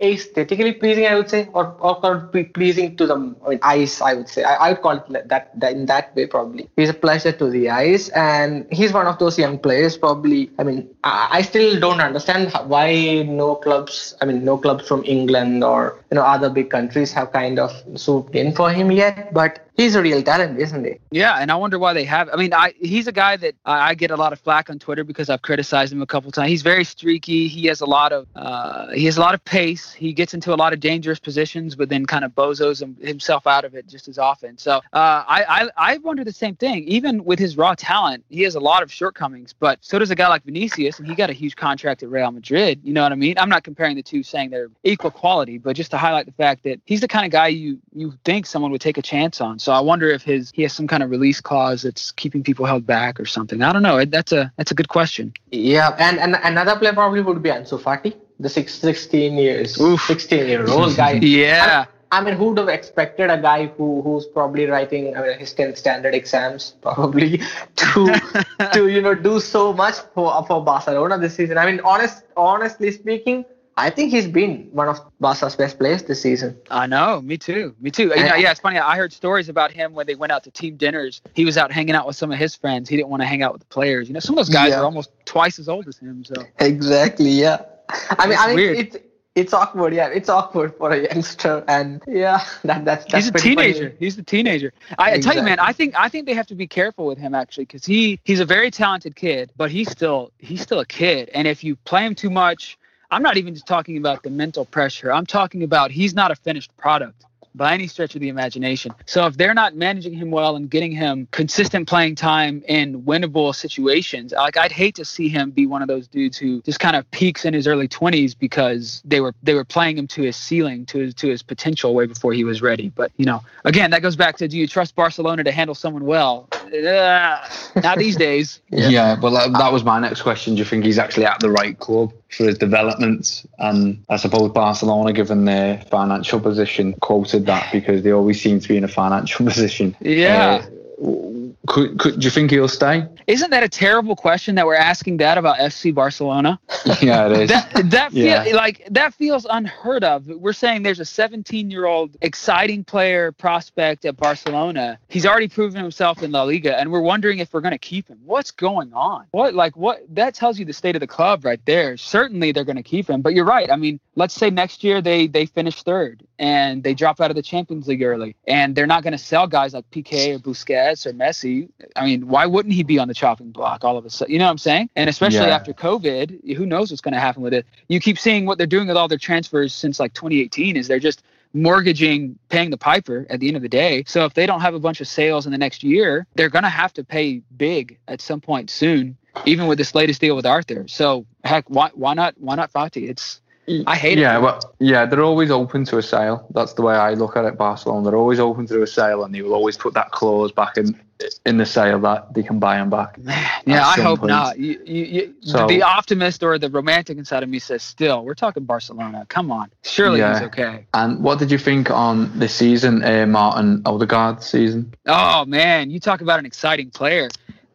aesthetically 0.01 0.73
pleasing, 0.75 1.07
I 1.07 1.15
would 1.17 1.29
say, 1.29 1.49
or 1.53 1.75
or 1.81 2.29
pleasing 2.55 2.97
to 2.97 3.07
the 3.07 3.15
I 3.45 3.49
mean, 3.49 3.59
eyes. 3.63 4.01
I 4.01 4.15
would 4.15 4.29
say 4.29 4.43
I, 4.45 4.55
I 4.55 4.71
would 4.73 4.83
call 4.83 4.93
it 4.99 5.29
that, 5.29 5.59
that 5.59 5.73
in 5.73 5.87
that 5.87 6.15
way 6.15 6.27
probably. 6.27 6.69
He's 6.77 6.89
a 6.91 6.95
pleasure 6.95 7.33
to 7.33 7.51
the 7.51 7.71
eyes, 7.71 8.09
and 8.11 8.67
he's 8.71 8.93
one 8.93 9.07
of 9.07 9.19
those 9.19 9.39
young 9.39 9.59
players. 9.59 9.97
Probably, 9.97 10.51
I 10.59 10.63
mean, 10.65 10.89
I, 11.05 11.29
I 11.39 11.43
still 11.43 11.81
don't 11.81 12.01
understand 12.01 12.53
why 12.67 13.23
no 13.23 13.57
clubs. 13.57 14.15
I 14.21 14.25
mean, 14.27 14.45
no 14.45 14.58
clubs 14.59 14.87
from 14.87 15.03
England 15.05 15.65
or 15.65 15.99
you 16.11 16.17
know 16.17 16.23
other 16.23 16.51
big 16.51 16.71
countries 16.71 17.13
have 17.13 17.33
kind 17.33 17.59
of 17.59 17.71
swooped 17.97 18.35
in 18.35 18.55
for 18.55 18.71
him 18.71 18.91
yet. 18.91 19.33
But 19.33 19.69
he's 19.79 19.95
a 19.95 20.03
real 20.03 20.23
talent, 20.23 20.59
isn't 20.59 20.85
he? 20.85 20.99
Yeah, 21.11 21.37
and 21.37 21.51
I 21.51 21.57
wonder 21.57 21.79
why 21.79 21.95
they 21.95 22.05
have. 22.05 22.29
I 22.33 22.37
mean, 22.37 22.53
I 22.53 22.75
he's 22.79 23.07
a 23.07 23.13
guy 23.13 23.37
that 23.39 23.55
I, 23.65 23.91
I 23.91 23.95
get 23.95 24.11
a 24.11 24.17
lot 24.17 24.33
of 24.35 24.41
flack 24.41 24.69
on 24.69 24.79
Twitter 24.79 25.05
because 25.05 25.31
I've 25.31 25.41
criticized 25.43 25.93
him 25.93 26.03
a 26.03 26.07
couple 26.07 26.31
times. 26.31 26.51
He's 26.51 26.63
very 26.63 26.85
streaky. 26.85 27.49
He 27.49 27.67
has 27.67 27.81
a 27.81 27.87
lot 27.87 28.13
of 28.13 28.27
uh, 28.37 28.93
he 28.93 29.07
has 29.07 29.17
a 29.17 29.21
lot 29.21 29.35
of 29.35 29.43
pace. 29.45 29.93
He 29.93 30.13
gets 30.13 30.35
into 30.35 30.53
a 30.53 30.57
lot 30.57 30.73
of 30.73 30.81
dangerous 30.81 31.19
positions, 31.19 31.75
but 31.75 31.89
then 31.89 32.05
kind 32.05 32.25
of 32.25 32.33
bozos 32.35 32.81
himself 33.01 33.47
out 33.47 33.65
of 33.65 33.75
it 33.75 33.87
just 33.87 34.09
as 34.09 34.19
often. 34.19 34.59
So 34.59 34.77
uh, 34.93 35.25
I, 35.27 35.45
I 35.49 35.93
I 35.95 35.97
wonder 35.99 36.25
the 36.25 36.33
same 36.33 36.57
thing. 36.57 36.85
Even 36.85 37.25
with 37.25 37.39
his 37.39 37.57
raw 37.57 37.75
talent, 37.75 38.25
he 38.29 38.43
has 38.43 38.55
a 38.55 38.61
lot 38.61 38.83
of 38.83 38.93
shortcomings. 38.93 39.55
But 39.59 39.79
so 39.81 39.99
does 39.99 40.11
a 40.11 40.15
guy 40.15 40.29
like 40.29 40.45
Vinicius, 40.45 40.99
and 40.99 41.07
he 41.07 41.15
got 41.15 41.31
a 41.31 41.33
huge 41.33 41.57
contract 41.57 42.03
at 42.03 42.11
Real 42.11 42.31
Madrid. 42.31 42.81
You 42.83 42.93
know 42.93 43.03
what 43.03 43.13
I 43.13 43.17
mean? 43.17 43.39
I'm 43.39 43.49
not 43.49 43.65
comparing 43.65 43.97
the 43.97 44.03
two, 44.03 44.23
saying 44.23 44.48
they're 44.51 44.71
equal 44.85 45.11
quality, 45.11 45.59
but 45.59 45.77
just 45.77 45.91
to 45.91 45.97
highlight 45.97 46.27
the 46.27 46.33
fact 46.33 46.65
that 46.65 46.81
he's 46.85 47.01
the 47.01 47.09
kind 47.09 47.25
of 47.25 47.33
guy 47.33 47.49
you 47.49 47.79
you 47.95 48.15
think 48.25 48.47
someone 48.47 48.71
would 48.71 48.81
take 48.81 48.99
a 48.99 49.03
chance 49.03 49.41
on. 49.41 49.59
So 49.59 49.73
I 49.73 49.81
wonder 49.81 50.09
if 50.09 50.23
his 50.23 50.53
he 50.55 50.63
has 50.63 50.73
some 50.73 50.87
kind 50.87 51.03
of 51.03 51.11
release 51.11 51.41
clause 51.41 51.83
that's 51.83 52.13
keeping 52.13 52.43
people 52.43 52.67
held 52.67 52.87
back 52.87 53.21
or 53.21 53.27
something. 53.27 53.63
I 53.63 53.73
don't 53.73 53.83
know. 53.83 54.05
That's 54.05 54.33
a 54.33 54.53
that's 54.57 54.71
a 54.71 54.75
good 54.75 54.89
question. 54.89 55.33
Yeah, 55.51 55.95
and, 55.99 56.19
and 56.19 56.37
another 56.43 56.77
player 56.79 56.93
probably 56.93 57.23
would 57.23 57.43
be 57.43 57.51
Ansu 57.51 57.81
Fati, 57.81 58.15
the 58.41 58.49
six, 58.49 58.75
16 58.75 59.37
years, 59.37 59.81
Oof. 59.81 60.01
16 60.03 60.47
year 60.47 60.69
old 60.69 60.97
guy. 60.97 61.13
Yeah. 61.23 61.87
I 62.11 62.23
mean, 62.23 62.35
who 62.35 62.49
would 62.49 62.59
have 62.59 62.69
expected 62.69 63.31
a 63.31 63.37
guy 63.37 63.67
who 63.67 64.01
who's 64.03 64.27
probably 64.27 64.65
writing 64.67 65.15
I 65.17 65.23
mean, 65.23 65.39
his 65.39 65.53
10th 65.53 65.77
standard 65.77 66.15
exams 66.15 66.75
probably 66.81 67.39
to 67.77 68.21
to 68.73 68.89
you 68.89 69.03
know 69.03 69.15
do 69.15 69.41
so 69.41 69.73
much 69.73 69.97
for 70.15 70.45
for 70.47 70.65
Barcelona 70.65 71.19
this 71.19 71.35
season? 71.35 71.59
I 71.59 71.67
mean, 71.67 71.81
honest 71.81 72.25
honestly 72.37 72.91
speaking, 72.93 73.45
I 73.79 73.91
think 73.91 74.11
he's 74.11 74.27
been 74.27 74.69
one 74.73 74.89
of 74.89 74.99
Barca's 75.21 75.55
best 75.55 75.79
players 75.79 76.03
this 76.03 76.21
season. 76.21 76.59
I 76.71 76.87
know, 76.89 77.23
me 77.23 77.39
too, 77.39 77.77
me 77.81 77.91
too. 77.93 78.09
You 78.09 78.13
uh, 78.13 78.17
know, 78.17 78.35
yeah, 78.35 78.51
it's 78.51 78.59
funny. 78.61 78.77
I 78.79 78.97
heard 78.97 79.13
stories 79.13 79.49
about 79.49 79.71
him 79.71 79.95
when 79.95 80.07
they 80.07 80.17
went 80.17 80.33
out 80.33 80.43
to 80.45 80.51
team 80.51 80.77
dinners. 80.77 81.23
He 81.35 81.45
was 81.45 81.57
out 81.57 81.71
hanging 81.71 81.95
out 81.95 82.05
with 82.07 82.17
some 82.17 82.33
of 82.33 82.39
his 82.39 82.57
friends. 82.57 82.89
He 82.89 82.97
didn't 82.97 83.09
want 83.09 83.23
to 83.23 83.27
hang 83.27 83.43
out 83.43 83.53
with 83.53 83.61
the 83.61 83.69
players. 83.69 84.09
You 84.09 84.15
know, 84.15 84.21
some 84.21 84.35
of 84.37 84.45
those 84.45 84.53
guys 84.53 84.71
Yeah. 84.71 84.81
are 84.81 84.85
almost 84.85 85.11
twice 85.25 85.61
as 85.61 85.69
old 85.69 85.87
as 85.87 85.97
him. 85.99 86.25
So 86.25 86.35
Exactly. 86.59 87.31
Yeah. 87.31 87.63
I 87.89 88.27
mean, 88.27 88.33
It's 88.33 88.41
I 88.43 88.47
mean, 88.49 88.57
weird. 88.57 88.77
it's 88.79 88.97
it's 89.37 89.53
awkward. 89.55 89.95
Yeah, 89.95 90.09
it's 90.09 90.29
awkward 90.29 90.75
for 90.77 90.91
a 90.91 91.05
youngster, 91.05 91.63
and 91.69 92.03
yeah, 92.09 92.45
that 92.65 92.85
that's 92.85 93.05
that's 93.05 93.15
he's 93.15 93.29
a 93.29 93.33
pretty 93.33 93.55
funny. 93.55 93.73
teenager. 93.73 93.97
He's 93.99 94.19
a 94.19 94.23
teenager. 94.25 94.73
I, 94.99 95.13
I 95.13 95.21
tell 95.21 95.37
you, 95.37 95.43
man, 95.43 95.61
I 95.61 95.73
think 95.73 95.95
I 95.97 96.09
think 96.09 96.27
they 96.27 96.35
have 96.35 96.49
to 96.49 96.57
be 96.57 96.67
careful 96.67 97.07
with 97.07 97.19
him 97.19 97.35
actually 97.37 97.67
because 97.67 97.85
he 97.85 98.19
he's 98.25 98.41
a 98.41 98.45
very 98.45 98.73
talented 98.73 99.15
kid, 99.15 99.53
but 99.57 99.71
he's 99.71 99.89
still 99.91 100.33
he's 100.39 100.61
still 100.63 100.81
a 100.81 100.87
kid. 100.87 101.31
And 101.33 101.47
if 101.47 101.63
you 101.63 101.77
play 101.77 102.05
him 102.05 102.17
too 102.17 102.31
much, 102.31 102.77
I'm 103.11 103.23
not 103.23 103.37
even 103.39 103.55
just 103.55 103.67
talking 103.67 103.97
about 103.97 104.23
the 104.23 104.31
mental 104.31 104.65
pressure. 104.65 105.13
I'm 105.13 105.27
talking 105.27 105.63
about 105.63 105.91
he's 105.91 106.15
not 106.15 106.31
a 106.31 106.37
finished 106.37 106.77
product 106.77 107.25
by 107.55 107.75
any 107.75 107.87
stretch 107.87 108.15
of 108.15 108.21
the 108.21 108.29
imagination. 108.29 108.95
So 109.07 109.27
if 109.27 109.37
they're 109.37 109.55
not 109.55 109.75
managing 109.75 110.13
him 110.13 110.31
well 110.31 110.57
and 110.57 110.71
getting 110.71 110.93
him 110.93 111.27
consistent 111.31 111.89
playing 111.89 112.15
time 112.15 112.63
in 112.69 113.03
winnable 113.03 113.55
situations, 113.55 114.33
like 114.33 114.57
I'd 114.57 114.73
hate 114.73 114.95
to 114.97 115.05
see 115.05 115.29
him 115.29 115.51
be 115.51 115.67
one 115.67 115.83
of 115.83 115.89
those 115.89 116.07
dudes 116.07 116.37
who 116.37 116.63
just 116.63 116.81
kind 116.81 116.95
of 116.97 117.11
peaks 117.11 117.45
in 117.45 117.55
his 117.55 117.67
early 117.67 117.89
20s 117.89 118.39
because 118.39 119.03
they 119.05 119.21
were 119.21 119.35
they 119.43 119.55
were 119.55 119.65
playing 119.65 119.99
him 119.99 120.07
to 120.09 120.23
his 120.23 120.37
ceiling, 120.37 120.87
to 120.87 120.99
his 120.99 121.15
to 121.15 121.29
his 121.29 121.43
potential 121.43 121.95
way 121.95 122.07
before 122.07 122.33
he 122.33 122.45
was 122.45 122.63
ready. 122.63 122.91
But 122.91 123.11
you 123.17 123.25
know, 123.25 123.43
again, 123.65 123.91
that 123.91 124.03
goes 124.03 124.17
back 124.17 124.37
to 124.37 124.49
do 124.49 124.57
you 124.57 124.69
trust 124.69 124.95
Barcelona 124.95 125.45
to 125.45 125.51
handle 125.51 125.75
someone 125.75 126.05
well? 126.05 126.49
Uh, 126.53 127.49
not 127.83 127.99
these 127.99 128.17
days. 128.29 128.61
Yeah, 128.71 129.19
well, 129.19 129.33
that, 129.33 129.53
that 129.59 129.73
was 129.73 129.83
my 129.83 129.99
next 129.99 130.23
question. 130.23 130.55
Do 130.55 130.59
you 130.59 130.65
think 130.65 130.85
he's 130.85 130.99
actually 130.99 131.25
at 131.25 131.41
the 131.41 131.51
right 131.51 131.79
club 131.79 132.13
for 132.31 132.45
his 132.45 132.59
development? 132.59 133.47
And 133.59 134.05
I 134.09 134.17
suppose 134.17 134.53
Barcelona, 134.53 135.13
given 135.13 135.45
their 135.45 135.81
financial 135.83 136.41
position, 136.41 136.95
quoted 136.95 137.47
that 137.47 137.73
because 137.73 138.03
they 138.03 138.13
always 138.13 138.41
seem 138.41 138.61
to 138.61 138.69
be 138.69 138.77
in 138.77 138.85
a 138.85 138.89
financial 138.89 139.47
position. 139.47 139.97
Yeah. 140.01 140.67
Uh, 141.03 141.48
Could, 141.69 141.99
could 141.99 142.19
do 142.19 142.25
you 142.25 142.31
think 142.31 142.51
he'll 142.51 142.67
stay? 142.67 143.05
Isn't 143.27 143.51
that 143.51 143.63
a 143.63 143.69
terrible 143.69 144.17
question 144.17 144.55
that 144.55 144.67
we're 144.67 144.75
asking 144.75 145.19
that 145.19 145.37
about 145.39 145.59
FC 145.59 145.95
Barcelona? 145.95 146.59
Yeah, 147.03 147.29
it 147.29 147.33
is. 147.43 147.49
that 147.51 147.91
that 147.91 148.13
feel, 148.13 148.25
Yeah. 148.25 148.45
like 148.55 148.87
that 148.91 149.13
feels 149.13 149.47
unheard 149.49 150.03
of. 150.03 150.27
We're 150.27 150.55
saying 150.55 150.83
there's 150.83 151.01
a 151.01 151.05
17 151.05 151.71
year 151.71 151.85
old 151.85 152.17
exciting 152.23 152.83
player 152.85 153.31
prospect 153.33 154.05
at 154.07 154.17
Barcelona. 154.17 154.99
He's 155.09 155.27
already 155.27 155.49
proven 155.49 155.83
himself 155.83 156.23
in 156.23 156.33
La 156.33 156.45
Liga, 156.45 156.79
and 156.79 156.91
we're 156.91 157.03
wondering 157.03 157.39
if 157.41 157.53
we're 157.53 157.61
going 157.61 157.73
to 157.73 157.79
keep 157.79 158.09
him. 158.09 158.19
What's 158.25 158.51
going 158.51 158.93
on? 158.95 159.27
What 159.33 159.55
like 159.55 159.77
what? 159.77 160.03
That 160.15 160.35
tells 160.35 160.59
you 160.59 160.65
the 160.65 160.73
state 160.73 160.97
of 160.97 161.01
the 161.01 161.07
club 161.07 161.45
right 161.45 161.61
there. 161.67 161.97
Certainly 161.99 162.53
they're 162.53 162.65
going 162.65 162.77
to 162.77 162.83
keep 162.83 163.09
him, 163.11 163.21
but 163.21 163.35
you're 163.35 163.45
right. 163.45 163.71
I 163.71 163.77
mean, 163.77 164.01
let's 164.17 164.35
say 164.35 164.49
next 164.51 164.83
year 164.83 165.03
they 165.03 165.27
they 165.27 165.45
finish 165.47 165.83
third 165.83 166.23
and 166.39 166.83
they 166.83 166.95
drop 166.95 167.21
out 167.21 167.31
of 167.31 167.37
the 167.37 167.43
Champions 167.43 167.87
League 167.89 168.03
early, 168.03 168.35
and 168.47 168.75
they're 168.75 168.87
not 168.87 169.03
going 169.03 169.13
to 169.13 169.19
sell 169.19 169.47
guys 169.47 169.75
like 169.75 169.89
Piqué 169.91 170.37
or 170.37 170.39
Busquets 170.39 171.05
or 171.05 171.13
Messi. 171.13 171.58
I 171.97 172.05
mean, 172.05 172.29
why 172.29 172.47
wouldn't 172.47 172.75
he 172.75 172.83
be 172.83 172.99
on 172.99 173.09
the 173.09 173.15
chopping 173.15 173.51
block 173.51 173.85
all 173.85 173.97
of 173.97 174.05
a 174.05 174.11
sudden? 174.11 174.33
You 174.33 174.39
know 174.39 174.47
what 174.47 174.53
I'm 174.53 174.59
saying? 174.59 174.91
And 174.97 175.09
especially 175.09 175.49
Yeah. 175.49 175.55
after 175.55 175.73
COVID, 175.73 176.57
who 176.57 176.67
knows 176.67 176.91
what's 176.91 177.01
going 177.01 177.15
to 177.15 177.21
happen 177.21 177.43
with 177.43 177.55
it? 177.55 177.67
You 177.89 178.01
keep 178.01 178.19
seeing 178.19 178.47
what 178.47 178.59
they're 178.59 178.67
doing 178.67 178.89
with 178.89 178.97
all 178.97 179.09
their 179.09 179.19
transfers 179.19 179.75
since 179.75 179.99
like 180.01 180.13
2018 180.15 180.77
is 180.77 180.89
they're 180.89 180.99
just 180.99 181.23
mortgaging 181.55 182.39
paying 182.49 182.71
the 182.71 182.77
piper 182.77 183.27
at 183.31 183.41
the 183.41 183.49
end 183.49 183.57
of 183.57 183.63
the 183.63 183.69
day. 183.69 184.05
So 184.07 184.25
if 184.25 184.35
they 184.35 184.47
don't 184.47 184.61
have 184.61 184.75
a 184.75 184.81
bunch 184.81 185.01
of 185.01 185.09
sales 185.09 185.47
in 185.47 185.53
the 185.53 185.59
next 185.59 185.83
year, 185.83 186.27
they're 186.35 186.51
going 186.51 186.65
to 186.65 186.69
have 186.69 186.93
to 186.95 187.05
pay 187.05 187.43
big 187.57 187.99
at 188.07 188.21
some 188.21 188.41
point 188.41 188.71
soon, 188.71 189.17
even 189.47 189.67
with 189.67 189.79
this 189.79 189.95
latest 189.95 190.21
deal 190.21 190.37
with 190.37 190.47
Arthur. 190.47 190.87
So 190.89 191.27
heck, 191.45 191.69
why 191.69 191.91
why 191.95 192.15
not 192.15 192.35
why 192.39 192.55
not 192.55 192.73
Fati? 192.73 193.09
It's 193.09 193.41
I 193.87 193.97
hate 193.97 194.19
it. 194.19 194.23
yeah, 194.23 194.39
well, 194.39 194.75
yeah, 194.79 195.05
they're 195.05 195.23
always 195.23 195.51
open 195.51 195.85
to 195.87 195.99
a 195.99 196.03
sale. 196.03 196.47
That's 196.55 196.73
the 196.73 196.83
way 196.83 196.95
I 196.95 197.15
look 197.15 197.37
at 197.37 197.45
it. 197.45 197.59
Barcelona, 197.59 198.11
they're 198.11 198.19
always 198.19 198.41
open 198.41 198.67
to 198.69 198.83
a 198.83 198.87
sale, 198.87 199.25
and 199.25 199.35
they 199.35 199.43
will 199.43 199.53
always 199.53 199.77
put 199.77 199.95
that 199.95 200.11
clause 200.11 200.53
back 200.53 200.79
in 200.79 200.99
in 201.47 201.57
the 201.57 201.67
sale 201.67 201.99
that 202.01 202.33
they 202.35 202.43
can 202.43 202.59
buy 202.59 202.77
him 202.77 202.91
back. 202.91 203.19
Yeah, 203.67 203.87
I 203.87 204.01
hope 204.01 204.23
not. 204.23 204.59
You, 204.59 204.81
you, 204.87 205.05
you, 205.05 205.35
So- 205.43 205.67
the 205.67 205.83
optimist 205.83 206.43
or 206.43 206.59
the 206.59 206.71
romantic 206.71 207.19
inside 207.19 207.43
of 207.43 207.51
me 207.51 207.59
says, 207.59 207.83
still, 207.83 208.25
we're 208.25 208.35
talking 208.35 208.65
Barcelona. 208.65 209.27
Come 209.29 209.53
on. 209.53 209.71
Surely 209.83 210.21
Yeah. 210.21 210.39
he's 210.39 210.47
okay. 210.47 210.87
And 210.95 211.23
what 211.23 211.39
did 211.39 211.51
you 211.51 211.59
think 211.59 211.91
on 211.91 212.39
this 212.39 212.55
season, 212.55 213.05
uh, 213.05 213.27
Martin 213.27 213.83
Odegaard 213.85 214.43
season? 214.43 214.95
Oh, 215.07 215.45
man. 215.45 215.91
You 215.91 216.01
talk 216.01 216.23
about 216.23 216.39
an 216.39 216.47
exciting 216.47 216.89
player. 216.91 217.29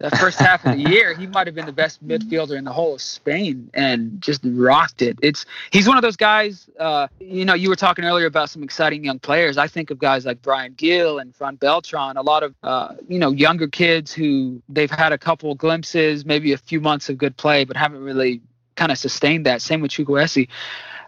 The 0.03 0.17
first 0.17 0.37
half 0.37 0.65
of 0.65 0.73
the 0.73 0.89
year, 0.89 1.13
he 1.13 1.27
might 1.27 1.47
have 1.47 1.55
been 1.55 1.65
the 1.65 1.71
best 1.71 2.05
midfielder 2.05 2.57
in 2.57 2.65
the 2.65 2.73
whole 2.73 2.95
of 2.95 3.01
Spain 3.01 3.69
and 3.73 4.21
just 4.21 4.41
rocked 4.43 5.01
it. 5.01 5.17
It's 5.21 5.45
He's 5.71 5.87
one 5.87 5.95
of 5.95 6.01
those 6.01 6.17
guys, 6.17 6.69
uh, 6.77 7.07
you 7.21 7.45
know, 7.45 7.53
you 7.53 7.69
were 7.69 7.77
talking 7.77 8.03
earlier 8.03 8.25
about 8.25 8.49
some 8.49 8.63
exciting 8.63 9.05
young 9.05 9.19
players. 9.19 9.57
I 9.57 9.67
think 9.67 9.91
of 9.91 9.99
guys 9.99 10.25
like 10.25 10.41
Brian 10.41 10.73
Gil 10.73 11.19
and 11.19 11.33
Fran 11.33 11.55
Beltran, 11.55 12.17
a 12.17 12.21
lot 12.21 12.43
of, 12.43 12.53
uh, 12.63 12.95
you 13.07 13.17
know, 13.17 13.31
younger 13.31 13.65
kids 13.65 14.11
who 14.11 14.61
they've 14.67 14.91
had 14.91 15.13
a 15.13 15.17
couple 15.17 15.55
glimpses, 15.55 16.25
maybe 16.25 16.51
a 16.51 16.57
few 16.57 16.81
months 16.81 17.07
of 17.07 17.17
good 17.17 17.37
play, 17.37 17.63
but 17.63 17.77
haven't 17.77 18.03
really 18.03 18.41
kind 18.75 18.91
of 18.91 18.97
sustained 18.97 19.45
that. 19.45 19.61
Same 19.61 19.79
with 19.79 19.91
Chukwueze. 19.91 20.49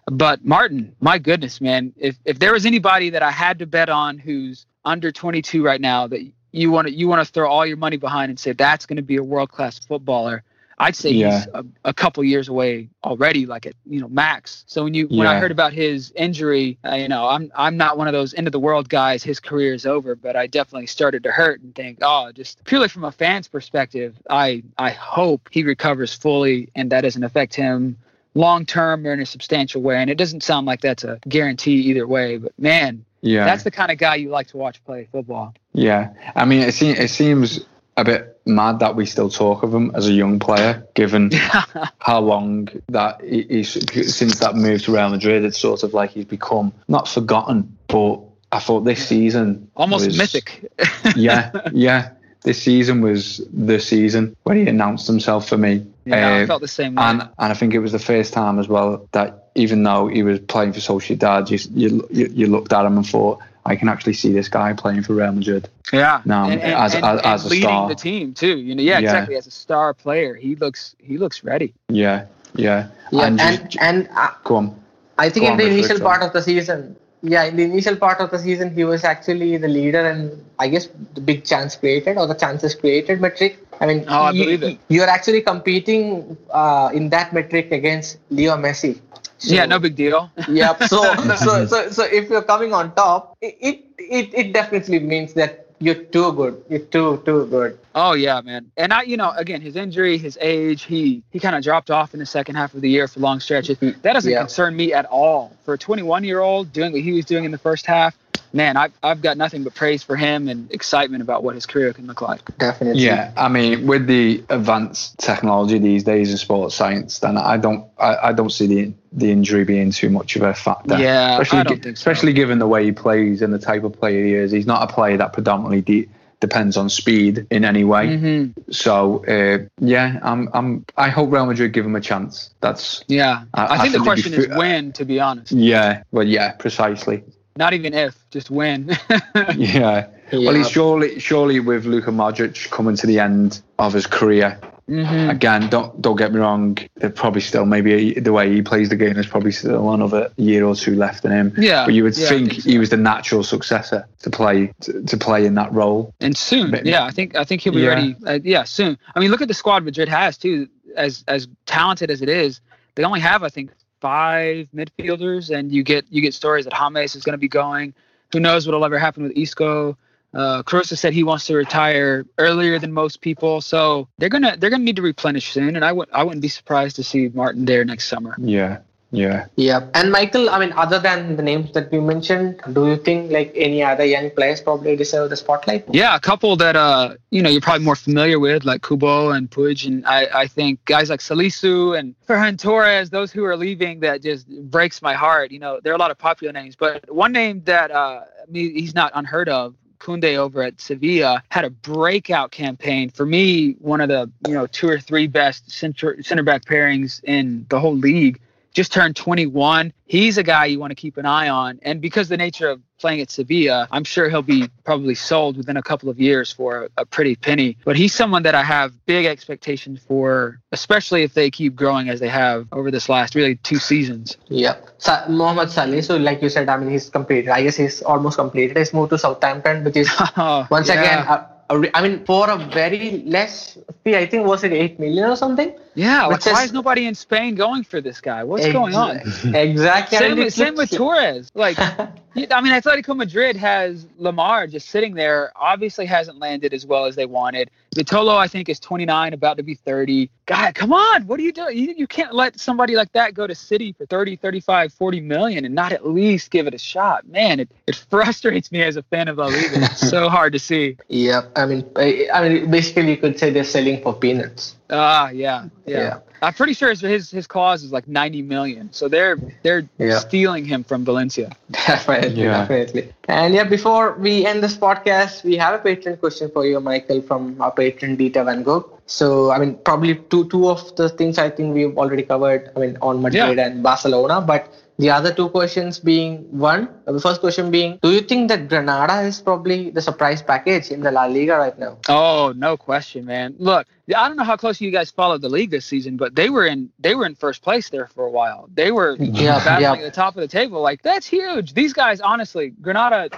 But 0.10 0.46
Martin, 0.46 0.96
my 1.02 1.18
goodness, 1.18 1.60
man, 1.60 1.92
if 1.98 2.16
if 2.24 2.40
there 2.40 2.54
was 2.54 2.66
anybody 2.66 3.10
that 3.10 3.24
I 3.24 3.32
had 3.32 3.60
to 3.60 3.66
bet 3.66 3.90
on 3.90 4.20
who's 4.20 4.66
under 4.86 5.12
22 5.12 5.66
right 5.66 5.82
now 5.82 6.08
that 6.08 6.22
you 6.56 6.72
want 6.72 6.88
to 6.88 6.94
you 6.94 7.08
want 7.08 7.26
to 7.26 7.32
throw 7.32 7.50
all 7.50 7.66
your 7.66 7.78
money 7.78 7.98
behind 7.98 8.30
and 8.30 8.40
say 8.40 8.54
that's 8.54 8.86
going 8.86 8.98
to 8.98 9.04
be 9.04 9.18
a 9.18 9.24
world 9.24 9.50
class 9.52 9.80
footballer, 9.80 10.44
I'd 10.78 10.96
say 10.96 11.12
Yeah. 11.12 11.38
he's 11.40 11.48
a, 11.54 11.66
a 11.86 11.94
couple 11.94 12.24
years 12.24 12.50
away 12.50 12.90
already, 13.04 13.46
like 13.46 13.66
at 13.66 13.74
you 13.86 14.00
know 14.02 14.08
max. 14.10 14.64
So 14.68 14.84
when 14.84 14.94
you 14.94 15.08
when 15.08 15.28
I 15.28 15.40
heard 15.40 15.52
about 15.52 15.74
his 15.74 16.12
injury, 16.16 16.78
uh, 16.90 16.96
you 16.96 17.08
know 17.08 17.28
I'm 17.28 17.52
I'm 17.56 17.78
not 17.78 17.98
one 17.98 18.08
of 18.08 18.14
those 18.14 18.34
end 18.34 18.48
of 18.48 18.52
the 18.52 18.60
world 18.60 18.90
guys. 18.90 19.24
His 19.24 19.40
career 19.40 19.74
is 19.74 19.86
over, 19.86 20.16
but 20.16 20.36
I 20.36 20.48
definitely 20.48 20.88
started 20.88 21.24
to 21.24 21.32
hurt 21.32 21.62
and 21.62 21.74
think, 21.76 22.00
oh, 22.02 22.32
just 22.32 22.64
purely 22.66 22.88
from 22.88 23.04
a 23.04 23.12
fan's 23.12 23.48
perspective, 23.48 24.16
I 24.30 24.64
I 24.78 24.92
hope 24.92 25.50
he 25.52 25.64
recovers 25.64 26.14
fully 26.14 26.70
and 26.76 26.92
that 26.92 27.02
doesn't 27.02 27.24
affect 27.24 27.56
him 27.56 27.98
long 28.34 28.66
term 28.66 29.08
or 29.08 29.14
in 29.14 29.22
a 29.22 29.26
substantial 29.26 29.82
way. 29.82 29.96
And 29.98 30.10
it 30.10 30.18
doesn't 30.18 30.44
sound 30.44 30.68
like 30.68 30.82
that's 30.82 31.06
a 31.06 31.20
guarantee 31.28 31.76
either 31.90 32.06
way. 32.06 32.38
But 32.38 32.52
man, 32.60 33.06
Yeah, 33.26 33.46
that's 33.46 33.64
the 33.64 33.72
kind 33.72 33.92
of 33.92 33.98
guy 33.98 34.16
you 34.16 34.30
like 34.30 34.48
to 34.48 34.58
watch 34.58 34.84
play 34.86 35.08
football. 35.12 35.54
yeah. 35.74 36.14
I 36.36 36.46
mean, 36.46 36.62
it 36.62 36.74
seems 36.74 37.00
it 37.00 37.10
seems 37.10 37.66
a 37.98 38.04
bit 38.04 38.40
mad 38.46 38.80
that 38.80 38.96
we 38.96 39.06
still 39.06 39.30
talk 39.30 39.64
of 39.64 39.74
him 39.74 39.92
as 39.96 40.08
a 40.08 40.12
young 40.12 40.38
player, 40.40 40.86
given 40.94 41.32
how 42.00 42.20
long 42.20 42.68
that 42.90 43.22
he, 43.22 43.44
he's 43.44 43.70
since 44.16 44.40
that 44.40 44.56
move 44.56 44.84
to 44.84 44.92
Real 44.94 45.10
Madrid. 45.10 45.44
It's 45.46 45.58
sort 45.60 45.84
of 45.84 45.94
like 45.94 46.12
he's 46.12 46.26
become 46.26 46.74
not 46.88 47.08
forgotten, 47.08 47.78
but 47.88 48.20
I 48.52 48.60
thought 48.60 48.82
this 48.82 49.08
season 49.08 49.70
Almost 49.76 50.06
was- 50.08 50.18
mythic. 50.18 50.72
yeah, 51.16 51.52
yeah. 51.74 52.12
This 52.44 52.62
season 52.62 53.02
was 53.02 53.42
the 53.52 53.80
season 53.80 54.36
when 54.44 54.58
he 54.58 54.68
announced 54.68 55.08
himself 55.08 55.50
for 55.50 55.58
me. 55.58 55.84
Yeah, 56.06 56.28
I 56.30 56.44
Uh, 56.44 56.48
felt 56.48 56.62
the 56.62 56.68
same 56.68 56.94
way. 56.94 57.02
and 57.04 57.22
and 57.22 57.52
I 57.52 57.54
think 57.56 57.74
it 57.74 57.80
was 57.80 57.92
the 57.92 57.98
first 57.98 58.34
time 58.34 58.60
as 58.60 58.68
well 58.68 59.08
that 59.14 59.45
even 59.56 59.84
though 59.84 60.08
he 60.08 60.22
was 60.24 60.40
playing 60.40 60.74
for 60.74 60.80
Sociedad, 60.80 61.50
you 61.50 61.58
you, 61.90 62.08
you, 62.12 62.28
you 62.34 62.48
looked 62.48 62.74
at 62.74 62.86
him 62.86 62.98
and 62.98 63.08
thought, 63.08 63.40
I 63.66 63.76
can 63.76 63.90
actually 63.90 64.14
see 64.14 64.32
this 64.32 64.48
guy 64.50 64.74
playing 64.74 65.04
for 65.04 65.14
Real 65.14 65.32
Madrid. 65.32 65.68
Yeah, 65.92 66.22
No, 66.26 66.44
and, 66.44 66.62
and, 66.62 66.74
as- 66.74 66.94
and, 66.96 67.06
as- 67.06 67.18
and 67.20 67.26
as 67.26 67.46
a 67.46 67.50
leading 67.50 67.70
star. 67.70 67.90
the 67.90 67.96
team 67.96 68.34
too. 68.34 68.58
You 68.58 68.76
know, 68.76 68.84
yeah, 68.84 69.00
Yeah. 69.00 69.10
exactly. 69.10 69.36
As 69.36 69.48
a 69.48 69.52
star 69.52 69.94
player, 69.94 70.36
he 70.36 70.56
looks 70.56 70.96
he 71.00 71.18
looks 71.18 71.44
ready. 71.44 71.74
Yeah, 71.90 72.26
yeah. 72.56 72.90
Yeah, 73.12 73.26
and, 73.28 73.40
and 73.42 73.72
just- 73.72 73.82
and 73.82 74.10
uh, 74.16 74.32
go 74.44 74.58
on. 74.58 74.80
I 75.18 75.30
think 75.30 75.44
Go 75.46 75.48
in 75.48 75.52
on, 75.54 75.58
the 75.58 75.64
reflect 75.66 75.86
initial 75.92 76.08
on 76.08 76.12
part 76.12 76.24
of 76.24 76.34
the 76.34 76.42
season, 76.42 76.96
yeah, 77.28 77.44
in 77.44 77.56
the 77.56 77.64
initial 77.64 77.96
part 77.96 78.20
of 78.20 78.32
the 78.32 78.40
season, 78.40 78.74
he 78.74 78.84
was 78.84 79.04
actually 79.04 79.58
the 79.58 79.68
leader 79.68 80.06
and 80.06 80.44
I 80.60 80.68
guess 80.68 80.88
the 81.14 81.22
big 81.22 81.44
chance 81.46 81.76
created 81.76 82.18
or 82.18 82.28
the 82.28 82.36
chances 82.36 82.76
created 82.76 83.20
metric. 83.22 83.60
I 83.82 83.88
mean, 83.88 84.06
Oh, 84.08 84.26
I 84.26 84.32
you, 84.32 84.78
you're 84.88 85.10
actually 85.10 85.42
competing 85.42 86.38
uh, 86.52 86.92
in 86.94 87.10
that 87.10 87.34
metric 87.34 87.72
against 87.72 88.18
Leo 88.30 88.56
Messi. 88.56 89.02
So- 89.38 89.54
yeah, 89.54 89.66
no 89.66 89.80
big 89.80 89.96
deal. 89.96 90.30
Yeah, 90.48 90.78
So, 90.86 91.02
so, 91.36 91.66
so, 91.66 91.90
so 91.90 92.04
if 92.06 92.30
you're 92.30 92.44
coming 92.44 92.74
on 92.74 92.96
top, 92.96 93.36
it, 93.42 93.84
it, 93.98 94.34
it 94.34 94.54
definitely 94.54 95.00
means 95.00 95.34
that 95.34 95.65
you're 95.80 95.96
too 95.96 96.32
good. 96.34 96.64
You're 96.70 96.80
too, 96.80 97.22
too 97.26 97.46
good. 97.48 97.78
Oh 97.94 98.14
yeah, 98.14 98.42
man. 98.42 98.72
And 98.78 98.94
I, 98.94 99.04
you 99.04 99.18
know, 99.18 99.32
again, 99.32 99.62
his 99.62 99.76
injury, 99.76 100.18
his 100.18 100.38
age, 100.42 100.84
he 100.84 101.24
he 101.32 101.40
kind 101.40 101.56
of 101.56 101.64
dropped 101.64 101.92
off 101.92 102.14
in 102.14 102.20
the 102.20 102.26
second 102.26 102.56
half 102.56 102.74
of 102.74 102.82
the 102.82 102.90
year 102.90 103.08
for 103.08 103.20
long 103.20 103.40
stretches. 103.40 103.78
Mm-hmm. 103.78 104.00
That 104.02 104.14
doesn't 104.14 104.32
Yeah. 104.32 104.40
concern 104.40 104.76
me 104.76 104.94
at 104.94 105.06
all. 105.06 105.52
For 105.64 105.74
a 105.74 105.78
21 105.78 106.24
year 106.24 106.40
old 106.40 106.72
doing 106.74 106.92
what 106.92 107.02
he 107.02 107.12
was 107.14 107.26
doing 107.26 107.44
in 107.46 107.52
the 107.52 107.58
first 107.58 107.86
half, 107.86 108.18
man, 108.56 108.78
I've 108.78 108.94
I've 109.04 109.22
got 109.22 109.38
nothing 109.38 109.64
but 109.64 109.76
praise 109.76 110.02
for 110.02 110.16
him 110.16 110.48
and 110.48 110.72
excitement 110.72 111.22
about 111.22 111.44
what 111.44 111.54
his 111.56 111.66
career 111.66 111.94
can 111.94 112.08
look 112.08 112.22
like. 112.22 112.58
Definitely. 112.58 113.04
Yeah, 113.04 113.32
I 113.38 113.50
mean, 113.50 113.86
with 113.86 114.08
the 114.08 114.44
advanced 114.50 115.20
technology 115.20 115.78
these 115.78 116.04
days 116.04 116.32
in 116.32 116.38
sports 116.38 116.74
science, 116.74 117.20
then 117.20 117.38
I 117.38 117.58
don't, 117.58 117.86
I, 118.00 118.30
I 118.30 118.34
don't 118.34 118.50
see 118.52 118.68
the 118.68 118.94
the 119.12 119.32
injury 119.32 119.66
being 119.66 119.92
too 119.92 120.10
much 120.10 120.36
of 120.36 120.42
a 120.42 120.54
factor. 120.54 120.98
Yeah, 120.98 121.34
especially 121.34 121.60
I 121.60 121.64
don't 121.64 121.84
think 121.84 121.98
so. 121.98 122.02
especially 122.02 122.34
given 122.34 122.60
the 122.60 122.68
way 122.68 122.86
he 122.86 122.92
plays 122.92 123.42
and 123.42 123.54
the 123.54 123.60
type 123.60 123.84
of 123.84 123.94
player 123.94 124.26
he 124.26 124.34
is. 124.34 124.52
He's 124.52 124.66
not 124.66 124.90
a 124.90 124.94
player 124.94 125.18
that 125.18 125.34
predominantly 125.34 125.82
de- 125.82 126.10
depends 126.42 126.76
on 126.76 126.90
speed 126.90 127.48
in 127.50 127.64
any 127.64 127.84
way. 127.86 128.08
Mm-hmm. 128.08 128.72
So 128.72 129.26
uh, 129.26 129.66
yeah, 129.80 130.20
I'm, 130.22 130.50
I'm, 130.54 130.86
I 130.98 131.10
hope 131.10 131.32
Real 131.32 131.46
Madrid 131.46 131.72
give 131.72 131.86
him 131.86 131.96
a 131.96 132.02
chance. 132.02 132.50
That's 132.60 133.04
Yeah, 133.08 133.44
I- 133.54 133.66
I, 133.66 133.74
I 133.76 133.78
think 133.80 133.94
the 133.94 134.00
question 134.02 134.34
it'd 134.34 134.52
is 134.52 134.58
when, 134.58 134.92
to 134.94 135.06
be 135.06 135.20
honest. 135.20 135.52
yeah, 135.54 136.04
well, 136.12 136.28
yeah, 136.28 136.52
precisely. 136.52 137.24
Not 137.58 137.74
even 137.74 137.94
if, 137.94 138.16
just 138.32 138.50
when. 138.50 138.98
Yeah. 139.56 140.08
Well, 140.32 140.42
Yeah. 140.42 140.54
he's 140.58 140.70
surely, 140.70 141.20
surely 141.20 141.60
with 141.60 141.86
Luka 141.86 142.10
Modric 142.12 142.70
coming 142.72 142.96
to 142.98 143.08
the 143.08 143.20
end 143.20 143.62
of 143.80 143.94
his 143.94 144.08
career. 144.08 144.60
Mhm. 144.90 145.30
Again, 145.32 145.68
don't 145.70 146.00
don't 146.02 146.16
get 146.16 146.32
me 146.34 146.40
wrong. 146.40 146.78
There 146.98 147.10
probably 147.10 147.42
still 147.42 147.66
maybe 147.66 148.14
the 148.20 148.32
way 148.34 148.52
he 148.54 148.62
plays 148.62 148.90
the 148.90 148.96
game. 148.96 149.14
There's 149.14 149.26
probably 149.28 149.52
still 149.52 149.92
another 149.92 150.32
year 150.38 150.64
or 150.66 150.76
two 150.76 150.96
left 150.96 151.26
in 151.26 151.32
him. 151.32 151.54
Yeah, 151.58 151.86
but 151.86 151.94
you 151.96 152.04
would 152.04 152.16
yeah, 152.18 152.28
think, 152.30 152.52
think 152.52 152.62
so. 152.64 152.70
he 152.70 152.78
was 152.78 152.90
the 152.92 152.98
natural 152.98 153.44
successor 153.44 154.08
to 154.20 154.30
play 154.30 154.72
to, 154.82 155.02
to 155.04 155.18
play 155.18 155.46
in 155.46 155.56
that 155.56 155.72
role. 155.74 156.14
and 156.20 156.38
soon. 156.38 156.70
But- 156.72 156.86
yeah, 156.86 157.04
I 157.04 157.10
think 157.12 157.36
I 157.36 157.44
think 157.44 157.62
he'll 157.62 157.74
be 157.74 157.82
Yeah. 157.82 157.90
ready. 157.96 158.16
Uh, 158.28 158.40
yeah, 158.44 158.64
soon. 158.64 158.96
I 159.16 159.20
mean, 159.20 159.32
look 159.32 159.42
at 159.42 159.48
the 159.48 159.56
squad 159.56 159.84
Madrid 159.84 160.08
has 160.10 160.38
too. 160.38 160.68
As 160.96 161.24
as 161.28 161.48
talented 161.66 162.12
as 162.12 162.22
it 162.22 162.30
is, 162.30 162.62
they 162.96 163.04
only 163.04 163.22
have 163.22 163.42
I 163.44 163.50
think 163.50 163.72
five 164.02 164.68
midfielders, 164.76 165.56
and 165.56 165.72
you 165.72 165.84
get 165.84 166.06
you 166.10 166.22
get 166.22 166.34
stories 166.34 166.66
that 166.66 166.74
James 166.74 167.16
is 167.16 167.24
going 167.24 167.34
to 167.34 167.38
be 167.38 167.48
going. 167.48 167.94
Who 168.32 168.40
knows 168.40 168.66
what'll 168.66 168.84
ever 168.86 169.00
happen 169.00 169.24
with 169.24 169.38
Isco? 169.38 169.98
Uh, 170.34 170.62
Kroos 170.64 170.96
said 170.98 171.14
he 171.14 171.24
wants 171.24 171.46
to 171.46 171.56
retire 171.56 172.26
earlier 172.38 172.78
than 172.78 172.92
most 172.92 173.22
people, 173.22 173.62
so 173.62 174.10
they're 174.18 174.28
gonna 174.28 174.58
they're 174.58 174.70
gonna 174.70 174.84
need 174.84 174.98
to 174.98 175.02
replenish 175.02 175.52
soon. 175.52 175.78
And 175.78 175.86
I 175.86 175.94
would 175.94 176.10
I 176.12 176.24
wouldn't 176.24 176.42
be 176.42 176.50
surprised 176.50 176.98
to 176.98 177.04
see 177.04 177.30
Martin 177.30 177.64
there 177.64 177.86
next 177.86 178.08
summer. 178.08 178.36
Yeah, 178.38 178.80
yeah. 179.12 179.46
Yeah. 179.56 179.88
And 179.94 180.12
Michael, 180.12 180.50
I 180.50 180.60
mean, 180.60 180.74
other 180.74 181.00
than 181.00 181.36
the 181.36 181.44
names 181.44 181.72
that 181.74 181.92
we 181.92 182.00
mentioned, 182.00 182.62
do 182.74 182.88
you 182.88 182.98
think 182.98 183.32
like 183.32 183.52
any 183.56 183.84
other 183.84 184.04
young 184.06 184.30
players 184.32 184.62
probably 184.62 184.96
deserve 184.96 185.30
the 185.30 185.38
spotlight? 185.38 185.86
Yeah, 185.94 186.16
a 186.16 186.20
couple 186.20 186.56
that 186.58 186.76
uh 186.76 187.16
you 187.30 187.42
know 187.42 187.50
you're 187.50 187.62
probably 187.62 187.86
more 187.86 187.96
familiar 187.96 188.40
with, 188.40 188.66
like 188.66 188.82
Kubo 188.82 189.32
and 189.32 189.50
Puig, 189.50 189.88
and 189.88 190.06
I 190.06 190.28
I 190.34 190.48
think 190.48 190.84
guys 190.86 191.10
like 191.10 191.22
Salisu 191.22 191.98
and 191.98 192.16
Ferran 192.28 192.60
Torres, 192.60 193.10
those 193.10 193.32
who 193.32 193.44
are 193.46 193.56
leaving, 193.56 194.00
that 194.02 194.22
just 194.22 194.48
breaks 194.70 195.02
my 195.02 195.14
heart. 195.14 195.52
You 195.52 195.60
know, 195.60 195.80
there 195.84 195.94
are 195.94 195.96
a 195.96 196.00
lot 196.00 196.12
of 196.12 196.18
popular 196.18 196.52
names, 196.52 196.76
but 196.76 197.14
one 197.14 197.32
name 197.32 197.62
that 197.66 197.92
uh 197.92 198.22
I 198.48 198.52
he's 198.52 198.94
not 198.94 199.12
unheard 199.16 199.50
of, 199.50 199.76
Koundé 200.00 200.38
over 200.38 200.62
at 200.62 200.80
Sevilla 200.80 201.44
had 201.50 201.66
a 201.66 201.70
breakout 201.70 202.52
campaign. 202.52 203.10
For 203.10 203.26
me, 203.26 203.74
one 203.80 204.02
of 204.02 204.10
the 204.10 204.30
you 204.48 204.54
know 204.54 204.68
two 204.68 204.88
or 204.88 205.00
three 205.00 205.28
best 205.28 205.72
center 205.72 206.22
center 206.22 206.44
back 206.44 206.66
pairings 206.66 207.24
in 207.24 207.66
the 207.70 207.80
whole 207.80 207.96
league. 207.96 208.40
Just 208.76 208.92
turned 208.92 209.16
21. 209.16 209.94
He's 210.06 210.38
a 210.38 210.44
guy 210.44 210.66
you 210.66 210.80
want 210.80 210.92
to 210.92 210.96
keep 210.96 211.16
an 211.16 211.26
eye 211.26 211.48
on, 211.48 211.80
and 211.82 212.02
because 212.02 212.28
the 212.28 212.36
nature 212.36 212.68
of 212.68 212.82
playing 213.00 213.22
at 213.22 213.32
Sevilla, 213.32 213.88
I'm 213.90 214.04
sure 214.04 214.30
he'll 214.30 214.42
be 214.42 214.68
probably 214.84 215.16
sold 215.16 215.56
within 215.56 215.78
a 215.78 215.82
couple 215.82 216.10
of 216.10 216.20
years 216.20 216.52
for 216.52 216.90
a, 216.98 217.06
pretty 217.06 217.38
penny. 217.38 217.78
But 217.86 217.96
he's 217.96 218.14
someone 218.14 218.44
that 218.44 218.54
I 218.54 218.64
have 218.64 218.94
big 219.06 219.26
expectations 219.26 220.02
for, 220.06 220.60
especially 220.74 221.24
if 221.24 221.34
they 221.34 221.50
keep 221.50 221.74
growing 221.74 222.10
as 222.10 222.20
they 222.20 222.28
have 222.28 222.68
over 222.74 222.92
this 222.92 223.08
last 223.08 223.34
really 223.34 223.56
two 223.56 223.78
seasons. 223.78 224.36
Yeah. 224.50 224.76
Sa- 224.98 225.26
Mohamed 225.30 225.72
Saleh, 225.72 226.04
so 226.04 226.18
like 226.18 226.42
you 226.42 226.50
said, 226.50 226.68
I 226.68 226.76
mean, 226.76 226.90
he's 226.92 227.10
completed. 227.10 227.50
I 227.50 227.64
guess 227.64 227.78
he's 227.78 228.02
almost 228.02 228.38
completed 228.38 228.76
his 228.76 228.94
move 228.94 229.10
to 229.12 229.18
Southampton, 229.18 229.86
which 229.86 229.96
is 229.96 230.10
oh, 230.38 230.68
once 230.70 230.90
Yeah. 230.90 231.00
again, 231.00 231.90
I 231.96 232.02
mean, 232.02 232.26
for 232.26 232.50
a 232.50 232.58
very 232.58 233.24
less 233.26 233.78
fee, 234.04 234.18
I 234.18 234.26
think 234.26 234.46
was 234.46 234.66
it 234.66 234.74
8 234.74 235.00
million 235.00 235.26
or 235.32 235.38
something? 235.38 235.74
Yeah, 235.96 236.26
like 236.26 236.46
why 236.46 236.64
is- 236.64 236.74
nobody 236.74 237.06
in 237.06 237.16
Spain 237.16 237.56
going 237.56 237.84
for 237.84 238.02
this 238.02 238.22
guy? 238.22 238.44
What's 238.44 238.66
Ex- 238.66 238.74
going 238.74 238.96
on? 238.96 239.22
Exactly. 239.56 240.18
Same, 240.18 240.38
with, 240.38 240.54
same 240.54 240.76
with 240.76 240.92
Torres. 240.92 241.52
Like, 241.54 241.78
I 241.80 242.12
mean, 242.36 242.74
Atletico 242.74 243.16
Madrid 243.16 243.56
has 243.56 244.06
Lemar 244.20 244.70
just 244.70 244.90
sitting 244.90 245.14
there. 245.14 245.52
Obviously, 245.56 246.06
hasn't 246.06 246.38
landed 246.38 246.74
as 246.74 246.86
well 246.86 247.06
as 247.06 247.16
they 247.16 247.26
wanted. 247.26 247.72
Vitolo, 247.96 248.36
I 248.36 248.48
think, 248.48 248.68
is 248.68 248.80
29, 248.80 249.34
about 249.34 249.56
to 249.58 249.64
be 249.64 249.76
30. 249.76 250.30
God, 250.46 250.76
come 250.76 250.92
on. 250.92 251.28
What 251.28 251.40
are 251.40 251.44
you 251.44 251.54
doing? 251.54 251.78
You, 251.78 251.94
you 251.98 252.08
can't 252.08 252.34
let 252.34 252.60
somebody 252.60 252.96
like 252.96 253.12
that 253.14 253.34
go 253.34 253.48
to 253.48 253.56
City 253.56 253.94
for 253.94 254.06
30, 254.06 254.36
35, 254.36 254.94
40 254.94 255.22
million 255.22 255.64
and 255.64 255.74
not 255.74 255.94
at 255.94 256.06
least 256.06 256.52
give 256.52 256.68
it 256.68 256.74
a 256.74 256.78
shot. 256.78 257.26
Man, 257.28 257.62
it, 257.62 257.72
it 257.88 257.96
frustrates 258.10 258.72
me 258.72 258.84
as 258.84 258.98
a 258.98 259.04
fan 259.04 259.30
of 259.30 259.38
La 259.38 259.46
Liga. 259.46 259.86
It's 259.86 260.10
so 260.10 260.28
hard 260.28 260.52
to 260.54 260.60
see. 260.60 260.98
Yeah, 261.08 261.44
I 261.56 261.66
mean, 261.66 261.90
I, 261.96 262.28
I 262.34 262.50
mean, 262.50 262.70
basically, 262.70 263.12
you 263.12 263.18
could 263.18 263.40
say 263.40 263.50
they're 263.50 263.64
selling 263.64 264.02
for 264.02 264.14
peanuts. 264.14 264.76
Ah, 264.90 265.30
yeah, 265.30 265.66
yeah, 265.86 266.00
Yeah. 266.00 266.20
I'm 266.42 266.54
pretty 266.54 266.74
sure 266.74 266.90
his, 266.90 267.02
his 267.02 267.32
his 267.32 267.48
clause 267.48 267.84
is 267.84 267.92
like 267.92 268.08
90 268.08 268.42
million. 268.44 268.90
So 268.92 269.08
they're 269.08 269.38
they're 269.64 269.88
Yeah. 269.98 270.20
stealing 270.20 270.66
him 270.66 270.84
from 270.84 271.06
Valencia. 271.06 271.52
Definitely, 271.72 272.44
Yeah. 272.44 272.60
definitely. 272.62 273.14
And 273.28 273.54
yeah, 273.54 273.64
before 273.64 274.14
we 274.20 274.46
end 274.46 274.64
this 274.64 274.76
podcast, 274.78 275.44
we 275.44 275.56
have 275.58 275.74
a 275.76 275.80
patron 275.80 276.18
question 276.18 276.50
for 276.52 276.66
you, 276.66 276.80
Michael, 276.80 277.22
from 277.22 277.60
our 277.62 277.72
patron 277.72 278.16
Dita 278.16 278.44
Van 278.44 278.64
Gogh. 278.64 278.90
So, 279.08 279.52
I 279.52 279.60
mean, 279.60 279.76
probably 279.86 280.16
two 280.16 280.48
two 280.50 280.70
of 280.70 280.96
the 280.96 281.10
things 281.10 281.38
I 281.38 281.50
think 281.50 281.74
we've 281.74 281.96
already 281.98 282.24
covered. 282.24 282.72
I 282.76 282.80
mean, 282.80 282.98
on 283.02 283.22
Madrid 283.22 283.60
and 283.60 283.82
Barcelona, 283.84 284.42
but 284.42 284.68
the 284.98 285.10
other 285.12 285.32
two 285.34 285.50
questions 285.50 286.00
being 286.00 286.38
one, 286.58 286.88
uh, 287.06 287.12
the 287.12 287.20
first 287.20 287.42
question 287.42 287.70
being, 287.70 288.00
do 288.02 288.12
you 288.12 288.22
think 288.22 288.48
that 288.48 288.70
Granada 288.70 289.22
is 289.28 289.42
probably 289.42 289.90
the 289.92 290.02
surprise 290.02 290.42
package 290.42 290.90
in 290.90 291.02
the 291.02 291.12
La 291.12 291.26
Liga 291.26 291.58
right 291.58 291.78
now? 291.78 291.98
Oh, 292.08 292.54
no 292.56 292.78
question, 292.78 293.26
man. 293.26 293.56
Look, 293.60 293.86
I 294.16 294.28
don't 294.28 294.38
know 294.38 294.46
how 294.46 294.56
close 294.56 294.80
you 294.80 294.92
guys 294.92 295.12
followed 295.12 295.42
the 295.42 295.50
league 295.50 295.70
this 295.70 295.86
season, 295.86 296.16
but 296.16 296.25
they 296.34 296.50
were 296.50 296.66
in 296.66 296.90
they 297.00 297.14
were 297.14 297.26
in 297.26 297.36
first 297.36 297.62
place 297.62 297.90
there 297.90 298.08
for 298.08 298.26
a 298.26 298.32
while. 298.32 298.70
They 298.74 298.92
were 298.92 299.18
Yeah, 299.20 299.64
battling 299.64 299.82
yeah. 300.00 300.06
at 300.06 300.12
the 300.14 300.16
top 300.16 300.36
of 300.36 300.42
the 300.42 300.48
table. 300.48 300.82
Like 300.82 301.02
that's 301.02 301.28
huge. 301.28 301.74
These 301.74 301.94
guys, 301.94 302.22
honestly, 302.22 302.70
Granada, 302.82 303.30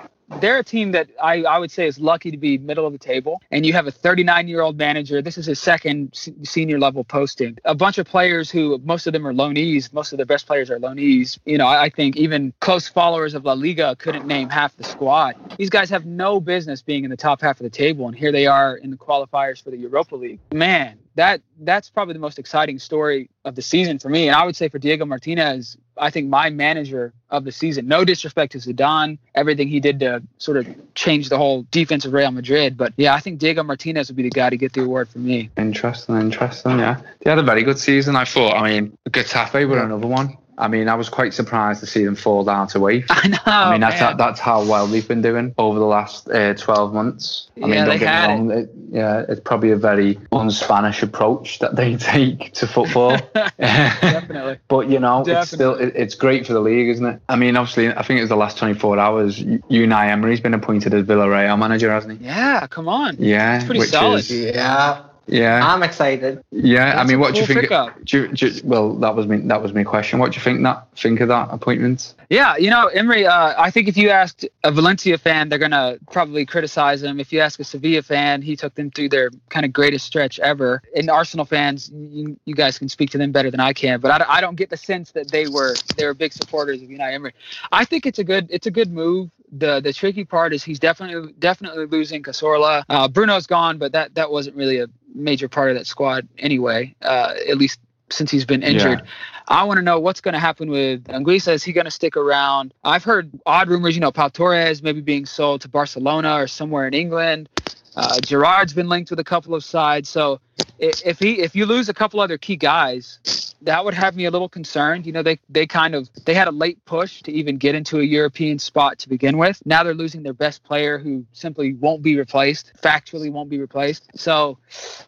they're 0.42 0.60
a 0.60 0.64
team 0.64 0.92
that 0.92 1.08
I, 1.24 1.44
I 1.44 1.58
would 1.58 1.72
say 1.72 1.88
is 1.88 2.00
lucky 2.00 2.32
to 2.32 2.38
be 2.38 2.58
middle 2.58 2.86
of 2.86 2.92
the 2.92 3.00
table. 3.00 3.42
And 3.50 3.66
you 3.66 3.72
have 3.74 3.88
a 3.88 3.92
39 3.92 4.48
year 4.50 4.60
old 4.62 4.78
manager. 4.78 5.22
This 5.22 5.38
is 5.38 5.46
his 5.46 5.58
second 5.60 6.10
se- 6.14 6.34
senior 6.44 6.80
level 6.80 7.06
posting. 7.06 7.58
A 7.64 7.74
bunch 7.74 7.98
of 7.98 8.06
players 8.08 8.52
who 8.52 8.78
most 8.84 9.08
of 9.08 9.14
them 9.14 9.26
are 9.26 9.34
loanees. 9.34 9.92
Most 9.94 10.12
of 10.12 10.18
the 10.20 10.26
best 10.26 10.46
players 10.46 10.70
are 10.70 10.80
loanees. 10.80 11.40
You 11.46 11.58
know, 11.58 11.66
I, 11.68 11.84
I 11.84 11.90
think 11.90 12.18
even 12.18 12.54
close 12.60 12.90
followers 12.90 13.36
of 13.36 13.46
La 13.46 13.54
Liga 13.54 13.96
couldn't 13.96 14.28
name 14.28 14.50
half 14.50 14.76
the 14.76 14.84
squad. 14.84 15.36
These 15.58 15.70
guys 15.70 15.90
have 15.92 16.06
no 16.06 16.42
business 16.42 16.82
being 16.82 17.06
in 17.06 17.10
the 17.10 17.18
top 17.18 17.40
half 17.42 17.60
of 17.62 17.64
the 17.64 17.70
table, 17.70 18.06
and 18.08 18.16
here 18.16 18.34
they 18.34 18.48
are 18.48 18.76
in 18.76 18.92
the 18.92 18.98
qualifiers 18.98 19.64
for 19.64 19.72
the 19.72 19.78
Europa 19.78 20.16
League. 20.18 20.40
Man, 20.54 20.98
that 21.18 21.42
that's 21.62 21.90
probably 21.90 22.14
the 22.14 22.20
most 22.20 22.38
exciting 22.38 22.78
story 22.78 23.30
of 23.44 23.56
the 23.56 23.62
season 23.62 23.98
for 23.98 24.08
me. 24.08 24.28
And 24.28 24.36
I 24.36 24.46
would 24.46 24.56
say 24.56 24.70
for 24.70 24.78
Diego 24.78 25.04
Martinez, 25.04 25.76
I 25.98 26.12
think 26.12 26.30
my 26.30 26.52
manager 26.52 27.12
of 27.32 27.44
the 27.44 27.52
season. 27.52 27.88
No 27.88 28.06
disrespect 28.06 28.52
to 28.52 28.60
Zidane, 28.60 29.18
everything 29.34 29.68
he 29.68 29.80
did 29.80 30.00
to 30.02 30.22
sort 30.38 30.58
of 30.58 30.68
change 30.94 31.30
the 31.30 31.38
whole 31.38 31.66
defense 31.72 32.06
of 32.06 32.14
Real 32.14 32.32
Madrid. 32.32 32.78
But 32.78 32.94
yeah, 32.98 33.16
I 33.16 33.20
think 33.20 33.40
Diego 33.40 33.64
Martinez 33.64 34.10
would 34.10 34.16
be 34.16 34.24
the 34.24 34.30
guy 34.30 34.52
to 34.52 34.58
get 34.58 34.74
the 34.74 34.84
award 34.84 35.10
for 35.10 35.18
me. 35.18 35.50
Interesting, 35.58 36.18
interesting. 36.18 36.78
Yeah, 36.78 37.02
they 37.20 37.30
had 37.32 37.40
a 37.40 37.44
very 37.44 37.64
good 37.64 37.80
season. 37.80 38.16
I 38.16 38.26
thought. 38.26 38.56
I 38.56 38.70
mean, 38.70 38.98
Getafe 39.10 39.68
were 39.68 39.84
another 39.84 40.08
one. 40.08 40.38
I 40.60 40.68
mean, 40.68 40.90
I 40.90 40.96
was 40.96 41.08
quite 41.10 41.34
surprised 41.36 41.82
to 41.82 41.86
see 41.86 42.04
them 42.04 42.16
fall 42.16 42.44
down 42.44 42.68
to 42.70 42.88
eighth. 42.88 43.06
I 43.12 43.28
know. 43.28 43.38
I 43.46 43.72
mean, 43.72 43.82
that's 43.82 44.00
man. 44.02 44.12
how, 44.12 44.18
that's 44.18 44.40
how 44.40 44.62
well 44.66 44.88
they've 44.88 45.08
been 45.08 45.22
doing 45.22 45.54
over 45.58 45.78
the 45.78 45.86
last 45.86 46.28
uh, 46.30 46.54
12 46.56 46.94
months. 46.94 47.50
I 47.58 47.60
mean, 47.62 47.70
Yeah, 47.74 47.86
don't 47.86 47.90
they 47.90 48.00
get 48.00 48.08
had 48.08 48.28
me 48.28 48.50
wrong. 48.50 48.52
It, 48.62 48.70
yeah, 48.90 49.24
it's 49.30 49.42
probably 49.42 49.72
a 49.72 49.76
very 49.76 50.20
un-Spanish 50.32 51.04
approach 51.04 51.60
that 51.60 51.76
they 51.76 51.96
take 51.98 52.54
to 52.54 52.66
football. 52.68 53.18
Definitely. 53.60 54.58
But 54.68 54.90
you 54.90 55.00
know, 55.00 55.24
it's 55.26 55.52
still 55.52 55.76
it, 55.76 55.94
it's 55.96 56.16
great 56.16 56.48
for 56.48 56.54
the 56.54 56.60
league, 56.60 56.90
isn't 56.90 57.06
it? 57.06 57.22
I 57.30 57.36
mean, 57.36 57.56
obviously, 57.58 57.90
I 57.90 58.02
think 58.04 58.18
it 58.20 58.22
was 58.22 58.30
the 58.30 58.36
last 58.38 58.58
24 58.58 58.98
hours. 59.00 59.40
Unai 59.42 60.10
Emery's 60.10 60.40
been 60.42 60.54
appointed 60.54 60.94
as 60.94 61.06
Villarreal 61.06 61.58
manager, 61.60 61.92
hasn't 61.92 62.20
he? 62.20 62.26
Yeah, 62.26 62.66
come 62.68 62.88
on. 62.88 63.18
Yeah, 63.20 63.58
It's 63.58 63.66
pretty 63.66 63.80
which 63.80 63.90
solid. 63.90 64.20
is- 64.20 64.32
Yeah, 64.32 65.04
yeah, 65.28 65.62
I'm 65.66 65.84
excited. 65.84 66.44
yeah. 66.52 67.00
I 67.00 67.04
mean, 67.06 67.16
a 67.18 67.20
what 67.20 67.34
do 67.36 67.42
you 67.42 67.46
think? 67.48 67.70
Do 68.06 68.22
you, 68.22 68.28
do 68.30 68.48
you- 68.48 68.62
well, 68.64 68.94
that 68.96 69.16
was 69.16 69.28
me. 69.28 69.38
That 69.38 69.62
was 69.62 69.74
my 69.74 69.84
question. 69.84 70.20
What 70.20 70.32
do 70.32 70.38
you 70.38 70.42
think 70.44 70.64
that 70.64 70.88
think 70.96 71.20
of 71.22 71.28
that 71.28 71.50
appointment? 71.52 72.14
Yeah, 72.30 72.58
you 72.58 72.70
know, 72.70 72.88
Emery, 72.88 73.26
uh, 73.26 73.54
I 73.58 73.72
think 73.72 73.88
if 73.88 73.96
you 73.96 74.10
asked 74.10 74.46
a 74.66 74.72
Valencia 74.72 75.18
fan, 75.18 75.48
they're 75.48 75.58
going 75.60 75.72
to 75.72 75.98
probably 76.12 76.46
criticize 76.46 77.02
him. 77.02 77.20
If 77.22 77.32
you 77.32 77.40
ask 77.40 77.58
a 77.60 77.64
Sevilla 77.64 78.02
fan, 78.02 78.42
he 78.42 78.56
took 78.58 78.76
them 78.76 78.92
through 78.92 79.10
their 79.10 79.30
kind 79.50 79.66
of 79.66 79.72
greatest 79.72 80.06
stretch 80.06 80.38
ever. 80.40 80.82
And 80.96 81.10
Arsenal 81.10 81.46
fans, 81.46 81.90
you, 81.94 82.38
you 82.46 82.54
guys 82.54 82.78
can 82.78 82.90
speak 82.90 83.12
to 83.12 83.18
them 83.18 83.32
better 83.32 83.50
than 83.50 83.62
I 83.62 83.72
can, 83.72 84.02
but 84.02 84.12
I, 84.12 84.18
don't- 84.18 84.30
I 84.30 84.42
don't 84.42 84.56
get 84.56 84.70
the 84.70 84.76
sense 84.78 85.12
that 85.12 85.32
they 85.32 85.48
were 85.48 85.76
they 85.96 86.06
were 86.06 86.14
big 86.14 86.34
supporters 86.34 86.82
of 86.82 86.90
Unai 86.90 87.14
Emery. 87.14 87.34
I 87.72 87.86
think 87.86 88.06
it's 88.06 88.20
a 88.20 88.24
good 88.26 88.48
it's 88.50 88.68
a 88.68 88.72
good 88.72 88.92
move. 88.92 89.30
The 89.52 89.80
the 89.80 89.94
tricky 89.94 90.26
part 90.26 90.54
is 90.54 90.64
he's 90.64 90.80
definitely 90.80 91.34
definitely 91.40 91.86
losing 91.86 92.22
Cazorla. 92.22 92.84
Uh, 92.90 93.08
Bruno's 93.08 93.48
gone, 93.48 93.78
but 93.78 93.94
that 93.94 94.14
that 94.16 94.30
wasn't 94.30 94.56
really 94.58 94.80
a 94.80 94.88
major 95.16 95.48
part 95.48 95.70
of 95.70 95.78
that 95.78 95.88
squad 95.88 96.28
anyway. 96.38 96.94
Uh, 97.02 97.34
at 97.48 97.58
least 97.58 97.80
since 98.10 98.32
he's 98.32 98.46
been 98.46 98.64
injured. 98.64 99.04
I 99.48 99.64
want 99.64 99.78
to 99.78 99.82
know 99.82 100.00
what's 100.00 100.22
going 100.22 100.34
to 100.34 100.40
happen 100.40 100.70
with 100.70 101.06
Anguissa. 101.06 101.54
Is 101.54 101.64
he 101.64 101.74
going 101.74 101.86
to 101.86 101.92
stick 101.92 102.18
around? 102.18 102.74
I've 102.84 103.04
heard 103.04 103.32
odd 103.46 103.70
rumors, 103.70 103.96
you 103.96 104.02
know, 104.02 104.12
Pau 104.12 104.30
Torres 104.30 104.84
maybe 104.84 105.02
being 105.02 105.26
sold 105.26 105.62
to 105.62 105.70
Barcelona 105.70 106.36
or 106.36 106.48
somewhere 106.48 106.88
in 106.88 106.94
England. 106.94 107.50
Uh, 107.96 108.20
Gerard's 108.22 108.74
been 108.74 108.90
linked 108.90 109.10
with 109.10 109.20
a 109.20 109.24
couple 109.24 109.56
of 109.56 109.64
sides. 109.64 110.10
So 110.10 110.40
if 110.80 111.20
he 111.20 111.40
if 111.42 111.56
you 111.56 111.66
lose 111.66 111.90
a 111.90 111.94
couple 111.94 112.20
other 112.20 112.38
key 112.38 112.56
guys, 112.56 113.56
that 113.62 113.84
would 113.84 113.94
have 113.94 114.16
me 114.16 114.26
a 114.26 114.32
little 114.32 114.50
concerned. 114.50 115.06
You 115.06 115.12
know, 115.12 115.24
they 115.24 115.40
they 115.50 115.66
kind 115.66 115.96
of 115.96 116.10
they 116.26 116.34
had 116.34 116.48
a 116.48 116.52
late 116.52 116.84
push 116.86 117.22
to 117.24 117.32
even 117.32 117.58
get 117.58 117.76
into 117.76 118.00
a 118.00 118.04
European 118.04 118.60
spot 118.60 119.00
to 119.00 119.10
begin 119.10 119.38
with. 119.38 119.62
Now 119.66 119.84
they're 119.84 119.94
losing 119.94 120.24
their 120.24 120.34
best 120.34 120.64
player 120.64 120.98
who 120.98 121.26
simply 121.34 121.74
won't 121.74 122.02
be 122.02 122.18
replaced, 122.18 122.74
factually 122.82 123.32
won't 123.32 123.50
be 123.50 123.60
replaced. 123.60 124.10
So 124.16 124.58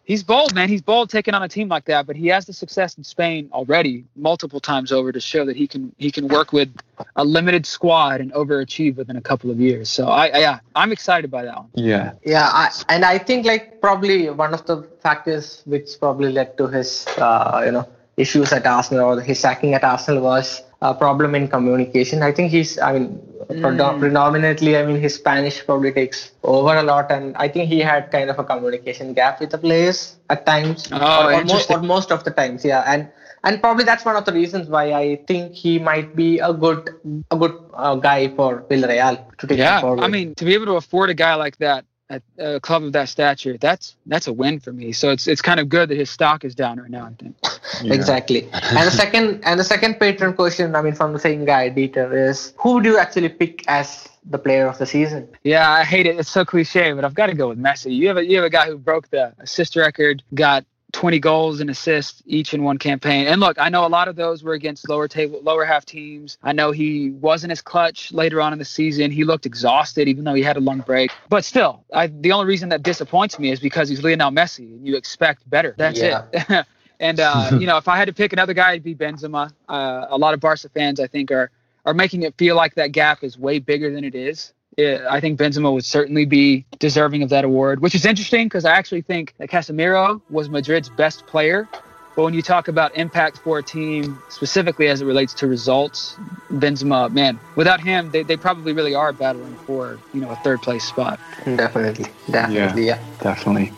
he's 0.03 0.23
bold, 0.23 0.55
man. 0.55 0.69
He's 0.69 0.81
bold 0.81 1.09
taking 1.09 1.33
on 1.33 1.43
a 1.43 1.49
team 1.49 1.67
like 1.67 1.85
that, 1.85 2.07
but 2.07 2.15
he 2.15 2.27
has 2.27 2.45
the 2.45 2.53
success 2.53 2.97
in 2.97 3.03
Spain 3.03 3.49
already 3.53 4.05
multiple 4.15 4.59
times 4.59 4.91
over 4.91 5.11
to 5.11 5.19
show 5.19 5.45
that 5.45 5.55
he 5.55 5.67
can 5.67 5.93
he 5.97 6.11
can 6.11 6.27
work 6.27 6.51
with 6.51 6.69
a 7.15 7.23
limited 7.23 7.65
squad 7.65 8.21
and 8.21 8.33
overachieve 8.33 8.95
within 8.95 9.15
a 9.15 9.21
couple 9.21 9.51
of 9.51 9.59
years. 9.59 9.89
So 9.89 10.07
I, 10.07 10.27
I 10.27 10.37
yeah, 10.39 10.59
I'm 10.75 10.91
excited 10.91 11.29
by 11.29 11.45
that 11.45 11.55
one. 11.55 11.69
Yeah, 11.75 12.13
Yeah, 12.23 12.49
I, 12.51 12.71
and 12.89 13.05
I 13.05 13.17
think 13.17 13.45
like 13.45 13.79
probably 13.81 14.29
one 14.29 14.53
of 14.53 14.65
the 14.65 14.87
factors 15.01 15.61
which 15.65 15.89
probably 15.99 16.31
led 16.31 16.57
to 16.57 16.67
his 16.67 17.05
uh, 17.17 17.61
you 17.65 17.71
know 17.71 17.87
issues 18.17 18.51
at 18.51 18.65
Arsenal 18.65 19.17
or 19.17 19.21
his 19.21 19.39
sacking 19.39 19.73
at 19.73 19.83
Arsenal 19.83 20.21
was 20.23 20.61
a 20.81 20.93
problem 20.93 21.35
in 21.35 21.47
communication. 21.47 22.21
I 22.23 22.31
think 22.31 22.51
he's 22.51 22.77
I 22.79 22.93
mean 22.93 23.21
predom- 23.49 23.99
predominantly 23.99 24.77
I 24.77 24.85
mean 24.85 24.99
his 24.99 25.15
Spanish 25.15 25.65
probably 25.65 25.91
takes 25.91 26.31
over 26.43 26.75
a 26.75 26.83
lot, 26.83 27.11
and 27.11 27.35
I 27.37 27.47
think 27.47 27.69
he 27.69 27.79
had 27.79 28.11
kind 28.11 28.29
of 28.29 28.39
a 28.39 28.43
communication 28.43 29.13
gap 29.13 29.39
with 29.39 29.51
the 29.51 29.57
players 29.57 30.17
at 30.29 30.45
times, 30.45 30.87
Oh, 30.91 31.27
or, 31.27 31.33
or, 31.33 31.43
most, 31.45 31.69
or 31.71 31.81
most 31.81 32.11
of 32.11 32.23
the 32.23 32.31
times, 32.31 32.63
yeah, 32.65 32.83
and. 32.87 33.09
And 33.41 33.61
probably 33.61 33.85
that's 33.85 34.03
one 34.03 34.17
of 34.17 34.25
the 34.25 34.33
reasons 34.33 34.67
why 34.67 34.91
I 34.91 35.15
think 35.25 35.53
he 35.53 35.79
might 35.79 36.13
be 36.13 36.39
a 36.39 36.51
good, 36.51 36.89
a 37.31 37.37
good 37.37 37.55
uh, 37.73 37.95
guy 37.95 38.27
for 38.35 38.63
Villarreal 38.63 39.15
to 39.37 39.47
take 39.47 39.57
Yeah, 39.57 39.79
forward. 39.79 40.03
I 40.03 40.09
mean, 40.09 40.35
to 40.35 40.43
be 40.43 40.53
able 40.55 40.65
to 40.65 40.73
afford 40.75 41.09
a 41.09 41.13
guy 41.13 41.35
like 41.35 41.55
that 41.59 41.85
at 42.09 42.23
a 42.37 42.59
club 42.59 42.83
of 42.83 42.93
that 42.93 43.07
stature, 43.07 43.57
that's 43.57 43.95
that's 44.07 44.27
a 44.27 44.33
win 44.33 44.59
for 44.59 44.73
me. 44.73 44.91
So 44.91 45.11
it's 45.11 45.27
it's 45.27 45.41
kind 45.41 45.59
of 45.59 45.69
good 45.69 45.89
that 45.89 45.97
his 45.97 46.09
stock 46.09 46.43
is 46.43 46.55
down 46.55 46.79
right 46.79 46.89
now. 46.89 47.05
I 47.05 47.13
think. 47.21 47.35
Yeah. 47.83 47.93
Exactly. 47.93 48.49
and 48.51 48.87
the 48.87 48.91
second 48.91 49.41
and 49.45 49.59
the 49.59 49.63
second 49.63 49.99
patron 49.99 50.33
question, 50.33 50.75
I 50.75 50.81
mean, 50.81 50.95
from 50.95 51.13
the 51.13 51.19
same 51.19 51.45
guy, 51.45 51.69
Dieter, 51.69 52.29
is 52.29 52.53
who 52.57 52.81
do 52.81 52.89
you 52.89 52.97
actually 52.97 53.29
pick 53.29 53.63
as 53.67 54.09
the 54.25 54.37
player 54.37 54.67
of 54.67 54.77
the 54.77 54.85
season? 54.85 55.27
Yeah, 55.43 55.69
I 55.71 55.83
hate 55.83 56.05
it. 56.05 56.17
It's 56.17 56.29
so 56.29 56.43
cliche, 56.43 56.91
but 56.93 57.05
I've 57.05 57.13
got 57.13 57.27
to 57.27 57.35
go 57.35 57.49
with 57.49 57.59
Messi. 57.59 57.95
You 57.95 58.07
have 58.07 58.17
a 58.17 58.25
you 58.25 58.37
have 58.37 58.45
a 58.45 58.49
guy 58.49 58.67
who 58.67 58.77
broke 58.77 59.09
the 59.09 59.33
assist 59.39 59.75
record, 59.75 60.23
got 60.33 60.65
20 60.91 61.19
goals 61.19 61.59
and 61.59 61.69
assists 61.69 62.21
each 62.25 62.53
in 62.53 62.63
one 62.63 62.77
campaign. 62.77 63.27
And 63.27 63.39
look, 63.39 63.57
I 63.59 63.69
know 63.69 63.85
a 63.85 63.87
lot 63.89 64.07
of 64.07 64.15
those 64.15 64.43
were 64.43 64.53
against 64.53 64.89
lower 64.89 65.07
table, 65.07 65.39
lower 65.43 65.63
half 65.65 65.85
teams. 65.85 66.37
I 66.43 66.51
know 66.51 66.71
he 66.71 67.11
wasn't 67.11 67.51
as 67.51 67.61
clutch 67.61 68.11
later 68.11 68.41
on 68.41 68.53
in 68.53 68.59
the 68.59 68.65
season. 68.65 69.11
He 69.11 69.23
looked 69.23 69.45
exhausted, 69.45 70.07
even 70.07 70.23
though 70.23 70.33
he 70.33 70.41
had 70.41 70.57
a 70.57 70.59
long 70.59 70.79
break. 70.79 71.11
But 71.29 71.45
still, 71.45 71.83
I, 71.93 72.07
the 72.07 72.31
only 72.31 72.45
reason 72.47 72.69
that 72.69 72.81
disappoints 72.83 73.37
me 73.37 73.51
is 73.51 73.59
because 73.59 73.87
he's 73.89 74.03
Lionel 74.03 74.31
Messi, 74.31 74.73
and 74.75 74.85
you 74.87 74.95
expect 74.95 75.47
better. 75.49 75.75
That's 75.77 75.99
Yeah. 75.99 76.23
it. 76.33 76.65
and 76.99 77.19
uh, 77.19 77.51
you 77.59 77.67
know, 77.67 77.77
if 77.77 77.87
I 77.87 77.97
had 77.97 78.05
to 78.05 78.13
pick 78.13 78.33
another 78.33 78.53
guy, 78.53 78.71
it'd 78.71 78.83
be 78.83 78.95
Benzema. 78.95 79.51
Uh, 79.67 80.07
a 80.09 80.17
lot 80.17 80.33
of 80.33 80.39
Barca 80.39 80.69
fans, 80.69 80.99
I 80.99 81.07
think, 81.07 81.31
are 81.31 81.51
are 81.85 81.93
making 81.93 82.23
it 82.23 82.35
feel 82.37 82.55
like 82.55 82.75
that 82.75 82.91
gap 82.91 83.23
is 83.23 83.37
way 83.37 83.59
bigger 83.59 83.91
than 83.91 84.03
it 84.03 84.15
is. 84.15 84.53
Yeah, 84.79 85.05
I 85.09 85.19
think 85.19 85.37
Benzema 85.37 85.73
would 85.73 85.83
certainly 85.83 86.23
be 86.23 86.63
deserving 86.79 87.21
of 87.21 87.27
that 87.29 87.43
award, 87.43 87.81
which 87.81 87.95
is 87.95 88.05
interesting 88.05 88.45
because 88.45 88.63
I 88.63 88.71
actually 88.71 89.01
think 89.01 89.33
that 89.37 89.49
Casemiro 89.49 90.21
was 90.29 90.49
Madrid's 90.49 90.87
best 90.87 91.27
player. 91.27 91.67
But 92.15 92.23
when 92.23 92.33
you 92.33 92.41
talk 92.41 92.69
about 92.69 92.95
impact 92.95 93.39
for 93.39 93.59
a 93.59 93.63
team, 93.63 94.17
specifically 94.29 94.87
as 94.87 95.01
it 95.01 95.05
relates 95.05 95.33
to 95.35 95.47
results, 95.47 96.15
Benzema, 96.49 97.11
man, 97.11 97.37
without 97.57 97.81
him, 97.81 98.09
they, 98.11 98.23
they 98.23 98.37
probably 98.37 98.71
really 98.71 98.95
are 98.95 99.11
battling 99.11 99.55
for 99.67 99.99
you 100.13 100.21
know 100.21 100.29
a 100.29 100.37
third 100.37 100.61
place 100.61 100.85
spot. 100.85 101.19
Definitely, 101.43 102.05
definitely, 102.31 102.87
yeah. 102.87 103.03
Definitely. 103.21 103.73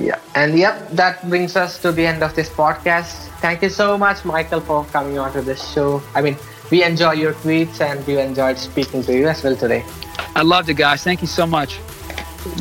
Yeah. 0.00 0.18
And 0.34 0.58
yep, 0.58 0.88
that 0.92 1.28
brings 1.28 1.54
us 1.54 1.80
to 1.82 1.92
the 1.92 2.06
end 2.06 2.22
of 2.22 2.34
this 2.34 2.48
podcast. 2.48 3.28
Thank 3.44 3.60
you 3.60 3.68
so 3.68 3.98
much, 3.98 4.24
Michael, 4.24 4.60
for 4.60 4.86
coming 4.86 5.18
on 5.18 5.34
to 5.34 5.42
this 5.42 5.62
show. 5.72 6.02
I 6.14 6.22
mean, 6.22 6.36
we 6.70 6.84
enjoy 6.84 7.12
your 7.12 7.32
tweets 7.34 7.80
and 7.80 8.04
we 8.06 8.18
enjoyed 8.18 8.58
speaking 8.58 9.02
to 9.04 9.16
you 9.16 9.28
as 9.28 9.42
well 9.42 9.56
today. 9.56 9.84
I 10.34 10.42
loved 10.42 10.68
it, 10.68 10.74
guys. 10.74 11.02
Thank 11.02 11.20
you 11.20 11.26
so 11.26 11.46
much. 11.46 11.78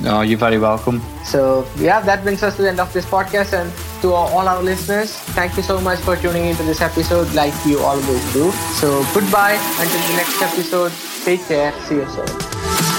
No, 0.01 0.22
you're 0.22 0.39
very 0.39 0.58
welcome. 0.58 1.01
So, 1.24 1.68
yeah, 1.78 2.01
that 2.01 2.24
brings 2.24 2.41
us 2.41 2.56
to 2.56 2.64
the 2.64 2.70
end 2.70 2.80
of 2.80 2.91
this 2.91 3.06
podcast. 3.06 3.53
And 3.53 3.72
to 4.01 4.14
all 4.14 4.28
all 4.30 4.47
our 4.47 4.64
listeners, 4.64 5.14
thank 5.38 5.56
you 5.58 5.64
so 5.64 5.80
much 5.80 5.99
for 5.99 6.16
tuning 6.16 6.45
into 6.45 6.64
this 6.64 6.82
episode 6.82 7.32
like 7.34 7.53
you 7.66 7.80
always 7.80 8.34
do. 8.34 8.51
So, 8.82 9.06
goodbye 9.14 9.60
until 9.80 10.01
the 10.10 10.16
next 10.18 10.41
episode. 10.41 10.91
Take 11.24 11.45
care. 11.47 11.74
See 11.88 11.95
you 11.95 12.10
soon. 12.10 12.95